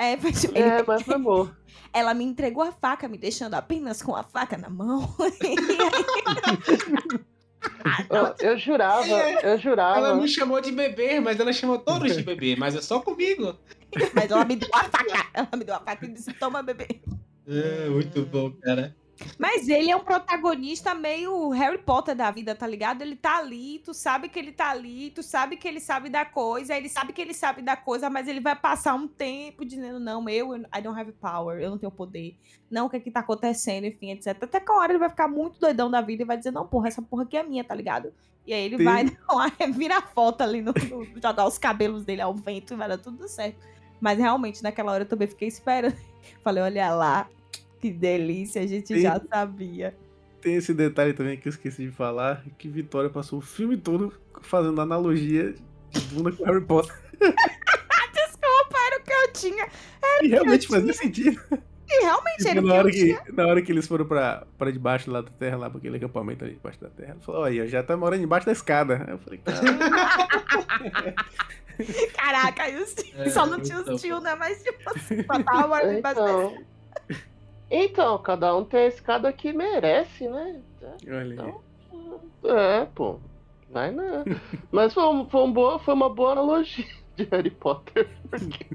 É, 0.00 0.16
mas 0.16 0.44
ele- 0.44 0.58
É, 0.58 0.82
mas 0.82 1.02
foi 1.02 1.14
amor. 1.14 1.54
ela 1.92 2.14
me 2.14 2.24
entregou 2.24 2.62
a 2.62 2.72
faca, 2.72 3.06
me 3.08 3.18
deixando 3.18 3.54
apenas 3.54 4.00
com 4.02 4.14
a 4.16 4.22
faca 4.22 4.56
na 4.56 4.70
mão. 4.70 5.14
Eu, 8.08 8.34
eu 8.52 8.58
jurava, 8.58 9.06
eu 9.06 9.38
Ela 9.50 9.58
jurava. 9.58 10.14
me 10.16 10.26
chamou 10.26 10.62
de 10.62 10.72
bebê, 10.72 11.20
mas 11.20 11.38
ela 11.38 11.52
chamou 11.52 11.78
todos 11.78 12.16
de 12.16 12.22
bebê, 12.22 12.56
mas 12.56 12.74
é 12.74 12.80
só 12.80 13.00
comigo. 13.00 13.54
mas 14.14 14.30
ela 14.30 14.44
me 14.46 14.56
deu 14.56 14.68
a 14.72 14.84
faca. 14.84 15.26
Ela 15.34 15.48
me 15.56 15.64
deu 15.64 15.74
a 15.74 15.80
faca 15.80 16.06
e 16.06 16.08
disse: 16.08 16.32
toma, 16.32 16.62
bebê. 16.62 16.88
É, 17.46 17.86
muito 17.90 18.24
bom, 18.24 18.50
cara. 18.62 18.96
Mas 19.38 19.68
ele 19.68 19.90
é 19.90 19.96
um 19.96 20.04
protagonista 20.04 20.94
meio 20.94 21.50
Harry 21.50 21.78
Potter 21.78 22.14
da 22.14 22.30
vida, 22.30 22.54
tá 22.54 22.66
ligado? 22.66 23.02
Ele 23.02 23.16
tá 23.16 23.38
ali, 23.38 23.78
tu 23.84 23.92
sabe 23.92 24.28
que 24.28 24.38
ele 24.38 24.52
tá 24.52 24.70
ali, 24.70 25.10
tu 25.10 25.22
sabe 25.22 25.56
que 25.56 25.66
ele 25.68 25.80
sabe 25.80 26.08
da 26.08 26.24
coisa, 26.24 26.76
ele 26.76 26.88
sabe 26.88 27.12
que 27.12 27.20
ele 27.20 27.34
sabe 27.34 27.62
da 27.62 27.76
coisa, 27.76 28.08
mas 28.10 28.28
ele 28.28 28.40
vai 28.40 28.56
passar 28.56 28.94
um 28.94 29.06
tempo 29.08 29.64
dizendo, 29.64 30.00
não, 30.00 30.28
eu, 30.28 30.54
I 30.56 30.80
don't 30.82 30.98
have 30.98 31.12
power, 31.12 31.60
eu 31.60 31.70
não 31.70 31.78
tenho 31.78 31.92
poder. 31.92 32.36
Não, 32.70 32.86
o 32.86 32.90
que 32.90 32.96
é 32.96 33.00
que 33.00 33.10
tá 33.10 33.20
acontecendo, 33.20 33.84
enfim, 33.84 34.10
etc. 34.12 34.28
Até 34.42 34.60
que 34.60 34.70
uma 34.70 34.80
hora 34.80 34.92
ele 34.92 34.98
vai 34.98 35.08
ficar 35.10 35.28
muito 35.28 35.58
doidão 35.60 35.90
da 35.90 36.00
vida 36.00 36.22
e 36.22 36.26
vai 36.26 36.36
dizer, 36.36 36.50
não, 36.50 36.66
porra, 36.66 36.88
essa 36.88 37.02
porra 37.02 37.24
aqui 37.24 37.36
é 37.36 37.42
minha, 37.42 37.64
tá 37.64 37.74
ligado? 37.74 38.12
E 38.46 38.54
aí 38.54 38.64
ele 38.64 38.76
Tem- 38.78 38.86
vai 38.86 39.04
dar 39.10 39.34
uma 39.34 39.46
reviravolta 39.58 40.44
ali, 40.44 40.62
no, 40.62 40.72
no- 40.72 41.20
jogar 41.20 41.46
os 41.46 41.58
cabelos 41.58 42.04
dele 42.04 42.22
ao 42.22 42.34
vento 42.34 42.72
e 42.74 42.76
vai 42.76 42.88
dar 42.88 42.98
tudo 42.98 43.28
certo. 43.28 43.58
Mas 44.00 44.18
realmente, 44.18 44.62
naquela 44.62 44.92
hora 44.92 45.02
eu 45.04 45.08
também 45.08 45.28
fiquei 45.28 45.48
esperando. 45.48 45.96
Falei, 46.42 46.62
olha 46.62 46.90
lá, 46.94 47.28
que 47.80 47.90
delícia, 47.90 48.62
a 48.62 48.66
gente 48.66 48.92
Tem- 48.92 49.02
já 49.02 49.20
sabia. 49.32 49.96
Tem 50.40 50.54
esse 50.54 50.72
detalhe 50.72 51.12
também 51.12 51.36
que 51.36 51.48
eu 51.48 51.50
esqueci 51.50 51.84
de 51.86 51.90
falar, 51.92 52.42
que 52.56 52.68
Vitória 52.68 53.10
passou 53.10 53.38
o 53.38 53.42
filme 53.42 53.76
todo 53.76 54.12
fazendo 54.40 54.80
analogia 54.80 55.54
de 55.90 56.00
Duna 56.06 56.32
com 56.32 56.44
Harry 56.44 56.64
Potter. 56.64 56.94
Desculpa, 57.20 58.76
era 58.86 59.00
o 59.00 59.04
que 59.04 59.12
eu 59.12 59.32
tinha. 59.32 59.68
E 60.22 60.28
realmente 60.28 60.66
fazia 60.66 60.92
sentido. 60.94 61.40
E 61.92 62.02
realmente 62.04 62.36
Porque 62.36 62.48
era 62.50 62.60
o 62.60 62.62
que 62.62 62.68
na, 62.68 62.74
eu 62.74 62.78
hora 62.80 62.90
tinha. 62.90 63.20
que, 63.20 63.32
na 63.32 63.46
hora 63.48 63.62
que 63.62 63.72
eles 63.72 63.86
foram 63.86 64.06
pra, 64.06 64.46
pra 64.56 64.70
debaixo 64.70 65.10
lá 65.10 65.20
da 65.20 65.30
terra, 65.30 65.56
lá 65.56 65.68
pra 65.68 65.78
aquele 65.78 65.96
acampamento 65.96 66.44
ali 66.44 66.54
debaixo 66.54 66.80
da 66.80 66.88
terra, 66.88 67.10
ela 67.12 67.20
falou, 67.20 67.42
olha, 67.42 67.66
já 67.66 67.82
tá 67.82 67.96
morando 67.96 68.22
embaixo 68.22 68.46
da 68.46 68.52
escada. 68.52 69.04
Aí 69.06 69.12
eu 69.12 69.18
falei, 69.18 69.40
cara, 69.44 69.60
Caraca, 72.14 72.68
e 72.68 72.82
os 72.82 72.94
tios, 72.94 73.14
É, 73.18 73.28
só 73.30 73.46
não 73.46 73.60
tinha 73.60 73.78
os 73.80 74.00
tios, 74.00 74.18
bom. 74.18 74.24
né? 74.24 74.34
Mas 74.36 74.62
tipo 74.62 74.78
assim, 74.90 75.22
tava 75.22 75.66
morando 75.68 75.92
embaixo 75.98 76.20
da 76.20 76.30
Então, 76.30 76.58
então, 77.70 78.18
cada 78.22 78.54
um 78.56 78.64
tem 78.64 78.80
a 78.80 78.86
escada 78.88 79.32
que 79.32 79.52
merece, 79.52 80.28
né? 80.28 80.62
olha. 81.08 81.34
Então, 81.34 81.64
É, 82.44 82.86
pô. 82.94 83.20
Vai 83.68 83.90
não. 83.92 84.24
Mas 84.72 84.92
foi, 84.94 85.04
um, 85.04 85.28
foi, 85.28 85.42
um 85.42 85.52
boa, 85.52 85.78
foi 85.78 85.94
uma 85.94 86.08
boa 86.12 86.32
analogia 86.32 86.86
de 87.16 87.24
Harry 87.24 87.50
Potter. 87.50 88.08
Porque... 88.28 88.66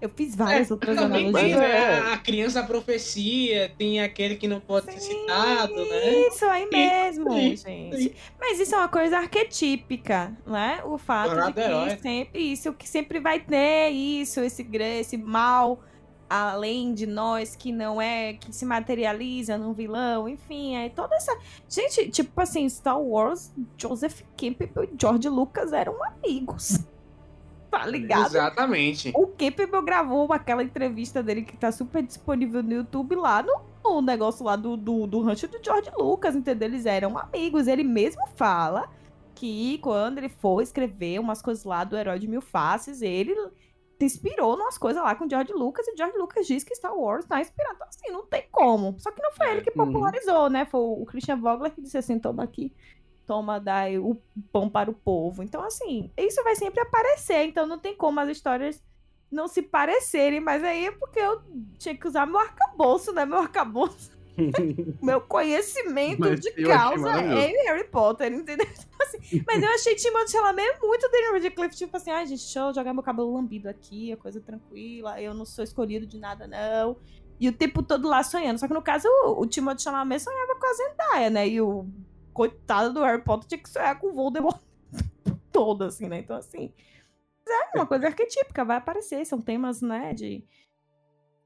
Eu 0.00 0.10
fiz 0.10 0.36
várias 0.36 0.70
É, 0.70 0.74
outras 0.74 0.98
analogias. 0.98 1.32
tem, 1.32 1.56
né? 1.56 1.94
É. 1.94 1.98
A 2.12 2.18
criança 2.18 2.62
profecia, 2.62 3.70
tem 3.78 4.00
aquele 4.02 4.36
que 4.36 4.46
não 4.46 4.60
pode 4.60 4.92
ser 4.92 5.00
citado, 5.00 5.74
né? 5.86 6.28
Isso 6.28 6.44
aí 6.44 6.66
mesmo, 6.68 7.32
Sim, 7.32 7.56
gente. 7.56 7.96
sim. 7.96 8.14
Mas 8.38 8.60
isso 8.60 8.74
é 8.74 8.78
uma 8.78 8.88
coisa 8.88 9.16
arquetípica, 9.18 10.36
né? 10.46 10.82
O 10.84 10.98
fato 10.98 11.40
de 11.42 11.52
que 11.54 11.60
herói. 11.60 11.96
sempre 11.96 12.40
isso, 12.52 12.74
que 12.74 12.86
sempre 12.88 13.20
vai 13.20 13.40
ter 13.40 13.88
isso, 13.90 14.40
esse, 14.40 14.68
esse 15.00 15.16
mal 15.16 15.82
além 16.28 16.92
de 16.92 17.06
nós 17.06 17.54
que 17.54 17.72
não 17.72 18.00
é, 18.00 18.34
que 18.34 18.52
se 18.52 18.64
materializa 18.64 19.56
num 19.56 19.72
vilão, 19.72 20.28
enfim, 20.28 20.76
aí 20.76 20.90
toda 20.90 21.14
essa. 21.14 21.36
Gente, 21.68 22.10
tipo 22.10 22.40
assim, 22.40 22.68
Star 22.68 23.00
Wars, 23.00 23.52
Joseph 23.76 24.22
Campbell 24.36 24.84
e 24.84 24.90
George 25.00 25.28
Lucas 25.28 25.72
eram 25.72 25.96
amigos. 26.04 26.78
Tá 27.68 27.84
ligado? 27.84 28.28
Exatamente. 28.28 29.12
O 29.14 29.26
Campbell 29.26 29.82
gravou 29.82 30.32
aquela 30.32 30.62
entrevista 30.62 31.22
dele 31.22 31.42
que 31.42 31.56
tá 31.56 31.70
super 31.70 32.02
disponível 32.02 32.62
no 32.62 32.72
YouTube 32.72 33.16
lá 33.16 33.42
no, 33.42 33.60
no 33.84 34.00
negócio 34.00 34.46
lá 34.46 34.56
do, 34.56 34.76
do, 34.76 35.06
do 35.06 35.20
rancho 35.20 35.46
do 35.46 35.58
George 35.62 35.90
Lucas, 35.98 36.34
entendeu? 36.34 36.68
Eles 36.68 36.86
eram 36.86 37.18
amigos. 37.18 37.66
Ele 37.66 37.84
mesmo 37.84 38.26
fala 38.34 38.88
que 39.34 39.78
quando 39.82 40.18
ele 40.18 40.30
for 40.30 40.62
escrever 40.62 41.20
umas 41.20 41.42
coisas 41.42 41.64
lá 41.64 41.84
do 41.84 41.96
Herói 41.96 42.18
de 42.18 42.26
Mil 42.26 42.40
Faces, 42.40 43.02
ele 43.02 43.36
se 43.98 44.04
inspirou 44.04 44.56
numas 44.56 44.76
coisas 44.78 45.02
lá 45.02 45.14
com 45.14 45.24
o 45.26 45.30
George 45.30 45.52
Lucas, 45.52 45.86
e 45.88 45.92
o 45.92 45.96
George 45.96 46.16
Lucas 46.18 46.46
diz 46.46 46.62
que 46.64 46.74
Star 46.74 46.94
Wars 46.96 47.24
tá 47.24 47.40
inspirado. 47.40 47.76
Então, 47.76 47.88
assim, 47.88 48.10
não 48.10 48.26
tem 48.26 48.44
como. 48.50 48.94
Só 48.98 49.10
que 49.10 49.22
não 49.22 49.32
foi 49.32 49.50
ele 49.50 49.62
que 49.62 49.70
Uhum. 49.78 49.86
popularizou, 49.86 50.50
né? 50.50 50.64
Foi 50.66 50.80
o 50.80 51.04
Christian 51.06 51.36
Vogler 51.40 51.72
que 51.74 51.80
disse 51.82 51.96
assim, 51.98 52.18
toma 52.18 52.42
aqui, 52.44 52.72
toma, 53.26 53.58
dai 53.58 53.98
o 53.98 54.16
pão 54.52 54.68
para 54.68 54.90
o 54.90 54.94
povo. 54.94 55.42
Então, 55.42 55.62
assim, 55.62 56.10
isso 56.16 56.42
vai 56.44 56.54
sempre 56.56 56.80
aparecer, 56.80 57.44
então 57.44 57.66
não 57.66 57.78
tem 57.78 57.96
como 57.96 58.20
as 58.20 58.28
histórias 58.28 58.82
não 59.30 59.48
se 59.48 59.60
parecerem, 59.60 60.38
mas 60.40 60.62
aí 60.62 60.86
é 60.86 60.92
porque 60.92 61.18
eu 61.18 61.42
tinha 61.78 61.96
que 61.96 62.06
usar 62.06 62.26
meu 62.26 62.38
arcabouço, 62.38 63.12
né? 63.12 63.24
Meu 63.26 63.38
arcabouço, 63.38 64.15
meu 65.02 65.20
conhecimento 65.20 66.20
Mas 66.20 66.40
de 66.40 66.50
causa 66.52 67.10
é 67.10 67.46
Harry 67.64 67.84
Potter, 67.84 68.32
entendeu? 68.32 68.66
Então, 68.66 68.86
assim, 69.02 69.42
mas 69.46 69.62
eu 69.62 69.68
achei 69.70 69.94
Timothée 69.94 70.28
Chalamet 70.28 70.78
muito 70.80 71.08
Daniel 71.10 71.32
Radcliffe, 71.34 71.76
tipo 71.76 71.96
assim, 71.96 72.10
ai 72.10 72.26
gente, 72.26 72.40
deixa 72.40 72.60
eu 72.60 72.74
jogar 72.74 72.92
meu 72.92 73.02
cabelo 73.02 73.32
lambido 73.32 73.68
aqui, 73.68 74.12
é 74.12 74.16
coisa 74.16 74.40
tranquila, 74.40 75.20
eu 75.20 75.34
não 75.34 75.44
sou 75.44 75.64
escolhido 75.64 76.06
de 76.06 76.18
nada, 76.18 76.46
não. 76.46 76.96
E 77.38 77.48
o 77.48 77.52
tempo 77.52 77.82
todo 77.82 78.08
lá 78.08 78.22
sonhando. 78.22 78.58
Só 78.58 78.66
que 78.66 78.72
no 78.72 78.80
caso, 78.80 79.06
o, 79.08 79.42
o 79.42 79.46
Timothée 79.46 79.84
Chalamet 79.84 80.22
sonhava 80.22 80.58
com 80.58 80.66
a 80.66 80.72
Zendaya, 80.72 81.30
né? 81.30 81.46
E 81.46 81.60
o 81.60 81.86
coitado 82.32 82.94
do 82.94 83.02
Harry 83.02 83.22
Potter 83.22 83.46
tinha 83.46 83.62
que 83.62 83.68
sonhar 83.68 83.98
com 83.98 84.08
o 84.08 84.14
Voldemort 84.14 84.58
todo, 85.52 85.84
assim, 85.84 86.08
né? 86.08 86.20
Então, 86.20 86.36
assim... 86.36 86.72
É 87.48 87.76
uma 87.76 87.86
coisa 87.86 88.08
arquetípica, 88.08 88.64
vai 88.64 88.78
aparecer. 88.78 89.24
São 89.24 89.40
temas, 89.40 89.80
né, 89.80 90.12
de 90.12 90.42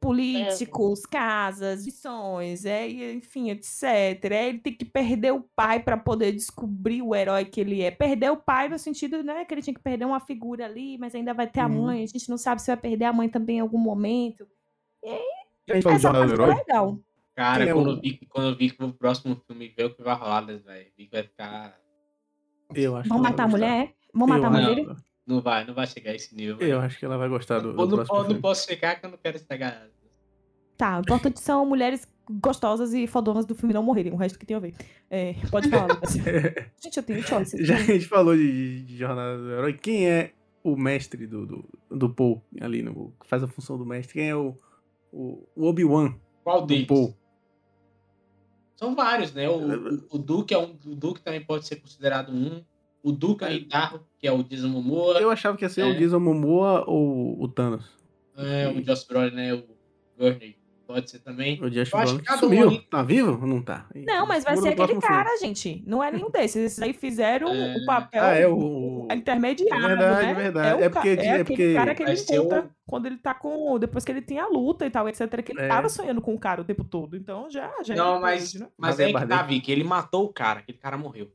políticos, 0.01 1.05
casas, 1.07 1.85
missões, 1.85 2.65
é, 2.65 2.89
e, 2.89 3.15
enfim, 3.15 3.51
etc. 3.51 3.83
É, 4.31 4.49
ele 4.49 4.59
tem 4.59 4.73
que 4.75 4.85
perder 4.85 5.33
o 5.33 5.43
pai 5.55 5.81
para 5.81 5.97
poder 5.97 6.33
descobrir 6.33 7.03
o 7.03 7.15
herói 7.15 7.45
que 7.45 7.61
ele 7.61 7.83
é. 7.83 7.91
Perder 7.91 8.31
o 8.31 8.37
pai 8.37 8.69
no 8.69 8.79
sentido, 8.79 9.23
né, 9.23 9.45
que 9.45 9.53
ele 9.55 9.63
tinha 9.63 9.75
que 9.75 9.81
perder 9.83 10.07
uma 10.07 10.21
figura 10.21 10.65
ali, 10.65 10.97
mas 10.99 11.15
ainda 11.15 11.35
vai 11.35 11.47
ter 11.47 11.61
a 11.61 11.67
Uhum. 11.67 11.83
mãe. 11.83 12.03
A 12.03 12.07
gente 12.07 12.29
não 12.31 12.39
sabe 12.39 12.61
se 12.63 12.69
vai 12.69 12.77
perder 12.77 13.05
a 13.05 13.13
mãe 13.13 13.29
também 13.29 13.59
em 13.59 13.61
algum 13.61 13.79
momento. 13.79 14.47
A 15.05 15.75
gente 15.75 15.83
falou 15.83 15.99
de 15.99 16.05
Essa 16.07 16.11
parte 16.13 16.31
é 16.31 16.33
Herói. 16.35 16.55
legal. 16.55 16.99
Cara, 17.35 17.65
Quem 17.65 17.71
é 17.71 17.75
quando, 17.75 17.91
eu 17.91 18.01
vi, 18.01 18.13
que- 18.15 18.27
quando 18.27 18.49
eu 18.49 18.57
vi 18.57 18.71
que 18.71 18.85
o 18.85 18.93
próximo 18.93 19.37
filme 19.47 19.69
veio 19.77 19.89
o 19.89 19.95
que 19.95 20.03
vai 20.03 20.15
rolar, 20.15 20.43
né, 20.45 20.57
velho? 20.57 20.91
Vi 20.97 21.05
que 21.07 21.13
vai 21.13 21.23
ficar. 21.23 21.79
Eu 22.75 22.97
acho 22.97 23.09
Vão 23.09 23.19
ela 23.19 23.31
matar 23.31 23.45
a 23.45 23.49
mulher? 23.49 23.95
Vão 24.13 24.27
matar 24.27 24.45
a 24.45 24.47
Eu 24.47 24.51
mãe 24.75 24.87
Não. 25.37 25.41
vai, 25.43 25.65
não 25.67 25.75
vai 25.75 25.87
chegar 25.87 26.11
a 26.13 26.15
esse 26.15 26.35
nível. 26.35 26.57
velho. 26.57 26.73
Eu 26.73 26.81
acho 26.81 26.99
que 26.99 27.05
ela 27.05 27.17
vai 27.19 27.29
gostar 27.29 27.61
do, 27.61 27.73
do 27.73 27.77
não, 27.79 27.89
próximo 27.89 28.07
po- 28.07 28.15
não 28.23 28.25
filme. 28.27 28.41
posso 28.41 28.67
chegar 28.67 28.99
que 28.99 29.07
eu 29.07 29.11
não 29.11 29.19
quero 29.19 29.37
estragar. 29.37 29.87
Tá, 30.77 30.99
o 30.99 31.01
importante 31.01 31.41
são 31.41 31.65
mulheres 31.67 32.07
gostosas 32.31 32.95
e 32.95 33.07
fodonas 33.07 33.45
do 33.45 33.55
filme 33.55 33.75
não 33.75 33.83
morrerem. 33.83 34.13
O 34.13 34.17
resto 34.17 34.39
que 34.39 34.47
tem 34.47 34.57
a 34.57 34.61
ver. 34.61 34.75
É, 35.11 35.35
pode 35.51 35.69
falar, 35.69 35.89
Lucas. 35.95 36.13
Gente, 36.15 36.97
eu 36.97 37.03
tenho 37.03 37.23
choice. 37.23 37.63
Já 37.65 37.77
a 37.77 37.83
gente 37.83 38.07
falou 38.07 38.35
de, 38.37 38.83
de 38.83 38.97
Jornada 38.97 39.37
do 39.37 39.51
Herói, 39.51 39.73
quem 39.75 40.09
é 40.09 40.33
o 40.63 40.77
mestre 40.77 41.27
do, 41.27 41.45
do, 41.47 41.69
do 41.91 42.09
Paul 42.09 42.43
ali, 42.61 42.83
no, 42.83 43.13
que 43.21 43.27
faz 43.27 43.43
a 43.43 43.49
função 43.49 43.77
do 43.77 43.85
mestre? 43.85 44.15
Quem 44.15 44.29
é 44.31 44.37
o, 44.37 44.55
o, 45.13 45.47
o 45.57 45.67
Obi-Wan 45.67 46.15
Qual 46.45 46.65
deles? 46.65 46.87
Paul? 46.87 47.15
São 48.77 48.95
vários, 48.95 49.33
né? 49.35 49.49
O, 49.49 49.59
o, 49.59 50.07
o 50.13 50.19
Duke 50.19 50.55
é 50.55 50.59
um. 50.59 50.71
O 50.87 50.95
Duke 50.95 51.21
também 51.21 51.45
pode 51.45 51.67
ser 51.67 51.77
considerado 51.77 52.33
um. 52.33 52.65
O 53.03 53.13
Duke 53.13 53.45
Hidaru, 53.45 54.01
que 54.19 54.27
é 54.27 54.33
o 54.33 54.43
Jason 54.43 54.69
Momoa. 54.69 55.19
Eu 55.19 55.31
achava 55.31 55.57
que 55.57 55.65
ia 55.65 55.69
ser 55.69 55.83
É. 55.83 55.85
o 55.87 55.97
Jason 55.99 56.21
Momoa 56.21 56.85
ou 56.87 57.43
o 57.43 57.49
Thanos. 57.49 57.85
É, 58.37 58.69
o 58.69 58.85
Joss 58.85 59.07
Brolin, 59.07 59.35
né? 59.35 59.55
O 59.55 59.65
Gurney. 60.19 60.57
Pode 60.87 61.09
ser 61.09 61.21
também. 61.21 61.57
O 61.63 61.71
Josh 61.71 61.89
Brolin 61.89 62.21
um 62.29 62.37
sumiu. 62.39 62.69
ali- 62.69 62.81
Tá 62.91 63.01
vivo 63.03 63.39
ou 63.41 63.47
não 63.47 63.63
tá? 63.63 63.87
Não, 63.95 64.27
mas 64.27 64.43
vai 64.43 64.57
ser 64.57 64.61
aquele 64.71 64.75
próximo 64.77 65.01
filme. 65.01 65.17
cara, 65.17 65.37
gente. 65.39 65.85
Não 65.87 66.03
é 66.03 66.11
nenhum 66.11 66.31
desses. 66.31 66.57
Esses 66.57 66.83
aí 66.83 66.93
fizeram 66.93 67.49
É. 67.49 67.77
o 67.77 67.87
papel 67.87 68.23
Ah, 68.25 68.35
é 68.35 68.49
o... 68.49 69.07
intermediário, 69.13 69.85
É 69.85 69.89
verdade, 69.89 70.27
né? 70.27 70.31
é 70.31 70.35
verdade. 70.35 70.69
É, 70.69 70.75
o 70.75 70.79
É 70.85 70.89
ca- 70.91 71.01
porque- 71.01 71.09
é 71.11 71.41
aquele 71.41 71.75
cara 71.75 71.95
que 71.95 72.03
ele 72.03 72.39
o- 72.41 72.65
quando 72.87 73.07
ele 73.07 73.19
tá 73.19 73.33
com... 73.33 73.79
Depois 73.79 74.05
que 74.05 74.11
ele 74.11 74.21
tem 74.21 74.41
a 74.41 74.49
luta 74.49 74.85
e 74.85 74.91
tal, 74.91 75.09
etc. 75.09 75.41
Que 75.43 75.53
ele 75.53 75.61
É. 75.61 75.69
tava 75.69 75.89
sonhando 75.89 76.21
com 76.21 76.35
o 76.35 76.39
cara 76.39 76.61
o 76.61 76.65
tempo 76.65 76.83
todo. 76.83 77.17
Então 77.17 77.49
já, 77.49 77.71
já 77.85 77.95
Não, 77.95 78.21
mas, 78.21 78.53
né? 78.55 78.67
mas 78.77 78.97
Javier 78.97 79.17
é 79.17 79.21
que 79.21 79.27
tá. 79.29 79.43
Vicky. 79.43 79.71
Ele 79.71 79.85
matou 79.85 80.25
o 80.25 80.33
cara. 80.33 80.59
Aquele 80.59 80.79
cara 80.79 80.99
morreu. 80.99 81.31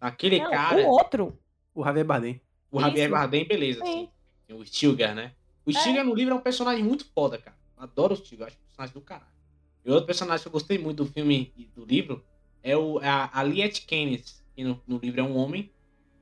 Aquele 0.00 0.38
Não, 0.38 0.50
cara. 0.50 0.82
O 0.82 0.88
outro. 0.88 1.38
O 1.74 1.84
Javier 1.84 2.06
Bardem. 2.06 2.40
O 2.70 2.80
Javier 2.80 3.06
Isso. 3.06 3.14
Bardem, 3.14 3.46
beleza, 3.46 3.84
Sim. 3.84 3.90
assim. 3.90 4.08
Tem 4.46 4.56
o 4.56 4.64
Stilgar, 4.64 5.14
né? 5.14 5.32
O 5.64 5.72
Stilgar 5.72 6.04
no 6.04 6.14
livro 6.14 6.34
é 6.34 6.36
um 6.36 6.40
personagem 6.40 6.84
muito 6.84 7.04
foda, 7.14 7.38
cara. 7.38 7.56
Eu 7.76 7.82
adoro 7.82 8.14
o 8.14 8.16
Stilgar, 8.16 8.48
acho 8.48 8.56
um 8.56 8.66
personagem 8.66 8.94
do 8.94 9.00
caralho. 9.00 9.36
E 9.84 9.90
outro 9.90 10.06
personagem 10.06 10.42
que 10.42 10.48
eu 10.48 10.52
gostei 10.52 10.78
muito 10.78 11.04
do 11.04 11.10
filme 11.10 11.52
e 11.56 11.64
do 11.66 11.84
livro 11.84 12.24
é 12.62 12.76
o, 12.76 13.00
é 13.00 13.08
a, 13.08 13.30
a 13.32 13.42
Liet 13.42 13.86
Keynes, 13.86 14.44
que 14.54 14.64
no, 14.64 14.80
no 14.86 14.98
livro 14.98 15.20
é 15.20 15.22
um 15.22 15.36
homem, 15.36 15.70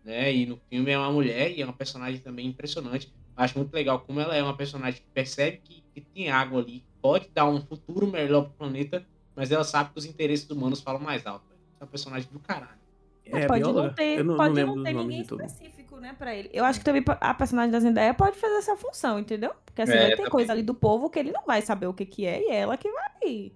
né? 0.05 0.33
E 0.35 0.45
no 0.45 0.59
filme 0.69 0.91
é 0.91 0.99
uma 0.99 1.11
mulher 1.11 1.51
e 1.51 1.63
é 1.63 1.65
uma 1.65 1.73
personagem 1.73 2.21
também 2.21 2.47
impressionante. 2.47 3.13
Acho 3.37 3.59
muito 3.59 3.73
legal 3.73 4.01
como 4.01 4.21
ela 4.21 4.37
é 4.37 4.43
uma 4.43 4.57
personagem 4.57 5.01
que 5.01 5.09
percebe 5.09 5.61
que, 5.65 5.83
que 5.95 6.01
tem 6.01 6.31
água 6.31 6.61
ali, 6.61 6.85
pode 7.01 7.29
dar 7.29 7.47
um 7.47 7.61
futuro 7.61 8.07
melhor 8.07 8.45
pro 8.45 8.53
planeta, 8.53 9.05
mas 9.35 9.51
ela 9.51 9.65
sabe 9.65 9.91
que 9.93 9.99
os 9.99 10.05
interesses 10.05 10.49
humanos 10.49 10.81
falam 10.81 11.01
mais 11.01 11.27
alto. 11.27 11.49
velho. 11.49 11.61
É 11.81 11.85
uma 11.85 11.91
personagem 11.91 12.29
do 12.31 12.39
caralho. 12.39 12.84
É, 13.27 13.47
pode 13.47 13.61
bióloga? 13.63 13.89
não 13.89 13.95
ter, 13.95 14.19
Eu 14.19 14.25
não, 14.25 14.37
pode 14.37 14.55
não 14.63 14.77
não, 14.77 14.83
ter 14.85 14.93
ninguém 14.95 15.21
específico, 15.23 15.97
né, 15.99 16.15
pra 16.19 16.35
ele. 16.35 16.51
Eu 16.53 16.65
acho 16.65 16.79
que 16.79 16.85
também 16.85 17.03
a 17.21 17.35
personagem 17.35 17.71
da 17.71 17.81
Zendaya 17.81 18.15
pode 18.15 18.37
fazer 18.39 18.57
essa 18.57 18.77
função, 18.77 19.19
entendeu? 19.19 19.53
Porque 19.65 19.83
assim, 19.83 19.93
É, 19.93 19.97
vai 20.09 20.17
ter 20.17 20.17
também. 20.17 20.31
coisa 20.31 20.53
ali 20.53 20.63
do 20.63 20.75
povo 20.75 21.09
que 21.11 21.19
ele 21.19 21.33
não 21.33 21.45
vai 21.47 21.63
saber 21.63 21.87
o 21.87 21.95
que 21.95 22.05
que 22.07 22.27
é 22.27 22.41
e 22.43 22.51
é 22.51 22.57
ela 22.61 22.77
que 22.77 22.91
vai. 22.91 23.53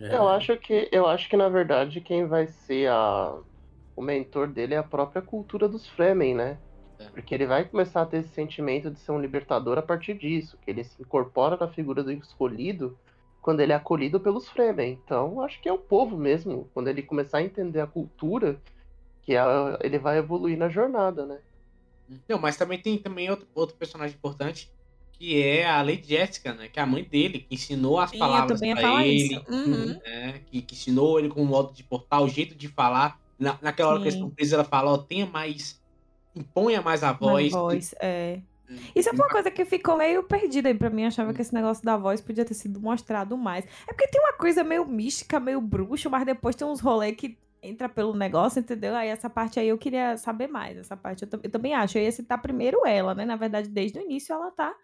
É. 0.00 0.16
Eu 0.16 0.28
acho 0.28 0.56
que, 0.56 0.88
eu 0.92 1.06
acho 1.06 1.28
que 1.28 1.36
na 1.36 1.48
verdade 1.48 2.00
quem 2.00 2.26
vai 2.26 2.46
ser 2.46 2.88
a, 2.90 3.36
o 3.96 4.02
mentor 4.02 4.48
dele 4.48 4.74
é 4.74 4.78
a 4.78 4.82
própria 4.82 5.22
cultura 5.22 5.68
dos 5.68 5.86
Fremen, 5.88 6.34
né? 6.34 6.58
É. 6.98 7.04
Porque 7.10 7.34
ele 7.34 7.46
vai 7.46 7.64
começar 7.64 8.02
a 8.02 8.06
ter 8.06 8.18
esse 8.18 8.28
sentimento 8.30 8.90
de 8.90 8.98
ser 8.98 9.12
um 9.12 9.20
libertador 9.20 9.78
a 9.78 9.82
partir 9.82 10.14
disso, 10.14 10.58
que 10.62 10.70
ele 10.70 10.84
se 10.84 11.00
incorpora 11.00 11.56
na 11.56 11.68
figura 11.68 12.02
do 12.02 12.10
escolhido 12.12 12.96
quando 13.44 13.60
ele 13.60 13.72
é 13.72 13.76
acolhido 13.76 14.18
pelos 14.18 14.48
Fremen. 14.48 14.98
Então, 15.04 15.42
acho 15.42 15.60
que 15.60 15.68
é 15.68 15.72
o 15.72 15.76
povo 15.78 16.16
mesmo, 16.16 16.66
quando 16.72 16.88
ele 16.88 17.02
começar 17.02 17.38
a 17.38 17.42
entender 17.42 17.78
a 17.80 17.86
cultura, 17.86 18.58
que 19.22 19.36
a- 19.36 19.78
ele 19.82 19.98
vai 19.98 20.16
evoluir 20.16 20.56
na 20.56 20.70
jornada, 20.70 21.26
né? 21.26 21.38
Não, 22.26 22.38
mas 22.38 22.56
também 22.56 22.78
tem 22.80 22.96
também 22.96 23.28
outro, 23.28 23.46
outro 23.54 23.76
personagem 23.76 24.16
importante, 24.16 24.70
que 25.12 25.42
é 25.42 25.66
a 25.66 25.82
Lady 25.82 26.08
Jessica, 26.08 26.54
né? 26.54 26.68
Que 26.68 26.80
é 26.80 26.82
a 26.82 26.86
mãe 26.86 27.04
dele, 27.04 27.40
que 27.40 27.54
ensinou 27.54 28.00
as 28.00 28.10
Sim, 28.10 28.18
palavras 28.18 28.58
falar 28.60 29.06
ele. 29.06 29.38
Uhum. 29.46 29.98
né, 30.06 30.40
que, 30.46 30.62
que 30.62 30.74
ensinou 30.74 31.18
ele 31.18 31.28
com 31.28 31.42
o 31.42 31.46
modo 31.46 31.74
de 31.74 31.84
portar, 31.84 32.22
o 32.22 32.28
jeito 32.28 32.54
de 32.54 32.68
falar. 32.68 33.20
Na, 33.38 33.58
naquela 33.60 33.90
hora 33.90 33.98
que 33.98 34.04
eles 34.04 34.14
Sim. 34.14 34.20
estão 34.20 34.34
presos, 34.34 34.54
ela 34.54 34.64
fala, 34.64 34.92
ó, 34.92 34.96
tenha 34.98 35.26
mais. 35.26 35.82
Imponha 36.34 36.80
mais 36.80 37.02
a 37.04 37.12
Mais 37.12 37.52
voz. 37.52 37.52
voz, 37.52 37.94
é. 38.00 38.40
Isso 38.94 39.08
é 39.08 39.12
uma 39.12 39.28
coisa 39.28 39.50
que 39.50 39.64
ficou 39.64 39.96
meio 39.96 40.22
perdida 40.22 40.68
aí 40.68 40.74
pra 40.74 40.90
mim. 40.90 41.02
Eu 41.02 41.08
achava 41.08 41.32
que 41.34 41.40
esse 41.42 41.52
negócio 41.54 41.84
da 41.84 41.96
voz 41.96 42.20
podia 42.20 42.44
ter 42.44 42.54
sido 42.54 42.80
mostrado 42.80 43.36
mais. 43.36 43.64
É 43.86 43.92
porque 43.92 44.08
tem 44.08 44.20
uma 44.20 44.32
coisa 44.34 44.64
meio 44.64 44.86
mística, 44.86 45.38
meio 45.38 45.60
bruxo, 45.60 46.08
mas 46.10 46.24
depois 46.24 46.56
tem 46.56 46.66
uns 46.66 46.80
rolês 46.80 47.16
que 47.16 47.36
entra 47.62 47.88
pelo 47.88 48.14
negócio, 48.14 48.60
entendeu? 48.60 48.94
Aí 48.94 49.08
essa 49.08 49.28
parte 49.30 49.58
aí 49.58 49.68
eu 49.68 49.78
queria 49.78 50.16
saber 50.16 50.46
mais. 50.48 50.76
Essa 50.76 50.96
parte 50.96 51.22
eu, 51.24 51.40
eu 51.42 51.50
também 51.50 51.74
acho. 51.74 51.96
Eu 51.98 52.02
ia 52.02 52.12
citar 52.12 52.40
primeiro 52.40 52.86
ela, 52.86 53.14
né? 53.14 53.24
Na 53.24 53.36
verdade, 53.36 53.68
desde 53.68 53.98
o 53.98 54.02
início 54.02 54.32
ela 54.34 54.50
tá 54.50 54.74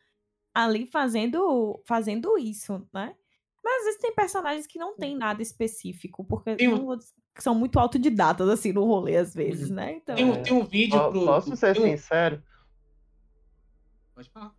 ali 0.54 0.86
fazendo, 0.86 1.80
fazendo 1.86 2.36
isso, 2.38 2.86
né? 2.92 3.14
Mas 3.62 3.78
às 3.80 3.84
vezes 3.84 4.00
tem 4.00 4.14
personagens 4.14 4.66
que 4.66 4.78
não 4.78 4.96
tem 4.96 5.16
nada 5.16 5.42
específico, 5.42 6.24
porque 6.24 6.56
Tem 6.56 6.72
um- 6.72 6.98
são 7.38 7.54
muito 7.54 7.78
autodidatas, 7.78 8.48
assim, 8.48 8.72
no 8.72 8.84
rolê, 8.84 9.16
às 9.16 9.34
vezes, 9.34 9.70
né? 9.70 9.92
Então, 9.96 10.16
Tem 10.16 10.24
um, 10.24 10.42
tem 10.42 10.52
um 10.54 10.64
vídeo 10.64 10.98
pro. 11.10 11.24
Posso 11.26 11.56
ser 11.56 11.74
tem 11.74 11.96
sincero? 11.96 12.42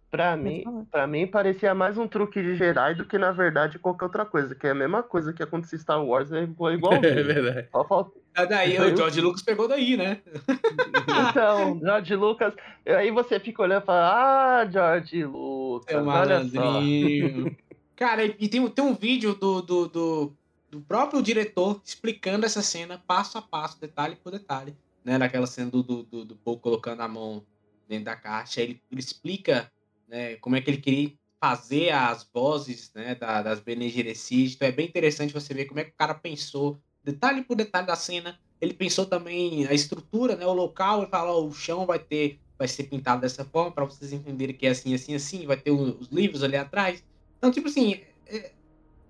Pra 0.10 0.36
mim, 0.36 0.64
pra 0.92 1.08
mim 1.08 1.26
parecia 1.28 1.74
mais 1.74 1.98
um 1.98 2.08
truque 2.08 2.42
de 2.42 2.56
Jedi 2.56 2.96
do 2.96 3.06
que 3.06 3.18
na 3.18 3.32
verdade 3.32 3.80
qualquer 3.80 4.06
outra 4.06 4.26
coisa, 4.26 4.54
que 4.56 4.68
é 4.68 4.72
a 4.72 4.76
mesma 4.76 5.02
coisa 5.04 5.32
que 5.34 5.42
aconteceu 5.44 5.78
em 5.78 5.82
Star 5.82 6.04
Wars, 6.06 6.32
é 6.32 6.44
igual 6.44 6.74
igual. 6.74 6.94
É 7.04 7.24
verdade. 7.24 7.68
Só, 7.72 8.12
Ah, 8.36 8.46
Daí 8.46 8.80
o 8.80 8.96
George 8.96 9.22
Lucas 9.22 9.42
pegou 9.42 9.68
daí, 9.68 9.96
né? 9.98 10.20
Então, 11.30 11.80
George 11.80 12.16
Lucas. 12.16 12.54
Aí 12.86 13.12
você 13.12 13.40
fica 13.40 13.62
olhando 13.62 13.84
e 13.84 13.86
fala, 13.86 14.62
ah, 14.62 14.66
George 14.70 15.26
Lucas, 15.26 15.94
É 15.94 15.98
olha 15.98 16.04
só. 16.06 16.60
malandrinho. 16.60 17.56
Cara, 17.96 18.26
e 18.26 18.48
tem, 18.48 18.68
tem 18.70 18.84
um 18.86 18.96
vídeo 18.96 19.36
do, 19.36 19.62
do, 19.62 19.88
do, 19.88 20.34
do 20.72 20.82
próprio 20.82 21.22
diretor 21.22 21.80
explicando 21.86 22.46
essa 22.46 22.62
cena 22.62 23.02
passo 23.06 23.38
a 23.38 23.42
passo, 23.42 23.80
detalhe 23.80 24.16
por 24.16 24.32
detalhe. 24.32 24.76
Né? 25.06 25.18
Naquela 25.18 25.46
cena 25.48 25.70
do, 25.70 25.84
do, 25.84 26.04
do, 26.04 26.26
do 26.26 26.36
Paul 26.36 26.58
colocando 26.60 27.02
a 27.02 27.08
mão 27.08 27.44
dentro 27.92 28.06
da 28.06 28.16
caixa. 28.16 28.62
Ele, 28.62 28.82
ele 28.90 29.00
explica 29.00 29.72
né, 30.08 30.36
como 30.38 30.56
é 30.56 30.62
que 30.62 30.70
ele 30.70 30.82
queria 30.82 31.12
fazer 31.40 31.90
as 31.92 32.28
vozes 32.34 32.92
né, 32.96 33.16
da, 33.16 33.42
das 33.42 33.60
Bene 33.60 33.90
Gesserit. 33.90 34.56
Então 34.56 34.68
é 34.68 34.72
bem 34.72 34.88
interessante 34.88 35.34
você 35.34 35.54
ver 35.54 35.66
como 35.66 35.80
é 35.80 35.84
que 35.84 35.92
o 35.92 35.96
cara 35.98 36.14
pensou, 36.14 36.80
detalhe 37.04 37.44
por 37.44 37.56
detalhe 37.56 37.88
da 37.88 37.96
cena. 37.96 38.40
Ele 38.60 38.74
pensou 38.74 39.06
também 39.06 39.66
a 39.68 39.74
estrutura, 39.74 40.36
né, 40.36 40.46
o 40.46 40.54
local, 40.54 41.04
e 41.04 41.08
fala, 41.08 41.32
ó, 41.32 41.44
o 41.44 41.54
chão 41.54 41.86
vai 41.86 42.00
ter 42.00 42.40
vai 42.58 42.68
ser 42.68 42.84
pintado 42.84 43.22
dessa 43.22 43.44
forma 43.44 43.72
para 43.72 43.86
vocês 43.86 44.14
entenderem 44.14 44.56
que 44.56 44.68
é 44.68 44.70
assim, 44.70 44.94
assim, 44.94 45.16
assim, 45.16 45.48
vai 45.48 45.58
ter 45.58 45.72
os 45.72 46.10
livros 46.10 46.44
ali 46.44 46.56
atrás. 46.56 47.04
Então, 47.40 47.50
tipo 47.50 47.68
assim, 47.68 48.02
é 48.28 48.52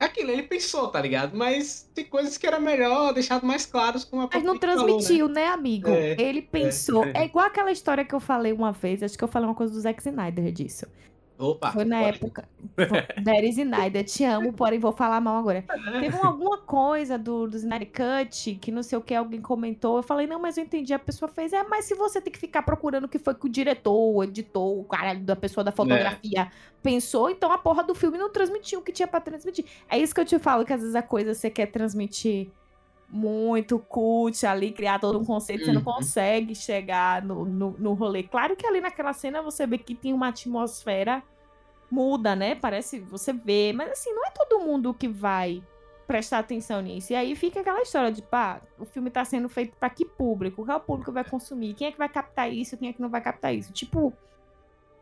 aquilo, 0.05 0.31
ele 0.31 0.43
pensou, 0.43 0.87
tá 0.87 1.01
ligado? 1.01 1.35
Mas 1.37 1.89
tem 1.93 2.05
coisas 2.05 2.37
que 2.37 2.45
era 2.47 2.59
melhor 2.59 3.13
deixado 3.13 3.45
mais 3.45 3.65
claros 3.65 4.03
com 4.03 4.19
a 4.21 4.29
Mas 4.31 4.43
não 4.43 4.57
própria 4.57 4.75
falou, 4.75 4.85
né? 4.85 4.93
transmitiu, 4.93 5.27
né, 5.27 5.47
amigo? 5.47 5.89
É, 5.89 6.15
Ele 6.19 6.41
pensou. 6.41 7.05
É. 7.13 7.25
igual 7.25 7.45
aquela 7.45 7.71
história 7.71 8.05
que 8.05 8.13
eu 8.15 8.19
falei 8.19 8.53
uma 8.53 8.71
vez, 8.71 9.03
acho 9.03 9.17
que 9.17 9.23
eu 9.23 9.27
falei 9.27 9.47
uma 9.47 9.55
coisa 9.55 9.73
do 9.73 9.79
Zack 9.79 9.99
Snyder 10.07 10.51
disso. 10.51 10.85
Opa, 11.41 11.71
Foi 11.71 11.83
na 11.83 11.99
pode. 12.01 12.17
época. 12.17 12.47
Derry 13.23 13.49
Snyder, 13.49 14.03
te 14.05 14.23
amo, 14.23 14.53
porém 14.53 14.77
vou 14.79 14.91
falar 14.91 15.19
mal 15.19 15.37
agora. 15.37 15.63
Teve 15.99 16.15
um- 16.15 16.23
alguma 16.25 16.57
coisa 16.59 17.17
do, 17.17 17.47
do 17.47 17.57
Snyder 17.57 17.89
Cut 17.91 18.55
que 18.61 18.71
não 18.71 18.83
sei 18.83 18.97
o 18.97 19.01
que 19.01 19.15
alguém 19.15 19.41
comentou. 19.41 19.97
Eu 19.97 20.03
falei, 20.03 20.27
não, 20.27 20.39
mas 20.39 20.57
eu 20.57 20.63
entendi. 20.63 20.93
A 20.93 20.99
pessoa 20.99 21.27
fez, 21.27 21.51
é, 21.53 21.63
mas 21.63 21.85
se 21.85 21.95
você 21.95 22.21
tem 22.21 22.31
que 22.31 22.37
ficar 22.39 22.61
procurando 22.61 23.05
o 23.05 23.09
que 23.09 23.17
foi 23.19 23.33
que 23.33 23.45
o 23.47 23.49
diretor, 23.49 23.93
o 24.15 24.23
editor, 24.23 24.79
o 24.79 24.83
cara 24.83 25.13
da 25.15 25.35
pessoa 25.35 25.63
da 25.63 25.71
fotografia 25.71 26.51
pensou, 26.83 27.29
então 27.29 27.51
a 27.51 27.57
porra 27.57 27.83
do 27.83 27.95
filme 27.95 28.17
não 28.17 28.29
transmitiu 28.31 28.79
o 28.79 28.83
que 28.83 28.91
tinha 28.91 29.07
pra 29.07 29.19
transmitir. 29.19 29.65
É 29.89 29.97
isso 29.97 30.13
que 30.13 30.21
eu 30.21 30.25
te 30.25 30.37
falo, 30.39 30.63
que 30.63 30.73
às 30.73 30.79
vezes 30.81 30.95
a 30.95 31.01
coisa 31.01 31.33
você 31.33 31.49
quer 31.49 31.65
transmitir 31.67 32.49
muito 33.09 33.77
cult 33.77 34.45
ali, 34.45 34.71
criar 34.71 34.97
todo 34.99 35.19
um 35.19 35.25
conceito, 35.25 35.65
você 35.65 35.71
não 35.73 35.79
Uhum. 35.81 35.85
consegue 35.95 36.55
chegar 36.55 37.21
no, 37.21 37.43
no, 37.43 37.75
no 37.77 37.93
rolê. 37.93 38.23
Claro 38.23 38.55
que 38.55 38.65
ali 38.65 38.79
naquela 38.79 39.11
cena 39.11 39.41
você 39.41 39.67
vê 39.67 39.77
que 39.77 39.93
tem 39.93 40.13
uma 40.13 40.29
atmosfera 40.29 41.21
muda, 41.91 42.35
né? 42.35 42.55
Parece, 42.55 42.99
você 42.99 43.33
vê, 43.33 43.73
mas 43.73 43.91
assim, 43.91 44.11
não 44.13 44.25
é 44.25 44.31
todo 44.31 44.59
mundo 44.59 44.93
que 44.93 45.07
vai 45.07 45.61
prestar 46.07 46.39
atenção 46.39 46.81
nisso. 46.81 47.13
E 47.13 47.15
aí 47.15 47.35
fica 47.35 47.61
aquela 47.61 47.81
história 47.81 48.11
de, 48.11 48.21
pá, 48.21 48.61
o 48.79 48.85
filme 48.85 49.09
tá 49.09 49.23
sendo 49.23 49.47
feito 49.47 49.75
pra 49.77 49.89
que 49.89 50.05
público? 50.05 50.65
Qual 50.65 50.77
é 50.77 50.79
público 50.79 51.11
vai 51.11 51.23
consumir? 51.23 51.73
Quem 51.73 51.87
é 51.87 51.91
que 51.91 51.97
vai 51.97 52.09
captar 52.09 52.51
isso? 52.51 52.77
Quem 52.77 52.89
é 52.89 52.93
que 52.93 53.01
não 53.01 53.09
vai 53.09 53.21
captar 53.21 53.53
isso? 53.53 53.71
Tipo, 53.71 54.13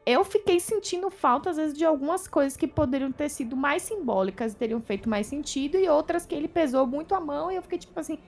eu 0.05 0.23
fiquei 0.23 0.59
sentindo 0.59 1.09
falta, 1.09 1.49
às 1.49 1.57
vezes, 1.57 1.77
de 1.77 1.85
algumas 1.85 2.27
coisas 2.27 2.57
que 2.57 2.67
poderiam 2.67 3.11
ter 3.11 3.29
sido 3.29 3.55
mais 3.55 3.83
simbólicas 3.83 4.55
teriam 4.55 4.81
feito 4.81 5.09
mais 5.09 5.27
sentido, 5.27 5.77
e 5.77 5.87
outras 5.87 6.25
que 6.25 6.33
ele 6.33 6.47
pesou 6.47 6.85
muito 6.87 7.13
a 7.13 7.19
mão, 7.19 7.51
e 7.51 7.55
eu 7.55 7.61
fiquei 7.61 7.77
tipo 7.77 7.99
assim, 7.99 8.19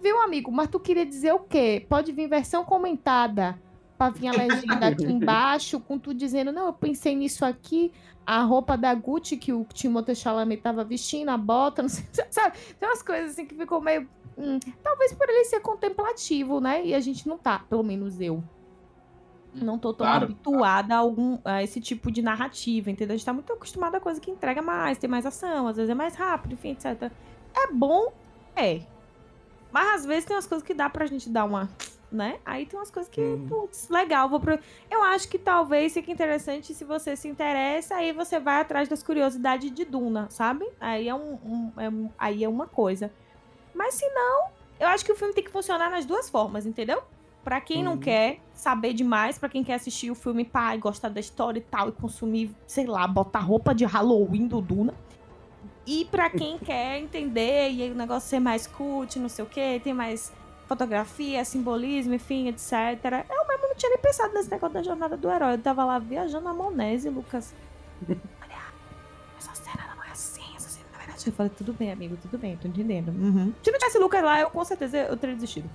viu, 0.00 0.20
amigo, 0.20 0.50
mas 0.50 0.68
tu 0.68 0.80
queria 0.80 1.06
dizer 1.06 1.32
o 1.32 1.40
quê? 1.40 1.86
Pode 1.88 2.12
vir 2.12 2.28
versão 2.28 2.64
comentada 2.64 3.60
pra 4.00 4.08
vir 4.08 4.28
a 4.28 4.32
legenda 4.32 4.86
aqui 4.88 5.04
embaixo, 5.12 5.78
com 5.78 5.98
tu 5.98 6.14
dizendo, 6.14 6.50
não, 6.50 6.66
eu 6.66 6.72
pensei 6.72 7.14
nisso 7.14 7.44
aqui, 7.44 7.92
a 8.24 8.40
roupa 8.42 8.74
da 8.74 8.94
Gucci 8.94 9.36
que 9.36 9.52
o 9.52 9.64
Timothée 9.64 10.14
Chalamet 10.14 10.62
tava 10.62 10.82
vestindo, 10.82 11.28
a 11.28 11.36
bota, 11.36 11.82
não 11.84 11.88
sei, 11.90 12.06
sabe? 12.30 12.56
Tem 12.78 12.88
umas 12.88 13.02
coisas 13.02 13.32
assim 13.32 13.44
que 13.44 13.54
ficou 13.54 13.78
meio... 13.82 14.08
hum, 14.38 14.58
talvez 14.82 15.12
por 15.12 15.28
ele 15.28 15.44
ser 15.44 15.60
contemplativo, 15.60 16.60
né? 16.60 16.82
E 16.86 16.94
a 16.94 17.00
gente 17.00 17.28
não 17.28 17.36
tá, 17.36 17.58
pelo 17.68 17.82
menos 17.82 18.18
eu. 18.20 18.42
Não 19.52 19.78
tô 19.78 19.92
tão 19.92 20.06
Claro, 20.06 20.24
habituada 20.24 20.94
a, 20.94 20.98
algum, 20.98 21.38
a 21.44 21.62
esse 21.62 21.80
tipo 21.80 22.10
de 22.10 22.22
narrativa, 22.22 22.90
entendeu? 22.90 23.14
A 23.14 23.16
gente 23.16 23.26
tá 23.26 23.32
muito 23.34 23.52
acostumada 23.52 23.98
a 23.98 24.00
coisa 24.00 24.20
que 24.20 24.30
entrega 24.30 24.62
mais, 24.62 24.96
tem 24.96 25.10
mais 25.10 25.26
ação, 25.26 25.66
às 25.66 25.76
vezes 25.76 25.90
é 25.90 25.94
mais 25.94 26.14
rápido, 26.14 26.54
enfim, 26.54 26.70
etc. 26.70 27.12
É 27.54 27.72
bom? 27.72 28.12
É. 28.56 28.80
Mas 29.70 30.00
às 30.00 30.06
vezes 30.06 30.24
tem 30.24 30.36
umas 30.36 30.46
coisas 30.46 30.66
que 30.66 30.72
dá 30.72 30.88
pra 30.88 31.04
gente 31.04 31.28
dar 31.28 31.44
uma. 31.44 31.68
Né? 32.12 32.40
Aí 32.44 32.66
tem 32.66 32.76
umas 32.76 32.90
coisas 32.90 33.08
que, 33.08 33.20
Uhum. 33.20 33.46
putz, 33.48 33.88
legal. 33.88 34.28
Vou 34.28 34.40
pro... 34.40 34.58
Eu 34.90 35.00
acho 35.04 35.28
que 35.28 35.38
talvez 35.38 35.94
fique 35.94 36.10
interessante 36.10 36.74
se 36.74 36.84
você 36.84 37.14
se 37.14 37.28
interessa, 37.28 37.94
aí 37.94 38.12
você 38.12 38.40
vai 38.40 38.60
atrás 38.60 38.88
das 38.88 39.00
curiosidades 39.00 39.70
de 39.72 39.84
Duna, 39.84 40.26
sabe? 40.28 40.68
Aí 40.80 41.08
é, 41.08 41.14
um, 41.14 41.34
um- 41.34 41.72
é 41.76 41.88
um- 41.88 42.10
aí 42.18 42.42
é 42.42 42.48
uma 42.48 42.66
coisa. 42.66 43.12
Mas 43.72 43.94
se 43.94 44.08
não, 44.08 44.48
eu 44.80 44.88
acho 44.88 45.04
que 45.04 45.12
o 45.12 45.16
filme 45.16 45.32
tem 45.32 45.44
que 45.44 45.50
funcionar 45.52 45.88
nas 45.88 46.04
duas 46.04 46.28
formas, 46.28 46.66
entendeu? 46.66 47.00
Pra 47.44 47.60
quem 47.60 47.82
não 47.84 47.92
Uhum. 47.92 47.98
quer 48.00 48.40
saber 48.52 48.92
demais, 48.92 49.38
pra 49.38 49.48
quem 49.48 49.62
quer 49.62 49.74
assistir 49.74 50.10
o 50.10 50.14
filme 50.16 50.44
pá, 50.44 50.74
e 50.74 50.78
gostar 50.78 51.10
da 51.10 51.20
história 51.20 51.60
e 51.60 51.62
tal, 51.62 51.88
e 51.90 51.92
consumir, 51.92 52.50
sei 52.66 52.86
lá, 52.86 53.06
botar 53.06 53.38
roupa 53.38 53.72
de 53.72 53.84
Halloween 53.84 54.48
do 54.48 54.60
Duna. 54.60 54.94
E 55.86 56.04
pra 56.06 56.28
quem 56.28 56.58
quer 56.58 56.98
entender 56.98 57.70
e 57.70 57.82
aí 57.84 57.90
o 57.92 57.94
negócio 57.94 58.28
ser 58.28 58.40
mais 58.40 58.66
cult, 58.66 59.16
não 59.18 59.28
sei 59.28 59.44
o 59.44 59.48
que, 59.48 59.80
tem 59.84 59.94
mais 59.94 60.32
fotografia, 60.70 61.44
simbolismo, 61.44 62.14
enfim, 62.14 62.46
etc. 62.46 62.72
Eu 63.28 63.48
mesmo 63.48 63.68
não 63.68 63.74
tinha 63.74 63.90
nem 63.90 63.98
pensado 63.98 64.32
nesse 64.32 64.48
negócio 64.48 64.72
da 64.72 64.82
jornada 64.84 65.16
do 65.16 65.28
herói. 65.28 65.54
Eu 65.54 65.58
tava 65.58 65.84
lá 65.84 65.98
viajando 65.98 66.44
na 66.44 66.54
Monese, 66.54 67.08
Lucas. 67.08 67.52
Olha, 68.08 68.62
essa 69.36 69.52
cena 69.52 69.92
não 69.96 70.04
é 70.04 70.10
assim, 70.12 70.44
essa 70.54 70.68
cena 70.68 70.86
na 70.92 70.98
verdade. 70.98 71.26
Eu 71.26 71.32
falei, 71.32 71.50
tudo 71.56 71.72
bem, 71.72 71.90
amigo, 71.90 72.16
tudo 72.22 72.38
bem, 72.38 72.56
tô 72.56 72.68
entendendo. 72.68 73.08
Uhum. 73.08 73.52
Se 73.64 73.72
não 73.72 73.78
tivesse 73.80 73.98
Lucas 73.98 74.22
lá, 74.22 74.40
eu 74.40 74.48
com 74.48 74.64
certeza 74.64 74.96
eu 74.96 75.16
teria 75.16 75.34
desistido. 75.34 75.68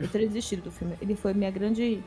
Eu 0.00 0.08
teria 0.08 0.26
desistido 0.26 0.62
do 0.62 0.72
filme. 0.72 0.96
Ele 1.02 1.14
foi 1.14 1.34
minha 1.34 1.50
grande 1.50 2.02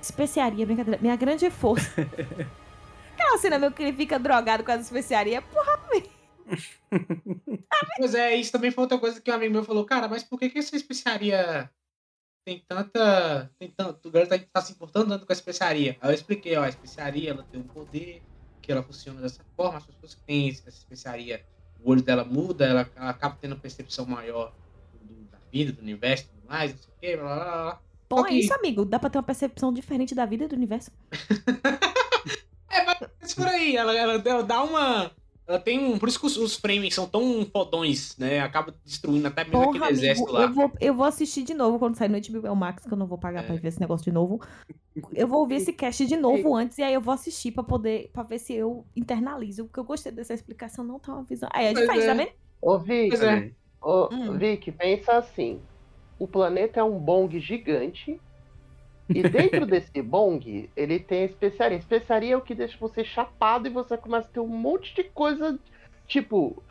especiaria, 0.00 0.64
brincadeira, 0.64 0.98
minha 1.02 1.16
grande 1.16 1.50
força. 1.50 2.00
Aquela 3.12 3.36
cena 3.36 3.58
meu 3.58 3.70
que 3.70 3.82
ele 3.82 3.92
fica 3.92 4.18
drogado 4.18 4.64
com 4.64 4.72
as 4.72 4.80
especiarias, 4.80 5.44
porra, 5.52 5.76
Pois 7.96 8.14
é, 8.14 8.34
isso 8.36 8.52
também 8.52 8.70
foi 8.70 8.82
outra 8.84 8.98
coisa 8.98 9.20
que 9.20 9.30
um 9.30 9.34
amigo 9.34 9.52
meu 9.52 9.64
falou, 9.64 9.84
cara, 9.84 10.08
mas 10.08 10.22
por 10.22 10.38
que, 10.38 10.50
que 10.50 10.58
essa 10.58 10.76
especiaria 10.76 11.70
tem 12.44 12.64
tanta. 12.66 13.50
Tem 13.58 13.70
tanto. 13.70 14.08
O 14.08 14.10
galera 14.10 14.38
tá, 14.38 14.44
tá 14.52 14.60
se 14.62 14.72
importando 14.72 15.08
tanto 15.10 15.26
com 15.26 15.32
a 15.32 15.34
especiaria. 15.34 15.96
Aí 16.00 16.10
eu 16.10 16.14
expliquei, 16.14 16.56
ó, 16.56 16.62
a 16.64 16.68
especiaria 16.68 17.30
ela 17.30 17.44
tem 17.50 17.60
um 17.60 17.64
poder, 17.64 18.22
que 18.62 18.72
ela 18.72 18.82
funciona 18.82 19.20
dessa 19.20 19.44
forma, 19.56 19.78
as 19.78 19.86
pessoas 19.86 20.14
que 20.14 20.22
têm 20.22 20.48
essa 20.48 20.68
especiaria, 20.68 21.44
o 21.82 21.90
olho 21.90 22.02
dela 22.02 22.24
muda, 22.24 22.66
ela, 22.66 22.90
ela 22.96 23.10
acaba 23.10 23.36
tendo 23.40 23.52
uma 23.52 23.60
percepção 23.60 24.06
maior 24.06 24.52
do- 25.02 25.24
da 25.30 25.38
vida, 25.52 25.72
do 25.72 25.80
universo, 25.82 26.28
tudo 26.28 26.48
mais, 26.48 26.72
não 26.72 26.78
sei 26.78 26.92
o 26.92 27.00
quê, 27.00 27.16
blá 27.16 27.34
blá 27.34 27.44
blá. 27.44 27.80
Bom, 28.08 28.16
Só 28.18 28.26
é 28.26 28.28
que- 28.28 28.34
isso, 28.40 28.54
amigo. 28.54 28.84
Dá 28.84 28.98
pra 28.98 29.08
ter 29.08 29.18
uma 29.18 29.24
percepção 29.24 29.72
diferente 29.72 30.14
da 30.14 30.26
vida 30.26 30.44
e 30.44 30.48
do 30.48 30.56
universo. 30.56 30.90
Mas 33.20 33.34
por 33.34 33.46
aí, 33.46 33.76
ela, 33.76 33.94
ela, 33.96 34.14
ela 34.14 34.42
dá 34.42 34.62
uma. 34.62 35.10
Ela 35.50 35.58
tem 35.58 35.80
um. 35.80 35.98
Por 35.98 36.08
isso 36.08 36.20
que 36.20 36.26
os, 36.26 36.36
os 36.36 36.54
frames 36.56 36.94
são 36.94 37.08
tão 37.08 37.44
fodões, 37.44 38.16
né? 38.16 38.38
Acaba 38.38 38.72
destruindo 38.84 39.26
até 39.26 39.42
mesmo 39.42 39.58
Porra, 39.58 39.68
aquele 39.70 39.84
amigo, 39.84 39.98
exército 39.98 40.32
lá. 40.32 40.42
eu 40.42 40.52
vou, 40.52 40.72
eu 40.80 40.94
vou 40.94 41.04
assistir 41.04 41.42
de 41.42 41.54
novo 41.54 41.76
quando 41.78 41.96
sair 41.96 42.08
no 42.08 42.20
HBO 42.20 42.54
Max, 42.54 42.84
que 42.86 42.92
eu 42.92 42.96
não 42.96 43.06
vou 43.08 43.18
pagar 43.18 43.42
É. 43.42 43.46
pra 43.48 43.56
ver 43.56 43.66
esse 43.66 43.80
negócio 43.80 44.04
de 44.04 44.12
novo. 44.12 44.40
Eu 45.12 45.26
vou 45.26 45.40
ouvir 45.40 45.56
esse 45.56 45.72
cast 45.72 46.06
de 46.06 46.16
novo 46.16 46.54
antes 46.54 46.78
e 46.78 46.82
aí 46.82 46.94
eu 46.94 47.00
vou 47.00 47.12
assistir 47.12 47.50
pra 47.50 47.64
poder, 47.64 48.10
pra 48.12 48.22
ver 48.22 48.38
se 48.38 48.52
eu 48.54 48.84
internalizo, 48.94 49.64
porque 49.64 49.80
eu 49.80 49.84
gostei 49.84 50.12
dessa 50.12 50.34
explicação, 50.34 50.84
não 50.84 51.00
tá 51.00 51.12
uma 51.14 51.24
visão. 51.24 51.48
Aí 51.52 51.66
é 51.66 51.72
Pois 51.72 51.80
diferente, 51.88 52.04
é. 52.04 52.06
tá 52.06 52.14
vendo? 52.14 52.30
Ô, 52.62 52.78
Vic, 52.78 53.14
é. 53.24 53.50
ô, 53.82 54.08
Hum. 54.14 54.38
Vic, 54.38 54.70
pensa 54.70 55.12
assim. 55.14 55.58
O 56.16 56.28
planeta 56.28 56.78
é 56.78 56.84
um 56.84 56.98
bong 56.98 57.40
gigante. 57.40 58.20
E 59.14 59.22
dentro 59.22 59.66
desse 59.66 60.00
bong, 60.02 60.70
ele 60.76 60.98
tem 60.98 61.22
a 61.22 61.26
especiaria. 61.26 61.76
A 61.76 61.80
especiaria 61.80 62.34
é 62.34 62.36
o 62.36 62.40
que 62.40 62.54
deixa 62.54 62.76
você 62.78 63.04
chapado 63.04 63.66
e 63.66 63.70
você 63.70 63.96
começa 63.96 64.28
a 64.28 64.30
ter 64.30 64.40
um 64.40 64.46
monte 64.46 64.94
de 64.94 65.04
coisa, 65.04 65.58
tipo, 66.06 66.62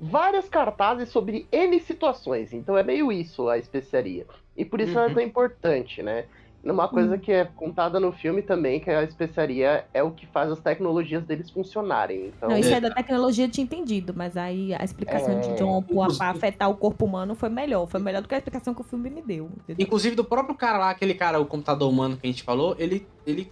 várias 0.00 0.48
cartazes 0.48 1.08
sobre 1.10 1.46
N 1.52 1.78
situações. 1.80 2.52
Então 2.52 2.76
é 2.76 2.82
meio 2.82 3.12
isso 3.12 3.48
a 3.48 3.58
especiaria. 3.58 4.26
E 4.56 4.64
por 4.64 4.80
isso 4.80 4.92
ela 4.98 5.06
é 5.06 5.08
Uhum. 5.08 5.14
tão 5.14 5.22
importante, 5.22 6.02
né? 6.02 6.26
Uma 6.64 6.86
coisa 6.86 7.18
que 7.18 7.32
é 7.32 7.44
contada 7.44 7.98
no 7.98 8.12
filme 8.12 8.40
também, 8.40 8.78
que 8.78 8.88
a 8.88 9.02
especiaria 9.02 9.84
é 9.92 10.00
o 10.02 10.12
que 10.12 10.26
faz 10.28 10.48
as 10.50 10.60
tecnologias 10.60 11.24
deles 11.24 11.50
funcionarem. 11.50 12.26
Então, 12.28 12.48
Não, 12.50 12.56
isso 12.56 12.68
É. 12.72 12.74
é 12.74 12.80
da 12.80 12.90
tecnologia, 12.90 13.46
eu 13.46 13.50
tinha 13.50 13.64
entendido, 13.64 14.14
mas 14.16 14.36
aí 14.36 14.72
a 14.74 14.84
explicação 14.84 15.40
de 15.40 15.50
É. 15.50 15.54
John 15.54 15.82
pra, 15.82 16.06
pra 16.16 16.30
afetar 16.30 16.70
o 16.70 16.76
corpo 16.76 17.04
humano 17.04 17.34
foi 17.34 17.48
melhor. 17.48 17.86
Foi 17.88 17.98
melhor 18.00 18.22
do 18.22 18.28
que 18.28 18.34
a 18.34 18.38
explicação 18.38 18.72
que 18.74 18.80
o 18.80 18.84
filme 18.84 19.10
me 19.10 19.20
deu. 19.22 19.46
entendeu? 19.46 19.84
Inclusive 19.84 20.14
do 20.14 20.24
próprio 20.24 20.54
cara 20.56 20.78
lá, 20.78 20.90
aquele 20.90 21.14
cara, 21.14 21.40
o 21.40 21.46
computador 21.46 21.90
humano 21.90 22.16
que 22.16 22.26
a 22.26 22.30
gente 22.30 22.44
falou, 22.44 22.76
ele, 22.78 23.08
ele 23.26 23.50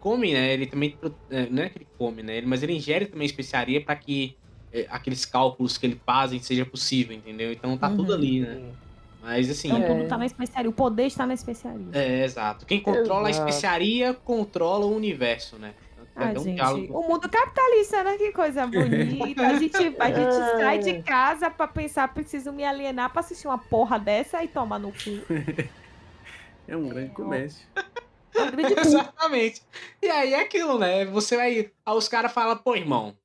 come, 0.00 0.32
né? 0.32 0.54
Ele 0.54 0.66
também. 0.66 0.96
é, 1.30 1.46
Não 1.50 1.62
é 1.62 1.68
que 1.68 1.76
ele 1.78 1.88
come, 1.98 2.22
né? 2.22 2.38
Ele- 2.38 2.46
Mas 2.46 2.62
ele 2.62 2.72
ingere 2.74 3.04
também 3.06 3.26
especiaria 3.26 3.84
pra 3.84 3.94
que 3.96 4.34
é, 4.72 4.86
aqueles 4.90 5.24
cálculos 5.26 5.76
que 5.78 5.86
ele 5.86 6.00
fazem 6.06 6.38
seja 6.40 6.64
possível, 6.64 7.14
entendeu? 7.16 7.52
Então 7.52 7.76
tá 7.76 7.88
Uhum. 7.90 7.96
tudo 7.96 8.14
ali, 8.14 8.40
né? 8.40 8.60
Mas 9.26 9.50
assim. 9.50 9.68
Então 9.68 9.82
É. 9.82 9.86
tudo 9.88 10.08
tá 10.08 10.16
na 10.16 10.24
especiaria. 10.26 10.70
O 10.70 10.72
poder 10.72 11.06
está 11.06 11.26
na 11.26 11.34
especiaria. 11.34 11.86
É, 11.92 12.24
exato. 12.24 12.64
Quem 12.64 12.80
controla 12.80 13.28
Exato. 13.28 13.44
a 13.44 13.48
especiaria 13.50 14.14
controla 14.14 14.86
o 14.86 14.94
universo, 14.94 15.56
né? 15.56 15.74
Tanto 16.14 16.38
Ah, 16.38 16.40
um 16.40 16.44
gente, 16.44 16.54
diálogo. 16.54 16.98
o 16.98 17.08
mundo 17.08 17.28
capitalista, 17.28 18.04
né? 18.04 18.16
Que 18.16 18.30
coisa 18.32 18.64
bonita. 18.68 19.46
A 19.48 19.54
gente, 19.58 19.76
a 19.98 20.10
gente 20.12 20.60
sai 20.60 20.78
de 20.78 21.02
casa 21.02 21.50
pra 21.50 21.66
pensar, 21.66 22.14
preciso 22.14 22.52
me 22.52 22.64
alienar 22.64 23.10
pra 23.10 23.20
assistir 23.20 23.48
uma 23.48 23.58
porra 23.58 23.98
dessa 23.98 24.42
e 24.44 24.48
tomar 24.48 24.78
no 24.78 24.92
cu. 24.92 25.10
É 26.68 26.76
um 26.76 26.88
grande 26.88 27.10
comércio. 27.10 27.64
É 28.34 28.42
um 28.42 28.50
grande. 28.50 28.74
Exatamente. 28.80 29.62
E 30.02 30.08
aí 30.08 30.34
é 30.34 30.40
aquilo, 30.40 30.78
né? 30.78 31.04
Você 31.04 31.36
vai. 31.36 31.70
Aí 31.84 31.96
os 31.96 32.08
caras 32.08 32.32
falam, 32.32 32.56
pô, 32.56 32.74
irmão, 32.74 33.16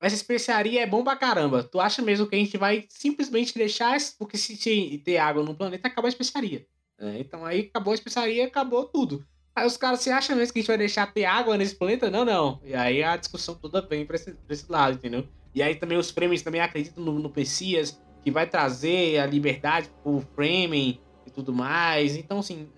essa 0.00 0.14
especiaria 0.16 0.82
é 0.82 0.86
bom 0.86 1.02
pra 1.02 1.16
caramba. 1.16 1.62
Tu 1.62 1.80
acha 1.80 2.00
mesmo 2.02 2.26
que 2.26 2.36
a 2.36 2.38
gente 2.38 2.56
vai 2.56 2.84
simplesmente 2.88 3.54
deixar. 3.56 3.96
Porque 4.18 4.36
se 4.38 4.56
te- 4.56 4.98
ter 5.04 5.18
água 5.18 5.42
no 5.42 5.54
planeta, 5.54 5.88
acabou 5.88 6.06
a 6.06 6.10
especiaria. 6.10 6.66
né? 6.98 7.16
Então 7.20 7.44
aí 7.44 7.68
acabou 7.70 7.92
a 7.92 7.94
especiaria, 7.94 8.44
acabou 8.46 8.84
tudo. 8.84 9.24
Aí 9.54 9.66
os 9.66 9.76
caras, 9.76 10.00
você 10.00 10.10
acha 10.10 10.34
mesmo 10.36 10.52
que 10.52 10.60
a 10.60 10.62
gente 10.62 10.68
vai 10.68 10.78
deixar 10.78 11.12
ter 11.12 11.24
água 11.24 11.56
nesse 11.56 11.74
planeta? 11.74 12.08
Não, 12.10 12.24
não. 12.24 12.60
E 12.64 12.74
aí 12.74 13.02
a 13.02 13.16
discussão 13.16 13.54
toda 13.56 13.80
vem 13.82 14.06
pra 14.06 14.14
esse, 14.16 14.32
pra 14.32 14.54
esse 14.54 14.70
lado, 14.70 14.94
entendeu? 14.96 15.26
E 15.54 15.62
aí 15.62 15.74
também 15.74 15.98
os 15.98 16.10
Fremen 16.10 16.38
também 16.38 16.60
acreditam 16.60 17.02
no, 17.02 17.18
no 17.18 17.32
Messias, 17.34 18.00
que 18.22 18.30
vai 18.30 18.46
trazer 18.48 19.18
a 19.18 19.26
liberdade 19.26 19.88
pro 20.02 20.20
Fremen 20.36 21.00
e 21.26 21.30
tudo 21.30 21.52
mais. 21.52 22.14
Então, 22.16 22.38
assim. 22.38 22.68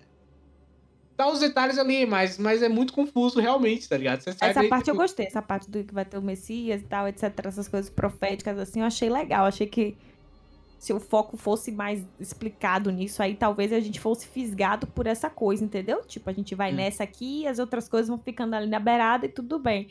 Tá 1.21 1.27
os 1.31 1.39
detalhes 1.39 1.77
ali, 1.77 2.03
mas, 2.05 2.39
mas 2.39 2.63
é 2.63 2.67
muito 2.67 2.93
confuso 2.93 3.39
realmente, 3.39 3.87
tá 3.87 3.95
ligado? 3.95 4.21
Você 4.21 4.31
Essa 4.41 4.63
parte 4.63 4.87
eu 4.87 4.93
tipo, 4.95 4.97
gostei, 4.97 5.27
essa 5.27 5.39
parte 5.41 5.69
do 5.69 5.83
que 5.83 5.93
vai 5.93 6.03
ter 6.03 6.17
o 6.17 6.21
Messias 6.21 6.81
e 6.81 6.85
tal, 6.85 7.07
etc. 7.07 7.31
Essas 7.45 7.67
coisas 7.67 7.91
proféticas, 7.91 8.57
assim, 8.57 8.79
eu 8.79 8.87
achei 8.87 9.07
legal. 9.07 9.45
Achei 9.45 9.67
que 9.67 9.95
se 10.79 10.91
o 10.91 10.99
foco 10.99 11.37
fosse 11.37 11.71
mais 11.71 12.03
explicado 12.19 12.89
nisso 12.91 13.21
aí, 13.21 13.35
talvez 13.35 13.71
a 13.71 13.79
gente 13.79 13.99
fosse 13.99 14.25
fisgado 14.27 14.87
por 14.87 15.05
essa 15.05 15.29
coisa, 15.29 15.63
entendeu? 15.63 16.01
Tipo, 16.03 16.27
a 16.31 16.33
gente 16.33 16.55
vai 16.55 16.71
Hum. 16.71 16.77
nessa 16.77 17.03
aqui, 17.03 17.45
as 17.45 17.59
outras 17.59 17.87
coisas 17.87 18.07
vão 18.07 18.17
ficando 18.17 18.55
ali 18.55 18.65
na 18.65 18.79
beirada 18.79 19.27
e 19.27 19.29
tudo 19.29 19.59
bem. 19.59 19.89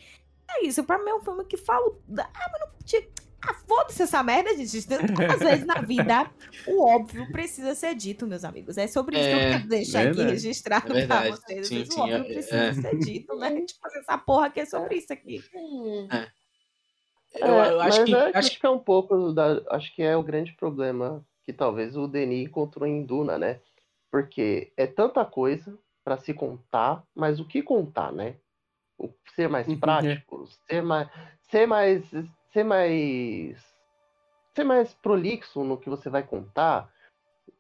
É 0.50 0.66
isso, 0.66 0.82
pra 0.82 0.98
mim 0.98 1.10
é 1.10 1.14
um 1.14 1.20
filme 1.20 1.44
que 1.44 1.56
fala. 1.56 1.92
Ah, 2.18 2.50
mas 2.50 2.60
não. 2.60 2.68
te- 2.84 3.08
Ah, 3.42 3.54
foda-se 3.66 4.02
essa 4.02 4.22
merda, 4.22 4.54
gente. 4.56 4.86
Às 5.28 5.40
vezes 5.40 5.66
na 5.66 5.80
vida, 5.82 6.30
o 6.66 6.82
óbvio 6.84 7.26
precisa 7.26 7.74
ser 7.74 7.94
dito, 7.94 8.26
meus 8.26 8.44
amigos. 8.44 8.76
É 8.76 8.86
sobre 8.86 9.18
isso 9.18 9.28
que 9.28 9.34
eu 9.34 9.38
É, 9.38 9.50
quero 9.50 9.68
deixar 9.68 10.00
aqui 10.00 10.08
verdade. 10.18 10.32
registrado 10.32 10.96
É 10.96 11.06
pra 11.06 11.30
vocês. 11.30 11.66
Sim, 11.66 11.84
sim, 11.84 12.00
o 12.00 12.02
óbvio 12.02 12.22
é- 12.24 12.32
precisa 12.32 12.56
é. 12.68 12.72
ser 12.72 12.98
dito, 12.98 13.36
né? 13.36 13.60
Tipo, 13.62 13.88
essa 13.88 14.18
porra 14.18 14.46
aqui 14.46 14.60
é 14.60 14.66
sobre 14.66 14.96
isso 14.96 15.12
aqui. 15.12 15.42
eu, 17.34 17.46
É, 17.46 17.70
eu 17.72 17.80
acho 17.80 17.98
mas 17.98 18.08
que. 18.08 18.14
é, 18.14 18.16
acho 18.28 18.38
acho 18.38 18.60
que 18.60 18.66
é 18.66 18.70
um 18.70 18.78
pouco 18.78 19.32
da, 19.32 19.62
acho 19.70 19.94
que 19.94 20.02
é 20.02 20.16
o 20.16 20.22
grande 20.22 20.52
problema 20.52 21.24
que 21.44 21.52
talvez 21.52 21.96
o 21.96 22.06
Denis 22.06 22.46
encontrou 22.46 22.86
em 22.86 23.02
Duna, 23.04 23.38
né? 23.38 23.60
Porque 24.10 24.72
é 24.76 24.86
tanta 24.86 25.24
coisa 25.24 25.78
pra 26.04 26.18
se 26.18 26.34
contar, 26.34 27.04
mas 27.14 27.40
o 27.40 27.44
que 27.44 27.62
contar, 27.62 28.12
né? 28.12 28.34
O, 28.98 29.08
ser 29.34 29.48
mais 29.48 29.66
Uhum, 29.66 29.78
prático, 29.80 30.46
ser 30.68 30.82
mais, 30.82 31.08
ser 31.50 31.66
mais, 31.66 32.04
ser 32.52 32.64
mais, 32.64 33.58
ser 34.54 34.64
mais 34.64 34.92
prolixo 34.94 35.64
no 35.64 35.76
que 35.76 35.90
você 35.90 36.08
vai 36.08 36.22
contar. 36.22 36.90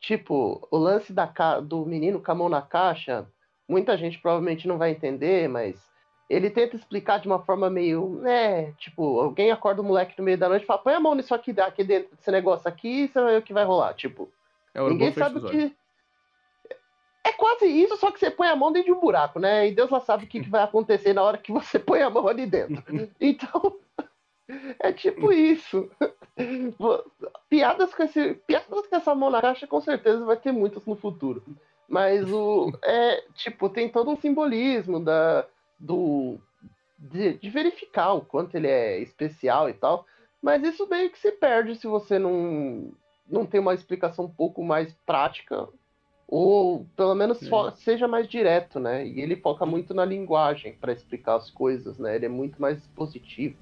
Tipo, 0.00 0.66
o 0.70 0.78
lance 0.78 1.12
da, 1.12 1.26
do 1.60 1.84
menino 1.84 2.22
com 2.22 2.32
a 2.32 2.34
mão 2.34 2.48
na 2.48 2.62
caixa, 2.62 3.26
muita 3.68 3.96
gente 3.96 4.18
provavelmente 4.18 4.66
não 4.66 4.78
vai 4.78 4.90
entender, 4.90 5.48
mas 5.48 5.90
ele 6.28 6.48
tenta 6.48 6.76
explicar 6.76 7.18
de 7.18 7.26
uma 7.26 7.40
forma 7.40 7.68
meio, 7.68 8.20
né, 8.20 8.70
tipo, 8.72 9.20
alguém 9.20 9.50
acorda 9.50 9.82
o 9.82 9.84
moleque 9.84 10.14
no 10.16 10.24
meio 10.24 10.38
da 10.38 10.48
noite 10.48 10.62
e 10.62 10.66
fala, 10.66 10.78
põe 10.78 10.94
a 10.94 11.00
mão 11.00 11.14
nisso 11.14 11.34
aqui, 11.34 11.50
aqui 11.60 11.82
dentro 11.82 12.14
desse 12.14 12.30
negócio 12.30 12.68
aqui, 12.68 13.08
você 13.08 13.20
vai 13.20 13.32
ver 13.32 13.38
o 13.38 13.42
que 13.42 13.52
vai 13.52 13.64
rolar, 13.64 13.94
tipo. 13.94 14.30
É 14.72 14.80
Ninguém 14.80 15.12
sabe 15.12 15.38
o 15.38 15.46
que. 15.46 15.74
É 17.24 17.32
quase 17.32 17.66
isso, 17.66 17.96
só 17.96 18.10
que 18.10 18.18
você 18.18 18.30
põe 18.30 18.48
a 18.48 18.56
mão 18.56 18.72
dentro 18.72 18.92
de 18.92 18.98
um 18.98 19.00
buraco, 19.00 19.38
né? 19.38 19.68
E 19.68 19.74
Deus 19.74 19.90
lá 19.90 20.00
sabe 20.00 20.24
o 20.24 20.26
que, 20.26 20.40
que 20.40 20.48
vai 20.48 20.62
acontecer 20.62 21.12
na 21.12 21.22
hora 21.22 21.36
que 21.36 21.52
você 21.52 21.78
põe 21.80 22.00
a 22.00 22.08
mão 22.08 22.26
ali 22.28 22.46
dentro. 22.46 22.82
Então, 23.20 23.76
é 24.78 24.92
tipo 24.92 25.32
isso. 25.32 25.90
Piadas 27.48 27.94
com, 27.94 28.02
esse, 28.02 28.34
piadas 28.46 28.86
com 28.86 28.96
essa 28.96 29.14
mão 29.14 29.30
na 29.30 29.40
caixa, 29.40 29.66
com 29.66 29.80
certeza 29.80 30.24
vai 30.24 30.36
ter 30.36 30.52
muitas 30.52 30.84
no 30.86 30.96
futuro. 30.96 31.42
Mas 31.88 32.30
o. 32.32 32.72
É, 32.84 33.22
tipo, 33.34 33.68
tem 33.68 33.88
todo 33.88 34.10
um 34.10 34.16
simbolismo 34.16 35.00
da, 35.00 35.44
do, 35.78 36.38
de, 36.96 37.34
de 37.34 37.50
verificar 37.50 38.12
o 38.12 38.20
quanto 38.20 38.54
ele 38.54 38.68
é 38.68 39.00
especial 39.00 39.68
e 39.68 39.72
tal. 39.72 40.06
Mas 40.40 40.62
isso 40.62 40.88
meio 40.88 41.10
que 41.10 41.18
se 41.18 41.32
perde 41.32 41.74
se 41.74 41.86
você 41.86 42.18
não, 42.18 42.92
não 43.28 43.44
tem 43.44 43.60
uma 43.60 43.74
explicação 43.74 44.26
um 44.26 44.30
pouco 44.30 44.62
mais 44.62 44.94
prática. 45.04 45.68
Ou 46.28 46.86
pelo 46.96 47.14
menos 47.16 47.40
seja 47.74 48.06
mais 48.06 48.28
direto, 48.28 48.78
né? 48.78 49.04
E 49.04 49.20
ele 49.20 49.34
foca 49.34 49.66
muito 49.66 49.92
na 49.92 50.04
linguagem 50.04 50.74
para 50.74 50.92
explicar 50.92 51.34
as 51.34 51.50
coisas, 51.50 51.98
né? 51.98 52.14
Ele 52.14 52.26
é 52.26 52.28
muito 52.28 52.62
mais 52.62 52.86
positivo. 52.88 53.56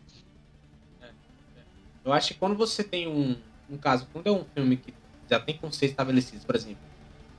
Eu 2.09 2.15
acho 2.15 2.29
que 2.29 2.41
quando 2.41 2.57
você 2.57 2.83
tem 2.83 3.07
um, 3.07 3.37
um 3.69 3.77
caso, 3.77 4.09
quando 4.11 4.27
é 4.27 4.31
um 4.31 4.43
filme 4.55 4.79
que 4.79 4.95
já 5.29 5.39
tem 5.39 5.59
conceitos 5.59 5.93
estabelecidos, 5.93 6.43
por 6.43 6.57
exemplo, 6.57 6.83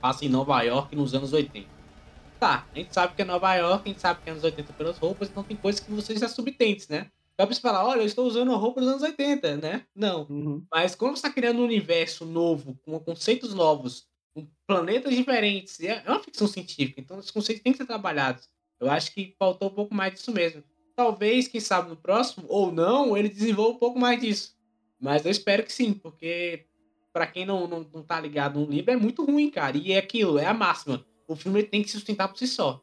passa 0.00 0.24
em 0.24 0.28
Nova 0.28 0.62
York 0.62 0.94
nos 0.94 1.12
anos 1.12 1.32
80. 1.32 1.68
Tá, 2.38 2.64
a 2.72 2.78
gente 2.78 2.94
sabe 2.94 3.16
que 3.16 3.22
é 3.22 3.24
Nova 3.24 3.52
York, 3.56 3.82
a 3.84 3.92
gente 3.92 4.00
sabe 4.00 4.20
que 4.22 4.28
é 4.28 4.32
anos 4.32 4.44
80 4.44 4.72
pelas 4.74 4.96
roupas, 4.96 5.28
então 5.28 5.42
tem 5.42 5.56
coisas 5.56 5.80
que 5.80 5.90
você 5.90 6.16
já 6.16 6.28
subtentes, 6.28 6.86
né? 6.86 7.10
Dá 7.36 7.44
pra 7.44 7.52
você 7.52 7.60
falar, 7.60 7.84
olha, 7.84 8.02
eu 8.02 8.06
estou 8.06 8.24
usando 8.24 8.52
a 8.52 8.56
roupa 8.56 8.80
dos 8.80 8.90
anos 8.90 9.02
80, 9.02 9.56
né? 9.56 9.84
Não. 9.92 10.24
Uhum. 10.30 10.64
Mas 10.70 10.94
quando 10.94 11.16
você 11.16 11.26
está 11.26 11.30
criando 11.30 11.58
um 11.58 11.64
universo 11.64 12.24
novo, 12.24 12.78
com 12.84 12.96
conceitos 13.00 13.52
novos, 13.52 14.06
com 14.32 14.46
planetas 14.68 15.12
diferentes, 15.16 15.80
é 15.80 16.00
é 16.06 16.08
uma 16.08 16.22
ficção 16.22 16.46
científica, 16.46 17.00
então 17.00 17.18
esses 17.18 17.32
conceitos 17.32 17.60
têm 17.60 17.72
que 17.72 17.78
ser 17.78 17.86
trabalhados. 17.86 18.48
Eu 18.78 18.88
acho 18.88 19.12
que 19.12 19.34
faltou 19.36 19.68
um 19.68 19.74
pouco 19.74 19.92
mais 19.92 20.14
disso 20.14 20.30
mesmo. 20.30 20.62
Talvez, 20.94 21.48
quem 21.48 21.60
sabe, 21.60 21.88
no 21.88 21.96
próximo, 21.96 22.44
ou 22.48 22.70
não, 22.70 23.16
ele 23.16 23.28
desenvolva 23.28 23.74
um 23.74 23.80
pouco 23.80 23.98
mais 23.98 24.20
disso. 24.20 24.59
Mas 25.00 25.24
eu 25.24 25.30
espero 25.30 25.62
que 25.62 25.72
sim, 25.72 25.92
porque 25.94 26.66
pra 27.12 27.26
quem 27.26 27.46
não, 27.46 27.66
não, 27.66 27.86
não 27.92 28.02
tá 28.02 28.20
ligado 28.20 28.60
no 28.60 28.66
livro, 28.66 28.90
é 28.90 28.96
muito 28.96 29.24
ruim, 29.24 29.50
cara. 29.50 29.76
E 29.76 29.92
é 29.92 29.98
aquilo, 29.98 30.38
é 30.38 30.46
a 30.46 30.54
máxima. 30.54 31.04
O 31.26 31.34
filme 31.34 31.62
tem 31.62 31.82
que 31.82 31.88
se 31.88 31.96
sustentar 31.96 32.28
por 32.28 32.36
si 32.36 32.46
só. 32.46 32.80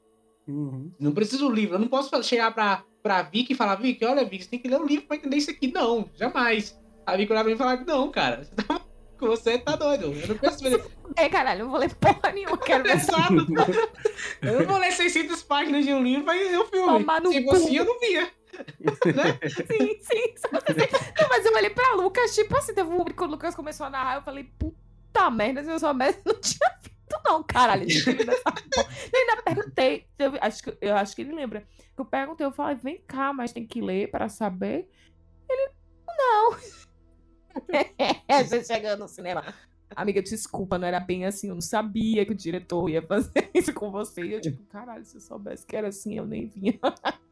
Uhum. 0.47 0.91
Não 0.99 1.11
precisa 1.11 1.39
do 1.39 1.51
livro. 1.51 1.75
Eu 1.75 1.79
não 1.79 1.87
posso 1.87 2.23
chegar 2.23 2.53
pra, 2.53 2.83
pra 3.03 3.21
Vicky 3.21 3.53
e 3.53 3.55
falar, 3.55 3.75
Vicky, 3.75 4.05
olha, 4.05 4.23
Vicky, 4.23 4.43
você 4.45 4.49
tem 4.49 4.59
que 4.59 4.67
ler 4.67 4.79
o 4.79 4.85
livro 4.85 5.05
pra 5.05 5.17
entender 5.17 5.37
isso 5.37 5.51
aqui. 5.51 5.71
Não, 5.71 6.09
jamais. 6.15 6.79
A 7.05 7.15
Vicky 7.15 7.31
olhar 7.31 7.41
pra 7.43 7.49
mim 7.49 7.55
e 7.55 7.57
falar, 7.57 7.85
não, 7.85 8.09
cara, 8.09 8.43
você 8.43 8.55
tá, 8.55 8.81
você 9.19 9.57
tá 9.57 9.75
doido. 9.75 10.13
Eu 10.13 10.27
não 10.27 10.37
penso 10.37 10.63
ver. 10.63 10.83
É, 11.15 11.29
caralho, 11.29 11.61
eu 11.61 11.65
não 11.65 11.71
vou 11.71 11.79
ler 11.79 11.93
porra 11.95 12.31
nenhuma, 12.33 12.57
quero 12.57 12.83
ver. 12.83 12.95
Exato. 12.95 13.33
Eu 14.41 14.59
não 14.59 14.65
vou 14.65 14.77
ler 14.77 14.91
600 14.91 15.43
páginas 15.43 15.85
de 15.85 15.93
um 15.93 16.03
livro 16.03 16.23
pra 16.23 16.33
ver 16.33 16.57
o 16.57 16.65
filme. 16.65 16.99
Tomar 16.99 17.21
no 17.21 17.31
Se 17.31 17.41
cu. 17.41 17.49
fosse, 17.51 17.75
eu 17.75 17.85
não 17.85 17.99
via. 17.99 18.29
Sim, 19.67 19.99
sim. 20.01 20.33
Não, 21.19 21.29
mas 21.29 21.45
eu 21.45 21.53
olhei 21.53 21.69
pra 21.69 21.93
Lucas, 21.93 22.33
tipo 22.33 22.55
assim, 22.55 22.73
teve 22.73 22.89
um 22.89 23.03
quando 23.05 23.29
o 23.29 23.33
Lucas 23.33 23.55
começou 23.55 23.85
a 23.85 23.89
narrar, 23.89 24.15
eu 24.15 24.21
falei, 24.21 24.43
puta 24.57 25.29
merda, 25.29 25.63
se 25.63 25.71
eu 25.71 25.79
soubesse, 25.79 26.19
não 26.25 26.39
tinha 26.39 26.69
visto, 26.81 27.19
não, 27.25 27.43
caralho. 27.43 27.87
eu 27.89 29.19
ainda 29.19 29.41
perguntei, 29.43 30.07
eu, 30.19 30.33
acho 30.41 30.63
que, 30.63 30.77
eu 30.81 30.95
acho 30.95 31.15
que 31.15 31.21
ele 31.21 31.33
lembra. 31.33 31.65
Eu 31.97 32.05
perguntei, 32.05 32.45
eu 32.45 32.51
falei, 32.51 32.75
vem 32.75 33.01
cá, 33.07 33.33
mas 33.33 33.51
tem 33.51 33.65
que 33.65 33.81
ler 33.81 34.11
pra 34.11 34.29
saber. 34.29 34.87
Ele, 35.49 35.71
não. 36.07 36.51
Você 38.45 38.63
chegando 38.63 38.99
no 38.99 39.07
cinema. 39.07 39.43
Amiga, 39.95 40.21
desculpa, 40.21 40.77
não 40.77 40.87
era 40.87 40.99
bem 40.99 41.25
assim. 41.25 41.49
Eu 41.49 41.55
não 41.55 41.61
sabia 41.61 42.25
que 42.25 42.31
o 42.31 42.35
diretor 42.35 42.89
ia 42.89 43.01
fazer 43.01 43.49
isso 43.53 43.73
com 43.73 43.89
você. 43.89 44.21
E 44.23 44.33
eu, 44.33 44.41
tipo, 44.41 44.63
caralho, 44.65 45.05
se 45.05 45.15
eu 45.15 45.21
soubesse 45.21 45.65
que 45.65 45.75
era 45.75 45.87
assim, 45.87 46.17
eu 46.17 46.25
nem 46.25 46.47
vinha. 46.47 46.79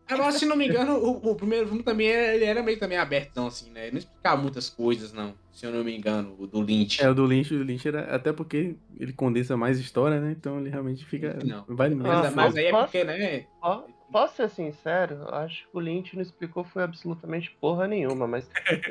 Agora, 0.08 0.32
se 0.32 0.46
não 0.46 0.56
me 0.56 0.68
engano, 0.68 0.98
o, 0.98 1.32
o 1.32 1.36
primeiro 1.36 1.68
filme 1.68 1.82
também 1.82 2.08
era- 2.08 2.36
ele 2.36 2.46
era 2.46 2.62
meio 2.62 2.78
também 2.78 2.98
aberto, 2.98 3.32
não, 3.36 3.48
assim, 3.48 3.72
né? 3.72 3.84
Ele 3.84 3.94
não 3.94 4.00
explicava 4.00 4.40
muitas 4.42 4.70
coisas, 4.70 5.12
não. 5.12 5.34
Se 5.52 5.66
eu 5.66 5.72
não 5.72 5.84
me 5.84 5.96
engano, 5.98 6.36
o 6.38 6.46
do 6.46 6.62
Lynch. 6.62 7.02
É, 7.04 7.10
o 7.10 7.16
do 7.16 7.26
Lynch, 7.26 7.54
o 7.56 7.64
Lynch 7.64 7.88
era. 7.88 8.14
Até 8.16 8.32
porque 8.34 8.76
ele 9.00 9.14
condensa 9.14 9.56
mais 9.58 9.80
história, 9.80 10.20
né? 10.20 10.32
Então 10.38 10.60
ele 10.60 10.70
realmente 10.70 11.06
fica. 11.06 11.40
Não. 11.44 11.64
Vale 11.68 11.96
Mas, 11.96 12.20
menos. 12.22 12.36
mas 12.36 12.56
aí 12.56 12.66
é 12.66 12.72
Posso- 12.72 12.84
porque, 12.84 13.04
né? 13.04 13.46
Ó, 13.62 13.84
Posso 14.12 14.36
ser 14.36 14.50
sincero? 14.50 15.16
Eu 15.28 15.34
Acho 15.36 15.64
que 15.64 15.76
o 15.76 15.80
Lynch 15.80 16.16
não 16.16 16.22
explicou 16.22 16.64
foi 16.64 16.84
absolutamente 16.84 17.50
porra 17.60 17.88
nenhuma, 17.88 18.28
mas. 18.28 18.48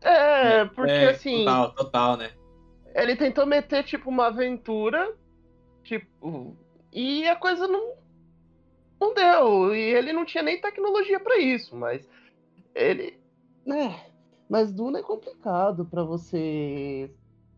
É, 0.00 0.60
é 0.60 0.64
porque 0.66 0.90
é, 0.92 1.10
assim. 1.10 1.38
Total, 1.44 1.72
total, 1.74 2.16
né? 2.16 2.30
Ele 2.94 3.16
tentou 3.16 3.46
meter, 3.46 3.82
tipo, 3.84 4.08
uma 4.08 4.26
aventura, 4.28 5.12
tipo, 5.82 6.56
e 6.92 7.26
a 7.28 7.36
coisa 7.36 7.66
não, 7.68 7.92
não 9.00 9.14
deu. 9.14 9.74
E 9.74 9.78
ele 9.80 10.12
não 10.12 10.24
tinha 10.24 10.42
nem 10.42 10.60
tecnologia 10.60 11.18
pra 11.20 11.38
isso, 11.38 11.76
mas 11.76 12.08
ele. 12.74 13.18
Né? 13.66 14.00
Mas 14.48 14.72
Duna 14.72 15.00
é 15.00 15.02
complicado 15.02 15.84
pra 15.84 16.02
você 16.02 17.10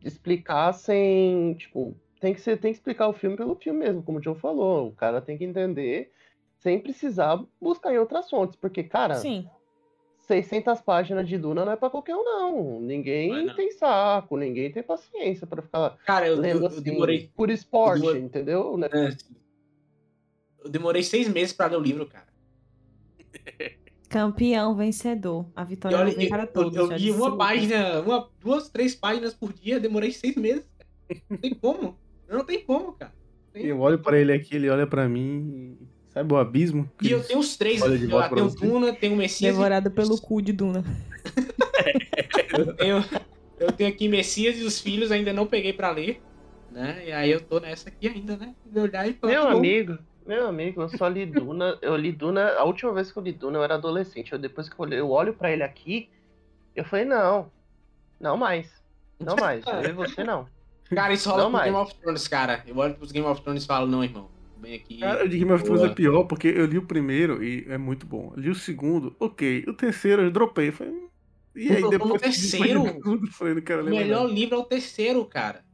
explicar 0.05 0.73
sem. 0.73 1.55
Tipo, 1.55 1.95
tem 2.21 2.35
que, 2.35 2.41
ser, 2.41 2.59
tem 2.59 2.73
que 2.73 2.79
explicar 2.79 3.09
o 3.09 3.13
filme 3.13 3.37
pelo 3.37 3.55
filme 3.55 3.79
mesmo, 3.81 4.03
como 4.03 4.19
o 4.19 4.21
John 4.21 4.35
falou. 4.35 4.89
O 4.89 4.93
cara 4.93 5.21
tem 5.21 5.39
que 5.39 5.45
entender 5.45 6.11
sem 6.59 6.79
precisar 6.81 7.43
buscar 7.61 7.93
em 7.95 7.99
outras 7.99 8.29
fontes. 8.29 8.57
Porque, 8.57 8.83
cara, 8.83 9.15
Sim. 9.15 9.49
600 10.19 10.81
páginas 10.83 11.29
de 11.29 11.39
Duna 11.39 11.65
não 11.65 11.73
é 11.73 11.77
pra 11.77 11.91
qualquer 11.91 12.15
um, 12.15 12.23
não. 12.25 12.53
Não 12.81 12.85
é, 12.85 12.87
Ninguém 12.87 13.47
não. 13.47 13.55
tem 13.55 13.71
saco, 13.73 14.37
ninguém 14.37 14.71
tem 14.71 14.83
paciência 14.83 15.47
pra 15.47 15.63
ficar 15.63 15.97
Cara, 16.05 16.27
eu, 16.29 16.35
eu, 16.37 16.41
lendo 16.41 16.61
eu 16.63 16.67
assim, 16.67 16.83
demorei. 16.83 17.31
por 17.35 17.51
esporte, 17.51 17.97
eu 17.99 18.01
demorei- 18.13 18.23
entendeu? 18.23 18.77
Né? 18.77 18.89
é, 18.93 19.11
Eu 20.63 20.71
demorei 20.71 21.03
seis 21.03 21.29
meses 21.29 21.53
pra 21.53 21.67
ler 21.67 21.77
o 21.77 21.81
livro, 21.83 22.07
cara. 22.07 22.27
Campeão, 24.09 24.75
vencedor. 24.75 25.47
A 25.55 25.63
E 25.63 25.67
vitória 25.67 25.97
olha, 25.99 26.11
não 26.11 26.17
vem 26.17 26.29
para 26.29 26.43
eu, 26.43 26.47
todos. 26.49 26.77
eu 26.77 26.89
já 26.89 26.97
li 26.97 27.11
uma 27.13 27.37
página, 27.37 28.01
uma, 28.01 28.29
duas, 28.41 28.69
três 28.69 28.95
páginas 28.95 29.33
por 29.35 29.53
dia, 29.53 29.79
demorei 29.79 30.11
seis 30.11 30.35
meses. 30.35 30.69
Não 31.29 31.37
tem 31.37 31.55
como. 31.55 31.97
Não 32.29 32.45
tem 32.45 32.65
como, 32.65 32.93
cara. 32.93 33.13
Eu 33.55 33.81
olho 33.81 33.99
pra 33.99 34.19
ele 34.19 34.33
aqui, 34.33 34.57
ele 34.57 34.69
olha 34.69 34.87
pra 34.87 35.09
mim. 35.09 35.77
e- 35.81 36.01
Sabe 36.13 36.33
o 36.35 36.37
abismo? 36.37 36.91
E 37.01 37.09
eu 37.13 37.23
tenho 37.23 37.39
os 37.39 37.57
três. 37.57 37.81
Olha 37.83 37.97
de 37.97 38.11
Eu 38.11 38.29
tenho 38.29 38.47
o 38.47 38.51
você. 38.51 38.67
Duna, 38.67 38.93
tenho 38.93 39.15
o 39.15 39.17
Messias. 39.17 39.51
e- 39.51 39.53
Devorado 39.57 39.93
pelo 39.93 40.21
cu 40.21 40.43
de 40.43 40.53
Duna. 40.53 40.85
Eu 42.59 42.75
tenho, 42.75 43.05
eu 43.61 43.71
tenho 43.73 43.89
aqui 43.91 44.09
Messias 44.09 44.57
e 44.59 44.65
os 44.65 44.81
filhos, 44.81 45.13
ainda 45.13 45.33
não 45.33 45.47
peguei 45.47 45.73
pra 45.73 45.93
ler. 45.93 46.21
Né? 46.73 47.05
E 47.07 47.13
aí 47.13 47.31
eu 47.31 47.41
tô 47.41 47.61
nessa 47.61 47.89
aqui 47.89 48.09
ainda, 48.09 48.37
né? 48.37 48.55
De 48.67 48.79
olhar 48.81 49.09
e 49.09 49.13
falar, 49.13 49.33
Meu 49.33 49.43
"Bom, 49.45 49.59
amigo, 49.59 49.99
meu 50.27 50.47
amigo, 50.49 50.83
eu 50.83 50.89
só 50.89 51.09
li 51.09 51.27
Duna. 51.27 51.79
Eu 51.83 51.97
li 51.97 52.13
Duna. 52.13 52.53
A 52.55 52.65
última 52.65 52.93
vez 52.93 53.11
que 53.11 53.19
eu 53.19 53.23
li 53.23 53.33
Duna, 53.33 53.59
eu 53.59 53.65
era 53.65 53.75
adolescente. 53.75 54.33
Eu, 54.33 54.39
depois 54.39 54.69
que 54.69 54.75
eu, 54.75 54.85
olhei, 54.85 55.01
eu 55.01 55.11
olho 55.11 55.35
pra 55.35 55.51
ele 55.51 55.63
aqui, 55.63 56.09
eu 56.75 56.85
falei, 56.85 57.05
não. 57.05 57.51
Não 58.21 58.37
mais. 58.37 58.71
Não 59.19 59.37
mais. 59.37 59.65
Eu 59.67 59.91
e 59.91 59.93
você 59.93 60.23
não. 60.25 60.47
Cara, 60.91 61.13
isso 61.13 61.29
rola 61.31 61.45
Não 61.45 61.51
com 61.51 61.57
mais. 61.57 61.65
Game 61.73 61.77
of 61.85 61.95
Thrones, 61.95 62.27
cara. 62.29 62.65
Eu 62.67 62.77
olho 62.77 62.95
pros 62.95 63.13
Game 63.13 63.27
of 63.27 63.41
Thrones 63.43 63.63
e 63.63 63.67
falo, 63.67 63.87
não, 63.87 64.03
irmão. 64.03 64.29
Vem 64.61 64.75
aqui. 64.75 64.99
Cara, 64.99 65.25
o 65.25 65.29
de 65.29 65.39
Game 65.39 65.53
of 65.53 65.63
Thrones 65.63 65.83
Boa. 65.83 65.93
é 65.93 65.95
pior 65.95 66.25
porque 66.25 66.49
eu 66.49 66.67
li 66.67 66.79
o 66.79 66.83
primeiro 66.87 67.43
e 67.45 67.65
é 67.69 67.79
muito 67.79 68.07
bom. 68.07 68.33
Eu 68.37 68.43
li 68.43 68.51
o 68.51 68.55
segundo, 68.57 69.15
ok. 69.21 69.65
O 69.69 69.73
terceiro 69.73 70.23
eu 70.23 70.31
dropei. 70.33 70.73
Falei, 70.73 70.93
"Hum." 70.93 71.09
e 71.55 71.71
aí 71.71 71.89
depois. 71.89 72.21
terceiro, 72.21 73.01
Tudo, 73.03 73.27
eu 73.27 73.33
falei, 73.33 73.55
não 73.55 73.63
quero 73.63 73.83
o 73.83 73.85
ler 73.85 73.91
mais 73.93 74.03
melhor 74.05 74.23
nada. 74.25 74.35
livro 74.35 74.55
é 74.57 74.59
o 74.59 74.65
terceiro, 74.65 75.25
cara. 75.25 75.65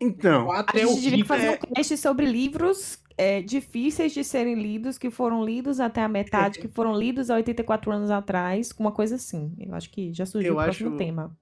Então, 0.00 0.42
O 0.42 0.46
quatro 0.46 0.76
A 0.76 0.80
é 0.80 0.86
gente 0.86 1.00
devia 1.00 1.24
fazer 1.24 1.50
um 1.50 1.74
cast 1.74 1.96
sobre 1.96 2.26
livros 2.26 3.02
é, 3.18 3.42
difíceis 3.42 4.12
de 4.12 4.22
serem 4.24 4.54
lidos, 4.54 4.96
que 4.96 5.10
foram 5.10 5.44
lidos 5.44 5.80
até 5.80 6.02
a 6.02 6.08
metade, 6.08 6.58
que 6.60 6.68
foram 6.72 6.96
lidos 6.98 7.28
há 7.30 7.34
84 7.34 7.90
anos 7.92 8.10
atrás, 8.10 8.72
uma 8.78 8.92
coisa 8.92 9.16
assim. 9.16 9.52
Eu 9.58 9.74
acho 9.74 9.90
que 9.90 10.12
já 10.12 10.24
surgiu 10.24 10.52
Eu 10.54 10.58
o 10.58 10.62
próximo 10.62 10.88
acho- 10.90 10.96
tema. 10.98 11.36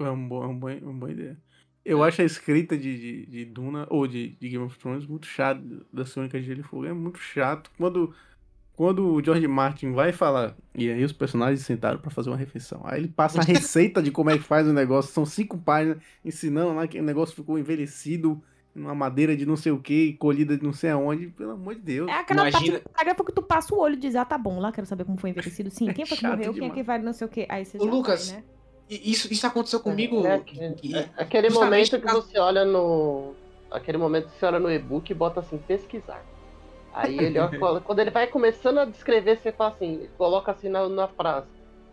é 0.00 0.10
um 0.10 0.28
bom, 0.28 0.42
é 0.42 0.46
um 0.48 0.58
bom, 0.58 0.68
uma 0.82 0.92
boa 0.94 1.12
ideia. 1.12 1.38
Eu 1.84 2.02
acho 2.02 2.20
a 2.20 2.24
escrita 2.24 2.76
de, 2.76 2.98
de, 2.98 3.26
de 3.26 3.44
Duna, 3.46 3.86
ou 3.90 4.06
de, 4.06 4.30
de 4.40 4.48
Game 4.48 4.64
of 4.64 4.78
Thrones, 4.78 5.06
muito 5.06 5.26
chato. 5.26 5.62
Da 5.92 6.04
Sônica 6.04 6.38
de 6.40 6.46
Gelo 6.46 6.60
e 6.60 6.62
Fogo. 6.62 6.84
É 6.84 6.92
muito 6.92 7.18
chato. 7.18 7.70
Quando, 7.78 8.14
quando 8.74 9.06
o 9.14 9.22
George 9.24 9.48
Martin 9.48 9.92
vai 9.92 10.12
falar, 10.12 10.54
e 10.74 10.90
aí 10.90 11.02
os 11.02 11.12
personagens 11.12 11.64
sentaram 11.64 11.98
pra 11.98 12.10
fazer 12.10 12.28
uma 12.28 12.36
refeição. 12.36 12.82
Aí 12.84 13.00
ele 13.00 13.08
passa 13.08 13.40
a 13.40 13.44
receita 13.44 14.02
de 14.02 14.10
como 14.10 14.28
é 14.30 14.36
que 14.36 14.44
faz 14.44 14.66
o 14.68 14.74
negócio. 14.74 15.10
São 15.12 15.24
cinco 15.24 15.56
páginas 15.56 15.98
ensinando 16.22 16.74
lá 16.74 16.86
que 16.86 16.98
o 17.00 17.02
negócio 17.02 17.34
ficou 17.34 17.58
envelhecido 17.58 18.42
numa 18.74 18.94
madeira 18.94 19.36
de 19.36 19.44
não 19.44 19.56
sei 19.56 19.72
o 19.72 19.78
que, 19.78 20.12
colhida 20.14 20.56
de 20.56 20.62
não 20.64 20.72
sei 20.72 20.90
aonde. 20.90 21.26
Pelo 21.28 21.52
amor 21.52 21.74
de 21.74 21.80
Deus. 21.80 22.08
É 22.08 22.12
aquela 22.14 22.48
Imagina- 22.48 22.78
parte 22.78 22.88
que 22.88 22.94
paga 22.98 23.14
porque 23.14 23.32
tu 23.32 23.42
passa 23.42 23.74
o 23.74 23.78
olho 23.78 23.94
e 23.94 23.98
diz, 23.98 24.14
ah, 24.16 24.24
tá 24.24 24.38
bom, 24.38 24.60
lá 24.60 24.70
quero 24.72 24.86
saber 24.86 25.04
como 25.04 25.18
foi 25.18 25.30
envelhecido. 25.30 25.70
Sim, 25.70 25.86
quem 25.94 26.06
foi 26.06 26.16
que 26.16 26.26
morreu, 26.26 26.38
quem 26.38 26.48
é 26.48 26.52
demais. 26.54 26.72
que 26.74 26.82
vai 26.82 26.98
não 26.98 27.12
sei 27.12 27.26
o 27.26 27.30
quê. 27.30 27.46
Aí 27.48 27.64
você 27.64 27.78
Ô, 27.78 27.84
já 27.84 27.90
Lucas, 27.90 28.30
vai, 28.30 28.38
né? 28.38 28.44
Isso, 28.88 29.32
isso 29.32 29.46
aconteceu 29.46 29.78
comigo. 29.80 30.26
É, 30.26 30.42
e- 30.82 30.96
é, 30.96 31.08
aquele 31.16 31.48
justamente 31.48 31.92
momento 31.92 32.06
que 32.06 32.12
você 32.12 32.38
olha 32.38 32.64
no. 32.64 33.34
Aquele 33.70 33.98
momento 33.98 34.28
que 34.28 34.36
você 34.38 34.46
olha 34.46 34.58
no 34.58 34.68
e-book 34.70 35.08
e 35.10 35.14
bota 35.14 35.38
assim, 35.38 35.58
pesquisar. 35.58 36.24
Aí 36.92 37.16
ele, 37.16 37.38
ó, 37.38 37.48
quando 37.82 38.00
ele 38.00 38.10
vai 38.10 38.26
começando 38.26 38.78
a 38.78 38.84
descrever, 38.84 39.38
você 39.38 39.52
fala 39.52 39.70
assim, 39.70 40.08
coloca 40.18 40.50
assim 40.50 40.68
na, 40.68 40.88
na 40.88 41.06
frase. 41.06 41.46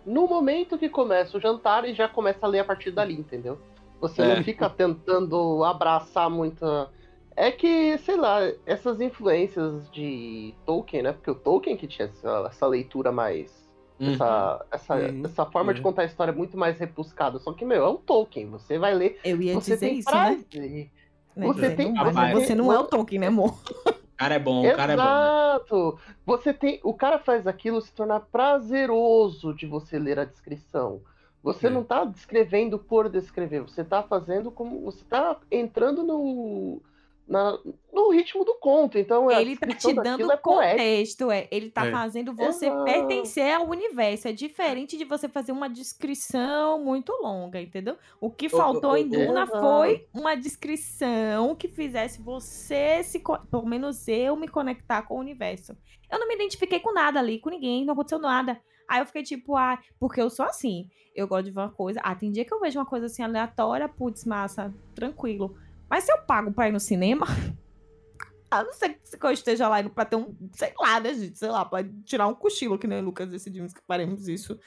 No 0.04 0.26
momento 0.28 0.76
que 0.78 0.90
começa 0.90 1.38
o 1.38 1.40
jantar 1.40 1.86
e 1.88 1.94
já 1.94 2.08
começa 2.08 2.40
a 2.46 2.50
ler 2.50 2.60
a 2.60 2.64
partir 2.66 2.90
dali, 2.90 3.14
entendeu? 3.14 3.60
Você 4.02 4.22
É. 4.22 4.36
não 4.36 4.44
fica 4.44 4.70
tentando 4.70 5.64
abraçar 5.64 6.30
muita. 6.30 6.90
É 7.36 7.52
que, 7.52 7.98
sei 8.00 8.16
lá, 8.16 8.40
essas 8.66 9.00
influências 9.00 9.90
de 9.92 10.54
Tolkien, 10.66 11.04
né? 11.04 11.14
Porque 11.14 11.30
o 11.32 11.36
Tolkien 11.36 11.78
que 11.78 11.88
tinha 11.88 12.08
essa, 12.08 12.46
essa 12.48 12.68
leitura 12.68 13.12
mais. 13.12 13.68
Uhum. 14.00 14.14
Essa, 14.14 14.66
essa, 14.72 14.96
Uhum. 14.96 15.22
essa 15.26 15.46
forma 15.48 15.74
de 15.74 15.80
É. 15.80 15.84
contar 15.84 16.04
a 16.04 16.06
história 16.06 16.32
muito 16.34 16.56
mais 16.58 16.78
rebuscada. 16.80 17.40
Só 17.40 17.52
que, 17.54 17.66
meu, 17.66 17.84
é 17.86 17.90
um 17.90 17.98
Tolkien. 17.98 18.48
Você 18.52 18.78
vai 18.78 18.94
ler. 18.94 19.20
Eu 19.24 19.42
ia 19.42 19.54
Você 19.56 19.74
dizer 19.74 19.88
tem 19.88 19.98
isso, 20.00 20.10
né? 20.12 20.26
prazer. 20.50 20.92
Né, 21.36 21.48
Você 21.48 21.76
tem- 21.76 21.94
não, 21.94 22.32
você 22.32 22.56
não 22.56 22.74
é 22.74 22.80
o 22.80 22.84
Tolkien, 22.86 23.20
né, 23.22 23.28
amor? 23.28 23.54
O 23.86 24.18
cara 24.18 24.34
é 24.36 24.40
bom, 24.40 24.68
o 24.68 24.76
cara 24.76 24.94
é 24.94 24.96
bom. 24.96 25.04
né? 25.04 25.10
Exato! 25.10 26.00
Você 26.26 26.52
tem. 26.54 26.80
O 26.84 26.94
cara 26.96 27.20
faz 27.20 27.46
aquilo 27.46 27.80
se 27.82 27.94
tornar 27.94 28.22
prazeroso 28.22 29.54
de 29.54 29.68
você 29.68 30.00
ler 30.00 30.18
a 30.20 30.26
descrição. 30.26 31.02
Você 31.44 31.68
É. 31.68 31.70
não 31.70 31.84
tá 31.84 32.04
descrevendo 32.04 32.78
por 32.80 33.08
descrever, 33.10 33.62
você 33.62 33.84
tá 33.84 34.04
fazendo 34.04 34.52
como. 34.52 34.82
Você 34.82 35.04
tá 35.06 35.40
entrando 35.52 36.04
no. 36.04 36.82
na- 37.30 37.60
no 37.92 38.10
ritmo 38.10 38.46
do 38.46 38.54
conto. 38.56 38.98
Então, 38.98 39.30
Ele 39.30 39.58
tá 39.58 39.68
te 39.68 39.92
dando 39.94 40.32
é 40.32 40.38
contexto, 40.38 41.30
é. 41.30 41.46
Ele 41.52 41.70
tá 41.70 41.86
É. 41.86 41.92
fazendo 41.92 42.34
você 42.34 42.68
Exato. 42.68 42.86
pertencer 42.86 43.54
ao 43.54 43.68
universo. 43.68 44.30
É 44.30 44.32
diferente 44.32 44.96
de 44.98 45.04
você 45.04 45.28
fazer 45.28 45.52
uma 45.52 45.68
descrição 45.68 46.82
muito 46.82 47.12
longa, 47.22 47.62
entendeu? 47.62 47.98
O 48.22 48.30
que 48.32 48.48
faltou 48.48 48.96
em 48.96 49.10
Duna 49.10 49.44
Exato. 49.44 49.60
foi 49.60 50.08
uma 50.14 50.36
descrição 50.36 51.54
que 51.54 51.68
fizesse 51.68 52.22
você 52.22 53.04
se. 53.04 53.22
Pelo 53.52 53.66
menos 53.66 54.08
eu 54.08 54.38
me 54.38 54.48
conectar 54.48 55.02
com 55.02 55.16
o 55.16 55.20
universo. 55.20 55.76
Eu 56.10 56.20
não 56.20 56.30
me 56.30 56.36
identifiquei 56.36 56.80
com 56.80 56.94
nada 56.94 57.20
ali, 57.20 57.40
com 57.40 57.50
ninguém, 57.50 57.84
não 57.86 57.94
aconteceu 57.94 58.20
nada. 58.20 58.58
Aí 58.88 59.02
eu 59.02 59.06
fiquei 59.06 59.24
tipo, 59.24 59.56
ah, 59.56 59.78
porque 60.00 60.22
eu 60.22 60.30
sou 60.30 60.46
assim. 60.46 60.90
Eu 61.16 61.28
gosto 61.28 61.46
de 61.46 61.52
ver 61.52 61.60
uma 61.60 61.72
coisa. 61.72 62.00
Ah, 62.04 62.16
tem 62.16 62.32
dia 62.32 62.46
que 62.46 62.54
eu 62.54 62.60
vejo 62.60 62.80
uma 62.80 62.86
coisa 62.86 63.08
assim 63.08 63.24
aleatória, 63.24 63.90
putz, 63.90 64.24
massa, 64.24 64.74
tranquilo. 64.96 65.58
Mas 65.90 66.04
se 66.04 66.12
eu 66.12 66.20
pago 66.20 66.52
pra 66.52 66.70
ir 66.70 66.72
no 66.72 66.80
cinema, 66.80 67.26
a 68.50 68.64
não 68.64 68.74
ser 68.74 69.00
que 69.00 69.26
eu 69.26 69.32
esteja 69.32 69.68
lá 69.68 69.84
pra 69.84 70.06
ter 70.06 70.16
um, 70.16 70.36
sei 70.54 70.74
lá, 70.80 71.00
né, 71.00 71.14
gente? 71.14 71.38
Sei 71.38 71.50
lá, 71.50 71.66
pra 71.66 71.84
tirar 72.06 72.28
um 72.28 72.34
cochilo, 72.34 72.78
que 72.78 72.88
nem 72.88 73.00
o 73.00 73.06
Lucas 73.06 73.30
decidimos 73.30 73.74
que 73.74 73.82
faremos 73.86 74.28
isso 74.28 74.60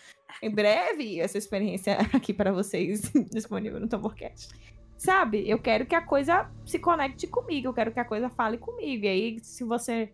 em 0.43 0.51
breve. 0.51 1.21
Essa 1.21 1.39
experiência 1.39 1.99
aqui 2.13 2.35
pra 2.35 2.53
vocês, 2.53 3.11
disponível 3.33 3.81
no 3.81 3.89
Tamborcast. 3.89 4.49
Sabe? 4.97 5.49
Eu 5.49 5.59
quero 5.59 5.87
que 5.87 5.95
a 5.95 6.03
coisa 6.03 6.51
se 6.67 6.79
conecte 6.79 7.27
comigo, 7.27 7.69
eu 7.69 7.73
quero 7.73 7.91
que 7.91 8.01
a 8.01 8.05
coisa 8.05 8.29
fale 8.29 8.59
comigo. 8.59 9.07
E 9.07 9.09
aí, 9.09 9.41
se 9.41 9.65
você 9.65 10.13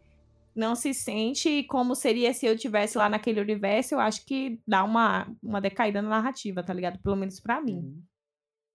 não 0.56 0.74
se 0.74 0.94
sente 0.94 1.64
como 1.64 1.94
seria 1.94 2.32
se 2.32 2.46
eu 2.46 2.56
tivesse 2.56 2.96
lá 2.96 3.08
naquele 3.08 3.40
universo, 3.40 3.94
eu 3.94 4.00
acho 4.00 4.24
que 4.24 4.58
dá 4.66 4.82
uma, 4.82 5.26
uma 5.42 5.60
decaída 5.60 6.00
na 6.00 6.08
narrativa, 6.08 6.62
tá 6.62 6.72
ligado? 6.72 6.98
Pelo 7.00 7.16
menos 7.16 7.38
pra 7.38 7.60
mim. 7.60 8.02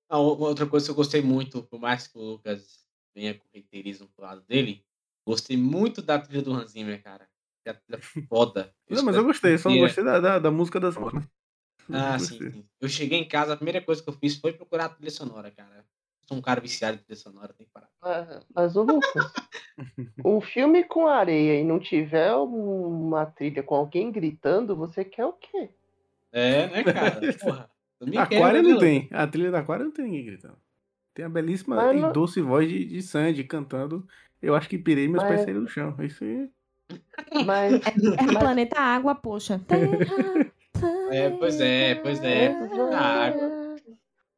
Ah, 0.09 0.19
uma 0.19 0.47
outra 0.47 0.67
coisa 0.67 0.85
que 0.85 0.91
eu 0.91 0.95
gostei 0.95 1.21
muito, 1.21 1.63
por 1.63 1.79
mais 1.79 2.07
que 2.07 2.17
o 2.17 2.21
Lucas 2.21 2.85
venha 3.15 3.33
com 3.33 3.45
reiterismo 3.53 4.09
pro 4.09 4.25
lado 4.25 4.41
dele, 4.41 4.85
gostei 5.25 5.57
muito 5.57 6.01
da 6.01 6.19
trilha 6.19 6.41
do 6.41 6.53
Hans 6.53 6.71
Zimmer, 6.71 7.01
cara. 7.01 7.27
Que 7.63 7.69
A 7.69 7.73
trilha 7.73 7.97
é 7.97 8.27
foda. 8.27 8.75
Não, 8.89 9.03
mas 9.03 9.15
eu 9.15 9.23
gostei, 9.23 9.57
só 9.57 9.69
não 9.69 9.79
gostei 9.79 10.03
da, 10.03 10.19
da, 10.19 10.39
da 10.39 10.51
música 10.51 10.79
das 10.79 10.95
né? 10.95 11.01
Ah, 11.93 12.19
sim, 12.19 12.37
sim. 12.37 12.65
Eu 12.79 12.87
cheguei 12.87 13.19
em 13.19 13.27
casa, 13.27 13.53
a 13.53 13.55
primeira 13.55 13.81
coisa 13.81 14.03
que 14.03 14.09
eu 14.09 14.13
fiz 14.13 14.35
foi 14.37 14.53
procurar 14.53 14.85
a 14.85 14.89
trilha 14.89 15.11
sonora, 15.11 15.49
cara. 15.51 15.85
Sou 16.31 16.37
um 16.37 16.41
cara 16.41 16.61
viciado 16.61 16.95
em 16.95 16.99
trilha 16.99 17.19
sonora, 17.19 17.53
tem 17.57 17.67
que 17.67 17.73
parar. 17.73 17.89
Mas, 18.01 18.39
mas, 18.55 18.75
ô 18.77 18.83
Lucas, 18.83 19.33
um 20.23 20.39
filme 20.39 20.81
com 20.85 21.05
areia 21.07 21.59
e 21.59 21.63
não 21.65 21.77
tiver 21.77 22.33
uma 22.35 23.25
trilha 23.25 23.61
com 23.61 23.75
alguém 23.75 24.09
gritando, 24.09 24.73
você 24.73 25.03
quer 25.03 25.25
o 25.25 25.33
quê? 25.33 25.69
É, 26.31 26.67
né, 26.67 26.83
cara? 26.85 27.19
Porra. 27.37 27.69
Aquário 28.17 28.63
né, 28.63 28.69
não 28.69 28.79
tem. 28.79 29.09
A 29.11 29.27
trilha 29.27 29.51
da 29.51 29.59
Aquário 29.59 29.83
não 29.85 29.91
tem 29.91 30.05
ninguém 30.05 30.25
gritando. 30.25 30.55
Tem 31.13 31.25
a 31.25 31.29
belíssima 31.29 31.75
Mas 31.75 31.97
e 31.97 31.99
não- 31.99 32.13
doce 32.13 32.39
voz 32.41 32.69
de, 32.69 32.85
de 32.85 33.01
Sandy 33.01 33.43
cantando. 33.43 34.07
Eu 34.41 34.55
acho 34.55 34.69
que 34.69 34.77
pirei 34.77 35.09
meus 35.09 35.21
Mas- 35.23 35.33
pés 35.33 35.41
saíram 35.43 35.63
do 35.63 35.69
chão. 35.69 35.93
Isso 35.99 36.23
aí. 36.23 36.49
Mas, 37.45 37.73
É 37.85 38.23
mas 38.23 38.37
planeta 38.37 38.79
água, 38.79 39.13
poxa. 39.15 39.59
Terra, 39.67 39.97
É, 41.11 41.29
pois 41.31 41.59
é, 41.59 41.95
pois 41.95 42.23
é. 42.23 42.45
Exato. 42.51 42.81
A 42.93 42.99
água. 43.25 43.60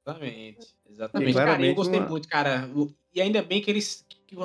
Exatamente. 0.06 0.68
Exatamente. 0.90 1.32
E 1.32 1.34
Cara, 1.34 1.66
eu 1.66 1.76
gostei 1.76 2.00
uma- 2.00 2.10
muito, 2.10 2.28
cara. 2.28 2.70
E 3.14 3.22
ainda 3.22 3.42
bem 3.42 3.62
que 3.62 3.72
eles. 3.72 4.06
Que 4.28 4.36
o. 4.36 4.40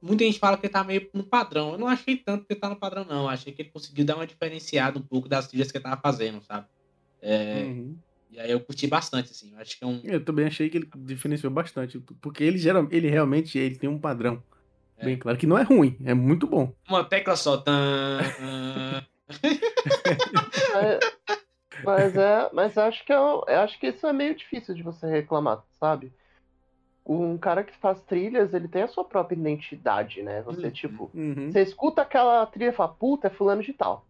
Muita 0.00 0.22
gente 0.24 0.38
fala 0.38 0.56
que 0.56 0.66
ele 0.66 0.72
tá 0.72 0.84
meio 0.84 1.08
no 1.12 1.24
padrão. 1.24 1.72
Eu 1.72 1.78
não 1.78 1.88
achei 1.88 2.16
tanto 2.16 2.44
que 2.44 2.52
ele 2.52 2.60
tá 2.60 2.68
no 2.68 2.76
padrão, 2.76 3.04
não. 3.04 3.22
Eu 3.22 3.28
achei 3.28 3.52
que 3.52 3.62
ele 3.62 3.70
conseguiu 3.70 4.04
dar 4.04 4.14
uma 4.14 4.26
diferenciada 4.26 4.98
um 4.98 5.02
pouco 5.02 5.28
das 5.28 5.48
trilhas 5.48 5.72
que 5.72 5.78
ele 5.78 5.82
tava 5.84 6.00
fazendo, 6.00 6.40
sabe? 6.42 6.66
É, 7.20 7.64
Uhum. 7.64 7.96
E 8.30 8.38
aí 8.38 8.50
eu 8.50 8.60
curti 8.60 8.86
bastante, 8.86 9.30
assim. 9.32 9.52
Eu 9.54 9.60
acho 9.60 9.76
que 9.78 9.82
é 9.82 9.86
um. 9.86 10.00
Eu 10.04 10.22
também 10.24 10.46
achei 10.46 10.68
que 10.68 10.76
ele 10.78 10.88
diferenciou 10.98 11.50
bastante. 11.52 11.98
Porque 12.20 12.44
ele, 12.44 12.58
geral, 12.58 12.86
ele 12.90 13.08
realmente 13.08 13.58
ele 13.58 13.74
tem 13.76 13.88
um 13.90 13.98
padrão. 13.98 14.42
É. 14.98 15.04
Bem 15.06 15.16
claro. 15.16 15.38
Que 15.38 15.46
não 15.46 15.56
é 15.58 15.62
ruim, 15.62 15.96
é 16.04 16.12
muito 16.14 16.46
bom. 16.46 16.72
Uma 16.88 17.02
tecla 17.04 17.34
só. 17.36 17.56
Tan, 17.56 18.18
tan. 18.38 19.04
Mas, 21.88 22.14
é, 22.16 22.50
mas 22.52 22.76
acho 22.76 23.02
que 23.04 23.12
eu, 23.12 23.44
eu 23.48 23.60
acho 23.60 23.78
que 23.80 23.86
isso 23.86 24.06
é 24.06 24.12
meio 24.12 24.34
difícil 24.34 24.74
de 24.74 24.82
você 24.82 25.06
reclamar, 25.06 25.64
sabe? 25.80 26.12
Um 27.06 27.38
cara 27.38 27.64
que 27.64 27.74
faz 27.78 28.02
trilhas, 28.02 28.52
ele 28.52 28.68
tem 28.68 28.82
a 28.82 28.88
sua 28.88 29.04
própria 29.04 29.34
identidade, 29.34 30.22
né? 30.22 30.42
Você, 30.42 30.66
Uhum. 30.66 30.70
tipo, 30.70 31.10
Uhum. 31.14 31.50
você 31.50 31.62
escuta 31.62 32.02
aquela 32.02 32.44
trilha 32.44 32.68
e 32.68 32.72
fala, 32.72 32.92
puta, 32.92 33.28
é 33.28 33.30
fulano 33.30 33.62
de 33.62 33.72
tal. 33.72 34.04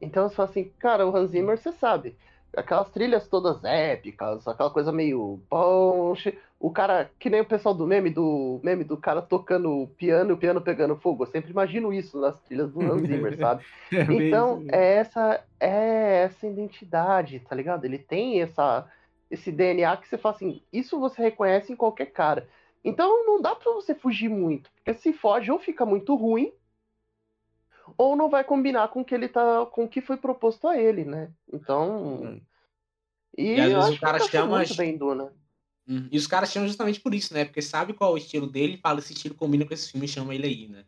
Então 0.00 0.28
você 0.28 0.34
fala 0.34 0.48
assim, 0.48 0.64
cara, 0.80 1.06
o 1.06 1.16
Hans 1.16 1.30
Zimmer, 1.30 1.56
você 1.56 1.70
sabe. 1.72 2.16
Aquelas 2.56 2.90
trilhas 2.90 3.28
todas 3.28 3.62
épicas, 3.64 4.46
aquela 4.48 4.70
coisa 4.70 4.90
meio 4.90 5.40
ponche. 5.48 6.36
O 6.62 6.70
cara, 6.72 7.10
que 7.18 7.28
nem 7.28 7.40
o 7.40 7.44
pessoal 7.46 7.74
do 7.74 7.86
meme, 7.86 8.08
do 8.10 8.60
meme 8.62 8.84
do 8.84 8.96
cara 8.96 9.20
tocando 9.20 9.88
piano 9.98 10.30
e 10.30 10.32
o 10.34 10.38
piano 10.38 10.60
pegando 10.62 10.96
fogo. 10.96 11.24
Eu 11.24 11.28
sempre 11.28 11.50
imagino 11.50 11.92
isso 11.92 12.20
nas 12.20 12.40
trilhas 12.42 12.72
do 12.72 12.80
Hans 12.80 13.02
Zimmer, 13.06 13.36
sabe? 13.40 13.64
É 13.92 14.04
Então, 14.08 14.64
é 14.70 14.94
essa, 14.94 15.44
é 15.60 16.22
essa 16.24 16.46
identidade, 16.46 17.40
tá 17.40 17.54
ligado? 17.56 17.84
Ele 17.84 17.98
tem 17.98 18.40
essa, 18.42 18.88
esse 19.30 19.50
DNA 19.50 19.96
que 19.96 20.08
você 20.08 20.16
fala 20.16 20.36
assim, 20.36 20.62
isso 20.72 21.00
você 21.00 21.20
reconhece 21.22 21.72
em 21.72 21.76
qualquer 21.76 22.06
cara. 22.06 22.48
Então 22.84 23.26
não 23.26 23.42
dá 23.42 23.54
pra 23.56 23.72
você 23.72 23.94
fugir 23.94 24.28
muito, 24.28 24.70
porque 24.72 24.94
se 24.94 25.12
foge 25.12 25.50
ou 25.50 25.58
fica 25.58 25.84
muito 25.86 26.14
ruim, 26.14 26.52
ou 27.98 28.16
não 28.16 28.28
vai 28.30 28.44
combinar 28.44 28.88
com 28.88 29.00
o 29.00 29.04
que 29.04 29.14
ele 29.14 29.28
tá, 29.28 29.66
com 29.66 29.84
o 29.84 29.88
que 29.88 30.00
foi 30.00 30.16
proposto 30.16 30.68
a 30.68 30.78
ele, 30.78 31.04
né? 31.04 31.30
Então, 31.52 32.40
e, 33.36 33.54
E 33.56 33.60
às 33.60 33.72
vezes 33.72 33.96
o 33.96 34.00
cara 34.00 34.20
chama- 34.20 34.58
muito 34.58 34.74
bem 34.76 34.96
Duna. 34.96 35.32
Hum, 35.88 36.08
E 36.12 36.16
os 36.16 36.26
caras 36.26 36.52
chamam 36.52 36.68
justamente 36.68 37.00
por 37.00 37.12
isso, 37.14 37.34
né? 37.34 37.44
Porque 37.44 37.60
sabe 37.62 37.92
qual 37.92 38.10
é 38.10 38.14
o 38.14 38.16
estilo 38.18 38.46
dele 38.46 38.74
e 38.74 38.78
fala 38.78 39.00
esse 39.00 39.12
estilo 39.12 39.34
combina 39.34 39.64
com 39.64 39.74
esse 39.74 39.90
filme 39.90 40.06
e 40.06 40.08
chama 40.08 40.34
ele 40.34 40.46
aí, 40.46 40.68
né? 40.68 40.84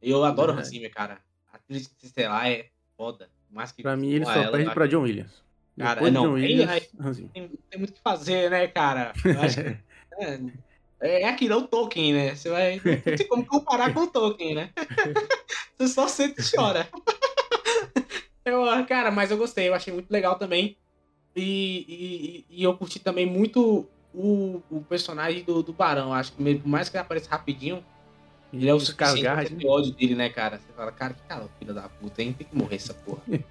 Eu 0.00 0.24
adoro 0.24 0.52
o 0.54 0.58
Hans. 0.58 0.68
Zimmer, 0.68 0.90
cara. 0.92 1.18
A 1.52 1.58
trilha 1.58 1.82
Estelar 2.02 2.46
é 2.46 2.68
foda. 2.96 3.28
Mais 3.50 3.72
que 3.72 3.82
Pra 3.82 3.96
mim, 3.96 4.10
ele 4.10 4.24
só 4.24 4.32
ela, 4.32 4.52
perde 4.52 4.72
pra 4.72 4.86
John 4.86 5.02
Williams. 5.02 5.42
Cara, 5.78 5.94
Depois 5.94 6.12
de 6.12 6.14
não, 6.18 6.26
John 6.28 6.38
ele- 6.38 6.60
Williams, 6.60 7.28
tem, 7.32 7.48
tem 7.70 7.78
muito 7.78 7.90
o 7.90 7.94
que 7.94 8.00
fazer, 8.00 8.50
né, 8.50 8.66
cara? 8.68 9.12
Eu 9.24 9.40
acho 9.40 9.56
que 9.62 9.76
é, 11.00 11.22
é 11.22 11.28
aquilo, 11.28 11.54
é 11.54 11.56
o 11.56 11.66
Tolkien, 11.66 12.12
né? 12.14 12.34
Você 12.34 12.48
vai. 12.48 12.76
Não 12.84 13.16
tem 13.16 13.26
como 13.28 13.44
comparar 13.44 13.92
com 13.92 14.00
o 14.00 14.06
Tolkien, 14.06 14.54
né? 14.54 14.70
Você 15.76 15.88
só 15.88 16.08
sente 16.08 16.40
e 16.40 16.56
chora. 16.56 16.88
Eu, 18.44 18.62
cara, 18.86 19.10
mas 19.10 19.32
eu 19.32 19.36
gostei, 19.36 19.68
eu 19.68 19.74
achei 19.74 19.92
muito 19.92 20.08
legal 20.08 20.38
também. 20.38 20.76
E, 21.34 22.44
e, 22.48 22.60
e 22.60 22.62
eu 22.62 22.76
curti 22.76 23.00
também 23.00 23.26
muito 23.26 23.88
o, 24.16 24.62
o 24.70 24.80
personagem 24.80 25.44
do, 25.44 25.62
do 25.62 25.72
Barão. 25.72 26.12
Acho 26.12 26.32
que 26.32 26.42
mesmo, 26.42 26.62
por 26.62 26.68
mais 26.68 26.88
que 26.88 26.96
ele 26.96 27.02
apareça 27.02 27.30
rapidinho, 27.30 27.84
ele 28.52 28.68
é 28.68 28.74
o 28.74 28.78
Skarsgård, 28.78 29.48
você 29.48 29.66
ódio 29.66 29.92
dele, 29.92 30.14
né, 30.14 30.30
cara? 30.30 30.58
Você 30.58 30.72
fala, 30.74 30.90
cara, 30.90 31.12
que 31.12 31.22
cara, 31.28 31.46
filho 31.58 31.74
da 31.74 31.88
puta, 31.88 32.22
hein? 32.22 32.34
Tem 32.36 32.46
que 32.46 32.56
morrer 32.56 32.76
essa 32.76 32.94
porra. 32.94 33.20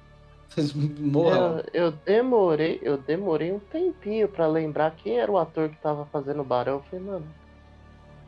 Morra. 1.00 1.66
Eu, 1.74 1.86
eu 1.86 1.92
demorei, 1.92 2.80
eu 2.82 2.98
demorei 2.98 3.52
um 3.52 3.60
tempinho 3.60 4.28
pra 4.28 4.48
lembrar 4.48 4.96
quem 4.96 5.20
era 5.20 5.32
o 5.32 5.38
ator 5.38 5.70
que 5.70 5.76
tava 5.78 6.06
fazendo 6.08 6.42
o 6.42 6.46
Barão. 6.46 6.76
Eu 6.76 6.84
falei, 6.84 7.06
mano, 7.06 7.28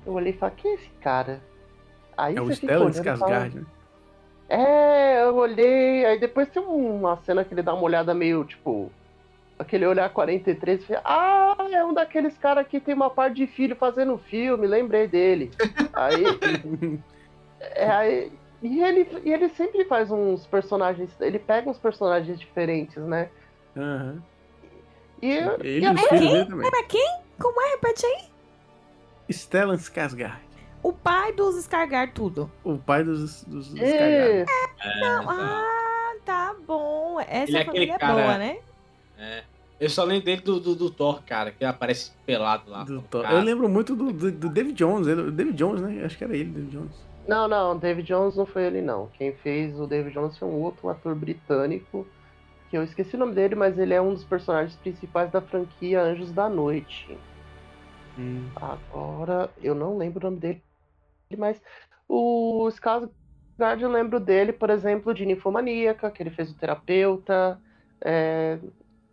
eu 0.06 0.14
olhei 0.14 0.34
e 0.34 0.38
falei, 0.38 0.56
quem 0.58 0.72
é 0.72 0.76
esse 0.76 0.90
cara? 1.02 1.42
Aí 2.16 2.36
É 2.36 2.42
o 2.42 2.54
Stellan 2.54 2.90
Skarsgård, 2.90 3.56
né? 3.56 3.66
É, 4.50 5.24
eu 5.24 5.36
olhei, 5.36 6.06
aí 6.06 6.20
depois 6.20 6.48
tem 6.50 6.62
uma 6.64 7.18
cena 7.18 7.44
que 7.44 7.54
ele 7.54 7.62
dá 7.62 7.74
uma 7.74 7.84
olhada 7.84 8.14
meio, 8.14 8.46
tipo, 8.46 8.90
aquele 9.60 9.86
olhar 9.86 10.10
43, 10.10 10.82
e 10.82 10.86
falei, 10.86 11.02
ah, 11.06 11.56
é 11.72 11.84
um 11.84 11.94
daqueles 11.94 12.38
caras 12.38 12.68
que 12.68 12.80
tem 12.80 12.94
uma 12.96 13.10
parte 13.10 13.36
de 13.38 13.48
filho 13.48 13.76
fazendo 13.76 14.18
filme, 14.18 14.68
lembrei 14.68 15.08
dele. 15.08 15.52
Aí, 15.94 16.24
é, 17.60 17.90
aí 17.90 18.32
e 18.62 18.82
ele, 18.84 19.08
e 19.24 19.32
ele 19.34 19.50
sempre 19.50 19.86
faz 19.86 20.12
uns 20.12 20.46
personagens, 20.48 21.10
ele 21.22 21.40
pega 21.40 21.70
uns 21.70 21.78
personagens 21.80 22.40
diferentes, 22.40 22.98
né? 23.04 23.30
Aham. 23.76 24.22
E, 25.22 25.32
Ele 25.32 25.64
e 25.64 25.80
e 25.82 25.86
a 25.86 25.92
os 25.94 26.02
filhos 26.02 26.20
dele 26.32 26.46
também. 26.46 26.70
Pra 26.70 26.84
quem? 26.84 27.20
Como 27.40 27.62
é? 27.62 27.72
Repete 27.72 28.06
aí. 28.06 28.24
Stellan 29.32 29.76
Skarsgård. 29.78 30.38
O 30.84 30.94
pai 30.94 31.34
dos 31.34 31.56
Scargar 31.64 32.12
tudo. 32.14 32.52
O 32.64 32.78
pai 32.78 33.04
dos, 33.04 33.44
dos, 33.44 33.70
dos 33.74 33.80
Skarsgård. 33.80 34.46
É, 34.48 35.00
Não, 35.02 35.26
tá. 35.26 35.34
ah, 35.34 36.16
tá 36.26 36.56
bom. 36.66 37.20
Essa 37.22 37.50
Ele 37.52 37.58
é 37.58 37.66
família 37.66 37.92
é 37.92 37.96
aquele 37.96 38.00
cara- 38.00 38.14
boa, 38.14 38.38
né? 38.38 38.58
É. 39.18 39.44
Eu 39.80 39.90
só 39.90 40.04
lembro 40.04 40.26
dele 40.26 40.42
do, 40.42 40.60
do, 40.60 40.76
do 40.76 40.90
Thor, 40.90 41.22
cara, 41.24 41.52
que 41.52 41.64
aparece 41.64 42.12
pelado 42.26 42.70
lá. 42.70 42.86
Eu 43.32 43.42
lembro 43.42 43.70
muito 43.70 43.96
do, 43.96 44.12
do, 44.12 44.32
do 44.32 44.50
David 44.50 44.74
Jones. 44.74 45.08
Ele, 45.08 45.30
David 45.30 45.56
Jones, 45.56 45.82
né? 45.82 46.04
Acho 46.04 46.18
que 46.18 46.24
era 46.24 46.36
ele, 46.36 46.50
David 46.50 46.72
Jones. 46.72 47.08
Não, 47.28 47.48
não, 47.48 47.78
David 47.78 48.08
Jones 48.08 48.36
não 48.36 48.46
foi 48.46 48.64
ele 48.64 48.82
não. 48.82 49.08
Quem 49.18 49.34
fez 49.34 49.80
o 49.80 49.86
David 49.86 50.14
Jones 50.14 50.38
foi 50.38 50.48
um 50.48 50.62
outro 50.62 50.90
ator 50.90 51.14
britânico, 51.14 52.08
que 52.70 52.78
eu 52.78 52.84
esqueci 52.84 53.16
o 53.16 53.20
nome 53.20 53.36
dele, 53.36 53.54
mas 53.54 53.78
ele 53.78 53.94
é 53.94 54.02
um 54.02 54.14
dos 54.14 54.24
personagens 54.24 54.76
principais 54.78 55.30
da 55.30 55.42
franquia 55.42 56.02
Anjos 56.02 56.32
da 56.32 56.50
Noite. 56.50 57.18
Hum. 58.18 58.48
Agora, 58.56 59.50
eu 59.62 59.76
não 59.76 59.98
lembro 59.98 60.26
o 60.26 60.32
nome 60.32 60.40
dele, 60.40 60.64
mas 61.38 61.62
o 62.08 62.68
Skarsgård 62.70 63.12
eu 63.82 63.92
lembro 63.92 64.20
dele, 64.20 64.54
por 64.54 64.70
exemplo, 64.70 65.14
de 65.14 65.26
Ninfomaníaca, 65.26 66.10
que 66.10 66.24
ele 66.24 66.30
fez 66.30 66.50
o 66.50 66.56
terapeuta, 66.56 67.60
é, 68.02 68.58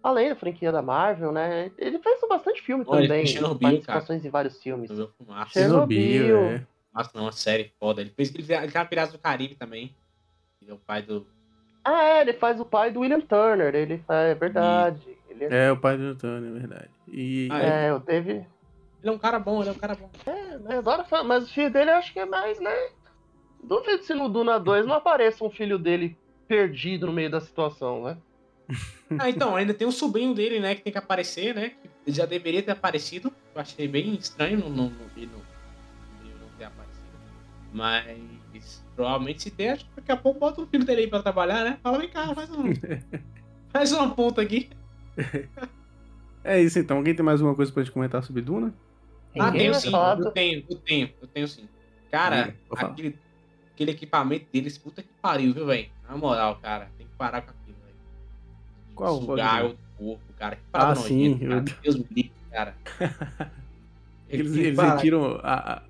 além 0.05 0.29
da 0.29 0.37
franquia 0.37 0.71
da 0.71 0.83
Marvel, 0.83 1.33
né? 1.33 1.73
Ele 1.79 1.99
fez 1.99 2.21
bastante 2.29 2.61
filme 2.61 2.85
Olha, 2.87 2.99
ele 2.99 3.09
também, 3.09 3.21
fez 3.25 3.33
Chernobyl, 3.33 3.71
participações 3.71 4.25
em 4.25 4.31
vários 4.31 4.63
filmes. 4.63 4.91
Eu. 4.91 5.11
Chernobyl. 5.49 6.37
É. 6.37 6.67
Nossa, 6.93 7.11
não, 7.15 7.25
uma 7.25 7.33
série 7.33 7.73
foda. 7.81 8.03
Ele 8.03 8.11
fez 8.11 8.33
ele, 8.35 8.71
tá 8.71 8.85
Piratas 8.85 9.13
do 9.13 9.19
Caribe 9.19 9.55
também. 9.55 9.97
Ele 10.61 10.71
é 10.71 10.75
o 10.75 10.79
pai 10.79 11.03
do. 11.03 11.27
Ah, 11.83 12.03
é, 12.05 12.21
ele 12.21 12.35
faz 12.35 12.61
o 12.61 12.65
pai 12.65 12.91
do 12.91 13.01
William 13.01 13.21
Turner, 13.21 13.75
ele 13.75 13.99
faz, 13.99 14.31
é 14.31 14.35
verdade. 14.35 15.19
Ele 15.29 15.45
é, 15.45 15.67
É, 15.67 15.73
o 15.73 15.77
pai 15.77 15.97
do 15.97 16.05
Antônio, 16.05 16.55
é 16.57 16.59
verdade. 16.59 16.91
E 17.09 17.49
Ah, 17.51 17.61
é, 17.63 17.93
o 17.93 18.01
teve. 18.01 18.33
Ele 18.33 18.47
é 19.03 19.11
um 19.11 19.19
cara 19.19 19.39
bom, 19.39 19.61
ele 19.61 19.71
é 19.71 19.73
um 19.73 19.77
cara 19.79 19.95
bom. 19.95 20.11
É, 20.25 20.59
né, 20.59 20.79
adoro 20.79 21.05
fa- 21.05 21.23
mas 21.25 21.45
o 21.45 21.53
filho 21.53 21.71
dele 21.71 21.91
eu 21.91 21.97
acho 21.97 22.13
que 22.13 22.21
é 22.21 22.25
mais, 22.25 22.59
né? 22.61 22.73
Duvido 23.63 24.03
se 24.03 24.15
no 24.15 24.29
Duna 24.29 24.59
2 24.59 24.87
não 24.87 24.95
apareça 24.95 25.45
um 25.45 25.51
filho 25.51 25.79
dele 25.79 26.17
perdido 26.47 27.07
no 27.07 27.13
meio 27.13 27.31
da 27.31 27.41
situação, 27.41 28.05
né? 28.05 28.17
Ah, 29.19 29.29
então, 29.31 29.55
ainda 29.55 29.73
tem 29.75 29.87
um 29.87 29.93
sobrinho 29.93 30.35
dele, 30.35 30.59
né, 30.59 30.75
que 30.75 30.83
tem 30.83 30.93
que 30.93 30.99
aparecer, 30.99 31.55
né? 31.55 31.69
que 31.71 31.89
Ele 32.07 32.17
já 32.17 32.27
deveria 32.27 32.63
ter 32.63 32.73
aparecido. 32.73 33.33
Eu 33.55 33.61
achei 33.61 33.87
bem 33.87 34.15
estranho 34.15 34.59
não, 34.59 34.69
não, 34.71 34.85
não, 34.91 34.91
não, 34.91 36.49
ter 36.59 36.65
aparecido. 36.65 37.05
Mas 37.73 38.83
provavelmente 38.97 39.43
se 39.43 39.51
der, 39.51 39.73
acho 39.75 39.85
que 39.85 39.91
daqui 39.97 40.11
a 40.11 40.17
pouco 40.17 40.41
bota 40.41 40.61
o 40.63 40.67
filho 40.67 40.85
dele 40.85 41.03
aí 41.03 41.07
pra 41.07 41.23
trabalhar, 41.23 41.63
né? 41.65 41.79
Fala, 41.83 41.99
vem 41.99 42.09
cá, 42.09 42.35
faz 42.35 42.51
um. 42.51 42.65
faz 43.71 43.93
uma 43.93 44.13
ponta 44.15 44.41
aqui. 44.43 44.71
é 46.43 46.61
isso 46.61 46.79
então. 46.79 46.97
Alguém 46.97 47.15
tem 47.15 47.25
mais 47.25 47.41
alguma 47.41 47.55
coisa 47.55 47.71
pra 47.73 47.83
gente 47.83 47.93
comentar 47.93 48.23
sobre 48.25 48.43
Duna? 48.43 48.75
Ah, 49.39 49.47
Ninguém 49.51 49.61
tenho 49.71 49.75
sim, 49.75 49.93
eu 49.95 50.17
do- 50.17 50.33
tenho, 50.33 50.65
eu 50.69 50.77
tenho, 50.79 51.11
eu 51.21 51.29
tenho 51.29 51.49
sim. 51.49 51.69
Cara, 52.11 52.55
aquele, 52.77 53.19
aquele 53.73 53.91
equipamento 53.91 54.47
deles, 54.53 54.79
puta 54.79 55.03
que 55.03 55.09
pariu, 55.21 55.53
viu, 55.53 55.67
velho? 55.67 55.89
Na 56.09 56.17
moral, 56.17 56.57
cara, 56.61 56.91
tem 56.97 57.07
que 57.07 57.15
parar 57.17 57.43
com 57.43 57.51
aquilo. 57.51 57.74
Qual? 58.95 59.21
Sugar 59.21 59.69
do 59.69 59.77
corpo, 59.99 60.33
cara. 60.39 60.57
Que 60.57 60.63
parada 60.71 60.93
Ah, 60.93 60.97
sim, 60.97 61.29
nojenta, 61.31 61.47
cara. 61.49 61.65
eu- 61.83 61.83
Deus 61.83 61.97
me 61.97 62.07
livre, 62.15 62.33
cara. 62.51 62.75
Eles, 64.29 64.57
eles 64.57 64.79
retiram 64.79 65.39
a, 65.45 65.75
a- 65.75 65.83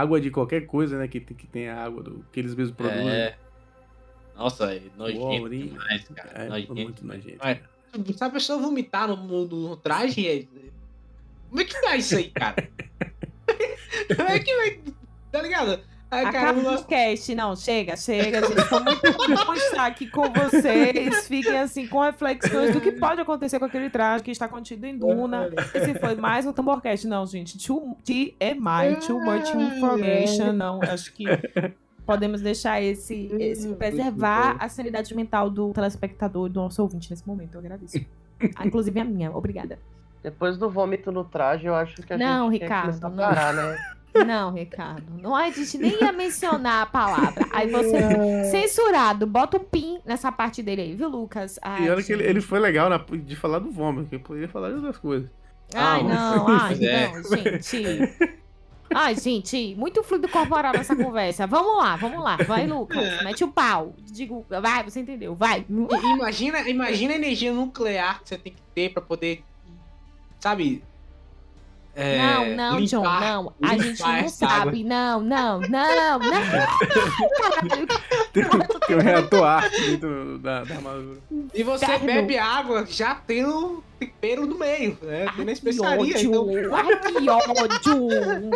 água 0.00 0.20
de 0.20 0.30
qualquer 0.30 0.66
coisa, 0.66 0.98
né? 0.98 1.08
Que, 1.08 1.20
tem- 1.20 1.36
que 1.36 1.46
tem 1.46 1.68
a 1.68 1.82
água 1.82 2.02
do, 2.02 2.24
que 2.32 2.40
eles 2.40 2.54
mesmos 2.54 2.76
produzem. 2.76 3.08
É. 3.08 3.36
Nossa, 4.36 4.74
é 4.74 4.82
nojento 4.96 5.20
Uau, 5.24 5.48
demais, 5.48 6.08
cara. 6.14 6.30
É, 6.34 6.48
nojento. 6.48 6.74
muito 6.74 7.06
nojento. 7.06 7.46
É. 7.46 7.60
Se 8.14 8.22
a 8.24 8.28
pessoa 8.30 8.58
vomitar 8.60 9.08
no, 9.08 9.16
no- 9.16 9.46
no 9.46 9.76
traje, 9.76 10.26
é... 10.28 10.44
como 11.48 11.60
é 11.62 11.64
que 11.64 11.80
dá 11.80 11.96
isso 11.96 12.16
aí, 12.16 12.30
cara? 12.30 12.68
como 14.14 14.28
é 14.28 14.38
que 14.38 14.54
vai... 14.56 14.80
Tá 15.32 15.40
ligado? 15.42 15.80
Cara, 16.10 16.28
Acaba 16.28 16.74
o 16.74 16.84
cast. 16.84 17.34
Não, 17.34 17.54
chega, 17.54 17.94
chega, 17.96 18.40
gente. 18.40 18.62
Foi 18.62 18.80
muito 18.80 19.02
bom 19.46 19.54
estar 19.54 19.86
aqui 19.86 20.06
com 20.08 20.22
vocês. 20.32 21.26
Fiquem 21.28 21.58
assim 21.58 21.86
com 21.86 22.00
reflexões 22.00 22.72
do 22.72 22.80
que 22.80 22.92
pode 22.92 23.20
acontecer 23.20 23.58
com 23.58 23.66
aquele 23.66 23.90
traje 23.90 24.24
que 24.24 24.30
está 24.30 24.48
contido 24.48 24.86
em 24.86 24.96
Duna. 24.96 25.50
Esse 25.74 25.98
foi 25.98 26.14
mais 26.14 26.46
um 26.46 26.52
Tamborcast. 26.52 27.06
Não, 27.06 27.26
gente. 27.26 27.58
Too, 27.58 27.94
TMI, 28.04 28.96
too 29.06 29.20
much 29.20 29.50
information. 29.54 30.52
Não, 30.54 30.80
acho 30.82 31.12
que 31.12 31.24
podemos 32.06 32.40
deixar 32.40 32.80
esse, 32.80 33.28
esse 33.38 33.68
preservar 33.74 34.56
a 34.58 34.66
sanidade 34.70 35.14
mental 35.14 35.50
do 35.50 35.74
telespectador 35.74 36.46
e 36.46 36.50
do 36.50 36.60
nosso 36.60 36.80
ouvinte 36.80 37.10
nesse 37.10 37.26
momento. 37.28 37.54
Eu 37.54 37.60
agradeço. 37.60 37.98
Ah, 38.56 38.66
Inclusive 38.66 38.98
a 38.98 39.04
minha. 39.04 39.30
Obrigada. 39.36 39.78
Depois 40.22 40.56
do 40.56 40.70
vômito 40.70 41.12
no 41.12 41.22
traje, 41.22 41.66
eu 41.66 41.74
acho 41.74 41.96
que 42.02 42.12
a 42.14 42.16
Não, 42.16 42.50
gente 42.50 42.62
Ricardo, 42.62 42.90
tem 42.92 42.94
que 42.94 43.00
começar 43.00 43.06
a 43.06 43.10
não. 43.10 43.34
parar, 43.34 43.52
né? 43.52 43.97
Não, 44.26 44.52
Ricardo. 44.52 45.04
Não, 45.20 45.34
a 45.34 45.50
gente 45.50 45.78
nem 45.78 45.92
ia 46.00 46.12
mencionar 46.12 46.82
a 46.82 46.86
palavra. 46.86 47.46
Aí 47.52 47.70
você, 47.70 48.44
censurado, 48.50 49.26
bota 49.26 49.56
um 49.58 49.60
pin 49.60 50.00
nessa 50.04 50.32
parte 50.32 50.62
dele 50.62 50.82
aí, 50.82 50.94
viu, 50.94 51.08
Lucas? 51.08 51.58
Ai, 51.62 51.84
E 51.86 51.90
olha 51.90 52.02
que 52.02 52.12
ele, 52.12 52.22
gente. 52.22 52.30
ele 52.30 52.40
foi 52.40 52.58
legal 52.58 52.88
na- 52.88 52.98
de 52.98 53.36
falar 53.36 53.58
do 53.60 53.70
vômito, 53.70 54.08
que 54.08 54.14
ele 54.16 54.22
poderia 54.24 54.48
falar 54.48 54.70
de 54.70 54.76
outras 54.76 54.98
coisas. 54.98 55.28
Ai, 55.74 56.00
Ah, 56.00 56.02
não, 56.02 56.48
ai, 56.48 56.78
é. 56.84 57.12
não, 57.12 57.22
gente. 57.22 58.38
Ai, 58.92 59.14
gente, 59.16 59.74
muito 59.76 60.02
fluido 60.02 60.26
corporal 60.28 60.72
nessa 60.72 60.96
conversa. 60.96 61.46
Vamos 61.46 61.76
lá, 61.76 61.94
vamos 61.96 62.24
lá. 62.24 62.36
Vai, 62.38 62.66
Lucas. 62.66 63.22
Mete 63.22 63.44
o 63.44 63.48
pau. 63.48 63.94
Digo, 64.10 64.46
vai, 64.48 64.82
você 64.82 65.00
entendeu. 65.00 65.34
Vai. 65.34 65.66
Imagina, 65.68 66.66
imagina 66.68 67.12
a 67.12 67.16
energia 67.16 67.52
nuclear 67.52 68.22
que 68.22 68.30
você 68.30 68.38
tem 68.38 68.54
que 68.54 68.62
ter 68.74 68.90
pra 68.94 69.02
poder, 69.02 69.44
sabe, 70.40 70.82
é, 72.00 72.18
não, 72.54 72.56
não, 72.56 72.84
John, 72.84 72.98
limpar- 73.02 73.20
não. 73.20 73.52
A 73.60 73.76
gente 73.76 74.00
não 74.00 74.08
água. 74.08 74.28
sabe. 74.28 74.84
Não, 74.84 75.20
não, 75.20 75.60
não, 75.60 76.18
não. 76.18 76.20
Tem, 78.32 78.44
tem 78.86 78.96
um 78.96 79.00
reator 79.00 79.62
dentro 79.70 80.38
da, 80.38 80.62
da 80.64 80.74
armadura. 80.76 81.18
E 81.52 81.62
você 81.64 81.98
bebe 81.98 82.38
água 82.38 82.86
já 82.86 83.14
tendo 83.16 83.82
tempero 83.98 84.46
no 84.46 84.56
meio. 84.58 84.96
É, 85.02 85.26
tem 85.34 85.38
na 85.38 85.44
Que 85.46 85.52
especiaria. 85.52 86.00
ódio. 86.00 86.28
Então... 86.28 86.48
Ai, 86.76 86.96
que 87.00 87.28
ódio. 87.28 88.50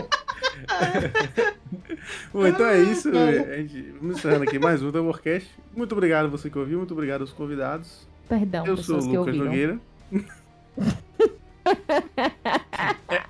Bom, 2.33 2.47
então 2.47 2.67
é 2.67 2.81
isso. 2.81 3.09
A 3.11 3.57
gente, 3.57 3.83
vamos 4.01 4.19
encerrando 4.19 4.45
aqui 4.45 4.59
mais 4.59 4.83
um 4.83 4.93
Tamborcast. 4.93 5.51
Muito 5.75 5.93
obrigado 5.93 6.27
a 6.27 6.29
você 6.29 6.49
que 6.49 6.59
ouviu, 6.59 6.79
muito 6.79 6.93
obrigado 6.93 7.23
aos 7.23 7.33
convidados. 7.33 8.07
Perdão, 8.29 8.65
Eu 8.67 8.77
sou 8.77 9.01
o 9.01 9.05
Lucas. 9.05 9.37
Nogueira. 9.37 9.79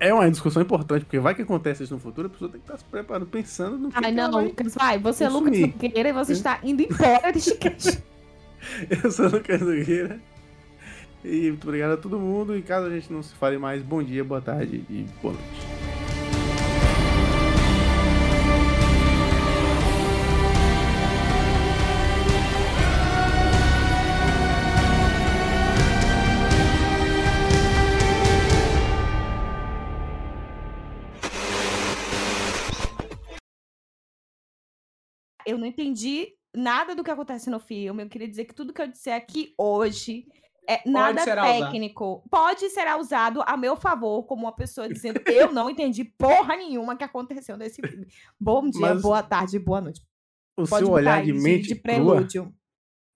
é, 0.03 0.09
é 0.09 0.13
uma 0.13 0.29
discussão 0.29 0.61
importante, 0.61 1.05
porque 1.05 1.19
vai 1.19 1.33
que 1.33 1.41
acontece 1.41 1.83
isso 1.83 1.93
no 1.93 1.99
futuro, 1.99 2.27
a 2.27 2.29
pessoa 2.29 2.51
tem 2.51 2.59
que 2.59 2.65
estar 2.65 2.77
se 2.77 2.83
preparando, 2.83 3.25
pensando 3.27 3.77
no 3.77 3.89
que, 3.89 4.05
Ai, 4.05 4.11
não, 4.11 4.31
vai... 4.31 4.45
Lucas, 4.45 4.75
vai. 4.75 4.99
Você 4.99 5.23
é 5.23 5.29
Lucas 5.29 5.49
consumir. 5.49 5.75
Nogueira 5.81 6.09
e 6.09 6.13
você 6.13 6.33
está 6.33 6.59
indo 6.61 6.83
embora 6.83 7.31
deste 7.31 7.55
cast. 7.55 8.03
Eu 9.03 9.11
sou 9.11 9.29
Lucas 9.29 9.61
Nogueira. 9.61 10.19
E 11.23 11.49
muito 11.49 11.63
obrigado 11.65 11.93
a 11.93 11.97
todo 11.97 12.19
mundo. 12.19 12.57
E 12.57 12.61
caso 12.61 12.87
a 12.87 12.89
gente 12.89 13.11
não 13.11 13.23
se 13.23 13.33
fale 13.35 13.57
mais, 13.57 13.81
bom 13.81 14.03
dia, 14.03 14.23
boa 14.23 14.41
tarde 14.41 14.83
e 14.89 15.05
boa 15.21 15.33
noite. 15.33 15.72
Eu 35.53 35.57
não 35.57 35.67
entendi 35.67 36.29
nada 36.55 36.95
do 36.95 37.03
que 37.03 37.11
acontece 37.11 37.49
no 37.49 37.59
filme. 37.59 38.03
Eu 38.03 38.09
queria 38.09 38.27
dizer 38.27 38.45
que 38.45 38.55
tudo 38.55 38.73
que 38.73 38.81
eu 38.81 38.87
disser 38.87 39.15
aqui 39.15 39.53
hoje 39.57 40.25
é 40.67 40.81
nada 40.89 41.21
ser 41.21 41.37
usado. 41.37 41.45
técnico. 41.45 42.23
Pode 42.29 42.69
ser 42.69 42.87
usado 42.97 43.43
a 43.45 43.55
meu 43.55 43.75
favor, 43.75 44.23
como 44.23 44.43
uma 44.43 44.55
pessoa 44.55 44.87
dizendo 44.89 45.21
eu 45.27 45.51
não 45.51 45.69
entendi 45.69 46.03
porra 46.03 46.55
nenhuma 46.55 46.95
que 46.95 47.03
aconteceu 47.03 47.55
nesse 47.57 47.81
filme. 47.81 48.07
Bom 48.39 48.69
dia, 48.69 48.81
Mas 48.81 49.01
boa 49.01 49.21
tarde, 49.21 49.59
boa 49.59 49.81
noite. 49.81 50.01
O 50.57 50.67
Pode 50.67 50.85
seu 50.85 50.93
olhar 50.93 51.23
de 51.23 51.33
mente 51.33 51.69
de 51.69 51.75
prelúdio. 51.75 52.53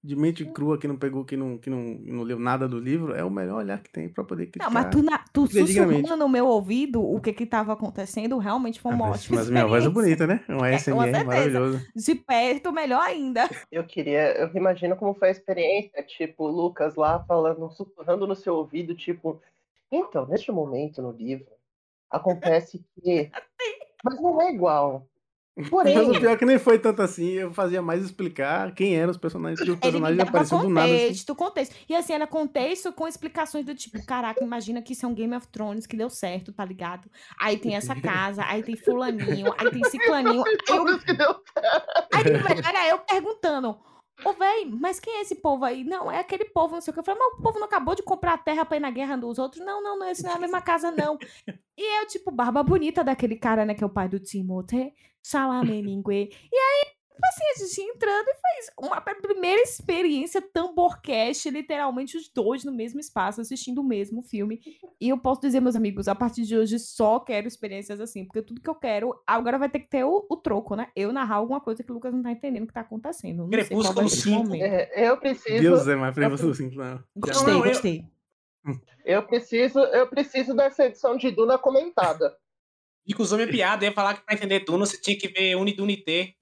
De 0.07 0.15
mente 0.15 0.45
crua 0.45 0.77
que 0.77 0.87
não 0.87 0.95
pegou, 0.95 1.25
que 1.25 1.35
não, 1.35 1.57
que 1.57 1.69
não, 1.69 1.79
não 1.79 2.23
leu 2.23 2.39
nada 2.39 2.67
do 2.67 2.79
livro, 2.79 3.13
é 3.13 3.23
o 3.23 3.29
melhor 3.29 3.57
olhar 3.57 3.81
que 3.83 3.89
tem 3.91 4.07
pra 4.07 4.23
poder 4.23 4.45
criticar. 4.45 4.67
Não, 4.67 4.73
mas 4.73 4.89
tu, 4.89 5.03
na, 5.03 5.17
tu 5.33 5.45
sussurrando 5.47 6.15
no 6.15 6.29
meu 6.29 6.47
ouvido 6.47 7.03
o 7.03 7.19
que 7.19 7.33
que 7.33 7.45
tava 7.45 7.73
acontecendo, 7.73 8.37
realmente 8.37 8.79
foi 8.79 8.93
Ah, 8.93 8.95
uma 8.95 9.07
mas, 9.09 9.19
ótima 9.19 9.37
mas 9.37 9.49
minha 9.49 9.67
voz 9.67 9.85
é 9.85 9.89
bonita, 9.89 10.25
né? 10.25 10.43
Um 10.47 10.53
É, 10.53 10.57
com 10.57 10.63
ASMR 10.63 11.03
certeza. 11.11 11.25
maravilhoso. 11.25 11.85
De 11.93 12.15
perto, 12.15 12.71
melhor 12.71 13.01
ainda. 13.01 13.49
Eu 13.69 13.83
queria, 13.83 14.37
eu 14.37 14.49
imagino 14.55 14.95
como 14.95 15.13
foi 15.13 15.27
a 15.27 15.31
experiência, 15.31 16.01
tipo, 16.03 16.45
o 16.45 16.51
Lucas 16.51 16.95
lá 16.95 17.23
falando, 17.25 17.69
sussurrando 17.71 18.25
no 18.25 18.35
seu 18.35 18.55
ouvido, 18.55 18.95
tipo, 18.95 19.41
então, 19.91 20.25
neste 20.25 20.51
momento 20.51 21.01
no 21.01 21.11
livro, 21.11 21.47
acontece 22.09 22.83
que. 23.01 23.29
Mas 24.03 24.21
não 24.21 24.41
é 24.41 24.53
igual. 24.53 25.05
Porém, 25.69 25.95
Mas 25.95 26.07
o 26.07 26.19
pior 26.19 26.33
é 26.33 26.37
que 26.37 26.45
nem 26.45 26.59
foi 26.59 26.77
tanto 26.77 27.01
assim, 27.01 27.29
eu 27.31 27.51
fazia 27.51 27.81
mais 27.81 28.03
explicar 28.03 28.73
quem 28.75 28.95
eram 28.95 29.09
os 29.09 29.17
personagens, 29.17 29.59
que 29.59 29.71
os 29.71 29.79
personagens 29.79 30.19
apareciam 30.19 30.61
do 30.61 30.69
nada 30.69 30.87
assim. 30.87 31.35
contexto. 31.35 31.75
E 31.89 31.95
assim, 31.95 32.13
era 32.13 32.27
contexto 32.27 32.93
com 32.93 33.07
explicações 33.07 33.65
do 33.65 33.73
tipo, 33.73 34.03
caraca, 34.05 34.43
imagina 34.43 34.83
que 34.83 34.93
isso 34.93 35.05
é 35.05 35.09
um 35.09 35.15
Game 35.15 35.35
of 35.35 35.47
Thrones 35.47 35.87
que 35.87 35.97
deu 35.97 36.11
certo, 36.11 36.53
tá 36.53 36.63
ligado? 36.63 37.09
Aí 37.39 37.57
tem 37.57 37.75
essa 37.75 37.95
casa, 37.95 38.43
aí 38.45 38.61
tem 38.61 38.75
fulaninho, 38.75 39.51
aí 39.57 39.71
tem 39.71 39.83
ciclaninho. 39.85 40.43
Aí, 40.43 40.77
eu, 40.77 41.41
aí 42.13 42.59
era 42.63 42.89
eu 42.89 42.99
perguntando, 42.99 43.77
ô 44.25 44.33
véi, 44.33 44.65
mas 44.65 44.99
quem 44.99 45.17
é 45.17 45.21
esse 45.21 45.35
povo 45.35 45.65
aí? 45.65 45.83
Não, 45.83 46.11
é 46.11 46.19
aquele 46.19 46.45
povo, 46.45 46.73
não 46.75 46.81
sei 46.81 46.91
o 46.91 46.93
que. 46.93 46.99
Eu 46.99 47.03
falei, 47.03 47.19
mas 47.19 47.39
o 47.39 47.41
povo 47.41 47.59
não 47.59 47.67
acabou 47.67 47.95
de 47.95 48.03
comprar 48.03 48.33
a 48.33 48.37
terra 48.37 48.65
pra 48.65 48.77
ir 48.77 48.79
na 48.79 48.91
guerra 48.91 49.15
dos 49.15 49.37
outros? 49.37 49.63
Não, 49.63 49.81
não, 49.81 49.97
não, 49.99 50.09
esse 50.09 50.23
não 50.23 50.31
é 50.31 50.35
a 50.35 50.39
mesma 50.39 50.61
casa, 50.61 50.91
não. 50.91 51.17
E 51.79 52.01
eu, 52.01 52.07
tipo, 52.07 52.31
barba 52.31 52.63
bonita 52.63 53.03
daquele 53.03 53.35
cara, 53.35 53.63
né, 53.63 53.75
que 53.75 53.83
é 53.83 53.85
o 53.85 53.89
pai 53.89 54.09
do 54.09 54.19
Timothée, 54.19 54.95
Salame 55.21 55.83
Mingue. 55.83 56.31
E 56.51 56.55
aí, 56.55 56.96
assim, 57.25 57.43
a 57.63 57.65
gente 57.65 57.81
ia 57.81 57.93
entrando 57.93 58.27
e 58.27 58.33
fez 58.33 58.71
uma 58.79 59.01
primeira 59.01 59.61
experiência 59.61 60.41
tamborcast, 60.41 61.49
literalmente 61.49 62.17
os 62.17 62.29
dois 62.29 62.63
no 62.63 62.71
mesmo 62.71 62.99
espaço, 62.99 63.41
assistindo 63.41 63.79
o 63.79 63.83
mesmo 63.83 64.21
filme. 64.21 64.59
E 64.99 65.09
eu 65.09 65.17
posso 65.17 65.41
dizer, 65.41 65.59
meus 65.59 65.75
amigos, 65.75 66.07
a 66.07 66.15
partir 66.15 66.43
de 66.43 66.55
hoje 66.57 66.77
só 66.79 67.19
quero 67.19 67.47
experiências 67.47 67.99
assim, 67.99 68.25
porque 68.25 68.41
tudo 68.41 68.61
que 68.61 68.69
eu 68.69 68.75
quero, 68.75 69.13
agora 69.25 69.57
vai 69.57 69.69
ter 69.69 69.79
que 69.79 69.87
ter 69.89 70.03
o, 70.03 70.25
o 70.29 70.37
troco, 70.37 70.75
né? 70.75 70.87
Eu 70.95 71.11
narrar 71.11 71.35
alguma 71.35 71.59
coisa 71.61 71.83
que 71.83 71.91
o 71.91 71.95
Lucas 71.95 72.13
não 72.13 72.21
tá 72.23 72.31
entendendo 72.31 72.67
que 72.67 72.73
tá 72.73 72.81
acontecendo. 72.81 73.47
Não 73.47 73.49
sei 73.49 73.65
qual 73.65 73.67
Crepúsculo 73.67 73.93
vai 73.95 74.09
ser 74.09 74.15
o 74.17 74.21
cinco. 74.21 74.43
momento. 74.43 74.63
É, 74.63 75.09
eu 75.09 75.17
preciso. 75.17 75.61
Deus 75.61 75.87
é 75.87 75.95
mais 75.95 76.13
previsão 76.15 76.49
assim, 76.51 76.69
não. 76.75 77.03
Gostei, 77.15 77.53
não, 77.53 77.59
eu- 77.65 77.71
gostei. 77.71 78.05
Eu 79.05 79.23
preciso, 79.25 79.79
eu 79.79 80.07
preciso 80.07 80.53
dessa 80.53 80.85
edição 80.85 81.15
de 81.15 81.31
Duna 81.31 81.57
comentada. 81.57 82.35
Fico 83.07 83.21
usou 83.23 83.37
minha 83.37 83.49
piada, 83.49 83.85
eu 83.85 83.89
ia 83.89 83.93
falar 83.95 84.15
que 84.15 84.25
pra 84.25 84.35
entender 84.35 84.59
Duna 84.65 84.85
você 84.85 84.99
tinha 84.99 85.17
que 85.17 85.29
ver 85.29 85.55
Unidunité, 85.55 86.33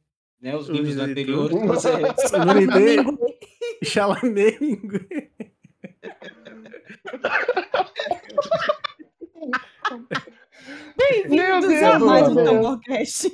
né? 0.42 0.56
Os 0.56 0.68
livros 0.68 0.96
Unidunité. 0.96 1.22
anteriores. 1.22 1.58
Você... 1.68 1.90
Chalamet. 3.84 4.60
Meu 11.30 11.60
Bem-vindos 11.62 11.84
a 11.84 12.00
mais 12.00 12.28
um. 12.30 12.36
Tamborcast. 12.44 13.32